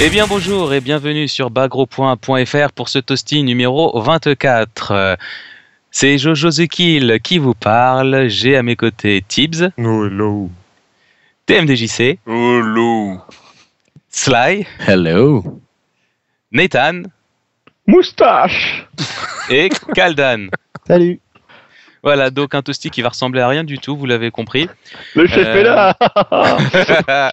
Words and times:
Eh 0.00 0.10
bien 0.10 0.28
bonjour 0.28 0.72
et 0.72 0.80
bienvenue 0.80 1.26
sur 1.26 1.50
bagropoint.fr 1.50 2.72
pour 2.72 2.88
ce 2.88 3.00
toasting 3.00 3.44
numéro 3.44 4.00
24. 4.00 5.16
C'est 5.90 6.18
Jojo 6.18 6.50
Kill 6.70 7.18
qui 7.20 7.38
vous 7.38 7.54
parle. 7.54 8.28
J'ai 8.28 8.56
à 8.56 8.62
mes 8.62 8.76
côtés 8.76 9.24
Tibbs. 9.26 9.70
Oh, 9.76 10.06
hello. 10.06 10.50
TMDJC. 11.46 12.20
Hello. 12.28 13.18
Sly. 14.08 14.66
Hello. 14.86 15.60
Nathan. 16.52 17.02
Moustache 17.88 18.86
Et 19.50 19.68
Kaldan. 19.94 20.46
Salut 20.86 21.20
Voilà, 22.02 22.30
donc 22.30 22.54
un 22.54 22.62
toasty 22.62 22.90
qui 22.90 23.02
va 23.02 23.08
ressembler 23.10 23.40
à 23.40 23.48
rien 23.48 23.64
du 23.64 23.78
tout, 23.78 23.96
vous 23.96 24.06
l'avez 24.06 24.30
compris. 24.30 24.68
Le 25.14 25.26
chef 25.26 25.46
Euh, 25.46 25.60
est 25.60 25.64
là 25.64 25.96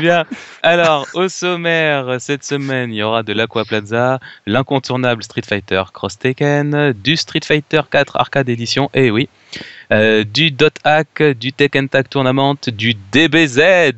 Bien. 0.00 0.24
Alors, 0.62 1.06
au 1.14 1.28
sommaire, 1.28 2.16
cette 2.20 2.44
semaine, 2.44 2.92
il 2.92 2.96
y 2.96 3.02
aura 3.02 3.22
de 3.22 3.32
l'Aqua 3.32 3.64
Plaza, 3.64 4.18
l'incontournable 4.46 5.22
Street 5.22 5.42
Fighter 5.46 5.82
Cross 5.92 6.18
Tekken, 6.18 6.92
du 6.92 7.16
Street 7.16 7.40
Fighter 7.44 7.80
4 7.90 8.16
Arcade 8.16 8.48
Edition, 8.48 8.90
et 8.94 9.10
oui, 9.10 9.28
euh, 9.92 10.24
du 10.24 10.50
Dot 10.50 10.74
Hack, 10.84 11.22
du 11.22 11.52
Tekken 11.52 11.88
Tag 11.88 12.08
Tournament, 12.08 12.56
du 12.66 12.94
DBZ, 13.12 13.92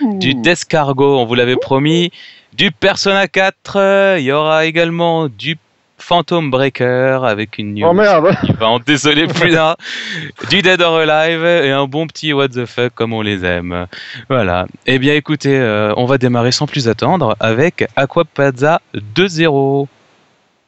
du 0.00 0.34
Descargo, 0.34 1.18
on 1.18 1.24
vous 1.24 1.34
l'avait 1.34 1.56
promis, 1.56 2.10
du 2.52 2.70
Persona 2.70 3.26
4, 3.28 3.76
euh, 3.76 4.16
il 4.18 4.24
y 4.24 4.32
aura 4.32 4.64
également 4.66 5.28
du 5.28 5.56
Phantom 5.98 6.50
Breaker 6.50 7.20
avec 7.24 7.58
une 7.58 7.74
news 7.74 7.86
Oh 7.88 7.92
merde 7.92 8.36
qui 8.44 8.52
va 8.52 8.68
en 8.68 8.78
désoler 8.78 9.26
plus 9.26 9.52
d'un, 9.52 9.76
du 10.50 10.62
Dead 10.62 10.80
or 10.80 10.98
Alive 10.98 11.44
et 11.44 11.70
un 11.70 11.86
bon 11.86 12.06
petit 12.06 12.32
What 12.32 12.48
the 12.48 12.66
fuck 12.66 12.94
comme 12.94 13.12
on 13.12 13.22
les 13.22 13.44
aime. 13.44 13.86
Voilà. 14.28 14.66
Eh 14.86 14.98
bien 14.98 15.14
écoutez, 15.14 15.58
euh, 15.58 15.94
on 15.96 16.04
va 16.06 16.18
démarrer 16.18 16.52
sans 16.52 16.66
plus 16.66 16.88
attendre 16.88 17.36
avec 17.40 17.86
Aquapazza 17.96 18.80
2.0. 18.94 19.86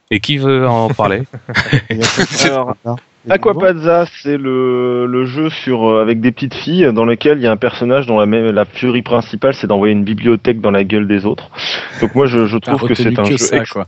Et 0.09 0.21
qui 0.21 0.37
veut 0.37 0.67
en 0.67 0.87
parler 0.89 1.23
Alors, 2.45 2.75
Aquapazza, 3.29 4.05
c'est 4.21 4.37
le, 4.37 5.05
le 5.05 5.25
jeu 5.25 5.49
sur 5.49 5.85
euh, 5.85 6.01
avec 6.01 6.21
des 6.21 6.31
petites 6.31 6.53
filles 6.53 6.91
dans 6.93 7.03
lequel 7.03 7.39
il 7.39 7.43
y 7.43 7.47
a 7.47 7.51
un 7.51 7.57
personnage 7.57 8.05
dont 8.07 8.19
la, 8.19 8.25
même, 8.25 8.51
la 8.51 8.63
furie 8.63 9.01
principale 9.01 9.53
c'est 9.53 9.67
d'envoyer 9.67 9.93
une 9.93 10.05
bibliothèque 10.05 10.61
dans 10.61 10.71
la 10.71 10.83
gueule 10.85 11.07
des 11.07 11.25
autres. 11.25 11.49
Donc 11.99 12.15
moi 12.15 12.25
je, 12.27 12.57
trouve 12.57 12.87
que 12.87 12.95
c'est 12.95 13.19
un 13.19 13.23
que 13.23 13.31
jeu 13.31 13.37
ça, 13.37 13.57
ex- 13.57 13.71
quoi. 13.73 13.87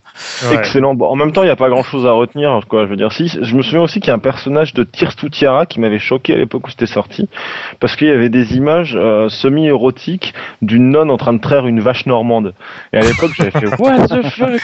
Ouais. 0.50 0.56
excellent. 0.58 0.94
Bon, 0.94 1.08
en 1.08 1.16
même 1.16 1.32
temps 1.32 1.44
il 1.44 1.46
n'y 1.46 1.52
a 1.52 1.56
pas 1.56 1.70
grand 1.70 1.84
chose 1.84 2.06
à 2.06 2.12
retenir 2.12 2.60
quoi. 2.68 2.84
Je 2.86 2.90
veux 2.90 2.98
dire 2.98 3.14
si 3.14 3.30
je 3.30 3.56
me 3.56 3.62
souviens 3.62 3.82
aussi 3.82 4.02
qu'il 4.02 4.10
y 4.10 4.12
a 4.12 4.16
un 4.16 4.20
personnage 4.20 4.74
de 4.74 4.84
Tirstu 4.84 5.30
Tiara 5.30 5.66
qui 5.66 5.80
m'avait 5.80 6.00
choqué 6.00 6.34
à 6.34 6.38
l'époque 6.38 6.68
où 6.68 6.70
c'était 6.70 6.86
sorti 6.86 7.30
parce 7.80 7.96
qu'il 7.96 8.08
y 8.08 8.12
avait 8.12 8.30
des 8.30 8.58
images 8.58 8.98
euh, 9.00 9.30
semi-érotiques 9.30 10.34
d'une 10.62 10.90
nonne 10.90 11.12
en 11.12 11.18
train 11.18 11.34
de 11.34 11.40
traire 11.40 11.66
une 11.66 11.80
vache 11.80 12.06
normande. 12.06 12.54
Et 12.92 12.98
à 12.98 13.02
l'époque 13.02 13.32
j'avais 13.38 13.52
fait 13.52 13.68
what 13.80 14.08
the 14.08 14.22
fuck? 14.32 14.62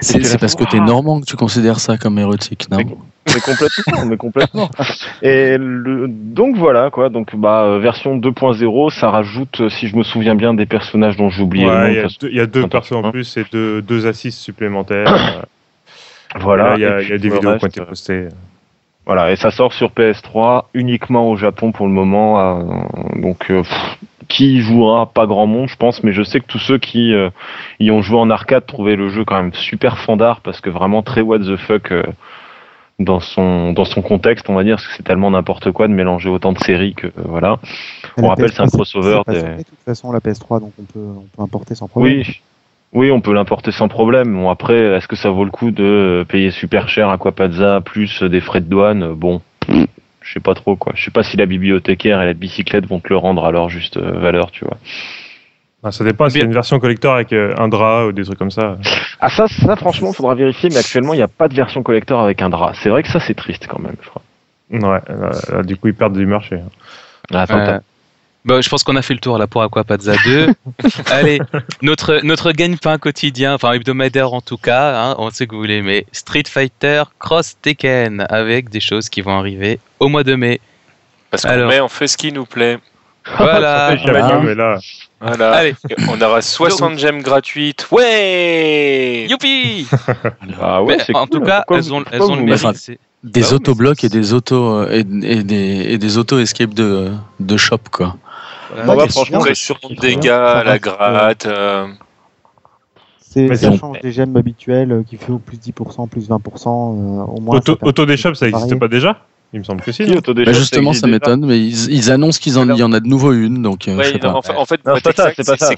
C'est 0.00 0.24
c'est 0.24 0.38
parce 0.38 0.54
que 0.54 0.64
t'es 0.64 0.80
normand 0.80 1.20
que 1.20 1.26
tu 1.26 1.36
considères 1.36 1.80
ça 1.80 1.98
comme 1.98 2.18
érotique, 2.18 2.66
non? 2.70 2.78
Mais 3.34 3.40
complètement, 3.40 4.05
mais 4.10 4.16
complètement. 4.16 4.70
Et 5.22 5.56
le, 5.58 6.06
donc 6.08 6.56
voilà 6.56 6.90
quoi. 6.90 7.08
Donc 7.08 7.34
bah 7.36 7.62
euh, 7.64 7.78
version 7.78 8.16
2.0, 8.16 8.90
ça 8.90 9.10
rajoute, 9.10 9.60
euh, 9.60 9.68
si 9.68 9.88
je 9.88 9.96
me 9.96 10.02
souviens 10.02 10.34
bien, 10.34 10.54
des 10.54 10.66
personnages 10.66 11.16
dont 11.16 11.28
j'ai 11.30 11.42
oublié 11.42 11.66
Ouais, 11.66 11.92
il 11.92 11.96
y 11.96 12.00
a 12.00 12.06
deux- 12.20 12.28
il 12.30 12.36
y 12.36 12.40
a 12.40 12.46
deux 12.46 12.60
Attends, 12.60 12.68
persos 12.68 12.92
en 12.92 13.04
hein. 13.04 13.10
plus 13.10 13.36
et 13.36 13.44
deux, 13.52 13.82
deux 13.82 14.06
assists 14.06 14.40
supplémentaires. 14.40 15.44
Euh, 16.34 16.38
Voilà. 16.40 16.70
là, 16.70 16.74
il 16.76 16.80
y 16.82 16.84
a, 16.84 17.00
y 17.02 17.18
des 17.20 17.30
vidéos 17.30 17.50
reste, 17.50 17.68
qui 17.68 17.80
ont 17.80 17.84
été 17.84 17.88
postées. 17.88 18.28
Voilà, 19.06 19.30
et 19.30 19.36
ça 19.36 19.50
sort 19.52 19.72
sur 19.72 19.90
PS3 19.92 20.64
uniquement 20.74 21.30
au 21.30 21.36
Japon 21.36 21.70
pour 21.72 21.86
le 21.86 21.92
moment. 21.92 22.40
euh, 22.40 22.62
donc, 23.22 23.50
euh, 23.50 23.62
pff, 23.62 23.98
qui 24.28 24.56
y 24.56 24.60
jouera 24.60 25.06
Pas 25.06 25.26
grand 25.26 25.46
monde, 25.46 25.68
je 25.68 25.76
pense, 25.76 26.02
mais 26.02 26.12
je 26.12 26.22
sais 26.24 26.40
que 26.40 26.46
tous 26.46 26.58
ceux 26.58 26.78
qui 26.78 27.14
euh, 27.14 27.30
y 27.78 27.90
ont 27.92 28.02
joué 28.02 28.18
en 28.18 28.28
arcade 28.28 28.66
trouvaient 28.66 28.96
le 28.96 29.08
jeu 29.08 29.24
quand 29.24 29.36
même 29.36 29.54
super 29.54 29.98
fandard 29.98 30.40
parce 30.40 30.60
que 30.60 30.68
vraiment 30.68 31.02
très 31.02 31.20
what 31.20 31.38
the 31.38 31.56
fuck 31.56 31.92
dans 32.98 33.20
son 33.20 33.72
dans 33.72 33.84
son 33.84 34.00
contexte, 34.02 34.48
on 34.48 34.54
va 34.54 34.64
dire, 34.64 34.76
parce 34.76 34.86
que 34.88 34.94
c'est 34.96 35.02
tellement 35.02 35.30
n'importe 35.30 35.70
quoi 35.72 35.86
de 35.88 35.92
mélanger 35.92 36.28
autant 36.28 36.52
de 36.52 36.58
séries 36.58 36.94
que 36.94 37.08
euh, 37.08 37.10
voilà. 37.24 37.58
Et 38.16 38.22
On 38.22 38.28
rappelle, 38.28 38.46
PS3, 38.50 38.54
c'est 38.54 38.62
un 38.62 38.68
crossover 38.68 39.20
des- 39.28 39.42
De 39.42 39.56
toute 39.62 39.78
façon, 39.84 40.12
la 40.12 40.20
PS3, 40.20 40.60
donc 40.60 40.72
on 40.80 40.84
peut, 40.84 40.98
on 40.98 41.36
peut 41.36 41.42
importer 41.42 41.74
sans 41.74 41.88
problème. 41.88 42.18
Oui. 42.18 42.40
Oui, 42.92 43.10
on 43.10 43.20
peut 43.20 43.34
l'importer 43.34 43.72
sans 43.72 43.88
problème. 43.88 44.32
Bon, 44.32 44.48
après, 44.48 44.78
est-ce 44.96 45.08
que 45.08 45.16
ça 45.16 45.28
vaut 45.28 45.44
le 45.44 45.50
coup 45.50 45.70
de 45.70 46.24
payer 46.28 46.50
super 46.50 46.88
cher 46.88 47.10
Aquapazza 47.10 47.82
plus 47.82 48.22
des 48.22 48.40
frais 48.40 48.60
de 48.60 48.66
douane? 48.70 49.12
Bon, 49.12 49.42
je 49.68 50.32
sais 50.32 50.40
pas 50.40 50.54
trop 50.54 50.76
quoi. 50.76 50.92
Je 50.96 51.04
sais 51.04 51.10
pas 51.10 51.22
si 51.24 51.36
la 51.36 51.44
bibliothécaire 51.46 52.22
et 52.22 52.26
la 52.26 52.32
bicyclette 52.32 52.86
vont 52.86 53.00
te 53.00 53.08
le 53.10 53.16
rendre 53.18 53.44
à 53.44 53.50
leur 53.50 53.68
juste 53.68 53.98
euh, 53.98 54.12
valeur, 54.18 54.50
tu 54.50 54.64
vois. 54.64 54.78
Ah, 55.82 55.92
ça 55.92 56.04
dépend 56.04 56.28
s'il 56.28 56.38
y 56.38 56.40
a 56.40 56.44
Bien. 56.44 56.48
une 56.48 56.54
version 56.54 56.80
collector 56.80 57.14
avec 57.14 57.32
euh, 57.32 57.54
un 57.58 57.68
drap 57.68 58.06
ou 58.06 58.12
des 58.12 58.24
trucs 58.24 58.38
comme 58.38 58.50
ça. 58.50 58.76
Ah 59.20 59.28
ça, 59.28 59.46
ça 59.46 59.76
franchement, 59.76 60.12
faudra 60.12 60.34
vérifier. 60.34 60.68
Mais 60.70 60.78
actuellement, 60.78 61.14
il 61.14 61.18
n'y 61.18 61.22
a 61.22 61.28
pas 61.28 61.48
de 61.48 61.54
version 61.54 61.82
collector 61.82 62.20
avec 62.20 62.42
un 62.42 62.48
drap. 62.50 62.72
C'est 62.82 62.88
vrai 62.88 63.02
que 63.02 63.08
ça, 63.08 63.20
c'est 63.20 63.34
triste 63.34 63.66
quand 63.68 63.78
même. 63.78 63.94
Je 64.02 64.08
crois. 64.08 64.22
Ouais, 64.70 64.80
là, 64.80 65.30
là, 65.52 65.62
du 65.62 65.76
coup, 65.76 65.88
ils 65.88 65.94
perdent 65.94 66.16
du 66.16 66.26
marché. 66.26 66.58
Ah, 67.32 67.44
Euh, 67.50 67.78
Bon, 68.44 68.62
je 68.62 68.68
pense 68.68 68.84
qu'on 68.84 68.94
a 68.94 69.02
fait 69.02 69.14
le 69.14 69.18
tour 69.18 69.38
là 69.38 69.48
pour 69.48 69.60
Aquapazza 69.64 70.14
2. 70.24 70.46
Allez, 71.10 71.40
notre, 71.82 72.20
notre 72.22 72.52
gagne-pain 72.52 72.96
quotidien, 72.96 73.54
enfin 73.54 73.72
hebdomadaire 73.72 74.32
en 74.32 74.40
tout 74.40 74.56
cas, 74.56 75.02
hein, 75.10 75.16
on 75.18 75.30
sait 75.30 75.48
que 75.48 75.56
vous 75.56 75.64
l'aimez. 75.64 76.06
Street 76.12 76.44
Fighter 76.46 77.02
Cross 77.18 77.56
Tekken 77.60 78.24
avec 78.30 78.68
des 78.70 78.78
choses 78.78 79.08
qui 79.08 79.20
vont 79.20 79.36
arriver 79.36 79.80
au 79.98 80.08
mois 80.08 80.22
de 80.22 80.36
mai. 80.36 80.60
Parce 81.32 81.42
qu'on 81.42 81.48
Alors. 81.48 81.68
met, 81.68 81.80
on 81.80 81.88
fait 81.88 82.06
ce 82.06 82.16
qui 82.16 82.30
nous 82.30 82.44
plaît. 82.46 82.78
Voilà. 83.38 83.96
Mais 84.42 84.54
là. 84.54 84.78
Allez, 85.20 85.74
On 86.08 86.20
aura 86.20 86.42
60 86.42 86.98
gemmes 86.98 87.22
gratuites. 87.22 87.88
Ouais 87.90 89.26
youpi 89.28 89.86
Ah 90.60 90.82
ouais, 90.82 90.98
Mais 91.08 91.16
En 91.16 91.26
cool. 91.26 91.40
tout 91.40 91.44
cas, 91.44 91.56
Pourquoi 91.58 91.78
elles 91.78 91.92
ont, 91.94 92.04
elles 92.12 92.22
ont 92.22 92.34
le 92.34 92.40
vous- 92.40 92.46
mérite. 92.46 92.64
Enfin, 92.64 92.74
c'est- 92.74 92.98
Des 93.24 93.40
Bah 93.40 93.52
autoblocs 93.54 94.04
et 94.04 94.08
des 94.08 94.34
auto 94.34 94.86
et, 94.88 95.00
et 95.00 95.42
des 95.42 95.86
et 95.94 95.98
des 95.98 96.18
auto 96.18 96.38
escape 96.38 96.74
de 96.74 97.10
de 97.40 97.56
shop 97.56 97.78
quoi. 97.90 98.14
Bah, 98.76 98.82
Ouais, 98.92 98.94
ouais, 98.96 99.02
c'est 99.06 99.12
franchement, 99.12 99.40
c'est 99.42 100.00
dégâts, 100.00 100.26
la 100.26 100.78
gratte. 100.78 101.46
euh, 101.46 101.86
C'est, 103.18 103.54
ça 103.56 103.76
change 103.76 104.00
des 104.00 104.12
gemmes 104.12 104.36
habituelles 104.36 104.92
euh, 104.92 105.02
qui 105.02 105.18
au 105.30 105.38
plus 105.38 105.56
10%, 105.58 106.08
plus 106.08 106.28
20%. 106.28 106.36
euh, 106.68 107.22
au 107.24 107.40
moins, 107.40 107.56
auto, 107.56 107.76
auto 107.82 108.06
des 108.06 108.16
shops, 108.16 108.34
ça 108.34 108.46
n'existe 108.46 108.78
pas 108.78 108.88
déjà? 108.88 109.18
Il 109.52 109.60
me 109.60 109.64
semble 109.64 109.80
que 109.80 109.92
si. 109.92 110.04
Bah 110.04 110.52
justement, 110.52 110.92
ça 110.92 111.06
m'étonne, 111.06 111.46
mais 111.46 111.58
ils, 111.58 111.90
ils 111.92 112.10
annoncent 112.10 112.40
qu'ils 112.40 112.58
en 112.58 112.68
il 112.68 112.76
y 112.76 112.82
en 112.82 112.92
a 112.92 113.00
de 113.00 113.06
nouveau 113.06 113.32
une, 113.32 113.62
donc 113.62 113.88
euh, 113.88 113.96
je 114.02 114.08
sais 114.08 114.12
non, 114.14 114.18
pas. 114.20 114.32
en 114.32 114.42
fait, 114.42 114.52
en 114.56 114.96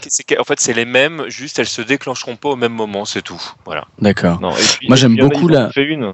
c'est 0.08 0.38
en 0.38 0.44
fait, 0.44 0.74
les 0.74 0.84
mêmes, 0.84 1.24
juste 1.28 1.58
elles 1.58 1.66
se 1.66 1.82
déclencheront 1.82 2.36
pas 2.36 2.48
au 2.50 2.56
même 2.56 2.72
moment, 2.72 3.04
c'est 3.04 3.22
tout. 3.22 3.40
Voilà. 3.64 3.84
D'accord. 4.00 4.40
Moi, 4.40 4.96
j'aime 4.96 5.16
beaucoup 5.16 5.48
la- 5.48 5.70
une. 5.76 6.12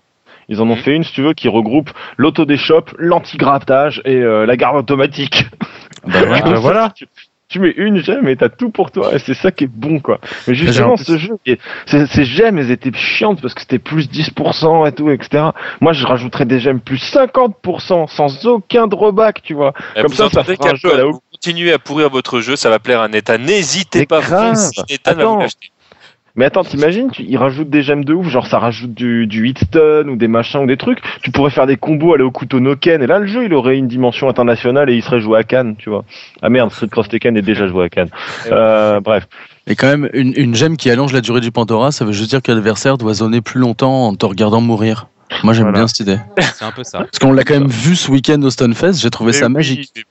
Ils 0.48 0.60
en 0.60 0.68
ont 0.68 0.76
fait 0.76 0.94
une, 0.94 1.04
si 1.04 1.12
tu 1.12 1.22
veux, 1.22 1.32
qui 1.32 1.48
regroupe 1.48 1.90
l'autodéshop, 2.18 2.84
l'anti-grattage 2.98 4.02
et 4.04 4.16
euh, 4.16 4.44
la 4.44 4.56
garde 4.58 4.76
automatique. 4.76 5.46
Ah, 6.06 6.24
voilà. 6.26 6.42
bah 6.42 6.54
voilà. 6.60 6.94
Tu, 7.48 7.58
mets 7.60 7.74
une 7.76 7.98
gemme 8.02 8.28
et 8.28 8.36
t'as 8.36 8.48
tout 8.48 8.70
pour 8.70 8.90
toi. 8.90 9.14
Et 9.14 9.18
c'est 9.18 9.34
ça 9.34 9.50
qui 9.50 9.64
est 9.64 9.70
bon, 9.70 10.00
quoi. 10.00 10.18
Mais 10.48 10.54
justement, 10.54 10.96
ce 10.96 11.18
jeu, 11.18 11.36
ces, 11.86 12.06
ces 12.06 12.24
gemmes, 12.24 12.58
elles 12.58 12.70
étaient 12.70 12.92
chiantes 12.92 13.40
parce 13.40 13.54
que 13.54 13.60
c'était 13.60 13.78
plus 13.78 14.08
10% 14.08 14.88
et 14.88 14.92
tout, 14.92 15.10
etc. 15.10 15.50
Moi, 15.80 15.92
je 15.92 16.06
rajouterais 16.06 16.46
des 16.46 16.60
gemmes 16.60 16.80
plus 16.80 16.96
50% 16.96 18.08
sans 18.08 18.46
aucun 18.46 18.86
drawback, 18.86 19.42
tu 19.42 19.54
vois. 19.54 19.72
Et 19.96 20.02
Comme 20.02 20.12
ça, 20.12 20.28
ça 20.30 20.42
fera 20.42 20.70
un 20.70 20.74
jeu 20.74 20.92
à 20.92 20.96
la 20.96 21.04
continuez 21.44 21.72
à 21.74 21.78
pourrir 21.78 22.08
votre 22.08 22.40
jeu, 22.40 22.56
ça 22.56 22.70
va 22.70 22.78
plaire 22.78 23.02
à 23.02 23.08
Neta. 23.08 23.36
N'hésitez 23.36 24.06
pas, 24.06 24.22
grave. 24.22 24.56
va 25.04 25.24
vous 25.26 25.38
l'acheter. 25.40 25.70
Mais 26.36 26.46
attends, 26.46 26.64
t'imagines, 26.64 27.12
tu, 27.12 27.22
ils 27.22 27.36
rajoutent 27.36 27.70
des 27.70 27.82
gemmes 27.84 28.04
de 28.04 28.12
ouf, 28.12 28.28
genre 28.28 28.48
ça 28.48 28.58
rajoute 28.58 28.92
du, 28.92 29.28
du 29.28 29.46
hitstun 29.48 30.08
ou 30.08 30.16
des 30.16 30.26
machins 30.26 30.60
ou 30.62 30.66
des 30.66 30.76
trucs. 30.76 30.98
Tu 31.22 31.30
pourrais 31.30 31.50
faire 31.52 31.66
des 31.66 31.76
combos, 31.76 32.12
aller 32.14 32.24
au 32.24 32.32
couteau 32.32 32.58
Noken, 32.58 33.02
et 33.02 33.06
là 33.06 33.20
le 33.20 33.26
jeu 33.26 33.44
il 33.44 33.54
aurait 33.54 33.78
une 33.78 33.86
dimension 33.86 34.28
internationale 34.28 34.90
et 34.90 34.94
il 34.96 35.02
serait 35.02 35.20
joué 35.20 35.38
à 35.38 35.44
Cannes, 35.44 35.76
tu 35.78 35.90
vois. 35.90 36.04
Ah 36.42 36.48
merde, 36.48 36.72
Street 36.72 36.88
Cross 36.88 37.08
Tekken 37.08 37.36
est 37.36 37.42
déjà 37.42 37.68
joué 37.68 37.84
à 37.84 37.88
Cannes. 37.88 38.10
Euh, 38.50 38.98
bref. 39.00 39.28
Et 39.68 39.76
quand 39.76 39.86
même, 39.86 40.10
une, 40.12 40.32
une 40.36 40.56
gemme 40.56 40.76
qui 40.76 40.90
allonge 40.90 41.12
la 41.12 41.20
durée 41.20 41.40
du 41.40 41.52
Pandora, 41.52 41.92
ça 41.92 42.04
veut 42.04 42.12
juste 42.12 42.30
dire 42.30 42.42
que 42.42 42.50
l'adversaire 42.50 42.98
doit 42.98 43.14
zoner 43.14 43.40
plus 43.40 43.60
longtemps 43.60 44.08
en 44.08 44.14
te 44.16 44.26
regardant 44.26 44.60
mourir. 44.60 45.06
Moi, 45.42 45.52
j'aime 45.54 45.64
Voilà. 45.64 45.78
bien 45.78 45.88
cette 45.88 46.00
idée. 46.00 46.18
C'est 46.54 46.64
un 46.64 46.70
peu 46.70 46.84
ça. 46.84 46.98
Parce 46.98 47.18
qu'on 47.18 47.32
l'a 47.32 47.44
quand 47.44 47.54
même 47.54 47.68
vu 47.68 47.96
ce 47.96 48.10
week-end 48.10 48.40
au 48.42 48.50
Stunfest, 48.50 48.94
j'ai 49.00 49.10
trouvé 49.10 49.32
Mais 49.32 49.38
ça 49.38 49.46
oui, 49.46 49.52
magique. 49.52 50.04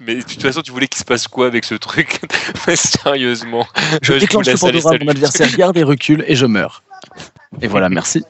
Mais- 0.00 0.16
de 0.16 0.22
toute 0.22 0.42
façon, 0.42 0.62
tu 0.62 0.70
voulais 0.72 0.86
qu'il 0.88 0.98
se 0.98 1.04
passe 1.04 1.28
quoi 1.28 1.46
avec 1.46 1.64
ce 1.64 1.74
truc 1.74 2.20
Sérieusement. 2.74 3.66
Je 4.02 4.12
vous 4.12 4.18
déclenche 4.18 4.46
le 4.46 4.56
Pandora, 4.58 4.92
mon 5.00 5.08
adversaire 5.08 5.54
garde 5.56 5.76
et 5.76 5.82
recule 5.82 6.24
et 6.26 6.34
je 6.36 6.46
meurs. 6.46 6.82
Et 7.60 7.66
voilà, 7.68 7.88
merci. 7.88 8.24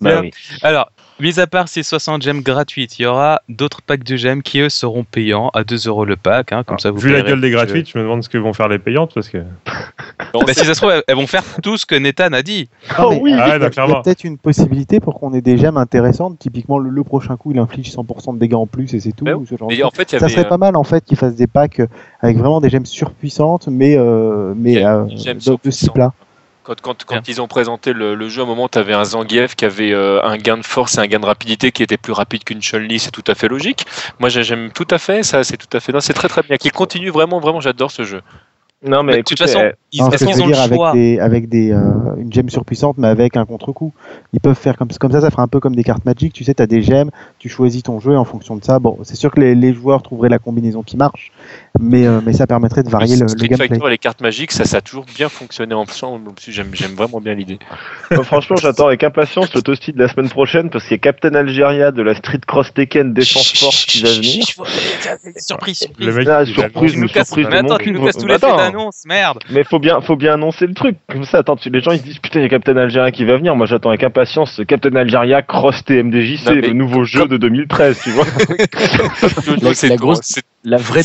Bah 0.00 0.20
oui. 0.22 0.30
Alors, 0.62 0.90
mis 1.18 1.38
à 1.38 1.46
part 1.46 1.68
ces 1.68 1.82
60 1.82 2.22
gemmes 2.22 2.40
gratuites, 2.40 2.98
il 2.98 3.02
y 3.02 3.06
aura 3.06 3.42
d'autres 3.50 3.82
packs 3.82 4.02
de 4.02 4.16
gemmes 4.16 4.42
qui, 4.42 4.60
eux, 4.60 4.70
seront 4.70 5.04
payants 5.04 5.50
à 5.52 5.62
2 5.62 5.88
euros 5.88 6.06
le 6.06 6.16
pack. 6.16 6.52
hein, 6.52 6.64
comme 6.64 6.78
ça, 6.78 6.90
vous 6.90 6.98
Vu 7.00 7.12
la 7.12 7.20
gueule 7.22 7.40
des 7.40 7.50
gratuites, 7.50 7.90
je 7.92 7.98
me 7.98 8.04
demande 8.04 8.24
ce 8.24 8.28
que 8.30 8.38
vont 8.38 8.54
faire 8.54 8.68
les 8.68 8.78
payantes 8.78 9.12
parce 9.14 9.28
que. 9.28 9.38
Bah, 10.34 10.52
si 10.54 10.64
ça 10.64 10.74
se 10.74 10.80
trouve, 10.80 10.92
elles- 11.06 11.14
vont 11.16 11.26
faire 11.26 11.42
tout 11.62 11.76
ce 11.76 11.86
que 11.86 11.94
Nathan 11.94 12.32
a 12.32 12.42
dit. 12.42 12.68
Non, 12.98 13.04
Oh 13.06 13.10
mais 13.10 13.20
oui. 13.20 13.32
Ah 13.34 13.36
ouais, 13.50 13.56
il 13.56 13.62
y 13.62 13.64
a, 13.80 13.86
bah, 13.86 14.00
peut-être 14.04 14.24
une 14.24 14.38
possibilité 14.38 15.00
pour 15.00 15.18
qu'on 15.18 15.32
ait 15.34 15.40
des 15.40 15.56
gemmes 15.58 15.76
intéressantes. 15.76 16.38
Typiquement, 16.38 16.78
le, 16.78 16.90
le 16.90 17.04
prochain 17.04 17.36
coup, 17.36 17.52
il 17.52 17.58
inflige 17.58 17.90
100% 17.90 18.34
de 18.34 18.38
dégâts 18.38 18.54
en 18.54 18.66
plus 18.66 18.92
et 18.94 19.00
c'est 19.00 19.12
tout. 19.12 19.26
Ou 19.26 19.46
ce 19.46 19.56
genre 19.56 19.68
en 19.68 19.90
fait, 19.90 20.12
y 20.12 20.18
Ça 20.18 20.24
avait. 20.24 20.34
serait 20.34 20.46
euh, 20.46 20.48
pas 20.48 20.58
mal 20.58 20.76
en 20.76 20.84
fait 20.84 21.04
qu'ils 21.04 21.16
fassent 21.18 21.36
des 21.36 21.46
packs 21.46 21.80
avec 22.20 22.36
vraiment 22.38 22.60
des 22.60 22.70
gemmes 22.70 22.86
surpuissantes, 22.86 23.68
mais, 23.68 23.96
euh, 23.96 24.52
mais 24.56 24.84
euh, 24.84 25.04
de, 25.04 25.56
de 25.64 25.70
ce 25.70 25.84
type-là. 25.86 26.12
Quand, 26.62 26.78
quand, 26.82 26.94
Bien. 27.08 27.18
quand 27.18 27.28
ils 27.28 27.40
ont 27.40 27.48
présenté 27.48 27.92
le, 27.94 28.14
le 28.14 28.28
jeu, 28.28 28.42
à 28.42 28.44
un 28.44 28.46
moment, 28.46 28.68
tu 28.68 28.78
avais 28.78 28.92
un 28.92 29.02
Zangief 29.02 29.56
qui 29.56 29.64
avait 29.64 29.92
euh, 29.92 30.22
un 30.22 30.36
gain 30.36 30.58
de 30.58 30.62
force 30.62 30.98
et 30.98 31.00
un 31.00 31.06
gain 31.06 31.18
de 31.18 31.24
rapidité 31.24 31.72
qui 31.72 31.82
était 31.82 31.96
plus 31.96 32.12
rapide 32.12 32.44
qu'une 32.44 32.60
Chun-Li, 32.60 32.98
c'est 32.98 33.10
tout 33.10 33.24
à 33.26 33.34
fait 33.34 33.48
logique. 33.48 33.86
Moi, 34.20 34.28
j'ai- 34.28 34.42
j'aime 34.44 34.70
tout 34.70 34.86
à 34.90 34.98
fait 34.98 35.22
ça, 35.22 35.42
c'est 35.42 35.56
tout 35.56 35.74
à 35.74 35.80
fait. 35.80 35.90
Non, 35.92 36.00
c'est 36.00 36.12
très 36.12 36.28
très 36.28 36.42
bien. 36.42 36.58
Qui 36.58 36.68
continue 36.70 37.08
vraiment, 37.08 37.40
vraiment, 37.40 37.60
j'adore 37.60 37.90
ce 37.90 38.02
jeu. 38.04 38.20
Non, 38.82 39.02
mais 39.02 39.12
Mais 39.12 39.18
de 39.18 39.22
toute 39.24 39.38
façon, 39.38 39.58
eh, 39.62 39.72
ils- 39.92 40.00
Non, 40.00 40.10
ce 40.10 40.16
que 40.16 40.24
je 40.24 40.24
ont 40.24 40.32
veux 40.32 40.40
le 40.40 40.46
dire 40.46 40.60
avec 40.62 40.74
choix 40.76 40.92
des, 40.92 41.18
avec 41.18 41.48
des, 41.50 41.70
euh, 41.70 41.80
une 42.16 42.32
gemme 42.32 42.48
surpuissante, 42.48 42.96
mais 42.96 43.08
avec 43.08 43.36
un 43.36 43.44
contre-coup. 43.44 43.92
Ils 44.32 44.40
peuvent 44.40 44.56
faire 44.56 44.78
comme, 44.78 44.88
comme 44.98 45.12
ça, 45.12 45.20
ça 45.20 45.30
ferait 45.30 45.42
un 45.42 45.48
peu 45.48 45.60
comme 45.60 45.76
des 45.76 45.84
cartes 45.84 46.06
Magic. 46.06 46.32
Tu 46.32 46.44
sais, 46.44 46.54
tu 46.54 46.62
as 46.62 46.66
des 46.66 46.80
gemmes, 46.80 47.10
tu 47.38 47.50
choisis 47.50 47.82
ton 47.82 48.00
jeu 48.00 48.12
et 48.12 48.16
en 48.16 48.24
fonction 48.24 48.56
de 48.56 48.64
ça. 48.64 48.78
Bon, 48.78 48.96
c'est 49.02 49.16
sûr 49.16 49.32
que 49.32 49.40
les, 49.40 49.54
les 49.54 49.74
joueurs 49.74 50.02
trouveraient 50.02 50.30
la 50.30 50.38
combinaison 50.38 50.82
qui 50.82 50.96
marche, 50.96 51.30
mais, 51.78 52.06
euh, 52.06 52.20
mais 52.24 52.32
ça 52.32 52.46
permettrait 52.46 52.82
de 52.82 52.88
varier 52.88 53.16
le, 53.16 53.26
le 53.26 53.34
gameplay. 53.34 53.68
Fighter 53.68 53.86
et 53.86 53.90
les 53.90 53.98
cartes 53.98 54.22
magiques, 54.22 54.52
ça, 54.52 54.64
ça 54.64 54.78
a 54.78 54.80
toujours 54.80 55.04
bien 55.14 55.28
fonctionné 55.28 55.74
ensemble. 55.74 56.30
J'aime 56.48 56.70
j'aime 56.72 56.92
vraiment 56.94 57.20
bien 57.20 57.34
l'idée. 57.34 57.58
euh, 58.12 58.22
franchement, 58.22 58.56
j'attends 58.56 58.86
avec 58.86 59.04
impatience 59.04 59.52
le 59.54 59.60
toasty 59.60 59.92
de 59.92 59.98
la 59.98 60.08
semaine 60.08 60.30
prochaine 60.30 60.70
parce 60.70 60.84
qu'il 60.84 60.92
y 60.92 60.94
a 60.94 60.98
Captain 60.98 61.34
Algeria 61.34 61.90
de 61.92 62.00
la 62.00 62.14
Street 62.14 62.40
Cross 62.46 62.72
Tekken 62.72 63.12
Défense 63.12 63.52
Force 63.58 63.84
qui 63.84 64.02
va 64.02 64.08
venir. 64.10 64.44
Surprise, 64.46 65.36
surprise. 65.36 65.88
Le 65.98 66.12
mec, 66.14 66.26
Ah, 66.30 66.42
il 66.46 66.50
a- 66.52 66.54
surprise, 66.54 66.92
surprise 67.26 67.46
Mais 67.50 67.56
attends, 67.58 67.76
tu 67.78 67.92
nous 67.92 68.04
casses 68.04 68.16
tous 68.16 68.26
les 68.26 68.34
merde. 69.06 69.38
Mais 69.50 69.64
faut 69.64 69.78
bien, 69.78 70.00
faut 70.00 70.16
bien 70.16 70.34
annoncer 70.34 70.66
le 70.66 70.74
truc. 70.74 70.96
Comme 71.10 71.24
ça, 71.24 71.38
attends, 71.38 71.56
les 71.66 71.80
gens 71.80 71.92
ils 71.92 71.98
se 71.98 72.04
disent 72.04 72.18
putain, 72.18 72.40
il 72.40 72.42
y 72.42 72.46
a 72.46 72.48
Captain 72.48 72.76
Algeria 72.76 73.10
qui 73.10 73.24
va 73.24 73.36
venir. 73.36 73.54
Moi, 73.56 73.66
j'attends 73.66 73.88
avec 73.90 74.02
impatience 74.04 74.52
ce 74.52 74.62
Captain 74.62 74.94
Algeria 74.96 75.42
Cross 75.42 75.84
TMDJC, 75.84 76.46
Non, 76.46 76.54
mais 76.54 76.60
le 76.62 76.72
nouveau 76.72 77.04
jeu 77.04 77.26
de 77.26 77.36
2013, 77.36 78.00
tu 78.02 78.10
vois. 78.10 78.24
La- 79.62 79.74
c'est 79.74 79.88
la 79.88 79.96
grosse- 79.96 80.20
c'est 80.22 80.42
La 80.64 80.76
vraie 80.76 81.00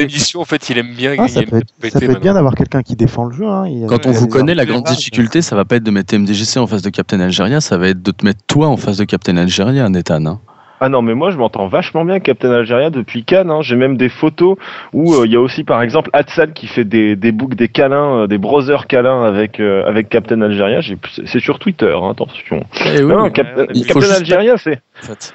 émission, 0.00 0.40
en 0.40 0.44
fait, 0.44 0.68
il 0.70 0.78
aime 0.78 0.94
bien. 0.94 1.14
Ah, 1.18 1.24
il 1.26 1.30
ça 1.30 1.40
aime 1.40 1.46
peut 1.50 1.56
être, 1.58 1.66
péter 1.80 1.90
ça 1.92 1.98
peut 1.98 2.04
être 2.04 2.08
maintenant. 2.12 2.20
bien 2.22 2.34
d'avoir 2.34 2.54
quelqu'un 2.54 2.82
qui 2.82 2.96
défend 2.96 3.24
le 3.24 3.34
jeu. 3.36 3.46
Hein. 3.46 3.64
Quand 3.88 4.04
il 4.04 4.08
on 4.08 4.12
vous 4.12 4.28
connaît, 4.28 4.54
la 4.54 4.66
grande 4.66 4.84
difficulté, 4.84 5.42
ça 5.42 5.56
va 5.56 5.64
pas 5.64 5.76
être 5.76 5.82
de 5.82 5.90
mettre 5.90 6.14
MDJC 6.16 6.58
en 6.58 6.66
face 6.66 6.82
de 6.82 6.90
Captain 6.90 7.20
Algeria, 7.20 7.60
ça 7.60 7.76
va 7.78 7.88
être 7.88 8.02
de 8.02 8.10
te 8.10 8.24
mettre 8.24 8.40
toi 8.46 8.68
en 8.68 8.76
face 8.76 8.96
de 8.96 9.04
Captain 9.04 9.36
Algeria, 9.36 9.88
Nathan. 9.88 10.38
Ah 10.80 10.88
non, 10.88 11.02
mais 11.02 11.14
moi 11.14 11.30
je 11.30 11.36
m'entends 11.38 11.66
vachement 11.68 12.04
bien 12.04 12.20
Captain 12.20 12.50
Algeria 12.50 12.90
depuis 12.90 13.24
Cannes. 13.24 13.50
hein. 13.50 13.60
J'ai 13.62 13.76
même 13.76 13.96
des 13.96 14.08
photos 14.08 14.56
où 14.92 15.14
euh, 15.14 15.26
il 15.26 15.32
y 15.32 15.36
a 15.36 15.40
aussi 15.40 15.64
par 15.64 15.82
exemple 15.82 16.10
Hatsal 16.12 16.52
qui 16.52 16.66
fait 16.66 16.84
des, 16.84 17.16
des 17.16 17.32
des 17.32 17.68
câlins, 17.68 18.22
euh, 18.22 18.26
des 18.26 18.38
brothers 18.38 18.86
câlins 18.86 19.24
avec, 19.24 19.60
euh, 19.60 19.84
avec 19.86 20.08
Captain 20.08 20.40
Algeria. 20.42 20.80
J'ai- 20.80 20.98
C'est 21.26 21.40
sur 21.40 21.58
Twitter, 21.58 21.94
hein, 21.96 22.10
attention. 22.10 22.64
Eh 22.86 23.02
oui, 23.02 23.12
non, 23.12 23.24
oui. 23.24 23.32
Cap- 23.32 23.56
ouais, 23.56 23.66
il 23.74 23.84
faut 23.86 24.00
Captain 24.00 24.08
juste- 24.08 24.20
Algeria, 24.32 24.56
c'est 24.58 24.80
en 25.02 25.06
fait. 25.14 25.34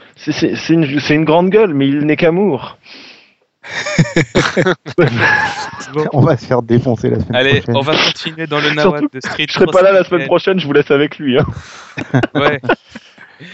une, 0.74 1.00
c'est 1.00 1.16
une 1.16 1.26
grande 1.26 1.50
gueule, 1.50 1.74
mais 1.74 1.88
il 1.88 2.00
n'est 2.06 2.18
qu'amour. 2.18 2.78
On 6.14 6.22
va 6.22 6.38
se 6.38 6.46
faire 6.46 6.62
défoncer 6.62 7.10
la 7.10 7.20
semaine 7.20 7.36
Allez, 7.36 7.62
prochaine. 7.62 7.78
on 7.78 7.82
va 7.82 7.94
continuer 7.94 8.48
dans 8.48 8.60
le 8.60 8.70
nawak 8.76 9.12
de 9.14 9.20
Street. 9.20 9.46
Je 9.48 9.54
serai 9.54 9.66
pas 9.66 9.82
là 9.82 9.92
la 9.92 10.04
semaine 10.04 10.28
prochaine, 10.28 10.60
je 10.60 10.68
vous 10.68 10.74
laisse 10.74 10.92
avec 10.92 11.18
lui. 11.20 11.38
Hein. 11.40 11.46
Ouais. 12.36 12.60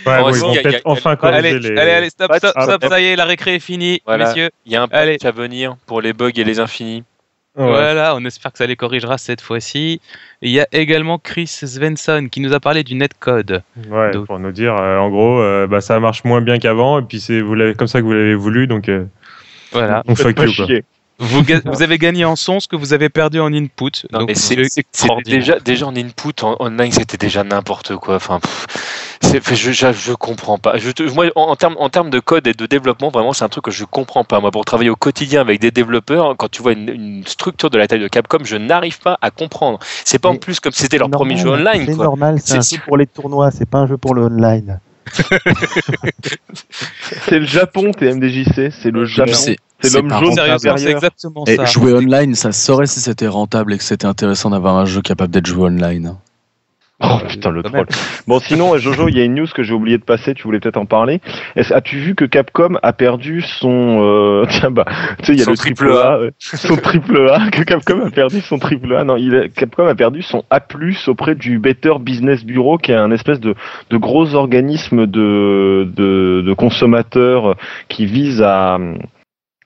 Ouais, 0.06 0.20
Bon, 0.22 0.32
peut-être 0.32 0.82
enfin 0.86 1.16
corriger 1.16 1.38
Allez, 1.40 1.60
les. 1.60 1.78
allez, 1.80 1.92
allez, 1.92 2.10
stop, 2.10 2.32
Ouais, 2.32 2.38
stop, 2.40 2.54
ah, 2.56 2.64
stop, 2.64 2.82
ah. 2.84 2.90
ça 2.90 3.00
y 3.02 3.06
est, 3.06 3.16
la 3.16 3.26
récré 3.26 3.56
est 3.56 3.60
finie, 3.60 4.02
Voilà. 4.06 4.28
messieurs. 4.28 4.50
Il 4.66 4.72
y 4.72 4.76
a 4.76 4.84
un 4.84 4.88
Allez. 4.92 5.18
patch 5.18 5.26
à 5.26 5.32
venir 5.32 5.76
pour 5.86 6.02
les 6.02 6.14
bugs 6.14 6.32
et 6.36 6.44
les 6.44 6.60
infinis. 6.60 7.04
Ouais. 7.58 7.66
Voilà, 7.68 8.16
on 8.16 8.26
espère 8.26 8.52
que 8.52 8.58
ça 8.58 8.66
les 8.66 8.76
corrigera 8.76 9.18
cette 9.18 9.40
fois-ci. 9.40 10.02
Il 10.42 10.52
y 10.52 10.60
a 10.60 10.68
également 10.74 11.18
Chris 11.20 11.48
Svensson 11.48 12.28
qui 12.30 12.42
nous 12.42 12.52
a 12.54 12.60
parlé 12.60 12.84
du 12.84 12.96
netcode. 12.96 13.62
Ouais, 13.90 14.12
Donc- 14.12 14.26
pour 14.28 14.40
nous 14.40 14.52
dire, 14.52 14.76
euh, 14.76 14.98
en 14.98 15.10
gros, 15.10 15.40
euh, 15.40 15.66
bah, 15.66 15.80
ça 15.80 16.00
marche 16.02 16.26
moins 16.26 16.42
bien 16.42 16.58
qu'avant, 16.58 17.00
et 17.00 17.04
puis 17.04 17.20
c'est 17.22 17.42
comme 17.78 17.88
ça 17.88 18.00
que 18.02 18.06
vous 18.06 18.12
l'avez 18.14 18.36
voulu, 18.36 18.68
donc 18.68 18.90
euh, 18.90 19.06
Voilà. 19.72 20.04
on 20.08 20.16
fuck 20.16 20.36
pas 20.36 20.46
you, 20.48 20.54
quoi. 20.56 20.66
chier. 20.66 20.84
Vous, 21.18 21.44
vous 21.66 21.82
avez 21.82 21.98
gagné 21.98 22.26
en 22.26 22.36
son 22.36 22.60
ce 22.60 22.68
que 22.68 22.76
vous 22.76 22.94
avez 22.94 23.10
perdu 23.10 23.40
en 23.40 23.54
input. 23.54 23.92
Non, 24.12 24.20
Donc, 24.20 24.28
mais 24.30 24.36
c'est 24.36 24.56
déjà, 25.24 25.60
déjà 25.60 25.88
en 25.88 25.96
input, 25.96 26.34
en 26.44 26.58
online, 26.60 26.92
c'était 26.92 27.18
déjà 27.18 27.44
n'importe 27.44 27.96
quoi. 27.96 28.16
Enfin, 28.16 28.40
pff, 28.40 28.68
je, 29.24 29.72
je, 29.72 29.92
je 29.94 30.14
comprends 30.14 30.58
pas. 30.58 30.78
Je, 30.78 30.92
te- 30.92 31.04
moi, 31.04 31.26
en, 31.36 31.44
en 31.44 31.56
termes 31.56 31.76
en 31.80 31.90
termes 31.90 32.10
de 32.10 32.20
code 32.20 32.48
et 32.48 32.54
de 32.54 32.66
développement, 32.66 33.10
vraiment, 33.10 33.34
c'est 33.34 33.46
un 33.46 33.50
truc 33.50 33.64
que 33.66 33.72
je 33.72 33.86
comprends 33.86 34.24
pas. 34.26 34.40
Moi, 34.42 34.52
pour 34.52 34.66
travailler 34.66 34.90
au 34.90 34.96
quotidien 34.96 35.42
avec 35.42 35.60
des 35.62 35.72
développeurs, 35.72 36.36
quand 36.38 36.50
tu 36.50 36.62
vois 36.62 36.74
une, 36.74 36.90
une 36.90 37.26
structure 37.26 37.70
de 37.70 37.78
la 37.78 37.88
taille 37.88 38.00
de 38.02 38.08
Capcom, 38.08 38.40
je 38.44 38.58
n'arrive 38.58 39.00
pas 39.00 39.18
à 39.22 39.32
comprendre. 39.32 39.80
C'est 40.04 40.20
pas 40.20 40.30
en 40.30 40.36
plus 40.36 40.60
comme 40.60 40.74
si 40.74 40.82
c'était 40.84 40.98
leur 40.98 41.10
premier 41.10 41.38
jeu 41.38 41.50
online. 41.50 41.86
C'est 41.86 41.96
normal, 42.04 42.40
c'est 42.42 42.58
un 42.58 42.62
jeu 42.62 42.78
pour 42.86 42.98
les 42.98 43.08
tournois, 43.08 43.52
c'est 43.52 43.66
pas 43.70 43.80
un 43.80 43.88
jeu 43.88 43.98
pour 43.98 44.16
le 44.16 44.24
online. 44.24 44.80
C'est 47.28 47.40
le 47.40 47.46
Japon, 47.46 47.92
TMDJC. 47.92 48.72
C'est 48.72 48.92
le 48.92 49.06
Japon. 49.06 49.34
c'est- 49.34 49.58
l'homme 49.94 50.10
jaune. 50.10 50.34
Sérieusement, 50.34 50.78
c'est 50.78 50.92
exactement 50.92 51.44
Et 51.46 51.58
ça. 51.58 51.66
jouer 51.66 51.94
online, 51.94 52.34
ça 52.36 52.52
saurait 52.52 52.88
si 52.88 53.00
c'était 53.02 53.28
rentable 53.28 53.74
et 53.74 53.78
que 53.78 53.84
c'était 53.84 54.08
intéressant 54.08 54.50
d'avoir 54.50 54.78
un 54.78 54.86
jeu 54.86 55.02
capable 55.02 55.32
d'être 55.34 55.46
joué 55.46 55.64
online. 55.70 56.16
Oh 57.04 57.18
putain 57.28 57.52
le 57.52 57.62
troll. 57.62 57.86
Bon 58.26 58.40
sinon 58.40 58.78
Jojo, 58.78 59.10
il 59.10 59.18
y 59.18 59.22
a 59.22 59.26
une 59.26 59.36
news 59.36 59.48
que 59.54 59.64
j'ai 59.64 59.74
oublié 59.74 59.98
de 59.98 60.04
passer, 60.04 60.34
tu 60.34 60.44
voulais 60.44 60.62
peut-être 60.62 60.78
en 60.78 60.86
parler. 60.86 61.20
As-tu 61.58 61.98
vu 61.98 62.16
que 62.16 62.24
Capcom 62.24 62.78
a 62.84 62.94
perdu 62.94 63.42
son 63.42 64.00
euh, 64.02 64.46
tiens 64.50 64.72
bah 64.72 64.86
tu 65.20 65.26
sais 65.26 65.34
il 65.34 65.40
y 65.40 65.42
a 65.42 65.46
Son 65.46 65.52
le 65.52 65.58
triple 65.58 65.92
A, 65.92 66.18
euh, 66.20 66.32
son 66.40 66.78
triple 66.78 67.30
A 67.30 67.50
que 67.52 67.64
Capcom 67.64 68.00
a 68.06 68.12
perdu 68.12 68.40
son 68.40 68.60
triple 68.60 68.96
A. 68.96 69.04
Non, 69.04 69.18
il 69.18 69.36
a- 69.36 69.50
Capcom 69.50 69.86
a 69.88 69.96
perdu 69.96 70.22
son 70.22 70.44
A+ 70.50 70.62
auprès 71.08 71.36
du 71.36 71.60
Better 71.60 71.94
Business 72.00 72.46
Bureau 72.46 72.78
qui 72.78 72.94
est 72.94 72.96
un 72.96 73.12
espèce 73.12 73.42
de 73.42 73.56
de 73.90 73.98
gros 73.98 74.34
organisme 74.34 75.06
de 75.06 75.86
de, 75.94 76.44
de 76.46 76.54
consommateurs 76.54 77.50
euh, 77.52 77.56
qui 77.90 78.06
vise 78.06 78.42
à 78.42 78.78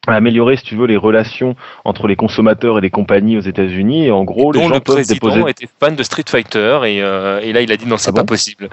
à 0.07 0.13
améliorer, 0.13 0.55
si 0.55 0.63
tu 0.63 0.75
veux, 0.75 0.87
les 0.87 0.97
relations 0.97 1.55
entre 1.83 2.07
les 2.07 2.15
consommateurs 2.15 2.77
et 2.77 2.81
les 2.81 2.89
compagnies 2.89 3.37
aux 3.37 3.41
États-Unis. 3.41 4.05
Et 4.05 4.11
en 4.11 4.23
gros, 4.23 4.51
les 4.51 4.59
gens 4.61 4.69
le 4.69 4.79
peuvent 4.79 4.95
président 4.95 5.13
déposer. 5.13 5.49
était 5.49 5.67
fan 5.79 5.95
de 5.95 6.03
Street 6.03 6.23
Fighter 6.27 6.79
et, 6.85 7.01
euh, 7.01 7.39
et 7.41 7.51
là 7.53 7.61
il 7.61 7.71
a 7.71 7.77
dit 7.77 7.85
non 7.85 7.97
c'est 7.97 8.11
Ah 8.11 8.13
pas 8.13 8.23
possible. 8.23 8.69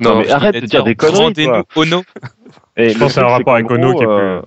Non, 0.00 0.18
mais 0.20 0.30
arrête 0.30 0.54
de 0.54 0.66
dire 0.66 0.84
des 0.84 0.94
conneries. 0.94 1.18
Rendez-nous. 1.18 1.62
Ono. 1.76 2.02
Et 2.76 2.90
Je 2.90 2.98
pense 2.98 3.08
que 3.08 3.14
c'est 3.14 3.20
un 3.20 3.28
rapport 3.28 3.54
avec 3.54 3.68
Ono 3.70 3.94
qui 3.94 4.04
est 4.04 4.06
euh, 4.06 4.40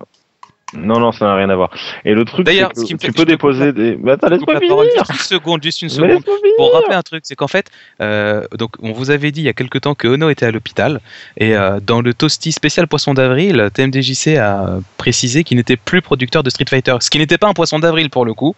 Non, 0.74 0.98
non, 1.00 1.12
ça 1.12 1.26
n'a 1.26 1.34
rien 1.36 1.50
à 1.50 1.54
voir. 1.56 1.70
Et 2.04 2.14
le 2.14 2.24
truc, 2.24 2.38
c'est 2.46 2.52
D'ailleurs, 2.54 2.72
que 2.72 2.80
ce 2.80 2.84
qui 2.86 2.94
me 2.94 2.98
fait- 2.98 3.08
tu 3.08 3.12
peux 3.12 3.24
déposer 3.24 3.72
des. 3.72 3.96
Mais 3.96 4.12
attends, 4.12 4.28
laisse-moi 4.28 4.54
la 4.54 4.60
parole 4.60 4.88
finir 4.88 5.04
juste 5.04 5.20
une 5.30 5.36
seconde, 5.38 5.62
juste 5.62 5.82
une 5.82 5.88
seconde. 5.88 6.24
Pour 6.56 6.72
rappeler 6.72 6.94
un 6.94 7.02
truc, 7.02 7.22
c'est 7.26 7.34
qu'en 7.34 7.48
fait, 7.48 7.70
euh, 8.00 8.44
donc 8.58 8.72
on 8.82 8.92
vous 8.92 9.10
avait 9.10 9.30
dit 9.32 9.40
il 9.42 9.44
y 9.44 9.48
a 9.48 9.52
quelque 9.52 9.78
temps 9.78 9.94
que 9.94 10.08
Ono 10.08 10.30
était 10.30 10.46
à 10.46 10.50
l'hôpital 10.50 11.00
et 11.36 11.54
euh, 11.56 11.78
dans 11.80 12.00
le 12.00 12.14
toasty 12.14 12.52
spécial 12.52 12.86
poisson 12.88 13.14
d'avril, 13.14 13.70
TMDJC 13.74 14.36
a 14.38 14.78
précisé 14.96 15.44
qu'il 15.44 15.56
n'était 15.58 15.76
plus 15.76 16.00
producteur 16.02 16.42
de 16.42 16.50
Street 16.50 16.64
Fighter, 16.68 16.96
ce 17.00 17.10
qui 17.10 17.18
n'était 17.18 17.38
pas 17.38 17.48
un 17.48 17.54
poisson 17.54 17.78
d'avril 17.78 18.08
pour 18.10 18.24
le 18.24 18.34
coup. 18.34 18.54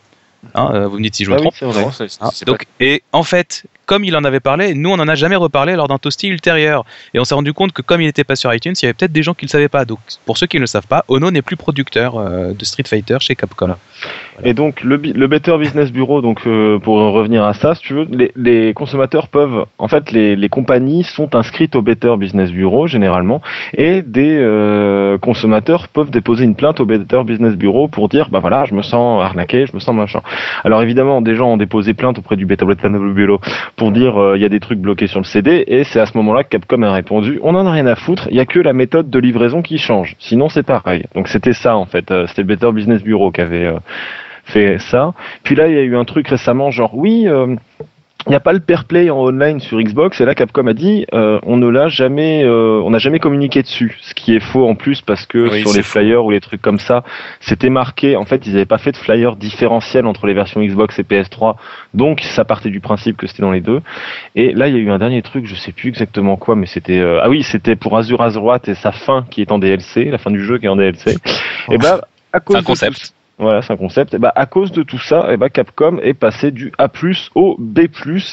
Hein, 0.54 0.70
euh, 0.74 0.86
vous 0.88 0.98
me 0.98 1.02
dites 1.02 1.14
si 1.14 1.24
je 1.24 1.30
me 1.30 1.36
Ah 1.36 1.38
oui, 1.38 1.42
trompe. 1.44 1.54
c'est 1.58 1.64
vrai. 1.64 1.82
Non, 1.82 1.90
c'est- 1.90 2.06
c'est- 2.08 2.22
Hein, 2.22 2.28
c'est 2.34 2.44
donc, 2.44 2.66
et 2.78 3.02
en 3.12 3.22
fait, 3.22 3.64
comme 3.86 4.04
il 4.04 4.16
en 4.16 4.24
avait 4.24 4.40
parlé, 4.40 4.74
nous 4.74 4.90
on 4.90 4.98
en 4.98 5.08
a 5.08 5.14
jamais 5.14 5.36
reparlé 5.36 5.76
lors 5.76 5.88
d'un 5.88 5.98
toasty 5.98 6.28
ultérieur. 6.28 6.84
Et 7.12 7.20
on 7.20 7.24
s'est 7.24 7.34
rendu 7.34 7.52
compte 7.52 7.72
que 7.72 7.82
comme 7.82 8.00
il 8.00 8.06
n'était 8.06 8.24
pas 8.24 8.36
sur 8.36 8.52
iTunes, 8.52 8.74
il 8.80 8.84
y 8.84 8.86
avait 8.86 8.94
peut-être 8.94 9.12
des 9.12 9.22
gens 9.22 9.34
qui 9.34 9.44
ne 9.44 9.48
le 9.48 9.52
savaient 9.52 9.68
pas. 9.68 9.84
Donc 9.84 9.98
pour 10.26 10.38
ceux 10.38 10.46
qui 10.46 10.56
ne 10.56 10.62
le 10.62 10.66
savent 10.66 10.86
pas, 10.86 11.04
Ono 11.08 11.30
n'est 11.30 11.42
plus 11.42 11.56
producteur 11.56 12.16
euh, 12.16 12.52
de 12.52 12.64
Street 12.64 12.84
Fighter 12.86 13.16
chez 13.20 13.34
Capcom. 13.34 13.74
Et 14.42 14.54
donc 14.54 14.82
le, 14.82 14.96
Better 15.26 15.56
Business 15.58 15.92
Bureau, 15.92 16.20
donc 16.20 16.46
euh, 16.46 16.78
pour 16.78 16.96
revenir 16.96 17.44
à 17.44 17.54
ça, 17.54 17.74
si 17.74 17.82
tu 17.82 17.94
veux, 17.94 18.06
les, 18.36 18.74
consommateurs 18.74 19.28
peuvent, 19.28 19.66
en 19.78 19.88
fait, 19.88 20.10
les, 20.10 20.36
les 20.36 20.48
compagnies 20.48 21.04
sont 21.04 21.34
inscrites 21.34 21.76
au 21.76 21.82
Better 21.82 22.16
Business 22.18 22.50
Bureau 22.50 22.86
généralement, 22.86 23.40
et 23.76 24.02
des 24.02 24.36
euh, 24.40 25.18
consommateurs 25.18 25.88
peuvent 25.88 26.10
déposer 26.10 26.44
une 26.44 26.56
plainte 26.56 26.80
au 26.80 26.86
Better 26.86 27.22
Business 27.24 27.54
Bureau 27.54 27.88
pour 27.88 28.08
dire, 28.08 28.28
bah 28.30 28.40
voilà, 28.40 28.64
je 28.64 28.74
me 28.74 28.82
sens 28.82 29.22
arnaqué, 29.22 29.66
je 29.66 29.74
me 29.74 29.80
sens 29.80 29.94
machin. 29.94 30.20
Alors 30.64 30.82
évidemment, 30.82 31.22
des 31.22 31.34
gens 31.34 31.52
ont 31.52 31.56
déposé 31.56 31.94
plainte 31.94 32.18
auprès 32.18 32.36
du 32.36 32.46
Better 32.46 32.66
Business 32.66 33.00
Bureau 33.00 33.40
pour 33.76 33.92
dire, 33.92 34.20
euh, 34.20 34.36
il 34.36 34.42
y 34.42 34.44
a 34.44 34.48
des 34.48 34.60
trucs 34.60 34.78
bloqués 34.78 35.06
sur 35.06 35.20
le 35.20 35.24
CD, 35.24 35.64
et 35.66 35.84
c'est 35.84 36.00
à 36.00 36.06
ce 36.06 36.16
moment-là 36.16 36.44
que 36.44 36.48
Capcom 36.50 36.82
a 36.82 36.92
répondu, 36.92 37.40
on 37.42 37.54
en 37.54 37.66
a 37.66 37.72
rien 37.72 37.86
à 37.86 37.96
foutre, 37.96 38.28
il 38.30 38.36
y 38.36 38.40
a 38.40 38.46
que 38.46 38.60
la 38.60 38.72
méthode 38.72 39.10
de 39.10 39.18
livraison 39.18 39.62
qui 39.62 39.78
change, 39.78 40.16
sinon 40.18 40.48
c'est 40.48 40.62
pareil. 40.62 41.04
Donc 41.14 41.28
c'était 41.28 41.52
ça 41.52 41.76
en 41.76 41.86
fait, 41.86 42.10
euh, 42.10 42.26
c'était 42.26 42.42
le 42.42 42.48
Better 42.48 42.72
Business 42.72 43.02
Bureau 43.02 43.30
qui 43.30 43.40
avait 43.40 43.66
euh, 43.66 43.78
fait 44.44 44.78
ça. 44.78 45.14
Puis 45.42 45.54
là, 45.54 45.68
il 45.68 45.74
y 45.74 45.78
a 45.78 45.82
eu 45.82 45.96
un 45.96 46.04
truc 46.04 46.28
récemment, 46.28 46.70
genre 46.70 46.94
oui, 46.94 47.26
il 48.26 48.30
n'y 48.30 48.36
a 48.36 48.40
pas 48.40 48.54
le 48.54 48.60
pair 48.60 48.84
play 48.84 49.10
en 49.10 49.18
online 49.18 49.60
sur 49.60 49.78
Xbox. 49.78 50.20
Et 50.20 50.24
là, 50.24 50.34
Capcom 50.34 50.66
a 50.66 50.72
dit, 50.72 51.06
euh, 51.12 51.38
on 51.42 51.58
ne 51.58 51.68
l'a 51.68 51.88
jamais, 51.88 52.42
euh, 52.42 52.80
on 52.82 52.90
n'a 52.90 52.98
jamais 52.98 53.18
communiqué 53.18 53.62
dessus. 53.62 53.98
Ce 54.00 54.14
qui 54.14 54.34
est 54.34 54.40
faux 54.40 54.66
en 54.66 54.74
plus 54.74 55.02
parce 55.02 55.26
que 55.26 55.50
Oui, 55.50 55.60
sur 55.60 55.72
les 55.74 55.82
faux. 55.82 55.98
flyers 56.00 56.24
ou 56.24 56.30
les 56.30 56.40
trucs 56.40 56.62
comme 56.62 56.78
ça, 56.78 57.04
c'était 57.40 57.68
marqué. 57.68 58.16
En 58.16 58.24
fait, 58.24 58.46
ils 58.46 58.52
n'avaient 58.52 58.64
pas 58.64 58.78
fait 58.78 58.92
de 58.92 58.96
flyer 58.96 59.36
différentiel 59.36 60.06
entre 60.06 60.26
les 60.26 60.32
versions 60.32 60.62
Xbox 60.62 60.98
et 60.98 61.02
PS3. 61.02 61.56
Donc, 61.92 62.22
ça 62.22 62.46
partait 62.46 62.70
du 62.70 62.80
principe 62.80 63.18
que 63.18 63.26
c'était 63.26 63.42
dans 63.42 63.52
les 63.52 63.60
deux. 63.60 63.82
Et 64.34 64.52
là, 64.52 64.68
il 64.68 64.74
y 64.74 64.78
a 64.78 64.80
eu 64.80 64.90
un 64.90 64.98
dernier 64.98 65.20
truc, 65.20 65.46
je 65.46 65.54
sais 65.54 65.72
plus 65.72 65.88
exactement 65.88 66.36
quoi, 66.36 66.56
mais 66.56 66.66
c'était, 66.66 67.00
euh, 67.00 67.20
ah 67.22 67.28
oui, 67.28 67.42
c'était 67.42 67.76
pour 67.76 67.96
Azure 67.98 68.22
Azeroth 68.22 68.68
et 68.68 68.74
sa 68.74 68.92
fin 68.92 69.26
qui 69.30 69.42
est 69.42 69.52
en 69.52 69.58
DLC, 69.58 70.06
la 70.06 70.18
fin 70.18 70.30
du 70.30 70.42
jeu 70.42 70.58
qui 70.58 70.64
est 70.64 70.70
en 70.70 70.76
DLC. 70.76 71.16
Et 71.70 71.76
ben, 71.76 72.00
à 72.32 72.40
cause 72.40 72.56
Un 72.56 72.62
concept. 72.62 73.12
Voilà, 73.38 73.62
c'est 73.62 73.72
un 73.72 73.76
concept. 73.76 74.14
Et 74.14 74.18
bah, 74.18 74.32
à 74.34 74.46
cause 74.46 74.70
de 74.72 74.82
tout 74.82 74.98
ça, 74.98 75.32
et 75.32 75.36
bah, 75.36 75.48
Capcom 75.50 75.98
est 76.02 76.14
passé 76.14 76.50
du 76.52 76.72
A+ 76.78 76.88
au 77.34 77.56
B+ 77.58 77.80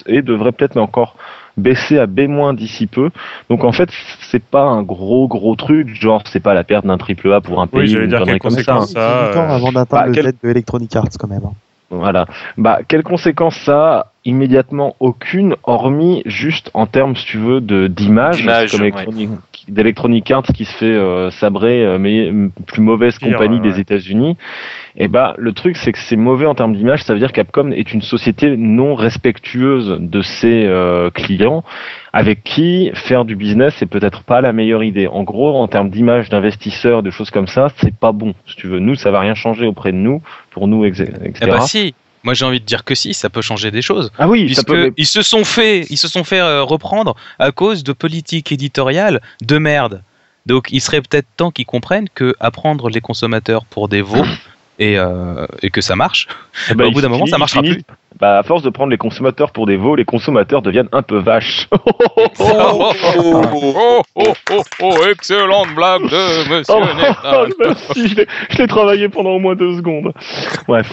et 0.05 0.21
devrait 0.21 0.51
peut-être 0.51 0.77
encore 0.77 1.15
baisser 1.57 1.97
à 1.97 2.05
B- 2.05 2.55
d'ici 2.55 2.87
peu. 2.87 3.09
Donc 3.49 3.63
en 3.63 3.71
fait, 3.71 3.89
c'est 4.21 4.43
pas 4.43 4.63
un 4.63 4.83
gros 4.83 5.27
gros 5.27 5.55
truc, 5.55 5.89
genre 5.93 6.21
c'est 6.27 6.39
pas 6.39 6.53
la 6.53 6.63
perte 6.63 6.85
d'un 6.85 6.97
triple 6.97 7.31
A 7.33 7.41
pour 7.41 7.61
un 7.61 7.67
pays. 7.67 7.81
Oui, 7.81 7.87
j'allais 7.87 8.07
dire 8.07 8.19
quelles 8.23 8.35
ça. 8.35 8.39
conséquences 8.39 8.91
ça. 8.93 9.27
du 9.27 9.33
temps 9.33 9.49
euh, 9.49 9.55
avant 9.55 9.71
d'atteindre 9.71 10.03
bah, 10.03 10.07
le 10.07 10.13
quel- 10.13 10.23
jet 10.25 10.35
de 10.43 10.49
Electronic 10.49 10.95
Arts 10.95 11.07
quand 11.19 11.27
même. 11.27 11.43
hein. 11.45 11.53
Voilà. 11.89 12.25
Bah, 12.57 12.79
quelles 12.87 13.03
conséquences 13.03 13.57
ça 13.57 14.11
Immédiatement 14.23 14.95
aucune, 14.99 15.55
hormis 15.63 16.21
juste 16.27 16.69
en 16.75 16.85
termes, 16.85 17.15
si 17.15 17.25
tu 17.25 17.37
veux, 17.37 17.59
de 17.59 17.87
d'image, 17.87 18.45
comme 18.45 18.81
ouais. 18.81 18.89
Electronic- 18.89 19.29
d'Electronic 19.67 20.29
Arts 20.31 20.43
qui 20.43 20.65
se 20.65 20.73
fait 20.73 20.85
euh, 20.85 21.31
sabrer, 21.31 21.83
euh, 21.83 21.97
mais 21.97 22.31
plus 22.67 22.81
mauvaise 22.81 23.17
Pire, 23.17 23.31
compagnie 23.33 23.59
ouais, 23.59 23.71
des 23.71 23.79
États-Unis. 23.79 24.37
Et 24.97 25.07
bah, 25.07 25.33
le 25.37 25.53
truc, 25.53 25.77
c'est 25.77 25.91
que 25.91 25.99
c'est 25.99 26.17
mauvais 26.17 26.45
en 26.45 26.53
termes 26.53 26.75
d'image. 26.75 27.03
Ça 27.03 27.13
veut 27.13 27.19
dire 27.19 27.29
que 27.29 27.35
Capcom 27.37 27.71
est 27.71 27.93
une 27.93 28.01
société 28.01 28.57
non 28.57 28.93
respectueuse 28.95 29.97
de 29.99 30.21
ses 30.21 30.65
euh, 30.65 31.09
clients, 31.09 31.63
avec 32.13 32.43
qui 32.43 32.91
faire 32.93 33.25
du 33.25 33.35
business, 33.35 33.73
c'est 33.77 33.85
peut-être 33.85 34.23
pas 34.23 34.41
la 34.41 34.53
meilleure 34.53 34.83
idée. 34.83 35.07
En 35.07 35.23
gros, 35.23 35.55
en 35.55 35.67
termes 35.67 35.89
d'image 35.89 36.29
d'investisseurs, 36.29 37.01
de 37.03 37.09
choses 37.09 37.31
comme 37.31 37.47
ça, 37.47 37.69
c'est 37.77 37.95
pas 37.95 38.11
bon. 38.11 38.33
Si 38.45 38.55
tu 38.55 38.67
veux, 38.67 38.79
nous, 38.79 38.95
ça 38.95 39.11
va 39.11 39.19
rien 39.21 39.33
changer 39.33 39.65
auprès 39.65 39.91
de 39.91 39.97
nous, 39.97 40.21
pour 40.51 40.67
nous, 40.67 40.85
etc. 40.85 41.11
Eh 41.41 41.45
bah 41.47 41.61
si. 41.61 41.95
Moi 42.23 42.33
j'ai 42.33 42.45
envie 42.45 42.59
de 42.59 42.65
dire 42.65 42.83
que 42.83 42.93
si, 42.95 43.13
ça 43.13 43.29
peut 43.29 43.41
changer 43.41 43.71
des 43.71 43.81
choses. 43.81 44.11
ah 44.19 44.27
oui, 44.27 44.53
ça 44.53 44.63
peut. 44.63 44.91
ils 44.97 45.05
se 45.07 45.21
sont 45.21 45.43
fait, 45.43 45.85
ils 45.89 45.97
se 45.97 46.07
sont 46.07 46.23
fait 46.23 46.39
euh, 46.39 46.63
reprendre 46.63 47.15
à 47.39 47.51
cause 47.51 47.83
de 47.83 47.93
politiques 47.93 48.51
éditoriales 48.51 49.21
de 49.41 49.57
merde. 49.57 50.03
Donc 50.45 50.67
il 50.71 50.81
serait 50.81 51.01
peut-être 51.01 51.27
temps 51.37 51.51
qu'ils 51.51 51.65
comprennent 51.65 52.09
que 52.13 52.35
apprendre 52.39 52.89
les 52.89 53.01
consommateurs 53.01 53.65
pour 53.65 53.87
des 53.89 54.01
veaux 54.01 54.25
et, 54.79 54.97
euh, 54.97 55.45
et 55.61 55.69
que 55.69 55.81
ça 55.81 55.95
marche. 55.95 56.27
Eh 56.69 56.73
ben, 56.73 56.85
au 56.85 56.91
bout 56.91 57.01
d'un 57.01 57.09
moment, 57.09 57.27
ça 57.27 57.37
marchera 57.37 57.61
finit- 57.61 57.73
plus. 57.75 57.83
Bah, 58.19 58.39
à 58.39 58.43
force 58.43 58.61
de 58.63 58.69
prendre 58.69 58.89
les 58.91 58.97
consommateurs 58.97 59.51
pour 59.51 59.65
des 59.67 59.77
veaux, 59.77 59.95
les 59.95 60.05
consommateurs 60.05 60.61
deviennent 60.61 60.89
un 60.91 61.01
peu 61.01 61.17
vaches. 61.19 61.67
oh, 61.71 61.79
oh, 62.39 62.93
oh, 64.15 64.33
oh, 64.49 64.63
oh, 64.81 65.05
excellente 65.11 65.73
blague 65.75 66.03
de 66.03 66.49
Monsieur 66.49 66.73
Oh, 66.75 66.83
Nathan. 66.97 67.45
merci, 67.59 68.07
je 68.09 68.15
l'ai- 68.15 68.27
je 68.49 68.57
l'ai 68.59 68.67
travaillé 68.67 69.09
pendant 69.09 69.31
au 69.31 69.39
moins 69.39 69.55
deux 69.55 69.75
secondes. 69.77 70.13
Bref. 70.67 70.91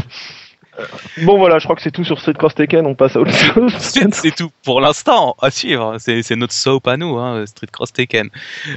Bon 1.23 1.39
voilà, 1.39 1.59
je 1.59 1.65
crois 1.65 1.75
que 1.77 1.83
c'est 1.83 1.91
tout 1.91 2.05
sur 2.05 2.21
Street 2.21 2.35
Cross 2.35 2.55
Tekken, 2.55 2.87
on 2.87 2.95
passe 2.95 3.17
à 3.17 3.21
autre 3.21 3.33
chose. 3.33 3.75
C'est 4.13 4.35
tout 4.35 4.51
pour 4.65 4.81
l'instant 4.81 5.35
à 5.41 5.51
suivre. 5.51 5.97
C'est 5.99 6.23
c'est 6.23 6.37
notre 6.37 6.53
soap 6.53 6.87
à 6.87 6.97
nous, 6.97 7.17
hein, 7.19 7.45
Street 7.47 7.67
Cross 7.71 7.93
Tekken. 7.93 8.29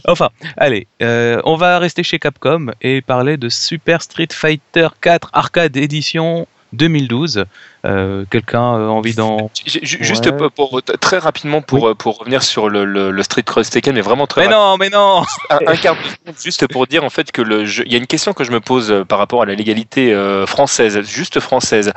Enfin, 0.08 0.30
allez, 0.58 0.88
euh, 1.02 1.42
on 1.46 1.56
va 1.56 1.80
rester 1.80 2.04
chez 2.04 2.20
Capcom 2.20 2.72
et 2.82 3.02
parler 3.02 3.38
de 3.38 3.50
Super 3.50 4.02
Street 4.02 4.28
Fighter 4.32 4.88
4 5.02 5.30
Arcade 5.34 5.78
Edition 5.78 6.48
2012. 6.74 7.46
Euh, 7.86 8.26
Quelqu'un 8.30 8.60
a 8.60 8.78
envie 8.90 9.16
d'en. 9.16 9.50
Ju- 9.66 9.80
ju- 9.82 9.98
Juste 10.02 10.28
Ouais. 10.28 10.50
pour, 10.50 10.52
pour- 10.70 10.82
très 10.84 11.18
rapidement 11.18 11.62
pour, 11.62 11.88
euh, 11.90 11.96
pour 11.96 12.20
revenir 12.20 12.44
sur 12.44 12.70
le, 12.70 12.86
le, 12.86 13.10
le 13.12 13.24
Street 13.24 13.42
Cross 13.44 13.70
Tekken, 13.72 13.96
mais 13.96 14.02
vraiment 14.02 14.28
très 14.28 14.46
Mais 14.48 14.54
non, 14.54 14.78
mais 14.78 14.90
non. 14.90 15.24
un, 15.50 15.58
un 15.66 15.76
quart 15.76 15.96
de 15.96 16.02
seconde 16.02 16.36
juste 16.44 16.68
pour 16.68 16.86
dire 16.86 17.04
en 17.04 17.10
fait 17.10 17.32
que 17.32 17.42
le 17.42 17.66
jeu- 17.66 17.84
il 17.88 17.92
y 17.92 17.96
a 17.96 17.98
une 17.98 18.08
question 18.08 18.34
que 18.34 18.44
je 18.44 18.52
me 18.52 18.60
pose 18.60 18.92
euh, 18.92 19.04
par 19.04 19.18
rapport 19.18 19.42
à 19.42 19.46
la 19.46 19.56
légalité 19.56 20.14
euh, 20.14 20.46
française, 20.46 21.02
juste 21.02 21.40
française. 21.40 21.92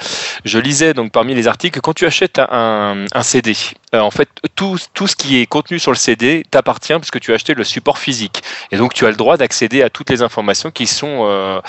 Je 0.45 0.59
lisais 0.59 0.95
donc 0.95 1.13
parmi 1.13 1.35
les 1.35 1.47
articles 1.49 1.81
quand 1.81 1.93
tu 1.93 2.07
achètes 2.07 2.39
un, 2.39 3.05
un 3.13 3.23
CD, 3.23 3.55
euh, 3.95 4.01
en 4.01 4.11
fait 4.11 4.29
tout, 4.55 4.79
tout 4.95 5.07
ce 5.07 5.17
qui 5.17 5.39
est 5.41 5.47
contenu 5.47 5.79
sur 5.79 5.91
le 5.91 5.97
CD 5.99 6.45
t'appartient 6.51 6.95
puisque 6.95 7.21
tu 7.21 7.33
as 7.33 7.35
acheté 7.35 7.53
le 7.55 7.65
support 7.65 7.99
physique 7.99 8.43
et 8.73 8.77
donc 8.79 8.95
tu 8.95 9.05
as 9.07 9.11
le 9.11 9.17
droit 9.17 9.37
d'accéder 9.37 9.83
à 9.83 9.91
toutes 9.91 10.09
les 10.11 10.23
informations 10.23 10.71
qui 10.71 10.87
sont 10.87 11.27
euh, 11.29 11.61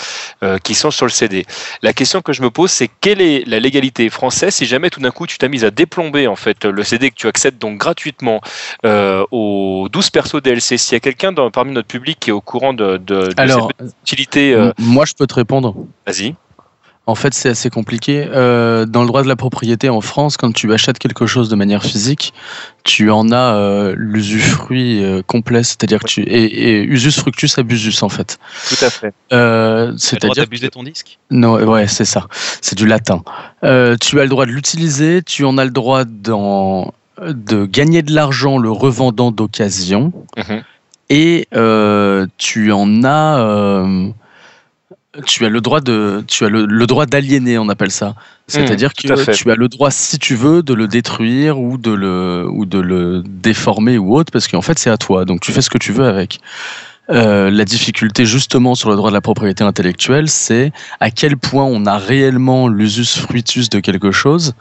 euh, 0.44 0.58
qui 0.60 0.74
sont 0.74 0.90
sur 0.92 1.06
le 1.06 1.12
CD. 1.12 1.46
La 1.82 1.92
question 1.94 2.22
que 2.22 2.32
je 2.34 2.42
me 2.42 2.50
pose 2.50 2.72
c'est 2.72 2.90
quelle 3.02 3.20
est 3.22 3.44
la 3.48 3.60
légalité 3.60 4.05
française 4.10 4.54
si 4.56 4.66
jamais 4.66 4.90
tout 4.90 5.00
d'un 5.00 5.12
coup 5.12 5.28
tu 5.28 5.38
t'as 5.38 5.48
mis 5.48 5.64
à 5.66 5.72
déplomber 5.72 6.28
en 6.28 6.36
fait 6.36 6.66
le 6.66 6.84
CD 6.84 7.10
que 7.10 7.16
tu 7.16 7.28
accèdes 7.28 7.58
donc 7.58 7.78
gratuitement 7.78 8.42
euh, 8.86 9.26
aux 9.32 9.88
12 9.92 10.10
persos 10.10 10.42
DLC. 10.42 10.78
S'il 10.78 10.94
y 10.94 10.98
a 10.98 11.00
quelqu'un 11.00 11.34
parmi 11.52 11.72
notre 11.72 11.88
public 11.88 12.20
qui 12.20 12.30
est 12.30 12.34
au 12.34 12.42
courant 12.42 12.74
de, 12.74 12.98
de, 12.98 13.28
de 13.28 13.34
Alors, 13.38 13.72
cette 13.80 13.94
utilité, 14.04 14.54
euh, 14.54 14.72
moi, 14.80 15.06
je 15.06 15.14
peux 15.14 15.28
te 15.28 15.34
répondre. 15.34 15.76
vas-y. 16.06 16.36
En 17.08 17.14
fait, 17.16 17.34
c'est 17.36 17.50
assez 17.50 17.70
compliqué. 17.70 18.26
Euh, 18.34 18.86
dans 18.88 19.02
le 19.02 19.08
droit 19.08 19.22
de 19.22 19.28
la 19.28 19.36
propriété 19.36 19.90
en 19.90 20.02
France, 20.02 20.38
quand 20.38 20.52
tu 20.52 20.74
achètes 20.74 20.98
quelque 20.98 21.28
chose 21.28 21.50
de 21.50 21.56
manière 21.56 21.84
physique, 21.84 22.34
tu 22.84 23.12
en 23.12 23.32
as 23.32 23.56
euh, 23.56 23.94
l'usufruit 23.98 25.04
euh, 25.04 25.22
complet, 25.22 25.64
c'est-à-dire 25.64 26.00
que 26.00 26.08
tu 26.08 26.24
et, 26.24 26.46
et 26.80 26.82
usus 26.84 27.12
fructus 27.12 27.58
abusus 27.60 28.02
en 28.02 28.10
fait. 28.10 28.40
Tout 28.70 28.84
à 28.84 28.90
fait. 28.90 29.14
Euh, 29.34 29.86
T'as 29.86 29.86
le 29.86 29.92
droit 29.92 29.98
c'est-à-dire 30.00 30.44
d'abuser 30.46 30.70
ton 30.70 30.82
disque? 30.84 31.20
non, 31.30 31.54
ouais, 31.64 31.88
c'est 31.88 32.06
ça. 32.06 32.26
C'est 32.62 32.76
du 32.78 32.88
latin. 32.88 33.22
Euh, 33.64 33.96
tu 34.02 34.20
as 34.20 34.24
le 34.24 34.30
droit 34.30 34.48
de 34.48 34.52
l'utiliser, 34.52 35.22
tu 35.24 35.46
en 35.46 35.58
as 35.60 35.66
le 35.66 35.72
droit 35.72 36.06
de 36.06 37.66
gagner 37.66 38.02
de 38.02 38.14
l'argent 38.14 38.58
le 38.58 38.72
revendant 38.72 39.32
d'occasion, 39.32 40.12
Mhm. 40.38 40.64
et 41.10 41.48
euh, 41.56 42.26
tu 42.38 42.72
en 42.72 43.04
as, 43.04 43.40
euh, 43.40 44.10
tu 45.26 45.46
as 45.46 45.50
le 45.50 45.62
droit 45.62 45.82
de, 45.82 46.24
tu 46.28 46.46
as 46.46 46.50
le, 46.50 46.66
le 46.66 46.88
droit 46.88 47.06
d'aliéner, 47.06 47.58
on 47.58 47.70
appelle 47.70 47.92
ça. 47.92 48.16
C'est-à-dire 48.48 48.90
à 48.90 48.94
que 48.94 49.32
tu 49.32 49.52
as 49.52 49.56
le 49.56 49.68
droit, 49.68 49.90
si 49.92 50.20
tu 50.20 50.36
veux, 50.36 50.62
de 50.62 50.74
le 50.74 50.88
détruire 50.88 51.60
ou 51.60 51.78
de 51.78 51.92
le 51.92 52.46
ou 52.50 52.66
de 52.66 52.80
le 52.80 53.24
déformer 53.26 53.98
ou 53.98 54.16
autre, 54.16 54.32
parce 54.32 54.48
qu'en 54.48 54.62
fait 54.62 54.78
c'est 54.78 54.90
à 54.92 54.98
toi. 54.98 55.26
Donc 55.26 55.42
tu 55.42 55.52
fais 55.52 55.62
ce 55.62 55.70
que 55.70 55.78
tu 55.80 55.92
veux 55.92 56.06
avec. 56.06 56.40
Euh, 57.12 57.52
la 57.52 57.66
difficulté 57.66 58.26
justement 58.26 58.74
sur 58.74 58.90
le 58.90 58.96
droit 58.96 59.12
de 59.12 59.14
la 59.14 59.22
propriété 59.22 59.64
intellectuelle, 59.64 60.28
c'est 60.28 60.72
à 61.00 61.12
quel 61.12 61.38
point 61.38 61.64
on 61.64 61.86
a 61.86 62.00
réellement 62.00 62.68
l'usus 62.68 63.20
fruitus 63.20 63.70
de 63.70 63.80
quelque 63.80 64.12
chose, 64.12 64.54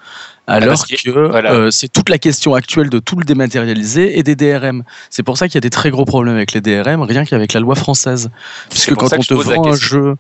alors 0.47 0.69
parce 0.69 0.85
que- 0.85 1.03
que 1.11 1.27
voilà. 1.31 1.53
euh, 1.55 1.71
c'est 1.71 1.89
toute 1.89 2.11
la 2.11 2.19
question 2.19 2.55
actuelle 2.55 2.91
de 2.91 2.99
tout 2.99 3.17
le 3.17 3.25
dématérialisé 3.25 4.19
et 4.19 4.23
des 4.23 4.37
DRM. 4.37 4.83
C'est 5.09 5.23
pour 5.23 5.39
ça 5.39 5.47
qu'il 5.49 5.55
y 5.55 5.57
a 5.57 5.63
des 5.63 5.71
très 5.71 5.89
gros 5.89 6.05
problèmes 6.05 6.35
avec 6.37 6.53
les 6.53 6.61
DRM, 6.61 7.01
rien 7.01 7.25
qu'avec 7.25 7.55
la 7.55 7.61
loi 7.61 7.77
française. 7.77 8.29
Puisque 8.69 8.95
quand 8.95 9.11
on 9.15 9.21
te 9.23 9.33
vend 9.33 9.67
un 9.73 9.77
jeu, 9.77 10.17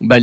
bah, 0.00 0.16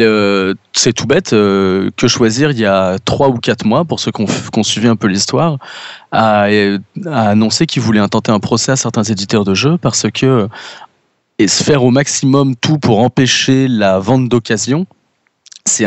euh, 0.00 0.54
c'est 0.72 0.92
tout 0.92 1.06
bête. 1.06 1.32
euh, 1.32 1.90
que 1.96 2.08
choisir 2.08 2.50
il 2.52 2.58
y 2.58 2.66
a 2.66 2.98
trois 3.04 3.28
ou 3.28 3.38
quatre 3.38 3.64
mois, 3.64 3.84
pour 3.84 4.00
ceux 4.00 4.12
qui 4.12 4.22
ont, 4.22 4.62
suivi 4.62 4.88
un 4.88 4.96
peu 4.96 5.08
l'histoire, 5.08 5.58
a, 6.12 6.48
a 7.06 7.28
annoncé 7.28 7.66
qu'il 7.66 7.82
voulait 7.82 8.00
intenter 8.00 8.30
un 8.30 8.40
procès 8.40 8.72
à 8.72 8.76
certains 8.76 9.02
éditeurs 9.02 9.44
de 9.44 9.54
jeux 9.54 9.78
parce 9.78 10.06
que 10.10 10.48
et 11.38 11.48
se 11.48 11.62
faire 11.62 11.84
au 11.84 11.90
maximum 11.90 12.56
tout 12.56 12.78
pour 12.78 13.00
empêcher 13.00 13.68
la 13.68 13.98
vente 13.98 14.28
d'occasion, 14.28 14.86
c'est 15.64 15.84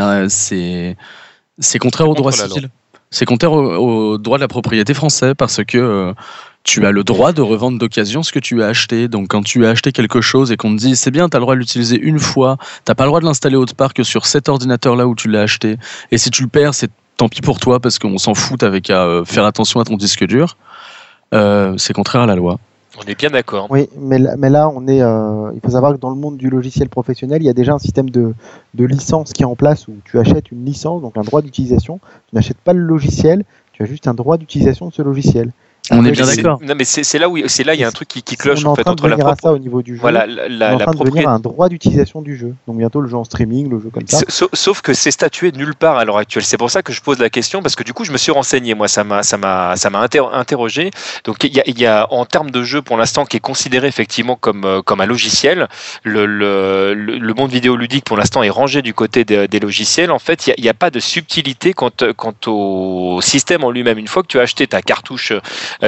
c'est 1.60 1.80
contraire 1.80 2.10
au 2.10 2.14
droit 2.14 2.32
civil. 2.32 2.70
C'est 3.12 3.26
contraire 3.26 3.52
au, 3.52 4.14
au 4.14 4.18
droit 4.20 4.38
de 4.38 4.42
la 4.44 4.48
propriété 4.48 4.94
français 4.94 5.34
parce 5.34 5.64
que 5.64 5.78
euh, 5.78 6.14
tu 6.64 6.86
as 6.86 6.92
le 6.92 7.04
droit 7.04 7.32
de 7.32 7.42
revendre 7.42 7.80
d'occasion 7.80 8.24
ce 8.24 8.32
que 8.32 8.40
tu 8.40 8.62
as 8.64 8.68
acheté. 8.68 9.08
Donc 9.08 9.30
quand 9.30 9.44
tu 9.44 9.66
as 9.66 9.70
acheté 9.70 9.92
quelque 9.92 10.22
chose 10.22 10.52
et 10.52 10.58
qu'on 10.58 10.76
te 10.76 10.82
dit 10.82 10.96
c'est 10.96 11.12
bien, 11.12 11.30
tu 11.30 11.36
as 11.36 11.40
le 11.40 11.44
droit 11.44 11.56
de 11.56 11.60
l'utiliser 11.60 12.00
une 12.00 12.20
fois, 12.20 12.58
t'as 12.86 12.96
pas 12.96 13.04
le 13.04 13.10
droit 13.10 13.20
de 13.20 13.26
l'installer 13.26 13.56
autre 13.56 13.76
part 13.76 13.94
que 13.94 14.04
sur 14.04 14.26
cet 14.26 14.50
ordinateur 14.50 14.96
là 14.96 15.08
où 15.08 15.16
tu 15.16 15.30
l'as 15.30 15.42
acheté. 15.42 15.78
Et 16.12 16.18
si 16.18 16.30
tu 16.30 16.44
le 16.44 16.50
perds, 16.50 16.74
c'est 16.74 16.92
tant 17.18 17.30
pis 17.30 17.42
pour 17.42 17.60
toi 17.60 17.80
parce 17.80 18.00
qu'on 18.00 18.18
s'en 18.18 18.34
fout 18.34 18.64
avec 18.64 18.90
à 18.90 19.06
euh, 19.06 19.26
faire 19.26 19.46
attention 19.46 19.80
à 19.80 19.84
ton 19.84 19.98
disque 19.98 20.26
dur. 20.26 20.58
Euh, 21.34 21.76
c'est 21.78 21.94
contraire 21.94 22.22
à 22.22 22.26
la 22.26 22.36
loi. 22.36 22.60
On 22.98 23.08
est 23.08 23.18
bien 23.18 23.30
d'accord. 23.30 23.68
Oui, 23.70 23.88
mais 23.98 24.18
là, 24.18 24.36
mais 24.38 24.50
là 24.50 24.70
on 24.70 24.88
est, 24.88 25.02
euh, 25.02 25.52
il 25.54 25.62
faut 25.62 25.72
savoir 25.72 25.94
que 25.94 26.00
dans 26.00 26.10
le 26.10 26.16
monde 26.16 26.38
du 26.38 26.50
logiciel 26.50 26.90
professionnel, 26.90 27.42
il 27.42 27.46
y 27.46 27.50
a 27.50 27.54
déjà 27.54 27.74
un 27.74 27.80
système 27.80 28.10
de, 28.10 28.34
de 28.74 28.86
licence 28.86 29.32
qui 29.32 29.44
est 29.44 29.46
en 29.46 29.56
place 29.56 29.88
où 29.88 29.94
tu 30.06 30.20
achètes 30.20 30.52
une 30.52 30.66
licence, 30.66 31.02
donc 31.02 31.16
un 31.18 31.22
droit 31.22 31.42
d'utilisation. 31.42 32.00
Tu 32.30 32.36
n'achètes 32.36 32.58
pas 32.58 32.74
le 32.74 32.82
logiciel, 32.82 33.44
tu 33.74 33.84
as 33.84 33.86
juste 33.86 34.08
un 34.08 34.14
droit 34.14 34.38
d'utilisation 34.38 34.88
de 34.88 34.94
ce 34.94 35.02
logiciel. 35.02 35.52
On 35.92 36.06
est 36.06 36.10
Après, 36.10 36.12
bien 36.24 36.36
d'accord. 36.36 36.60
Non, 36.62 36.74
mais 36.78 36.84
c'est 36.86 37.18
là 37.20 37.30
où 37.30 37.38
c'est 37.48 37.64
là 37.64 37.74
il 37.74 37.80
y 37.80 37.84
a 37.84 37.88
un 37.88 37.92
truc 37.92 38.08
qui, 38.08 38.22
qui 38.24 38.36
cloche 38.38 38.60
on 38.60 38.62
est 38.64 38.68
en 38.68 38.72
en 38.72 38.76
fait 38.76 38.88
entre 38.88 39.08
la 39.08 39.18
propre- 39.18 39.42
ça 39.42 39.52
au 39.54 39.58
niveau 39.58 39.82
du 39.82 39.96
jeu. 39.96 40.02
voilà 40.02 40.26
la, 40.26 40.44
on 40.46 40.48
la, 40.50 40.72
est 40.72 40.74
en 40.74 40.78
la 40.78 40.86
de 40.86 41.04
devenir 41.04 41.30
un 41.30 41.40
droit 41.40 41.70
d'utilisation 41.70 42.22
du 42.22 42.36
jeu. 42.38 42.54
Donc 42.68 42.78
bientôt 42.78 43.02
le 43.02 43.08
jeu 43.10 43.16
en 43.18 43.24
streaming, 43.24 43.70
le 43.70 43.80
jeu 43.80 43.90
comme 43.92 44.08
ça. 44.08 44.20
Sa- 44.28 44.48
Sauf 44.54 44.82
que 44.82 44.94
c'est 44.94 45.12
statué 45.12 45.52
nulle 45.52 45.76
part 45.76 45.98
à 45.98 46.06
l'heure 46.06 46.18
actuelle. 46.18 46.44
C'est 46.44 46.58
pour 46.58 46.70
ça 46.72 46.82
que 46.82 46.94
je 46.94 47.02
pose 47.02 47.20
la 47.20 47.30
question 47.30 47.62
parce 47.62 47.76
que 47.76 47.84
du 47.84 47.94
coup 47.94 48.04
je 48.06 48.12
me 48.12 48.18
suis 48.18 48.32
renseigné. 48.32 48.74
Moi, 48.76 48.88
ça 48.88 49.04
m'a, 49.04 49.24
ça 49.24 49.38
m'a, 49.38 49.76
ça 49.76 49.90
m'a 49.90 50.00
inter- 50.00 50.26
interrogé. 50.34 50.92
Donc 51.24 51.44
il 51.44 51.54
y 51.56 51.60
a, 51.60 51.64
y 51.70 51.86
a 51.86 52.08
en 52.12 52.26
termes 52.26 52.52
de 52.52 52.64
jeu 52.64 52.82
pour 52.82 52.98
l'instant 52.98 53.26
qui 53.26 53.38
est 53.38 53.42
considéré 53.42 53.88
effectivement 53.88 54.36
comme 54.36 54.66
euh, 54.66 54.82
comme 54.82 55.02
un 55.02 55.06
logiciel. 55.06 55.68
Le, 56.04 56.26
le, 56.26 56.94
le 56.94 57.34
monde 57.34 57.52
vidéoludique 57.52 58.06
pour 58.06 58.18
l'instant 58.18 58.44
est 58.44 58.50
rangé 58.50 58.82
du 58.82 58.94
côté 58.94 59.24
des, 59.26 59.48
des 59.48 59.60
logiciels. 59.60 60.12
En 60.12 60.20
fait, 60.20 60.48
il 60.48 60.50
y 60.52 60.54
a- 60.54 60.56
n'y 60.62 60.70
a, 60.70 60.74
pas 60.74 60.90
de 60.92 61.00
subtilité 61.00 61.74
quant, 61.74 61.90
quant 62.16 62.34
au 62.48 63.20
système 63.22 63.64
en 63.64 63.72
lui-même. 63.72 63.98
Une 63.98 64.08
fois 64.08 64.22
que 64.24 64.28
tu 64.28 64.40
as 64.40 64.44
acheté 64.44 64.68
ta 64.68 64.82
cartouche 64.82 65.34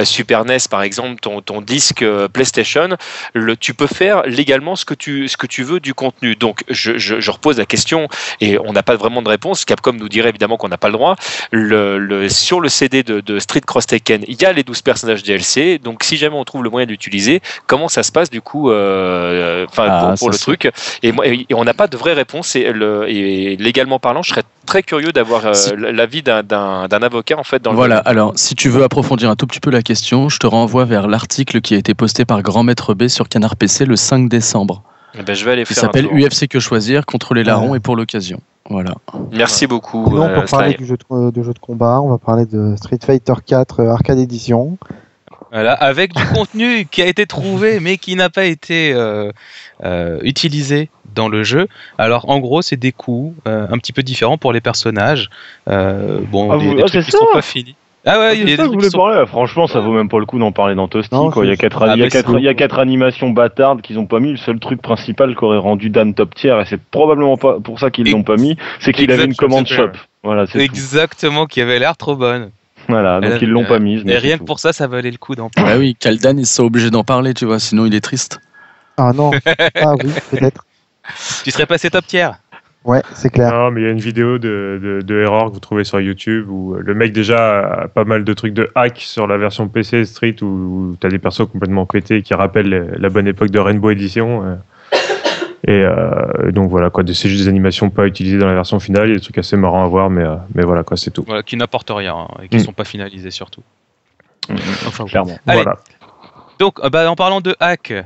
Super 0.04 0.44
NES 0.44 0.58
par 0.70 0.82
exemple, 0.82 1.20
ton, 1.20 1.40
ton 1.40 1.60
disque 1.60 2.02
euh, 2.02 2.28
PlayStation, 2.28 2.88
le, 3.34 3.56
tu 3.56 3.74
peux 3.74 3.86
faire 3.86 4.22
légalement 4.22 4.76
ce 4.76 4.84
que 4.84 4.94
tu, 4.94 5.28
ce 5.28 5.36
que 5.36 5.46
tu 5.46 5.62
veux 5.62 5.80
du 5.80 5.94
contenu. 5.94 6.34
Donc 6.34 6.64
je, 6.68 6.98
je, 6.98 7.20
je 7.20 7.30
repose 7.30 7.58
la 7.58 7.66
question 7.66 8.08
et 8.40 8.58
on 8.58 8.72
n'a 8.72 8.82
pas 8.82 8.96
vraiment 8.96 9.22
de 9.22 9.28
réponse. 9.28 9.64
Capcom 9.64 9.92
nous 9.92 10.08
dirait 10.08 10.30
évidemment 10.30 10.56
qu'on 10.56 10.68
n'a 10.68 10.78
pas 10.78 10.88
le 10.88 10.94
droit. 10.94 11.16
Le, 11.50 11.98
le, 11.98 12.28
sur 12.28 12.60
le 12.60 12.68
CD 12.68 13.02
de, 13.02 13.20
de 13.20 13.38
Street 13.38 13.60
Cross 13.60 13.86
Tekken, 13.86 14.24
il 14.26 14.40
y 14.40 14.44
a 14.44 14.52
les 14.52 14.62
12 14.62 14.82
personnages 14.82 15.22
DLC. 15.22 15.78
Donc 15.78 16.04
si 16.04 16.16
jamais 16.16 16.36
on 16.36 16.44
trouve 16.44 16.64
le 16.64 16.70
moyen 16.70 16.86
d'utiliser, 16.86 17.40
comment 17.66 17.88
ça 17.88 18.02
se 18.02 18.12
passe 18.12 18.30
du 18.30 18.40
coup 18.40 18.70
euh, 18.70 19.66
Ah, 19.76 20.14
pour, 20.18 20.30
le 20.30 20.38
truc? 20.38 20.70
Et, 21.02 21.12
on 21.52 21.64
n'a 21.64 21.74
pas 21.74 21.86
de 21.86 21.96
vraie 21.96 22.14
réponse 22.14 22.56
et, 22.56 22.72
le, 22.72 23.08
et 23.08 23.56
légalement 23.56 23.98
parlant, 23.98 24.22
je 24.22 24.30
serais 24.30 24.42
très 24.66 24.82
curieux 24.82 25.12
d'avoir 25.12 25.46
euh, 25.46 25.52
Si- 25.54 25.72
l'avis 25.76 26.22
d'un- 26.22 26.42
d'un 26.42 26.88
d'un 26.88 27.02
avocat 27.02 27.38
en 27.38 27.44
fait 27.44 27.60
dans 27.62 27.70
le 27.72 27.76
Voilà, 27.76 27.98
alors 27.98 28.32
si 28.36 28.54
tu 28.54 28.68
veux 28.68 28.82
approfondir 28.84 29.30
un 29.30 29.36
tout 29.36 29.46
petit 29.46 29.60
peu 29.60 29.70
la 29.70 29.82
question, 29.82 30.28
je 30.28 30.38
te 30.38 30.46
renvoie 30.46 30.84
vers 30.84 31.06
l'article 31.08 31.60
qui 31.60 31.74
a 31.74 31.78
été 31.78 31.94
posté 31.94 32.24
par 32.24 32.42
Grand 32.42 32.62
Maître 32.62 32.94
B 32.94 33.08
sur 33.08 33.28
Canard 33.28 33.56
PC 33.56 33.84
le 33.84 33.96
5 33.96 34.28
décembre. 34.28 34.82
Eh 35.18 35.22
ben, 35.22 35.34
je 35.34 35.44
vais 35.44 35.52
aller 35.52 35.64
qui 35.64 35.74
faire 35.74 35.84
un 35.84 35.86
s'appelle 35.88 36.08
tour. 36.08 36.16
UFC 36.16 36.48
Que 36.48 36.58
Choisir, 36.60 37.04
contre 37.04 37.34
les 37.34 37.44
larrons 37.44 37.70
Ouais. 37.72 37.76
et 37.78 37.80
pour 37.80 37.96
l'occasion. 37.96 38.40
Voilà. 38.70 38.94
Merci 39.32 39.66
beaucoup. 39.66 40.04
Sinon, 40.06 40.24
euh, 40.28 40.34
pour 40.40 40.44
parler 40.50 40.74
du 40.74 40.86
jeu 40.86 40.96
de, 40.96 41.30
de 41.30 41.42
jeu 41.42 41.52
de 41.52 41.58
combat, 41.58 42.00
on 42.00 42.08
va 42.08 42.16
parler 42.18 42.46
de 42.46 42.74
Street 42.76 42.98
Fighter 43.04 43.34
4 43.44 43.80
euh, 43.80 43.90
Arcade 43.90 44.18
Edition. 44.18 44.78
Voilà, 45.50 45.74
avec 45.74 46.14
du 46.14 46.24
contenu 46.28 46.86
qui 46.90 47.02
a 47.02 47.06
été 47.06 47.26
trouvé 47.26 47.78
mais 47.78 47.98
qui 47.98 48.16
n'a 48.16 48.30
pas 48.30 48.44
été 48.44 48.94
euh, 48.94 49.30
euh, 49.84 50.18
utilisé 50.22 50.88
dans 51.14 51.28
le 51.28 51.42
jeu. 51.44 51.66
Alors 51.98 52.28
en 52.28 52.38
gros, 52.38 52.62
c'est 52.62 52.76
des 52.76 52.92
coups 52.92 53.34
euh, 53.46 53.66
un 53.70 53.78
petit 53.78 53.92
peu 53.92 54.02
différents 54.02 54.38
pour 54.38 54.52
les 54.52 54.60
personnages. 54.60 55.28
Euh, 55.68 56.18
bon, 56.30 56.50
Ah, 56.50 56.56
vous- 56.56 56.74
des 56.74 56.82
ah, 56.82 56.86
trucs 56.86 57.02
c'est 57.04 57.10
qui 57.10 57.16
sont 57.16 57.26
pas 57.32 57.42
finis. 57.42 57.74
Ah 58.04 58.18
ouais, 58.18 58.36
il 58.36 58.40
y 58.40 58.42
a 58.42 58.46
c'est 58.48 58.56
ça 58.56 58.62
que 58.64 58.68
je 58.70 58.74
voulais 58.74 58.90
sont- 58.90 58.98
parler. 58.98 59.24
Franchement, 59.28 59.68
ça 59.68 59.78
vaut 59.78 59.92
même 59.92 60.08
pas 60.08 60.18
le 60.18 60.26
coup 60.26 60.36
d'en 60.40 60.50
parler 60.50 60.74
dans 60.74 60.88
Toasty. 60.88 61.14
Non, 61.14 61.30
quoi. 61.30 61.44
Il 61.44 61.48
y 61.50 61.52
a 61.52 61.56
quatre, 61.56 61.82
Ah, 61.84 61.92
il 61.94 62.00
y 62.00 62.04
a 62.04 62.08
quatre, 62.08 62.36
il 62.36 62.42
y 62.44 62.48
a 62.48 62.54
quatre 62.54 62.80
animations 62.80 63.30
bâtardes 63.30 63.80
qu'ils 63.80 63.96
ont 64.00 64.06
pas 64.06 64.18
mis. 64.18 64.32
Le 64.32 64.36
seul 64.38 64.58
truc 64.58 64.82
principal 64.82 65.36
qu'aurait 65.36 65.58
rendu 65.58 65.88
Dan 65.88 66.12
top 66.12 66.34
tier, 66.34 66.58
et 66.60 66.64
c'est 66.64 66.80
probablement 66.82 67.36
pas 67.36 67.60
pour 67.60 67.78
ça 67.78 67.92
qu'ils 67.92 68.10
l'ont 68.10 68.24
pas 68.24 68.34
mis, 68.36 68.56
c'est 68.80 68.92
qu'il 68.92 69.10
avait 69.12 69.24
une 69.26 69.36
commande 69.36 69.68
shop. 69.68 69.90
Voilà. 70.24 70.46
Exactement, 70.54 71.46
qui 71.46 71.60
avait 71.60 71.78
l'air 71.78 71.96
trop 71.96 72.16
bonne. 72.16 72.50
Voilà, 72.88 73.20
donc 73.20 73.30
Elle- 73.36 73.42
ils 73.44 73.48
l'ont 73.48 73.62
euh, 73.62 73.68
pas 73.68 73.78
mise. 73.78 74.00
Et 74.00 74.04
mais 74.04 74.18
rien 74.18 74.36
que 74.36 74.42
pour 74.42 74.58
ça, 74.58 74.72
ça 74.72 74.88
valait 74.88 75.12
le 75.12 75.16
coup 75.18 75.36
d'en 75.36 75.48
Bah 75.56 75.76
oui, 75.78 75.94
Kaldan, 75.94 76.36
il 76.36 76.46
sera 76.46 76.66
obligé 76.66 76.90
d'en 76.90 77.04
parler, 77.04 77.32
tu 77.34 77.44
vois, 77.44 77.60
sinon 77.60 77.86
il 77.86 77.94
est 77.94 78.00
triste. 78.00 78.40
Ah 78.96 79.12
non, 79.14 79.30
ah 79.80 79.94
oui, 80.02 80.10
peut-être. 80.32 80.64
Tu 81.44 81.50
serais 81.50 81.66
passé 81.66 81.90
top 81.90 82.06
tiers. 82.06 82.38
Ouais, 82.84 83.00
c'est 83.14 83.30
clair. 83.30 83.52
Non, 83.52 83.70
mais 83.70 83.80
il 83.82 83.84
y 83.84 83.86
a 83.86 83.90
une 83.92 84.00
vidéo 84.00 84.38
de, 84.38 84.80
de, 84.82 85.00
de 85.04 85.20
Error 85.20 85.48
que 85.48 85.54
vous 85.54 85.60
trouvez 85.60 85.84
sur 85.84 86.00
YouTube 86.00 86.48
où 86.50 86.74
le 86.74 86.94
mec 86.94 87.12
déjà 87.12 87.82
a 87.82 87.88
pas 87.88 88.02
mal 88.04 88.24
de 88.24 88.32
trucs 88.32 88.54
de 88.54 88.70
hack 88.74 88.98
sur 88.98 89.28
la 89.28 89.36
version 89.38 89.68
PC 89.68 90.04
Street 90.04 90.34
où, 90.42 90.46
où 90.46 90.96
t'as 90.98 91.08
des 91.08 91.20
persos 91.20 91.46
complètement 91.46 91.86
pétés 91.86 92.22
qui 92.22 92.34
rappellent 92.34 92.92
la 92.98 93.08
bonne 93.08 93.28
époque 93.28 93.50
de 93.50 93.60
Rainbow 93.60 93.90
Edition. 93.90 94.44
euh. 94.44 94.56
Et 95.68 95.84
euh, 95.84 96.50
donc 96.50 96.70
voilà 96.70 96.90
quoi, 96.90 97.04
c'est 97.06 97.28
juste 97.28 97.44
des 97.44 97.48
animations 97.48 97.88
pas 97.88 98.04
utilisées 98.08 98.38
dans 98.38 98.48
la 98.48 98.54
version 98.54 98.80
finale. 98.80 99.06
Il 99.06 99.10
y 99.10 99.12
a 99.12 99.14
des 99.14 99.20
trucs 99.22 99.38
assez 99.38 99.56
marrants 99.56 99.84
à 99.84 99.86
voir, 99.86 100.10
mais, 100.10 100.24
euh, 100.24 100.34
mais 100.56 100.64
voilà 100.64 100.82
quoi, 100.82 100.96
c'est 100.96 101.12
tout. 101.12 101.22
Voilà, 101.24 101.44
qui 101.44 101.56
n'apportent 101.56 101.92
rien 101.94 102.16
hein, 102.16 102.28
et 102.42 102.48
qui 102.48 102.56
Mm. 102.56 102.60
sont 102.64 102.72
pas 102.72 102.82
finalisés 102.84 103.30
surtout. 103.30 103.62
Mhm, 104.48 104.56
Enfin, 104.88 105.04
Clairement. 105.04 105.38
Allez. 105.46 105.62
Voilà. 105.62 105.78
Donc, 106.58 106.80
bah, 106.90 107.08
en 107.08 107.14
parlant 107.14 107.40
de 107.40 107.54
hack, 107.60 107.92
euh, 107.92 108.02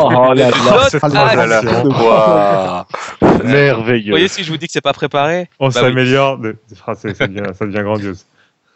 Oh 0.00 0.32
là 0.34 0.50
là. 0.50 1.62
Waouh. 1.84 2.84
vous 3.20 3.44
merveilleux. 3.44 4.10
voyez 4.10 4.28
si 4.28 4.42
je 4.44 4.50
vous 4.50 4.56
dis 4.56 4.66
que 4.66 4.72
c'est 4.72 4.80
pas 4.80 4.92
préparé 4.92 5.48
On 5.58 5.68
Bah 5.68 5.80
oui. 5.82 5.88
s'améliore, 5.90 6.38
de... 6.38 6.56
ah, 6.86 6.94
c'est- 6.96 7.14
ça, 7.14 7.26
devient, 7.26 7.42
ça 7.58 7.66
devient 7.66 7.82
grandiose. 7.82 8.24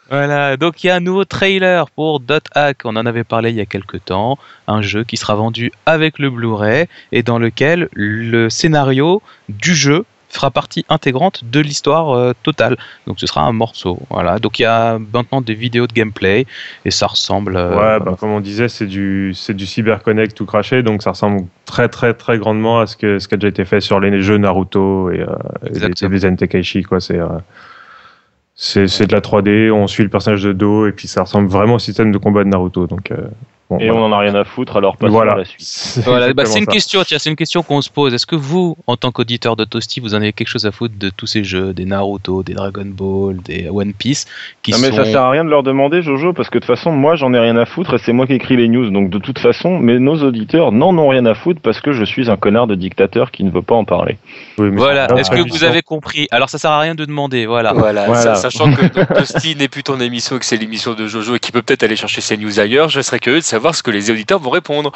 Voilà, 0.09 0.55
donc 0.55 0.83
il 0.83 0.87
y 0.87 0.89
a 0.89 0.95
un 0.95 0.99
nouveau 1.01 1.25
trailer 1.25 1.89
pour 1.91 2.21
Dot 2.21 2.45
Hack, 2.55 2.77
on 2.85 2.95
en 2.95 3.05
avait 3.05 3.25
parlé 3.25 3.49
il 3.49 3.57
y 3.57 3.61
a 3.61 3.65
quelques 3.65 4.05
temps, 4.05 4.37
un 4.67 4.81
jeu 4.81 5.03
qui 5.03 5.17
sera 5.17 5.35
vendu 5.35 5.73
avec 5.85 6.17
le 6.19 6.29
Blu-ray 6.29 6.85
et 7.11 7.23
dans 7.23 7.39
lequel 7.39 7.89
le 7.91 8.49
scénario 8.49 9.21
du 9.49 9.75
jeu 9.75 10.05
fera 10.37 10.51
partie 10.51 10.85
intégrante 10.87 11.43
de 11.43 11.59
l'histoire 11.59 12.11
euh, 12.11 12.33
totale. 12.43 12.77
Donc 13.07 13.19
ce 13.19 13.27
sera 13.27 13.41
un 13.41 13.51
morceau, 13.51 13.99
voilà. 14.09 14.39
Donc 14.39 14.59
il 14.59 14.63
y 14.63 14.65
a 14.65 14.99
maintenant 14.99 15.41
des 15.41 15.55
vidéos 15.55 15.87
de 15.87 15.93
gameplay 15.93 16.45
et 16.85 16.91
ça 16.91 17.07
ressemble 17.07 17.57
euh, 17.57 17.75
Ouais, 17.75 17.99
bah, 17.99 18.15
comme 18.19 18.31
on 18.31 18.39
disait, 18.39 18.69
c'est 18.69 18.85
du, 18.85 19.33
c'est 19.33 19.55
du 19.55 19.65
CyberConnect 19.65 20.35
tout 20.35 20.45
craché, 20.45 20.83
donc 20.83 21.01
ça 21.01 21.11
ressemble 21.11 21.45
très 21.65 21.89
très 21.89 22.13
très 22.13 22.37
grandement 22.37 22.79
à 22.79 22.87
ce, 22.87 22.95
que, 22.95 23.19
ce 23.19 23.27
qui 23.27 23.33
a 23.33 23.37
déjà 23.37 23.49
été 23.49 23.65
fait 23.65 23.81
sur 23.81 23.99
les 23.99 24.21
jeux 24.21 24.37
Naruto 24.37 25.09
et, 25.11 25.21
euh, 25.21 25.25
et 25.73 25.79
les, 25.79 26.09
les 26.09 26.17
Zen 26.19 26.37
Tekaishi, 26.37 26.83
quoi. 26.83 26.99
C'est, 26.99 27.19
euh, 27.19 27.27
c'est, 28.55 28.87
c'est 28.87 29.07
de 29.07 29.13
la 29.13 29.21
3D, 29.21 29.71
on 29.71 29.87
suit 29.87 30.03
le 30.03 30.09
personnage 30.09 30.43
de 30.43 30.53
dos, 30.53 30.87
et 30.87 30.91
puis 30.91 31.07
ça 31.07 31.21
ressemble 31.23 31.47
vraiment 31.47 31.75
au 31.75 31.79
système 31.79 32.11
de 32.11 32.17
combat 32.17 32.43
de 32.43 32.49
Naruto, 32.49 32.87
donc. 32.87 33.11
Bon, 33.69 33.79
Et 33.79 33.91
on 33.91 34.03
en 34.03 34.11
a 34.11 34.19
rien 34.19 34.35
à 34.35 34.43
foutre, 34.43 34.77
alors 34.77 34.97
passons 34.97 35.11
voilà. 35.13 35.33
à 35.33 35.37
la 35.37 35.45
suite. 35.45 35.61
C'est 35.61 36.01
Voilà, 36.03 36.33
bah, 36.33 36.45
c'est 36.45 36.59
une 36.59 36.65
ça. 36.65 36.71
question, 36.71 37.03
tiens, 37.05 37.19
c'est 37.19 37.29
une 37.29 37.35
question 37.35 37.63
qu'on 37.63 37.81
se 37.81 37.89
pose. 37.89 38.13
Est-ce 38.13 38.25
que 38.25 38.35
vous, 38.35 38.77
en 38.87 38.95
tant 38.97 39.11
qu'auditeur 39.11 39.55
de 39.55 39.65
Toasty, 39.65 39.99
vous 39.99 40.13
en 40.13 40.17
avez 40.17 40.33
quelque 40.33 40.47
chose 40.47 40.65
à 40.65 40.71
foutre 40.71 40.95
de 40.97 41.09
tous 41.09 41.27
ces 41.27 41.43
jeux, 41.43 41.73
des 41.73 41.85
Naruto, 41.85 42.43
des 42.43 42.53
Dragon 42.53 42.85
Ball, 42.85 43.37
des 43.43 43.69
One 43.69 43.93
Piece, 43.93 44.25
qui 44.63 44.71
Non 44.71 44.77
mais 44.79 44.89
sont 44.89 44.97
ça 44.97 45.05
sert 45.05 45.21
à 45.21 45.29
rien 45.31 45.43
de 45.45 45.49
leur 45.49 45.63
demander 45.63 46.01
Jojo 46.01 46.33
parce 46.33 46.49
que 46.49 46.57
de 46.59 46.65
toute 46.65 46.75
façon 46.75 46.91
moi 46.91 47.15
j'en 47.15 47.33
ai 47.33 47.39
rien 47.39 47.57
à 47.57 47.65
foutre 47.65 47.93
et 47.95 47.97
c'est 47.97 48.13
moi 48.13 48.25
qui 48.27 48.33
écris 48.33 48.57
les 48.57 48.67
news 48.67 48.89
donc 48.89 49.09
de 49.09 49.17
toute 49.17 49.39
façon 49.39 49.79
mais 49.79 49.99
nos 49.99 50.21
auditeurs 50.23 50.71
n'en 50.71 50.97
ont 50.97 51.07
rien 51.09 51.25
à 51.25 51.33
foutre 51.33 51.61
parce 51.61 51.81
que 51.81 51.91
je 51.91 52.03
suis 52.03 52.29
un 52.29 52.37
connard 52.37 52.67
de 52.67 52.75
dictateur 52.75 53.31
qui 53.31 53.43
ne 53.43 53.51
veut 53.51 53.61
pas 53.61 53.75
en 53.75 53.85
parler. 53.85 54.17
Oui, 54.57 54.69
mais 54.71 54.77
Voilà, 54.77 55.07
est-ce 55.17 55.29
que 55.31 55.47
vous 55.49 55.63
avez 55.63 55.81
compris? 55.81 56.27
Alors 56.31 56.49
ça 56.49 56.57
sert 56.57 56.71
à 56.71 56.79
rien 56.79 56.95
de 56.95 57.05
demander, 57.05 57.45
voilà. 57.45 57.73
Voilà, 57.73 58.05
Voilà. 58.05 58.21
sa- 58.21 58.35
sachant 58.35 58.71
que 58.73 59.19
Dusty 59.19 59.55
n'est 59.55 59.67
plus 59.67 59.83
ton 59.83 59.99
émission, 59.99 60.35
et 60.35 60.39
que 60.39 60.45
c'est 60.45 60.57
l'émission 60.57 60.93
de 60.93 61.07
Jojo 61.07 61.35
et 61.35 61.39
qu'il 61.39 61.51
peut 61.53 61.61
peut-être 61.61 61.83
aller 61.83 61.95
chercher 61.95 62.21
ses 62.21 62.37
news 62.37 62.59
ailleurs, 62.59 62.89
je 62.89 63.01
serais 63.01 63.19
curieux 63.19 63.39
de 63.39 63.43
savoir 63.57 63.75
ce 63.75 63.81
que 63.83 63.91
les 63.91 64.09
auditeurs 64.11 64.39
vont 64.39 64.49
répondre. 64.51 64.91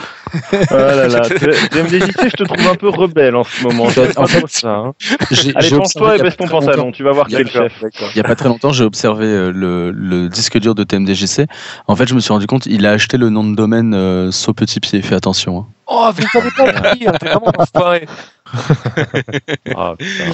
Ah 0.70 0.76
là 0.96 1.08
là, 1.08 1.22
TMDJC 1.72 2.30
je 2.30 2.36
te 2.38 2.44
trouve 2.44 2.68
un 2.68 2.76
peu 2.76 2.90
rebelle 2.90 3.36
en 3.36 3.44
ce 3.44 3.64
moment. 3.64 3.86
En 3.86 3.90
fait, 3.90 4.14
trop 4.14 4.48
ça. 4.48 4.70
hein. 4.70 4.94
J'ai- 5.32 5.52
Allez 5.56 5.70
pense-toi 5.72 6.18
et 6.18 6.22
baisse 6.22 6.38
ton 6.38 6.46
pas 6.46 6.50
très 6.50 6.60
longtemps- 6.60 6.66
pantalon, 6.68 6.92
tu 6.92 7.04
vas 7.04 7.12
voir 7.12 7.28
qui 7.28 7.36
est 7.36 7.44
le 7.44 7.50
chef. 7.50 7.74
Il 8.00 8.12
n'y 8.16 8.20
a 8.22 8.24
pas 8.24 8.36
très 8.36 8.50
longtemps, 8.50 8.72
j'ai 8.72 8.84
observé 8.84 9.26
euh, 9.26 9.52
le, 9.52 9.92
le 9.92 10.30
disque 10.30 10.60
dur 10.60 10.76
de 10.76 10.84
TMDJC. 10.84 11.48
En 11.88 11.96
fait, 11.96 12.08
je 12.08 12.14
me 12.14 12.20
suis 12.20 12.32
rendu 12.32 12.48
compte, 12.48 12.66
il 12.68 12.86
a 12.86 12.92
acheté 12.92 13.18
le 13.18 13.30
nom 13.30 13.44
de 13.44 13.56
domaine 13.56 13.94
euh, 13.94 14.32
Saut 14.32 14.54
Petit 14.54 14.80
Pied. 14.80 15.02
Fais 15.02 15.16
attention. 15.16 15.60
hein. 15.60 15.66
Oh, 15.88 16.10
vous 16.16 16.24
n'avez 16.34 16.52
pas 16.52 16.70
écrit, 16.92 17.00
t'es 17.20 17.28
vraiment 17.28 17.52
enfoiré. 17.58 18.06
Ah. 19.76 19.94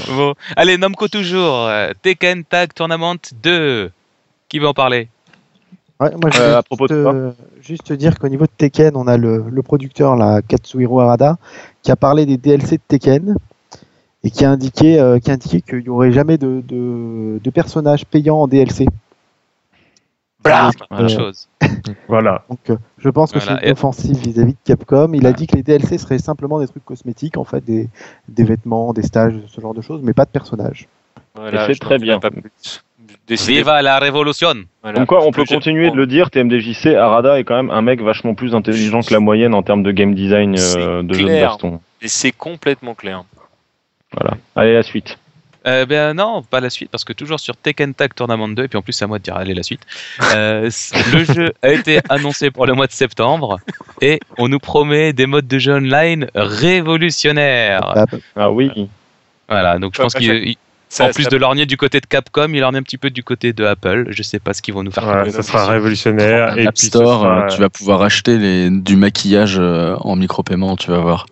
Bon, 0.10 0.34
allez, 0.56 0.78
Namco 0.78 1.08
toujours. 1.08 1.66
euh, 1.68 1.92
Tekken 2.02 2.44
Tag 2.44 2.74
Tournament 2.74 3.16
2. 3.44 3.92
Qui 4.50 4.60
veut 4.60 4.68
en 4.68 4.74
parler? 4.74 5.10
Ouais, 6.00 6.12
moi, 6.22 6.30
je 6.32 6.42
Euh, 6.42 6.58
à 6.58 6.64
propos 6.64 6.88
de 6.88 6.94
juste, 6.94 7.04
quoi 7.04 7.14
euh, 7.14 7.32
juste 7.60 7.94
dire 7.94 8.20
qu'au 8.20 8.28
niveau 8.28 8.46
de 8.46 8.52
Tekken, 8.56 8.96
on 8.96 9.08
a 9.08 9.18
le, 9.18 9.46
le 9.50 9.64
producteur, 9.64 10.16
là, 10.16 10.42
Katsuhiro 10.42 11.00
Harada, 11.00 11.38
qui 11.82 11.92
a 11.92 11.96
parlé 11.96 12.26
des 12.26 12.38
DLC 12.38 12.78
de 12.78 12.82
Tekken 12.88 13.36
et 14.24 14.30
qui 14.30 14.46
a 14.46 14.52
indiqué, 14.52 15.00
euh, 15.00 15.20
qui 15.20 15.32
a 15.32 15.34
indiqué 15.34 15.62
qu'il 15.62 15.80
n'y 15.80 15.90
aurait 15.90 16.12
jamais 16.12 16.38
de, 16.38 16.62
de, 16.68 17.40
de 17.44 17.50
personnages 17.50 18.06
payants 18.06 18.42
en 18.42 18.48
DLC. 18.48 18.86
Blam 20.44 20.72
Euh, 20.92 21.08
chose. 21.08 21.48
Voilà. 22.08 22.44
Donc, 22.50 22.60
euh, 22.70 22.78
je 22.98 23.10
pense 23.10 23.32
que 23.32 23.40
Voilà, 23.40 23.60
c'est 23.60 23.68
une 23.68 23.72
offensive 23.72 24.18
vis-à-vis 24.18 24.54
de 24.54 24.58
Capcom. 24.64 25.12
Il 25.14 25.26
a 25.26 25.34
dit 25.34 25.48
que 25.48 25.56
les 25.56 25.64
DLC 25.64 25.98
seraient 25.98 26.20
simplement 26.20 26.60
des 26.60 26.68
trucs 26.68 26.86
cosmétiques, 26.86 27.38
en 27.38 27.44
fait, 27.44 27.64
des, 27.64 27.90
des 28.28 28.44
vêtements, 28.44 28.94
des 28.94 29.04
stages, 29.04 29.40
ce 29.48 29.62
genre 29.62 29.74
de 29.74 29.82
choses, 29.82 30.02
mais 30.04 30.14
pas 30.14 30.26
de 30.26 30.30
personnages. 30.30 30.88
Voilà, 31.36 31.68
c'est 31.68 31.80
très 31.80 31.98
bien. 31.98 32.20
dirai 32.20 32.20
Pas 32.20 32.32
plus. 32.32 32.84
Décidez- 33.28 33.58
Viva 33.58 33.82
la 33.82 34.00
révolution 34.00 34.54
voilà. 34.82 35.00
Donc 35.00 35.08
quoi, 35.08 35.26
on 35.26 35.32
peut 35.32 35.44
continuer 35.44 35.92
de 35.92 35.96
le 35.96 36.08
dire, 36.08 36.32
TMDJC, 36.32 36.96
Arada 36.96 37.40
est 37.40 37.44
quand 37.44 37.56
même 37.56 37.70
un 37.70 37.82
mec 37.82 38.02
vachement 38.02 38.36
plus 38.36 38.56
intelligent 38.56 39.02
que 39.02 39.14
la 39.14 39.20
moyenne 39.20 39.54
en 39.54 39.64
termes 39.64 39.84
de 39.84 39.92
game 39.92 40.16
design 40.16 40.56
euh, 40.58 41.04
de 41.04 41.14
jeux 41.14 41.28
de 41.28 41.42
baston. 41.42 41.82
Et 42.02 42.08
c'est 42.08 42.32
complètement 42.32 42.96
clair. 42.96 43.24
Voilà. 44.14 44.38
Allez, 44.56 44.74
la 44.74 44.84
suite. 44.84 45.18
Euh, 45.68 45.86
ben 45.86 46.14
non, 46.14 46.44
pas 46.44 46.62
la 46.62 46.70
suite, 46.70 46.90
parce 46.90 47.04
que 47.04 47.12
toujours 47.12 47.42
sur 47.42 47.58
Tekken 47.58 47.94
Tag 47.94 48.14
Tournament 48.14 48.48
2, 48.48 48.64
et 48.64 48.68
puis 48.70 48.78
en 48.78 48.82
plus 48.82 48.94
c'est 48.94 49.04
à 49.04 49.08
moi 49.08 49.18
de 49.20 49.24
dire 49.24 49.36
allez 49.36 49.54
la 49.54 49.64
suite. 49.64 49.82
Euh, 50.34 50.70
le 51.14 51.24
jeu 51.26 51.52
a 51.62 51.70
été 51.70 52.00
annoncé 52.08 52.52
pour 52.52 52.66
le 52.66 52.74
mois 52.74 52.88
de 52.88 52.94
septembre, 52.94 53.60
et 54.02 54.22
on 54.38 54.48
nous 54.48 54.60
promet 54.60 55.12
des 55.12 55.26
modes 55.26 55.48
de 55.48 55.60
jeu 55.60 55.74
online 55.74 56.30
révolutionnaires. 56.36 58.06
Ah 58.38 58.50
oui. 58.50 58.90
Voilà, 59.50 59.78
donc 59.78 59.94
je 59.96 60.02
pense 60.02 60.14
qu'il, 60.14 60.56
ça- 60.90 61.06
en 61.06 61.10
plus 61.12 61.24
ça- 61.24 61.30
de 61.30 61.38
lorgner 61.38 61.66
du 61.66 61.78
côté 61.78 62.00
de 62.00 62.06
Capcom, 62.06 62.48
il 62.54 62.60
lorgne 62.60 62.78
un 62.78 62.84
petit 62.84 62.98
peu 62.98 63.10
du 63.10 63.24
côté 63.24 63.54
de 63.54 63.66
Apple. 63.66 64.06
Je 64.10 64.24
sais 64.24 64.40
pas 64.40 64.54
ce 64.54 64.62
qu'ils 64.62 64.74
vont 64.74 64.84
nous 64.84 64.92
faire. 64.92 65.06
Ouais, 65.08 65.30
ça 65.32 65.44
sera 65.44 65.66
révolutionnaire. 65.68 66.58
Et 66.58 66.68
App 66.68 66.78
Store, 66.78 67.22
sera- 67.22 67.44
euh, 67.46 67.48
tu 67.50 67.60
vas 67.60 67.70
pouvoir 67.70 68.02
acheter 68.02 68.38
les, 68.38 68.70
du 68.70 68.96
maquillage 68.96 69.58
euh, 69.60 69.96
en 70.02 70.16
micro-paiement, 70.16 70.76
tu 70.76 70.92
vas 70.92 71.00
voir. 71.00 71.26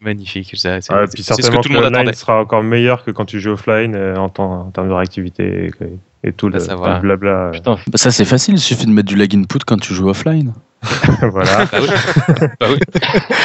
magnifique, 0.00 0.50
C'est 0.54 0.68
Ouais, 0.68 0.80
c'est- 0.80 0.92
puis 1.14 1.22
c'est 1.22 1.32
ce 1.32 1.36
que 1.38 1.42
certainement 1.42 1.60
tout 1.62 1.68
que 1.68 1.74
le 1.74 1.80
monde 1.82 1.94
attendait. 1.94 2.12
sera 2.12 2.40
encore 2.40 2.62
meilleur 2.62 3.04
que 3.04 3.10
quand 3.10 3.24
tu 3.24 3.40
joues 3.40 3.52
offline 3.52 3.94
euh, 3.96 4.14
en, 4.16 4.28
temps- 4.28 4.66
en 4.66 4.70
termes 4.70 4.88
de 4.88 4.92
réactivité 4.94 5.70
et, 6.22 6.28
et 6.28 6.32
tout 6.32 6.48
Bah, 6.50 6.58
le, 6.58 6.64
ça 6.64 6.76
va. 6.76 6.94
le 6.96 7.00
blabla. 7.00 7.50
Putain, 7.52 7.76
Bah, 7.86 7.96
ça, 7.96 8.10
c'est 8.10 8.24
facile, 8.24 8.54
il 8.54 8.60
suffit 8.60 8.86
de 8.86 8.90
mettre 8.90 9.08
du 9.08 9.16
lag 9.16 9.34
input 9.34 9.60
quand 9.66 9.78
tu 9.80 9.94
joues 9.94 10.08
offline. 10.10 10.52
voilà. 11.30 11.64
Bah 11.64 11.78
oui. 11.80 11.88
Bah 12.60 12.66
oui. 12.70 12.78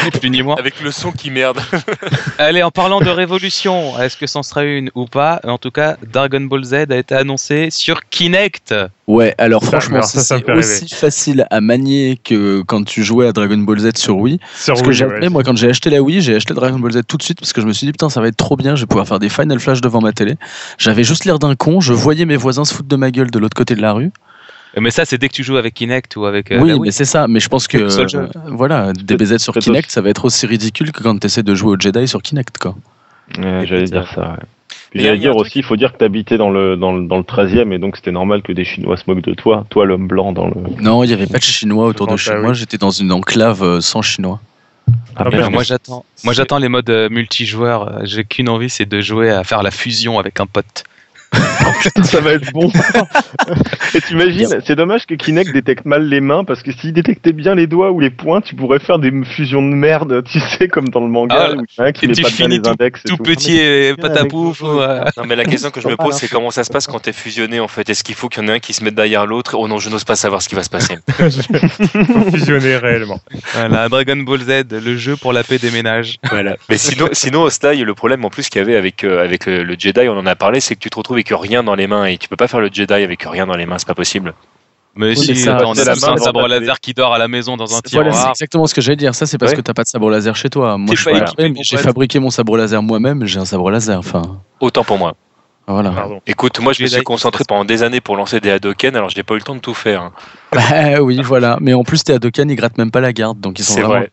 Ni 0.05 0.11
plus 0.11 0.29
ni 0.29 0.41
moins. 0.43 0.55
Avec 0.57 0.81
le 0.81 0.91
son 0.91 1.11
qui 1.11 1.31
merde. 1.31 1.59
Allez, 2.37 2.63
en 2.63 2.71
parlant 2.71 2.99
de 2.99 3.09
révolution, 3.09 3.99
est-ce 3.99 4.17
que 4.17 4.27
c'en 4.27 4.43
sera 4.43 4.63
une 4.63 4.91
ou 4.95 5.05
pas? 5.05 5.39
En 5.43 5.57
tout 5.57 5.71
cas, 5.71 5.97
Dragon 6.11 6.41
Ball 6.41 6.63
Z 6.63 6.73
a 6.89 6.97
été 6.97 7.15
annoncé 7.15 7.69
sur 7.71 8.01
Kinect. 8.09 8.75
Ouais, 9.07 9.35
alors 9.37 9.63
Ça, 9.63 9.71
franchement, 9.71 10.01
c'est 10.01 10.49
aussi 10.51 10.89
facile 10.89 11.47
à 11.49 11.61
manier 11.61 12.19
que 12.23 12.61
quand 12.61 12.83
tu 12.83 13.03
jouais 13.03 13.27
à 13.27 13.33
Dragon 13.33 13.57
Ball 13.57 13.79
Z 13.79 13.97
sur 13.97 14.17
Wii. 14.17 14.39
Sur 14.55 14.77
Ce 14.77 14.83
que 14.83 14.91
j'ai 14.91 15.05
ouais. 15.05 15.29
moi, 15.29 15.43
quand 15.43 15.57
j'ai 15.57 15.69
acheté 15.69 15.89
la 15.89 16.01
Wii, 16.01 16.21
j'ai 16.21 16.35
acheté 16.35 16.53
Dragon 16.53 16.79
Ball 16.79 16.91
Z 16.91 17.01
tout 17.07 17.17
de 17.17 17.23
suite 17.23 17.39
parce 17.39 17.53
que 17.53 17.61
je 17.61 17.67
me 17.67 17.73
suis 17.73 17.85
dit, 17.85 17.91
putain, 17.91 18.09
ça 18.09 18.21
va 18.21 18.27
être 18.27 18.37
trop 18.37 18.55
bien, 18.55 18.75
je 18.75 18.81
vais 18.81 18.87
pouvoir 18.87 19.07
faire 19.07 19.19
des 19.19 19.29
Final 19.29 19.59
Flash 19.59 19.81
devant 19.81 20.01
ma 20.01 20.13
télé. 20.13 20.35
J'avais 20.77 21.03
juste 21.03 21.25
l'air 21.25 21.39
d'un 21.39 21.55
con, 21.55 21.81
je 21.81 21.93
voyais 21.93 22.25
mes 22.25 22.37
voisins 22.37 22.65
se 22.65 22.73
foutre 22.73 22.89
de 22.89 22.95
ma 22.95 23.11
gueule 23.11 23.31
de 23.31 23.39
l'autre 23.39 23.55
côté 23.55 23.75
de 23.75 23.81
la 23.81 23.93
rue. 23.93 24.11
Mais 24.79 24.89
ça, 24.91 25.03
c'est 25.05 25.17
dès 25.17 25.27
que 25.27 25.33
tu 25.33 25.43
joues 25.43 25.57
avec 25.57 25.73
Kinect 25.73 26.15
ou 26.15 26.25
avec. 26.25 26.51
euh, 26.51 26.59
oui, 26.61 26.79
mais 26.79 26.91
c'est 26.91 27.05
ça, 27.05 27.27
mais 27.27 27.39
je 27.41 27.49
pense 27.49 27.67
que, 27.67 27.77
euh, 27.77 28.27
voilà, 28.47 28.93
DBZ 28.93 29.37
sur 29.37 29.53
Kinect, 29.53 29.91
ça 29.91 30.01
va 30.01 30.09
être 30.09 30.23
aussi 30.25 30.45
ridicule 30.45 30.91
que 30.93 31.03
quand 31.03 31.19
tu 31.19 31.27
essaies 31.27 31.43
de 31.43 31.53
jouer 31.55 31.71
au 31.71 31.79
Jedi 31.79 32.07
sur 32.07 32.21
Kinect, 32.21 32.57
quoi. 32.57 32.75
Ouais, 33.37 33.65
J'allais 33.65 33.83
dire 33.85 34.09
ça. 34.13 34.37
J'allais 34.93 35.17
dire 35.17 35.35
aussi, 35.35 35.59
il 35.59 35.63
faut 35.65 35.75
dire 35.77 35.93
que 35.93 35.97
t'habitais 35.97 36.37
dans 36.37 36.49
le, 36.49 36.75
dans, 36.77 36.93
le, 36.93 37.05
dans 37.07 37.17
le 37.17 37.23
13e 37.23 37.71
et 37.73 37.79
donc 37.79 37.95
c'était 37.97 38.11
normal 38.11 38.41
que 38.41 38.51
des 38.53 38.65
Chinois 38.65 38.97
se 38.97 39.03
moquent 39.07 39.23
de 39.23 39.33
toi, 39.33 39.65
toi 39.69 39.85
l'homme 39.85 40.07
blanc 40.07 40.31
dans 40.33 40.47
le. 40.47 40.53
Non, 40.81 41.03
il 41.03 41.07
n'y 41.07 41.13
avait 41.13 41.27
pas 41.27 41.37
de 41.37 41.43
chinois 41.43 41.85
autour 41.87 42.07
de 42.07 42.17
chez 42.17 42.35
moi, 42.35 42.53
j'étais 42.53 42.77
dans 42.77 42.91
une 42.91 43.11
enclave 43.11 43.63
euh, 43.63 43.81
sans 43.81 44.01
chinois. 44.01 44.39
Ah, 45.15 45.25
Ah. 45.31 45.49
Moi 45.49 45.63
j'attends, 45.63 46.03
moi 46.23 46.33
j'attends 46.33 46.57
les 46.57 46.67
modes 46.69 46.89
multijoueurs. 47.09 47.99
J'ai 48.05 48.23
qu'une 48.25 48.49
envie, 48.49 48.69
c'est 48.69 48.85
de 48.85 48.99
jouer 49.01 49.29
à 49.29 49.43
faire 49.43 49.63
la 49.63 49.71
fusion 49.71 50.19
avec 50.19 50.39
un 50.39 50.45
pote. 50.45 50.83
Ça 52.03 52.19
va 52.21 52.33
être 52.33 52.51
bon. 52.53 52.69
et 53.95 54.01
t'imagines, 54.01 54.59
c'est 54.65 54.75
dommage 54.75 55.05
que 55.05 55.15
Kinect 55.15 55.51
détecte 55.53 55.85
mal 55.85 56.07
les 56.07 56.21
mains 56.21 56.43
parce 56.43 56.61
que 56.61 56.71
s'il 56.71 56.93
détectait 56.93 57.31
bien 57.33 57.55
les 57.55 57.67
doigts 57.67 57.91
ou 57.91 57.99
les 57.99 58.09
poings, 58.09 58.41
tu 58.41 58.55
pourrais 58.55 58.79
faire 58.79 58.99
des 58.99 59.11
fusions 59.23 59.61
de 59.61 59.73
merde, 59.73 60.23
tu 60.25 60.39
sais, 60.39 60.67
comme 60.67 60.89
dans 60.89 60.99
le 61.01 61.07
manga 61.07 61.35
Ah, 61.37 61.51
où 61.55 61.63
il 61.63 61.77
y 61.77 61.81
en 61.81 61.85
a 61.85 61.87
un 61.87 61.91
qui 61.91 62.05
et 62.05 62.07
met 62.09 62.13
tu 62.13 62.21
pas 62.23 62.29
bien 62.29 62.45
finis 62.47 62.59
les 62.63 62.69
index. 62.69 63.01
et 63.05 63.09
Tout 63.09 63.17
tout. 63.17 63.23
petit 63.23 63.57
et 63.57 63.95
patapouf. 63.95 64.61
avec- 64.63 65.15
ou, 65.17 65.21
Non, 65.21 65.27
mais 65.27 65.35
la 65.35 65.45
question 65.45 65.71
que 65.71 65.81
je 65.81 65.87
me 65.87 65.95
pose, 65.95 66.15
c'est 66.15 66.27
comment 66.27 66.51
ça 66.51 66.63
se 66.63 66.71
passe 66.71 66.87
quand 66.87 66.99
t'es 66.99 67.13
fusionné 67.13 67.59
en 67.59 67.67
fait? 67.67 67.89
Est-ce 67.89 68.03
qu'il 68.03 68.15
faut 68.15 68.27
qu'il 68.29 68.43
y 68.43 68.45
en 68.45 68.49
ait 68.49 68.55
un 68.55 68.59
qui 68.59 68.73
se 68.73 68.83
mette 68.83 68.95
derrière 68.95 69.25
l'autre? 69.25 69.55
Oh 69.57 69.67
non, 69.67 69.79
je 69.79 69.89
n'ose 69.89 70.03
pas 70.03 70.15
savoir 70.15 70.41
ce 70.41 70.49
qui 70.49 70.55
va 70.55 70.63
se 70.63 70.69
passer. 70.69 70.97
Fusionner 72.31 72.77
réellement. 72.77 73.19
Voilà, 73.53 73.89
Dragon 73.89 74.17
Ball 74.17 74.39
Z, 74.41 74.65
le 74.71 74.97
jeu 74.97 75.15
pour 75.15 75.33
la 75.33 75.43
paix 75.43 75.57
des 75.57 75.71
ménages. 75.71 76.17
Voilà. 76.29 76.57
Mais 76.69 76.77
sinon, 76.77 77.09
sinon 77.11 77.49
Sly, 77.49 77.83
le 77.83 77.93
problème 77.93 78.23
en 78.25 78.29
plus 78.29 78.49
qu'il 78.49 78.59
y 78.59 78.61
avait 78.63 78.75
avec, 78.75 79.03
euh, 79.03 79.23
avec 79.23 79.47
euh, 79.47 79.63
le 79.63 79.75
Jedi, 79.77 80.07
on 80.07 80.17
en 80.17 80.25
a 80.25 80.35
parlé, 80.35 80.59
c'est 80.59 80.75
que 80.75 80.79
tu 80.81 80.89
te 80.89 80.97
retrouves 80.97 81.19
avec 81.29 81.41
rien 81.41 81.63
dans 81.63 81.75
les 81.75 81.87
mains 81.87 82.05
et 82.05 82.17
tu 82.17 82.27
peux 82.27 82.35
pas 82.35 82.47
faire 82.47 82.59
le 82.61 82.69
Jedi 82.71 82.93
avec 82.93 83.23
rien 83.23 83.45
dans 83.47 83.55
les 83.55 83.65
mains, 83.65 83.77
c'est 83.77 83.87
pas 83.87 83.93
possible. 83.95 84.33
Mais 84.95 85.07
Oui, 85.11 85.17
si, 85.17 85.29
mais 85.29 85.35
ça, 85.35 85.55
attends, 85.55 85.69
on 85.71 85.73
c'est 85.73 85.81
a 85.81 85.85
la 85.85 85.95
main 85.95 86.13
un 86.13 86.17
sabre 86.17 86.47
laser 86.49 86.79
qui 86.81 86.93
dort 86.93 87.13
à 87.13 87.17
la 87.17 87.29
maison 87.29 87.55
dans 87.55 87.63
un 87.73 87.79
Voilà, 87.93 88.11
c'est 88.11 88.17
tiroir. 88.17 88.29
exactement 88.31 88.67
ce 88.67 88.75
que 88.75 88.81
j'allais 88.81 88.97
dire. 88.97 89.15
Ça, 89.15 89.25
c'est 89.25 89.37
parce 89.37 89.51
Ouais. 89.51 89.57
que 89.57 89.61
t'as 89.61 89.73
pas 89.73 89.83
de 89.83 89.87
sabre 89.87 90.09
laser 90.09 90.35
chez 90.35 90.49
toi. 90.49 90.77
Moi, 90.77 90.95
je 90.95 91.09
j'ai 91.61 91.77
fabriqué 91.77 92.19
mon 92.19 92.29
sabre 92.29 92.57
laser 92.57 92.83
moi-même. 92.83 93.25
J'ai 93.25 93.39
un 93.39 93.45
sabre 93.45 93.71
laser. 93.71 93.97
Enfin, 93.99 94.21
Autant 94.59 94.83
pour 94.83 94.97
moi. 94.97 95.13
voilà. 95.65 95.91
Pardon. 95.91 96.19
Écoute, 96.27 96.59
moi 96.59 96.73
je 96.73 96.83
me 96.83 96.87
suis 96.89 97.03
concentré 97.03 97.45
pendant 97.47 97.63
des 97.63 97.83
années 97.83 98.01
pour 98.01 98.17
lancer 98.17 98.41
des 98.41 98.51
Hadoken, 98.51 98.93
alors 98.97 99.09
j'ai 99.09 99.23
pas 99.23 99.35
eu 99.35 99.37
le 99.37 99.43
temps 99.43 99.55
de 99.55 99.61
tout 99.61 99.73
faire. 99.73 100.01
hein. 100.01 100.11
Bah 100.51 101.01
oui, 101.01 101.21
voilà. 101.23 101.57
Mais 101.61 101.73
en 101.73 101.83
plus, 101.85 102.03
tes 102.03 102.11
Hadoken, 102.13 102.49
ils 102.49 102.55
grattent 102.57 102.77
même 102.77 102.91
pas 102.91 102.99
la 102.99 103.13
garde, 103.13 103.39
donc 103.39 103.59
ils 103.59 103.63
sont 103.63 103.75
vraiment. 103.75 103.89
vrai. 103.89 104.11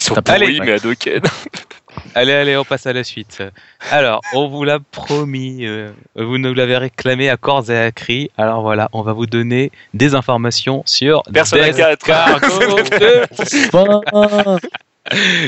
Ils 0.00 0.04
sont 0.04 0.14
pourris, 0.14 0.60
mais 0.60 0.72
Hadoken. 0.74 1.22
Allez, 2.14 2.32
allez, 2.32 2.56
on 2.56 2.64
passe 2.64 2.86
à 2.86 2.92
la 2.92 3.04
suite. 3.04 3.42
Alors, 3.90 4.20
on 4.34 4.48
vous 4.48 4.64
l'a 4.64 4.78
promis, 4.80 5.66
euh, 5.66 5.90
vous 6.16 6.38
nous 6.38 6.54
l'avez 6.54 6.76
réclamé 6.76 7.28
à 7.30 7.36
corps 7.36 7.70
et 7.70 7.78
à 7.78 7.92
cri. 7.92 8.30
Alors 8.36 8.62
voilà, 8.62 8.88
on 8.92 9.02
va 9.02 9.12
vous 9.12 9.26
donner 9.26 9.70
des 9.94 10.14
informations 10.14 10.82
sur 10.86 11.22
Persona 11.32 11.72
4. 11.72 11.90
Descargo 11.98 12.76
de, 12.90 14.08
Enfin, 14.12 14.58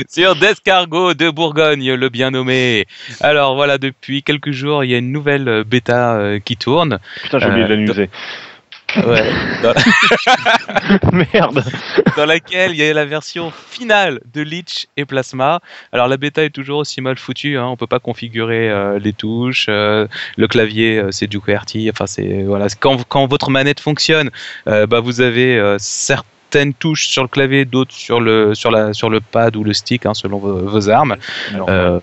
sur 0.09 0.35
Descargo 0.35 1.13
de 1.13 1.29
Bourgogne, 1.29 1.93
le 1.93 2.09
bien 2.09 2.31
nommé. 2.31 2.85
Alors 3.19 3.55
voilà, 3.55 3.77
depuis 3.77 4.23
quelques 4.23 4.51
jours, 4.51 4.83
il 4.83 4.91
y 4.91 4.95
a 4.95 4.97
une 4.97 5.11
nouvelle 5.11 5.63
bêta 5.65 6.13
euh, 6.15 6.39
qui 6.39 6.57
tourne. 6.57 6.97
Putain, 7.23 7.39
j'ai 7.39 7.45
oublié 7.47 7.65
de 7.67 7.73
Euh, 7.73 7.75
l'amuser. 7.75 8.09
Ouais, 8.97 9.31
dans, 9.63 9.73
Merde. 11.33 11.63
dans 12.17 12.25
laquelle 12.25 12.71
il 12.71 12.77
y 12.77 12.83
a 12.83 12.93
la 12.93 13.05
version 13.05 13.51
finale 13.51 14.19
de 14.33 14.41
Leech 14.41 14.87
et 14.97 15.05
Plasma. 15.05 15.59
Alors 15.91 16.07
la 16.07 16.17
bêta 16.17 16.43
est 16.43 16.49
toujours 16.49 16.79
aussi 16.79 17.01
mal 17.01 17.17
foutue, 17.17 17.57
hein, 17.57 17.67
on 17.67 17.77
peut 17.77 17.87
pas 17.87 17.99
configurer 17.99 18.69
euh, 18.69 18.99
les 18.99 19.13
touches, 19.13 19.67
euh, 19.69 20.07
le 20.37 20.47
clavier 20.47 20.97
euh, 20.97 21.11
c'est 21.11 21.27
du 21.27 21.39
QWERTY, 21.39 21.89
enfin 21.89 22.05
c'est 22.07 22.43
voilà, 22.43 22.67
quand, 22.79 23.03
quand 23.07 23.27
votre 23.27 23.49
manette 23.49 23.79
fonctionne, 23.79 24.29
euh, 24.67 24.85
bah 24.87 24.99
vous 24.99 25.21
avez 25.21 25.57
euh, 25.57 25.77
certaines 25.79 26.73
touches 26.73 27.07
sur 27.07 27.23
le 27.23 27.29
clavier, 27.29 27.65
d'autres 27.65 27.93
sur 27.93 28.19
le 28.19 28.53
sur 28.55 28.71
la 28.71 28.93
sur 28.93 29.09
le 29.09 29.21
pad 29.21 29.55
ou 29.55 29.63
le 29.63 29.73
stick 29.73 30.05
hein, 30.05 30.13
selon 30.13 30.37
vos, 30.37 30.67
vos 30.67 30.89
armes. 30.89 31.15
Euh, 31.69 31.99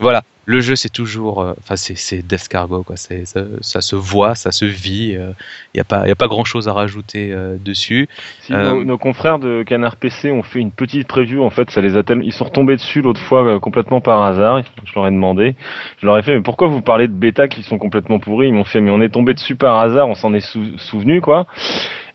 voilà, 0.00 0.22
le 0.46 0.60
jeu 0.60 0.74
c'est 0.76 0.88
toujours, 0.92 1.40
euh, 1.40 1.54
enfin 1.60 1.76
c'est 1.76 1.94
c'est 1.96 2.20
Descargo 2.26 2.82
quoi, 2.82 2.96
ça, 2.96 3.14
ça 3.60 3.80
se 3.80 3.94
voit, 3.96 4.34
ça 4.34 4.50
se 4.52 4.64
vit, 4.64 5.10
il 5.12 5.76
y 5.76 5.80
a 5.80 5.84
pas 5.84 6.06
y 6.08 6.10
a 6.10 6.14
pas 6.16 6.26
grand 6.28 6.44
chose 6.44 6.68
à 6.68 6.72
rajouter 6.72 7.32
euh, 7.32 7.56
dessus. 7.58 8.08
Si 8.40 8.52
Euh, 8.52 8.70
nos, 8.70 8.84
nos 8.84 8.98
confrères 8.98 9.38
de 9.38 9.62
Canard 9.62 9.96
PC 9.96 10.30
ont 10.30 10.42
fait 10.42 10.58
une 10.58 10.72
petite 10.72 11.06
preview, 11.08 11.42
en 11.44 11.50
fait, 11.50 11.70
ça 11.70 11.80
les 11.80 11.96
a. 11.96 12.02
Ils 12.22 12.32
sont 12.32 12.44
retombés 12.44 12.76
dessus 12.76 13.02
l'autre 13.02 13.20
fois 13.20 13.44
euh, 13.44 13.58
complètement 13.60 14.00
par 14.00 14.22
hasard. 14.22 14.62
Je 14.84 14.92
leur 14.94 15.06
ai 15.06 15.10
demandé. 15.10 15.54
Je 16.00 16.06
leur 16.06 16.18
ai 16.18 16.22
fait, 16.22 16.34
mais 16.34 16.42
pourquoi 16.42 16.68
vous 16.68 16.82
parlez 16.82 17.06
de 17.08 17.12
bêta 17.14 17.48
qui 17.48 17.62
sont 17.62 17.78
complètement 17.78 18.18
pourris 18.18 18.48
Ils 18.48 18.54
m'ont 18.54 18.64
fait, 18.64 18.80
mais 18.80 18.90
on 18.90 19.00
est 19.00 19.10
tombé 19.10 19.34
dessus 19.34 19.56
par 19.56 19.78
hasard, 19.78 20.08
on 20.08 20.14
s'en 20.14 20.34
est 20.34 20.40
sou- 20.40 20.76
souvenu, 20.78 21.20
quoi. 21.20 21.46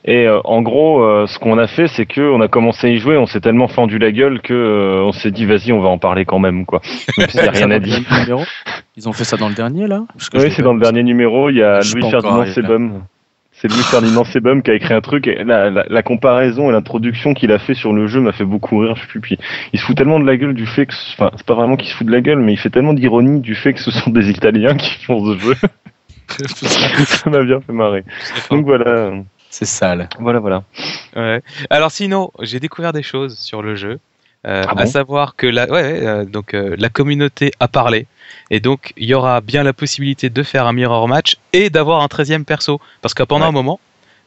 Et 0.05 0.25
euh, 0.25 0.39
en 0.45 0.61
gros, 0.61 1.03
euh, 1.03 1.27
ce 1.27 1.37
qu'on 1.39 1.57
a 1.57 1.67
fait, 1.67 1.87
c'est 1.87 2.05
que 2.05 2.21
on 2.21 2.39
a 2.41 2.47
commencé 2.47 2.87
à 2.87 2.89
y 2.89 2.97
jouer, 2.97 3.17
on 3.17 3.25
s'est 3.25 3.41
tellement 3.41 3.67
fendu 3.67 3.97
la 3.97 4.11
gueule 4.11 4.41
que 4.41 4.53
euh, 4.53 5.03
on 5.03 5.11
s'est 5.11 5.31
dit, 5.31 5.45
vas-y, 5.45 5.71
on 5.71 5.81
va 5.81 5.89
en 5.89 5.97
parler 5.97 6.25
quand 6.25 6.39
même, 6.39 6.65
quoi. 6.65 6.81
Même 7.17 7.29
s'il 7.29 7.43
y 7.43 7.47
a 7.47 7.51
rien 7.51 7.71
à 7.71 7.79
dire. 7.79 7.99
Ils 8.95 9.09
ont 9.09 9.13
fait 9.13 9.25
ça 9.25 9.37
dans 9.37 9.49
le 9.49 9.55
dernier, 9.55 9.87
là 9.87 10.03
Parce 10.13 10.29
que 10.29 10.39
je 10.39 10.45
Oui, 10.45 10.53
c'est 10.55 10.63
dans 10.63 10.73
le 10.73 10.79
dernier 10.79 11.03
numéro, 11.03 11.49
il 11.49 11.57
y 11.57 11.63
a 11.63 11.79
Louis 11.79 12.09
Ferdinand. 12.09 12.45
Sebum. 12.45 13.03
C'est 13.51 13.67
Louis 13.69 13.83
Ferdinand 13.83 14.23
Sebum 14.31 14.61
qui 14.61 14.71
a 14.71 14.75
écrit 14.75 14.93
un 14.93 15.01
truc 15.01 15.27
et 15.27 15.43
la, 15.43 15.69
la, 15.69 15.83
la 15.89 16.03
comparaison 16.03 16.69
et 16.69 16.71
l'introduction 16.71 17.33
qu'il 17.33 17.51
a 17.51 17.59
fait 17.59 17.73
sur 17.73 17.91
le 17.91 18.07
jeu 18.07 18.21
m'a 18.21 18.31
fait 18.31 18.45
beaucoup 18.45 18.77
rire. 18.79 18.95
Je 18.95 19.01
sais 19.01 19.07
plus. 19.07 19.19
Puis 19.19 19.37
il 19.73 19.79
se 19.79 19.85
fout 19.85 19.97
tellement 19.97 20.19
de 20.19 20.25
la 20.25 20.37
gueule 20.37 20.53
du 20.53 20.67
fait 20.67 20.85
que, 20.85 20.93
enfin, 21.13 21.31
c'est 21.35 21.45
pas 21.45 21.55
vraiment 21.55 21.75
qu'il 21.75 21.89
se 21.89 21.95
fout 21.95 22.07
de 22.07 22.11
la 22.11 22.21
gueule, 22.21 22.39
mais 22.39 22.53
il 22.53 22.57
fait 22.57 22.69
tellement 22.69 22.93
d'ironie 22.93 23.41
du 23.41 23.55
fait 23.55 23.73
que 23.73 23.81
ce 23.81 23.91
sont 23.91 24.11
des 24.11 24.29
Italiens 24.29 24.75
qui 24.75 25.03
font 25.03 25.25
ce 25.25 25.39
jeu. 25.39 25.55
Ça 26.27 27.29
m'a 27.29 27.43
bien 27.43 27.61
fait 27.61 27.73
marrer. 27.73 28.03
Donc 28.51 28.65
voilà, 28.65 29.11
C'est 29.57 29.65
sale. 29.65 30.07
voilà, 30.19 30.39
voilà. 30.39 30.63
Ouais. 31.15 31.41
Alors 31.71 31.89
sinon, 31.91 32.31
j'ai 32.41 32.59
découvert 32.59 32.93
des 32.93 33.01
choses 33.01 33.39
sur 33.39 33.63
le 33.63 33.75
jeu. 33.75 33.99
Euh, 34.45 34.63
Ah 34.67 34.73
à 34.77 34.85
savoir 34.85 35.35
que 35.35 35.47
la, 35.47 35.65
ouais, 35.65 36.05
euh, 36.05 36.23
donc, 36.25 36.53
euh, 36.53 36.75
la 36.77 36.89
communauté 36.89 37.51
a 37.59 37.67
parlé. 37.67 38.05
Et 38.51 38.59
donc, 38.59 38.93
il 38.97 39.09
y 39.09 39.15
aura 39.15 39.41
bien 39.41 39.63
la 39.63 39.73
possibilité 39.73 40.29
de 40.29 40.43
faire 40.43 40.67
un 40.67 40.73
mirror 40.73 41.07
match 41.07 41.37
et 41.53 41.71
d'avoir 41.71 42.01
un 42.01 42.05
13e 42.07 42.43
perso. 42.45 42.79
Parce 43.01 43.15
que 43.15 43.23
pendant 43.23 43.45
Ouais. 43.45 43.49
un 43.49 43.51
moment, 43.51 43.79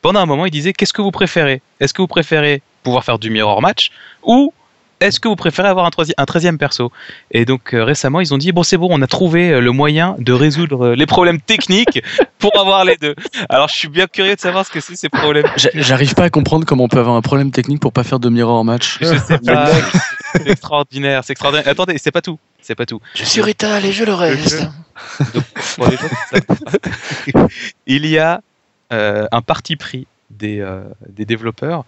pendant 0.02 0.18
un 0.20 0.26
moment, 0.26 0.46
il 0.46 0.50
disait 0.50 0.72
qu'est-ce 0.72 0.92
que 0.92 1.00
vous 1.00 1.12
préférez? 1.12 1.62
Est-ce 1.78 1.94
que 1.94 2.02
vous 2.02 2.08
préférez 2.08 2.60
pouvoir 2.82 3.04
faire 3.04 3.20
du 3.20 3.30
mirror 3.30 3.62
match 3.62 3.92
ou 4.24 4.52
est-ce 5.00 5.18
que 5.20 5.28
vous 5.28 5.36
préférez 5.36 5.68
avoir 5.68 5.86
un, 5.86 5.90
troisi- 5.90 6.12
un 6.16 6.24
13e 6.24 6.56
perso? 6.58 6.92
Et 7.30 7.44
donc 7.44 7.74
euh, 7.74 7.84
récemment, 7.84 8.20
ils 8.20 8.32
ont 8.34 8.38
dit 8.38 8.52
bon, 8.52 8.62
c'est 8.62 8.76
bon, 8.76 8.88
on 8.90 9.00
a 9.02 9.06
trouvé 9.06 9.50
euh, 9.50 9.60
le 9.60 9.72
moyen 9.72 10.14
de 10.18 10.32
résoudre 10.32 10.88
euh, 10.88 10.94
les 10.94 11.06
problèmes 11.06 11.40
techniques 11.40 12.02
pour 12.38 12.58
avoir 12.58 12.84
les 12.84 12.96
deux. 12.96 13.14
Alors, 13.48 13.68
je 13.68 13.76
suis 13.76 13.88
bien 13.88 14.06
curieux 14.06 14.34
de 14.36 14.40
savoir 14.40 14.64
ce 14.66 14.70
que 14.70 14.80
c'est 14.80 14.96
ces 14.96 15.08
problèmes. 15.08 15.46
J'a- 15.56 15.70
J'arrive 15.74 16.14
pas 16.14 16.24
à 16.24 16.30
comprendre 16.30 16.64
comment 16.66 16.84
on 16.84 16.88
peut 16.88 16.98
avoir 17.00 17.16
un 17.16 17.22
problème 17.22 17.50
technique 17.50 17.80
pour 17.80 17.92
pas 17.92 18.04
faire 18.04 18.20
de 18.20 18.28
mirror 18.28 18.64
match. 18.64 18.98
Je 19.00 19.16
sais 19.18 19.38
pas. 19.38 19.68
C'est 20.32 20.46
extraordinaire, 20.48 21.24
c'est 21.24 21.32
extraordinaire. 21.32 21.66
Attendez, 21.66 21.98
c'est 21.98 22.12
pas 22.12 22.20
tout. 22.22 22.38
C'est 22.62 22.76
pas 22.76 22.86
tout. 22.86 23.00
Je 23.16 23.24
suis 23.24 23.40
Rital 23.42 23.84
et 23.84 23.90
je 23.90 24.04
le 24.04 24.14
reste. 24.14 24.64
Pour 25.76 25.88
les 25.88 25.96
gens 25.96 26.06
il 27.86 28.06
y 28.06 28.16
a 28.18 28.40
euh, 28.92 29.26
un 29.32 29.42
parti 29.42 29.74
pris 29.74 30.06
des, 30.30 30.60
euh, 30.60 30.82
des 31.08 31.24
développeurs. 31.24 31.84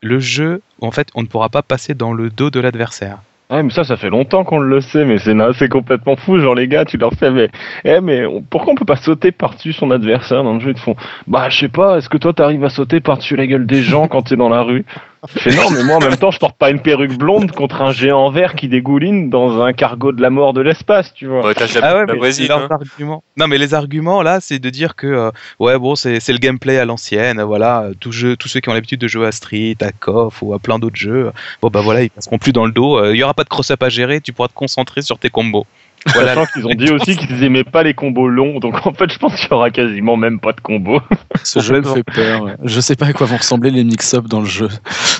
Le 0.00 0.20
jeu, 0.20 0.62
en 0.80 0.90
fait, 0.90 1.08
on 1.14 1.22
ne 1.22 1.26
pourra 1.26 1.48
pas 1.48 1.62
passer 1.62 1.94
dans 1.94 2.12
le 2.12 2.30
dos 2.30 2.50
de 2.50 2.60
l'adversaire. 2.60 3.18
Ouais, 3.50 3.62
mais 3.62 3.70
ça, 3.70 3.82
ça 3.82 3.96
fait 3.96 4.10
longtemps 4.10 4.44
qu'on 4.44 4.58
le 4.58 4.80
sait, 4.82 5.06
mais 5.06 5.16
c'est 5.18 5.68
complètement 5.68 6.16
fou. 6.16 6.38
Genre, 6.38 6.54
les 6.54 6.68
gars, 6.68 6.84
tu 6.84 6.98
leur 6.98 7.14
fais, 7.14 7.30
mais, 7.30 7.48
eh, 7.84 8.00
mais 8.00 8.22
pourquoi 8.50 8.74
on 8.74 8.76
peut 8.76 8.84
pas 8.84 8.96
sauter 8.96 9.32
par-dessus 9.32 9.72
son 9.72 9.90
adversaire 9.90 10.44
dans 10.44 10.54
le 10.54 10.60
jeu? 10.60 10.70
Ils 10.70 10.74
te 10.74 10.80
font, 10.80 10.96
bah, 11.26 11.48
je 11.48 11.58
sais 11.58 11.68
pas, 11.68 11.96
est-ce 11.96 12.10
que 12.10 12.18
toi, 12.18 12.34
t'arrives 12.34 12.64
à 12.64 12.68
sauter 12.68 13.00
par-dessus 13.00 13.36
la 13.36 13.46
gueule 13.46 13.66
des 13.66 13.82
gens 13.82 14.06
quand 14.06 14.22
t'es 14.22 14.36
dans 14.36 14.50
la 14.50 14.62
rue? 14.62 14.84
Je 15.26 15.40
fais, 15.40 15.54
non, 15.56 15.70
mais 15.70 15.82
moi, 15.82 15.96
en 15.96 16.00
même 16.00 16.16
temps, 16.16 16.30
je 16.30 16.38
porte 16.38 16.56
pas 16.56 16.70
une 16.70 16.80
perruque 16.80 17.18
blonde 17.18 17.50
contre 17.50 17.82
un 17.82 17.90
géant 17.90 18.30
vert 18.30 18.54
qui 18.54 18.68
dégouline 18.68 19.30
dans 19.30 19.60
un 19.62 19.72
cargo 19.72 20.12
de 20.12 20.22
la 20.22 20.30
mort 20.30 20.52
de 20.52 20.60
l'espace, 20.60 21.12
tu 21.12 21.26
vois. 21.26 21.44
Ouais, 21.44 21.54
t'as 21.54 21.66
jamais 21.66 21.86
Ah 21.86 21.96
ouais, 21.96 22.06
la 22.06 22.14
mais 22.14 22.50
hein. 22.52 22.68
arguments. 22.70 23.24
Non, 23.36 23.48
mais 23.48 23.58
les 23.58 23.74
arguments 23.74 24.22
là, 24.22 24.38
c'est 24.40 24.60
de 24.60 24.70
dire 24.70 24.94
que 24.94 25.06
euh, 25.08 25.30
ouais, 25.58 25.76
bon, 25.78 25.96
c'est 25.96 26.20
c'est 26.20 26.32
le 26.32 26.38
gameplay 26.38 26.78
à 26.78 26.84
l'ancienne. 26.84 27.42
Voilà, 27.42 27.82
euh, 27.82 27.94
tous 27.98 28.12
jeux, 28.12 28.36
tous 28.36 28.48
ceux 28.48 28.60
qui 28.60 28.68
ont 28.68 28.74
l'habitude 28.74 29.00
de 29.00 29.08
jouer 29.08 29.26
à 29.26 29.32
Street, 29.32 29.76
à 29.80 29.90
KOF 29.90 30.40
ou 30.42 30.54
à 30.54 30.58
plein 30.60 30.78
d'autres 30.78 30.96
jeux, 30.96 31.32
bon 31.62 31.68
bah 31.68 31.80
voilà, 31.80 32.02
ils 32.04 32.10
passeront 32.10 32.38
plus 32.38 32.52
dans 32.52 32.66
le 32.66 32.72
dos. 32.72 32.98
euh, 32.98 33.14
Il 33.14 33.18
y 33.18 33.22
aura 33.24 33.34
pas 33.34 33.44
de 33.44 33.48
cross-up 33.48 33.82
à 33.82 33.88
gérer. 33.88 34.20
Tu 34.20 34.32
pourras 34.32 34.48
te 34.48 34.54
concentrer 34.54 35.02
sur 35.02 35.18
tes 35.18 35.30
combos. 35.30 35.66
Voilà. 36.14 36.34
Sachant 36.34 36.46
qu'ils 36.46 36.66
ont 36.66 36.74
dit 36.74 36.90
aussi 36.90 37.16
qu'ils 37.16 37.42
aimaient 37.44 37.64
pas 37.64 37.82
les 37.82 37.94
combos 37.94 38.28
longs, 38.28 38.58
donc 38.60 38.86
en 38.86 38.92
fait, 38.92 39.12
je 39.12 39.18
pense 39.18 39.34
qu'il 39.36 39.48
y 39.50 39.54
aura 39.54 39.70
quasiment 39.70 40.16
même 40.16 40.40
pas 40.40 40.52
de 40.52 40.60
combos. 40.60 41.00
Ce 41.44 41.60
jeu 41.60 41.80
me 41.80 41.82
fait 41.94 42.02
peur. 42.02 42.42
ouais. 42.42 42.54
Je 42.64 42.80
sais 42.80 42.96
pas 42.96 43.06
à 43.06 43.12
quoi 43.12 43.26
vont 43.26 43.36
ressembler 43.36 43.70
les 43.70 43.84
mix-up 43.84 44.26
dans 44.26 44.40
le 44.40 44.46
jeu. 44.46 44.68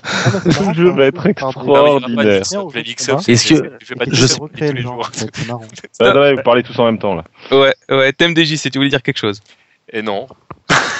Ah, 0.04 0.30
bah, 0.32 0.40
Le 0.68 0.74
jeu 0.74 0.90
va 0.90 1.04
être 1.06 1.22
de 1.24 1.28
Extraordinaire. 1.30 2.08
mix-up, 2.38 2.62
les 2.74 2.82
mix-up, 2.82 3.18
Est-ce 3.28 3.48
c'est- 3.48 3.54
que- 3.60 3.70
je 4.12 4.26
sais- 4.26 4.38
tous 4.38 4.48
le 4.60 4.70
les 4.72 4.82
jours. 4.82 5.10
Ah, 6.00 6.18
ouais, 6.20 6.34
vous 6.34 6.42
parlez 6.42 6.62
tous 6.62 6.78
en 6.78 6.84
même 6.86 6.98
temps 6.98 7.14
là. 7.14 7.24
Ouais, 7.50 7.74
ouais, 7.90 8.12
thème 8.12 8.34
JC, 8.44 8.70
tu 8.70 8.78
voulais 8.78 8.90
dire 8.90 9.02
quelque 9.02 9.18
chose? 9.18 9.40
Et 9.92 10.02
non. 10.02 10.26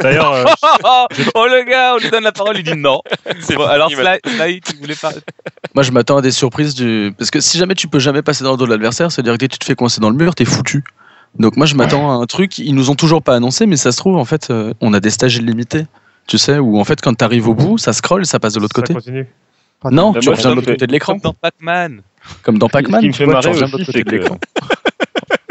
D'ailleurs, 0.00 0.32
euh, 0.32 0.44
Oh 1.34 1.46
le 1.48 1.64
gars, 1.68 1.94
on 1.94 1.98
lui 1.98 2.10
donne 2.10 2.24
la 2.24 2.32
parole, 2.32 2.56
il 2.58 2.62
dit 2.64 2.76
non. 2.76 3.00
C'est 3.40 3.54
Bon, 3.54 3.62
fini, 3.62 3.72
alors. 3.74 3.90
Sly, 3.90 4.18
Sly, 4.26 4.60
tu 4.60 4.76
voulais 4.76 4.94
pas. 4.94 5.10
Moi, 5.74 5.82
je 5.84 5.90
m'attends 5.92 6.16
à 6.18 6.22
des 6.22 6.30
surprises 6.30 6.74
du. 6.74 7.12
Parce 7.16 7.30
que 7.30 7.40
si 7.40 7.58
jamais 7.58 7.74
tu 7.74 7.88
peux 7.88 7.98
jamais 7.98 8.22
passer 8.22 8.44
dans 8.44 8.50
le 8.52 8.56
dos 8.56 8.66
de 8.66 8.70
l'adversaire, 8.70 9.10
c'est-à-dire 9.12 9.34
que 9.34 9.38
dès 9.38 9.48
que 9.48 9.52
tu 9.52 9.58
te 9.58 9.64
fais 9.64 9.74
coincer 9.74 10.00
dans 10.00 10.10
le 10.10 10.16
mur, 10.16 10.34
t'es 10.34 10.44
foutu. 10.44 10.84
Donc 11.38 11.56
moi, 11.56 11.66
je 11.66 11.74
m'attends 11.74 12.10
à 12.10 12.14
un 12.22 12.26
truc. 12.26 12.58
Ils 12.58 12.74
nous 12.74 12.90
ont 12.90 12.94
toujours 12.94 13.22
pas 13.22 13.34
annoncé, 13.36 13.66
mais 13.66 13.76
ça 13.76 13.92
se 13.92 13.96
trouve, 13.96 14.16
en 14.16 14.24
fait, 14.24 14.50
euh, 14.50 14.74
on 14.80 14.92
a 14.92 15.00
des 15.00 15.10
stages 15.10 15.36
illimités. 15.36 15.86
Tu 16.26 16.38
sais, 16.38 16.58
où 16.58 16.78
en 16.78 16.84
fait, 16.84 17.00
quand 17.00 17.14
t'arrives 17.14 17.48
au 17.48 17.54
bout, 17.54 17.78
ça 17.78 17.92
scroll, 17.92 18.26
ça 18.26 18.38
passe 18.38 18.54
de 18.54 18.60
l'autre 18.60 18.74
côté. 18.74 18.94
continue. 18.94 19.26
Non, 19.90 20.12
Bah, 20.12 20.20
tu 20.20 20.28
moi, 20.28 20.36
reviens 20.36 20.50
de 20.50 20.54
l'autre 20.56 20.70
côté 20.72 20.86
de 20.86 20.92
l'écran. 20.92 21.14
Comme 21.14 21.20
dans 21.22 21.32
Pac-Man. 21.34 22.02
Comme 22.44 22.58
dans 22.58 22.68
Pac-Man. 22.68 23.00
Ce 23.00 23.00
qui 23.00 23.08
me 23.08 23.12
tu 23.12 23.18
fait 23.18 23.26
marrer 23.26 23.48
reviens 23.50 23.60
de 23.60 23.64
aussi, 23.64 23.72
l'autre 23.78 23.84
c'est 23.92 23.92
côté 23.92 24.04
de 24.04 24.10
que- 24.10 24.16
l'écran. 24.22 24.38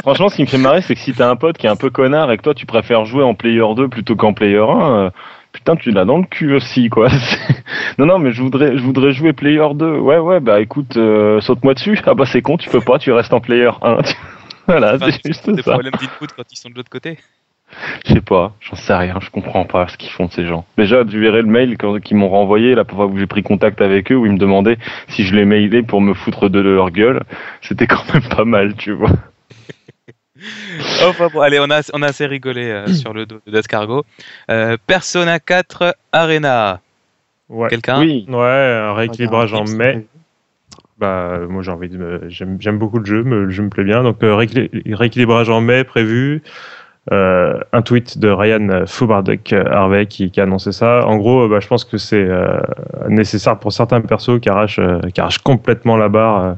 Franchement, 0.01 0.29
ce 0.29 0.35
qui 0.35 0.41
me 0.41 0.47
fait 0.47 0.57
marrer, 0.57 0.81
c'est 0.81 0.95
que 0.95 0.99
si 1.01 1.13
t'as 1.13 1.29
un 1.29 1.35
pote 1.35 1.57
qui 1.57 1.67
est 1.67 1.69
un 1.69 1.75
peu 1.75 1.89
connard 1.89 2.31
et 2.31 2.37
que 2.37 2.41
toi 2.43 2.53
tu 2.53 2.65
préfères 2.65 3.05
jouer 3.05 3.23
en 3.23 3.33
player 3.35 3.63
2 3.75 3.87
plutôt 3.87 4.15
qu'en 4.15 4.33
player 4.33 4.57
1, 4.57 4.91
euh, 5.05 5.09
putain, 5.51 5.75
tu 5.75 5.91
l'as 5.91 6.05
dans 6.05 6.17
le 6.17 6.25
cul 6.25 6.53
aussi, 6.55 6.89
quoi. 6.89 7.07
Non, 7.97 8.05
non, 8.05 8.19
mais 8.19 8.31
je 8.31 8.41
voudrais, 8.41 8.77
je 8.77 8.81
voudrais 8.83 9.11
jouer 9.11 9.33
player 9.33 9.67
2. 9.75 9.97
Ouais, 9.99 10.17
ouais, 10.17 10.39
bah 10.39 10.59
écoute, 10.61 10.97
euh, 10.97 11.39
saute-moi 11.41 11.73
dessus. 11.73 11.99
Ah 12.05 12.13
bah 12.15 12.25
c'est 12.25 12.41
con, 12.41 12.57
tu 12.57 12.69
peux 12.69 12.81
pas, 12.81 12.97
tu 12.99 13.11
restes 13.11 13.33
en 13.33 13.41
player 13.41 13.69
1. 13.81 13.97
voilà, 14.67 14.95
Enfin, 14.95 15.07
c'est 15.11 15.27
juste 15.27 15.49
Des 15.49 15.61
ça. 15.61 15.71
problèmes 15.73 15.91
d'input 15.93 16.27
quand 16.35 16.43
ils 16.51 16.57
sont 16.57 16.69
de 16.69 16.75
l'autre 16.75 16.89
côté. 16.89 17.17
Je 18.05 18.13
sais 18.13 18.21
pas, 18.21 18.53
j'en 18.59 18.75
sais 18.75 18.93
rien, 18.93 19.17
je 19.21 19.29
comprends 19.29 19.63
pas 19.65 19.87
ce 19.87 19.97
qu'ils 19.97 20.09
font 20.09 20.29
ces 20.29 20.45
gens. 20.45 20.65
Déjà, 20.77 21.05
tu 21.05 21.19
verrais 21.19 21.41
le 21.41 21.47
mail 21.47 21.77
qu'ils 22.03 22.17
m'ont 22.17 22.27
renvoyé 22.29 22.75
la 22.75 22.83
première 22.83 23.05
fois 23.05 23.13
que 23.13 23.19
j'ai 23.19 23.27
pris 23.27 23.43
contact 23.43 23.79
avec 23.81 24.11
eux 24.11 24.15
où 24.15 24.25
ils 24.25 24.33
me 24.33 24.37
demandaient 24.37 24.77
si 25.07 25.23
je 25.23 25.33
les 25.35 25.45
mailais 25.45 25.81
pour 25.83 26.01
me 26.01 26.13
foutre 26.13 26.49
de 26.49 26.59
leur 26.59 26.89
gueule. 26.91 27.21
C'était 27.61 27.87
quand 27.87 28.03
même 28.13 28.23
pas 28.23 28.43
mal, 28.45 28.75
tu 28.75 28.91
vois. 28.91 29.09
Enfin 31.07 31.27
bon, 31.33 31.41
allez, 31.41 31.59
on 31.59 31.69
a, 31.69 31.81
on 31.93 32.01
a 32.01 32.07
assez 32.07 32.25
rigolé 32.25 32.65
euh, 32.69 32.87
sur 32.93 33.13
le 33.13 33.25
dos 33.25 33.39
de 33.45 33.51
Descargo. 33.51 34.03
Euh, 34.49 34.77
Persona 34.87 35.39
4 35.39 35.95
Arena. 36.11 36.79
Ouais. 37.49 37.69
Quelqu'un? 37.69 37.99
Oui, 37.99 38.25
Ouais, 38.29 38.35
un 38.37 38.93
rééquilibrage 38.93 39.53
en 39.53 39.65
Ouais, 39.65 39.75
mai. 39.75 40.07
Bah, 40.97 41.39
moi 41.49 41.63
j'ai 41.63 41.71
envie 41.71 41.89
de 41.89 41.97
me... 41.97 42.21
j'aime, 42.29 42.77
beaucoup 42.77 42.99
le 42.99 43.05
jeu, 43.05 43.23
me- 43.23 43.45
le 43.45 43.49
jeu 43.49 43.63
me 43.63 43.69
plaît 43.69 43.83
bien. 43.83 44.03
Donc 44.03 44.23
euh, 44.23 44.35
rééquil- 44.35 44.95
rééquilibrage 44.95 45.49
en 45.49 45.59
mai 45.61 45.83
prévu. 45.83 46.41
Euh, 47.11 47.59
un 47.73 47.81
tweet 47.81 48.19
de 48.19 48.29
Ryan 48.29 48.85
Fubarduk 48.85 49.53
Harvey 49.53 50.05
qui, 50.05 50.29
qui 50.29 50.39
a 50.39 50.43
annoncé 50.43 50.71
ça. 50.71 51.05
En 51.07 51.17
gros, 51.17 51.45
euh, 51.45 51.47
bah, 51.49 51.59
je 51.59 51.67
pense 51.67 51.83
que 51.83 51.97
c'est 51.97 52.23
euh, 52.23 52.59
nécessaire 53.09 53.57
pour 53.57 53.73
certains 53.73 54.01
persos 54.01 54.39
qui 54.39 54.49
arrachent, 54.49 54.77
euh, 54.77 54.99
qui 55.13 55.19
arrachent 55.19 55.39
complètement 55.39 55.97
la 55.97 56.09
barre. 56.09 56.55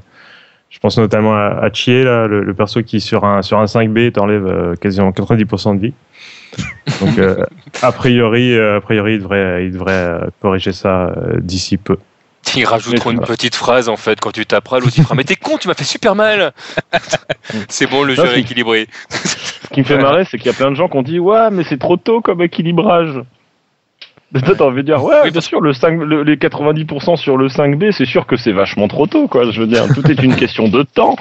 Je 0.74 0.80
pense 0.80 0.98
notamment 0.98 1.36
à, 1.36 1.60
à 1.62 1.72
Chie, 1.72 2.04
là, 2.04 2.26
le, 2.26 2.44
le 2.44 2.54
perso 2.56 2.82
qui 2.82 3.00
sur 3.00 3.24
un, 3.26 3.44
sur 3.44 3.60
un 3.60 3.66
5B 3.66 4.12
t'enlève 4.12 4.48
euh, 4.48 4.76
quasiment 4.76 5.12
90% 5.12 5.78
de 5.78 5.82
vie. 5.82 5.94
Donc 7.00 7.18
euh, 7.20 7.46
a 7.84 7.92
priori, 7.92 8.58
euh, 8.58 8.78
a 8.78 8.82
priori, 8.82 9.14
il 9.14 9.20
devrait, 9.20 9.66
il 9.66 9.72
devrait 9.72 9.92
euh, 9.94 10.20
corriger 10.42 10.74
ça 10.74 11.06
euh, 11.06 11.36
d'ici 11.40 11.78
peu. 11.78 11.98
Ils 12.56 12.66
rajouteront 12.66 13.12
une 13.12 13.22
petite 13.22 13.56
phrase 13.56 13.88
en 13.88 13.96
fait 13.98 14.20
quand 14.20 14.32
tu 14.32 14.46
taperas, 14.46 14.80
l'autre 14.80 14.94
il 14.98 15.04
fera 15.04 15.16
Mais 15.16 15.24
t'es 15.24 15.36
con, 15.36 15.58
tu 15.58 15.68
m'as 15.68 15.76
fait 15.76 15.86
super 15.86 16.16
mal 16.16 16.54
C'est 17.70 17.88
bon, 17.88 18.04
le 18.04 18.16
Non, 18.16 18.26
jeu 18.26 18.34
est 18.34 18.40
équilibré. 18.42 18.88
Ce 19.10 19.70
qui 19.70 19.80
me 19.80 19.86
fait 19.86 19.98
marrer, 19.98 20.26
c'est 20.26 20.38
qu'il 20.38 20.48
y 20.48 20.50
a 20.50 20.58
plein 20.58 20.72
de 20.72 20.76
gens 20.76 20.90
qui 20.90 20.98
ont 20.98 21.04
dit 21.04 21.20
Ouais, 21.20 21.50
mais 21.52 21.64
c'est 21.64 21.80
trop 21.80 21.98
tôt 21.98 22.20
comme 22.20 22.42
équilibrage. 22.42 23.22
T'as 24.58 24.64
envie 24.66 24.78
de 24.78 24.82
dire 24.88 25.04
Ouais, 25.04 25.30
bien 25.32 25.42
sûr, 25.42 25.62
le 25.62 25.74
5, 25.74 26.00
le- 26.02 26.24
les 26.24 26.38
90% 26.38 27.16
sur 27.18 27.38
le 27.38 27.48
5B, 27.50 27.92
c'est 27.92 28.06
sûr 28.06 28.26
que 28.26 28.36
c'est 28.38 28.52
vachement 28.52 28.88
trop 28.88 29.06
tôt, 29.08 29.28
quoi. 29.28 29.50
Je 29.52 29.60
veux 29.62 29.68
dire, 29.68 29.86
tout 29.94 30.10
est 30.10 30.22
une 30.24 30.36
question 30.36 30.68
de 30.68 30.84
temps. 30.84 31.16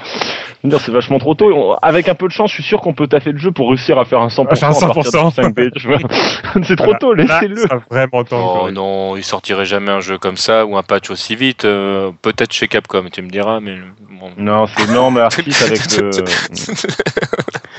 Je 0.65 0.69
veux 0.69 0.71
dire, 0.71 0.81
c'est 0.81 0.93
vachement 0.93 1.19
trop 1.19 1.35
tôt. 1.35 1.53
On- 1.53 1.75
avec 1.83 2.09
un 2.09 2.15
peu 2.15 2.27
de 2.29 2.33
chance, 2.33 2.51
je 2.51 2.55
suis 2.55 2.63
sûr 2.63 2.81
qu'on 2.81 2.95
peut 2.95 3.07
taffer 3.09 3.33
le 3.33 3.39
jeu 3.39 3.51
pour 3.51 3.69
réussir 3.69 3.99
à 3.99 4.05
faire 4.05 4.21
un 4.21 4.29
100%, 4.29 4.47
À 4.53 4.55
faire 4.57 4.69
un 4.69 4.73
à 4.91 4.95
partir 4.95 5.03
du 5.13 5.19
100%. 5.19 5.31
5B. 5.35 5.71
tu 5.77 5.87
vois. 5.89 5.99
c'est 6.65 6.77
trop 6.77 6.95
tôt, 6.95 7.13
laissez-le. 7.15 7.65
vraiment 7.91 8.25
temps 8.25 8.63
Oh 8.65 8.71
non, 8.71 9.17
il 9.17 9.25
sortirait 9.25 9.65
jamais 9.67 9.91
un 9.91 10.01
jeu 10.01 10.19
comme 10.19 10.37
ça 10.37 10.65
ou 10.65 10.77
un 10.77 10.83
patch 10.83 11.11
aussi 11.11 11.37
vite. 11.37 11.65
euh, 11.65 12.11
Peut-être 12.23 12.53
chez 12.53 12.69
Capcom, 12.69 13.05
tu 13.13 13.23
me 13.23 13.29
diras, 13.29 13.61
mais 13.61 13.77
bon. 14.21 14.31
Non, 14.39 14.67
c'est 14.67 14.91
non, 14.93 15.11
mais 15.11 15.21
Artis 15.21 15.55
avec 15.67 15.81
le. 16.01 16.11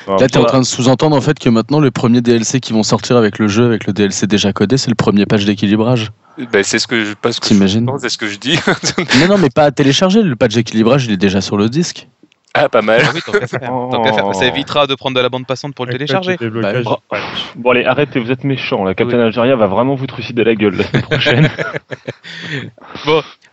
Là, 0.07 0.27
t'es 0.27 0.37
en 0.37 0.45
train 0.45 0.59
de 0.59 0.65
sous-entendre 0.65 1.15
en 1.15 1.21
fait 1.21 1.39
que 1.39 1.49
maintenant, 1.49 1.79
le 1.79 1.91
premier 1.91 2.21
DLC 2.21 2.59
qui 2.59 2.73
vont 2.73 2.83
sortir 2.83 3.17
avec 3.17 3.39
le 3.39 3.47
jeu, 3.47 3.65
avec 3.65 3.85
le 3.85 3.93
DLC 3.93 4.27
déjà 4.27 4.53
codé, 4.53 4.77
c'est 4.77 4.89
le 4.89 4.95
premier 4.95 5.25
patch 5.25 5.45
d'équilibrage. 5.45 6.11
Ben, 6.51 6.63
c'est 6.63 6.79
ce 6.79 6.87
que 6.87 7.05
je 7.05 7.13
que 7.13 7.29
T'imagines 7.47 7.85
Non, 7.85 7.97
c'est 7.99 8.09
ce 8.09 8.17
que 8.17 8.27
je 8.27 8.37
dis. 8.37 8.57
Non, 9.19 9.27
non, 9.27 9.37
mais 9.37 9.49
pas 9.49 9.63
à 9.63 9.71
télécharger. 9.71 10.21
Le 10.23 10.35
patch 10.35 10.55
d'équilibrage, 10.55 11.05
il 11.05 11.11
est 11.11 11.17
déjà 11.17 11.41
sur 11.41 11.57
le 11.57 11.69
disque. 11.69 12.07
Ah, 12.55 12.69
pas 12.69 12.81
mal. 12.81 13.01
Ah 13.03 13.11
oui, 13.13 13.21
tant 13.25 13.31
qu'à 13.31 13.47
faire. 13.47 13.59
Tant 13.91 14.01
qu'à 14.03 14.13
faire. 14.13 14.35
Ça 14.35 14.45
évitera 14.45 14.85
de 14.87 14.95
prendre 14.95 15.15
de 15.15 15.21
la 15.21 15.29
bande 15.29 15.45
passante 15.47 15.73
pour 15.75 15.85
le 15.85 15.91
télécharger. 15.91 16.37
Bah, 16.39 16.73
ouais. 16.73 17.19
Bon, 17.55 17.71
allez, 17.71 17.85
arrêtez, 17.85 18.19
vous 18.19 18.31
êtes 18.31 18.43
méchants. 18.43 18.83
La 18.83 18.93
Captain 18.93 19.19
Algeria 19.19 19.55
va 19.55 19.67
vraiment 19.67 19.95
vous 19.95 20.05
trucider 20.07 20.43
la 20.43 20.53
gueule 20.55 20.75
la 20.75 20.83
semaine 20.83 21.01
prochaine. 21.03 21.49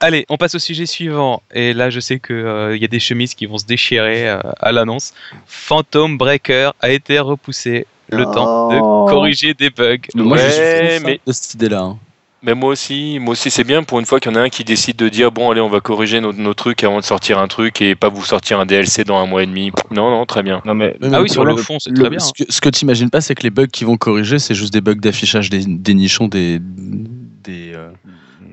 Allez, 0.01 0.25
on 0.31 0.37
passe 0.39 0.55
au 0.55 0.59
sujet 0.59 0.87
suivant. 0.87 1.43
Et 1.53 1.73
là, 1.75 1.91
je 1.91 2.01
sais 2.01 2.19
qu'il 2.21 2.77
y 2.81 2.85
a 2.85 2.89
des 2.89 3.01
chemises 3.01 3.35
qui 3.35 3.47
vont 3.47 3.59
se 3.59 3.67
déchirer 3.67 4.29
euh, 4.31 4.39
à 4.61 4.73
l'annonce. 4.73 5.13
Phantom 5.47 6.17
Breaker 6.17 6.71
a 6.81 6.91
été 6.91 7.19
repoussé 7.19 7.87
le 8.09 8.25
temps 8.25 8.69
Oh. 8.71 9.07
de 9.07 9.11
corriger 9.13 9.55
des 9.55 9.71
bugs. 9.71 9.99
Moi, 10.15 10.37
je 10.39 10.49
suis 10.51 11.05
mais- 11.05 11.21
de 11.27 11.33
cette 11.33 11.55
idée-là. 11.55 11.81
hein. 11.83 11.99
Mais 12.43 12.55
moi 12.55 12.71
aussi, 12.71 13.19
moi 13.21 13.33
aussi 13.33 13.51
c'est 13.51 13.65
bien 13.65 13.83
pour 13.83 14.01
une 14.01 14.07
fois 14.07 14.19
qu'il 14.19 14.33
y 14.33 14.35
en 14.35 14.39
a 14.39 14.43
un 14.43 14.49
qui 14.49 14.65
décide 14.65 14.97
de 14.97 15.09
dire 15.11 15.31
bon 15.31 15.51
allez 15.51 15.61
on 15.61 15.69
va 15.69 15.81
corriger 15.81 16.21
nos, 16.21 16.33
nos 16.33 16.55
trucs 16.55 16.83
avant 16.85 16.99
de 16.99 17.05
sortir 17.05 17.39
un 17.39 17.49
truc 17.49 17.83
et 17.83 17.95
pas 17.95 18.09
vous 18.09 18.25
sortir 18.25 18.59
un 18.61 18.65
DLC 18.67 19.05
dans 19.05 19.19
un 19.19 19.27
mois 19.27 19.43
et 19.43 19.47
demi. 19.47 19.73
Non 19.91 20.11
non 20.11 20.25
très 20.25 20.43
bien. 20.43 20.63
Non, 20.65 20.75
mais. 20.75 20.97
Ah 21.13 21.21
oui, 21.21 21.29
sur 21.29 21.45
le 21.45 21.53
le- 21.55 21.59
fond, 21.59 21.79
c'est 21.79 21.93
très 21.93 22.09
bien. 22.09 22.19
Ce 22.19 22.33
que, 22.33 22.51
ce 22.51 22.61
que 22.63 22.71
t'imagines 22.71 23.11
pas, 23.11 23.21
c'est 23.21 23.35
que 23.35 23.43
les 23.43 23.51
bugs 23.51 23.67
qu'ils 23.67 23.87
vont 23.87 23.99
corriger, 23.99 24.39
c'est 24.39 24.55
juste 24.55 24.73
des 24.73 24.81
bugs 24.81 24.95
d'affichage 24.95 25.51
des, 25.51 25.65
des 25.67 25.95
nichons, 25.95 26.29
des. 26.29 26.61
des 26.61 27.73
euh, 27.75 27.91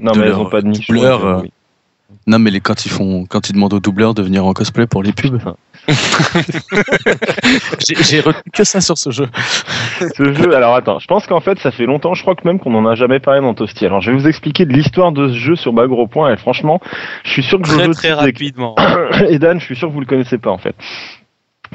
Non, 0.01 0.11
de 0.11 0.19
mais 0.19 0.25
leur 0.27 0.41
ont 0.41 0.49
pas 0.49 0.61
de 0.61 0.67
donc, 0.71 0.89
euh, 0.89 1.41
oui. 1.43 1.51
Non, 2.25 2.39
mais 2.39 2.51
les, 2.51 2.59
quand, 2.59 2.85
ils 2.85 2.91
font, 2.91 3.25
quand 3.25 3.49
ils 3.49 3.53
demandent 3.53 3.73
aux 3.73 3.79
doubleurs 3.79 4.13
de 4.13 4.21
venir 4.21 4.45
en 4.45 4.53
cosplay 4.53 4.85
pour 4.85 5.01
les 5.01 5.13
pubs. 5.13 5.39
J'ai 7.87 8.19
retenu 8.19 8.51
que 8.53 8.63
ça 8.63 8.81
sur 8.81 8.97
ce 8.97 9.11
jeu. 9.11 9.27
Ce 9.99 10.33
jeu, 10.33 10.55
alors 10.55 10.75
attends, 10.75 10.99
je 10.99 11.07
pense 11.07 11.25
qu'en 11.27 11.39
fait, 11.39 11.57
ça 11.59 11.71
fait 11.71 11.85
longtemps, 11.85 12.13
je 12.13 12.21
crois 12.21 12.35
que 12.35 12.45
même 12.45 12.59
qu'on 12.59 12.75
en 12.75 12.85
a 12.85 12.95
jamais 12.95 13.19
parlé 13.19 13.41
dans 13.41 13.53
Toasty. 13.53 13.85
Alors, 13.85 14.01
je 14.01 14.11
vais 14.11 14.17
vous 14.17 14.27
expliquer 14.27 14.65
de 14.65 14.73
l'histoire 14.73 15.11
de 15.11 15.29
ce 15.29 15.35
jeu 15.35 15.55
sur 15.55 15.73
bas 15.73 15.87
gros 15.87 16.07
point, 16.07 16.33
et 16.33 16.37
franchement, 16.37 16.81
je 17.23 17.31
suis 17.31 17.43
sûr 17.43 17.59
que 17.59 17.67
Très 17.67 17.77
Jojo 17.77 17.93
très 17.93 18.13
rapidement. 18.13 18.75
et 19.29 19.39
Dan, 19.39 19.59
je 19.59 19.65
suis 19.65 19.75
sûr 19.75 19.87
que 19.87 19.93
vous 19.93 20.01
le 20.01 20.05
connaissez 20.05 20.37
pas 20.37 20.51
en 20.51 20.57
fait. 20.57 20.75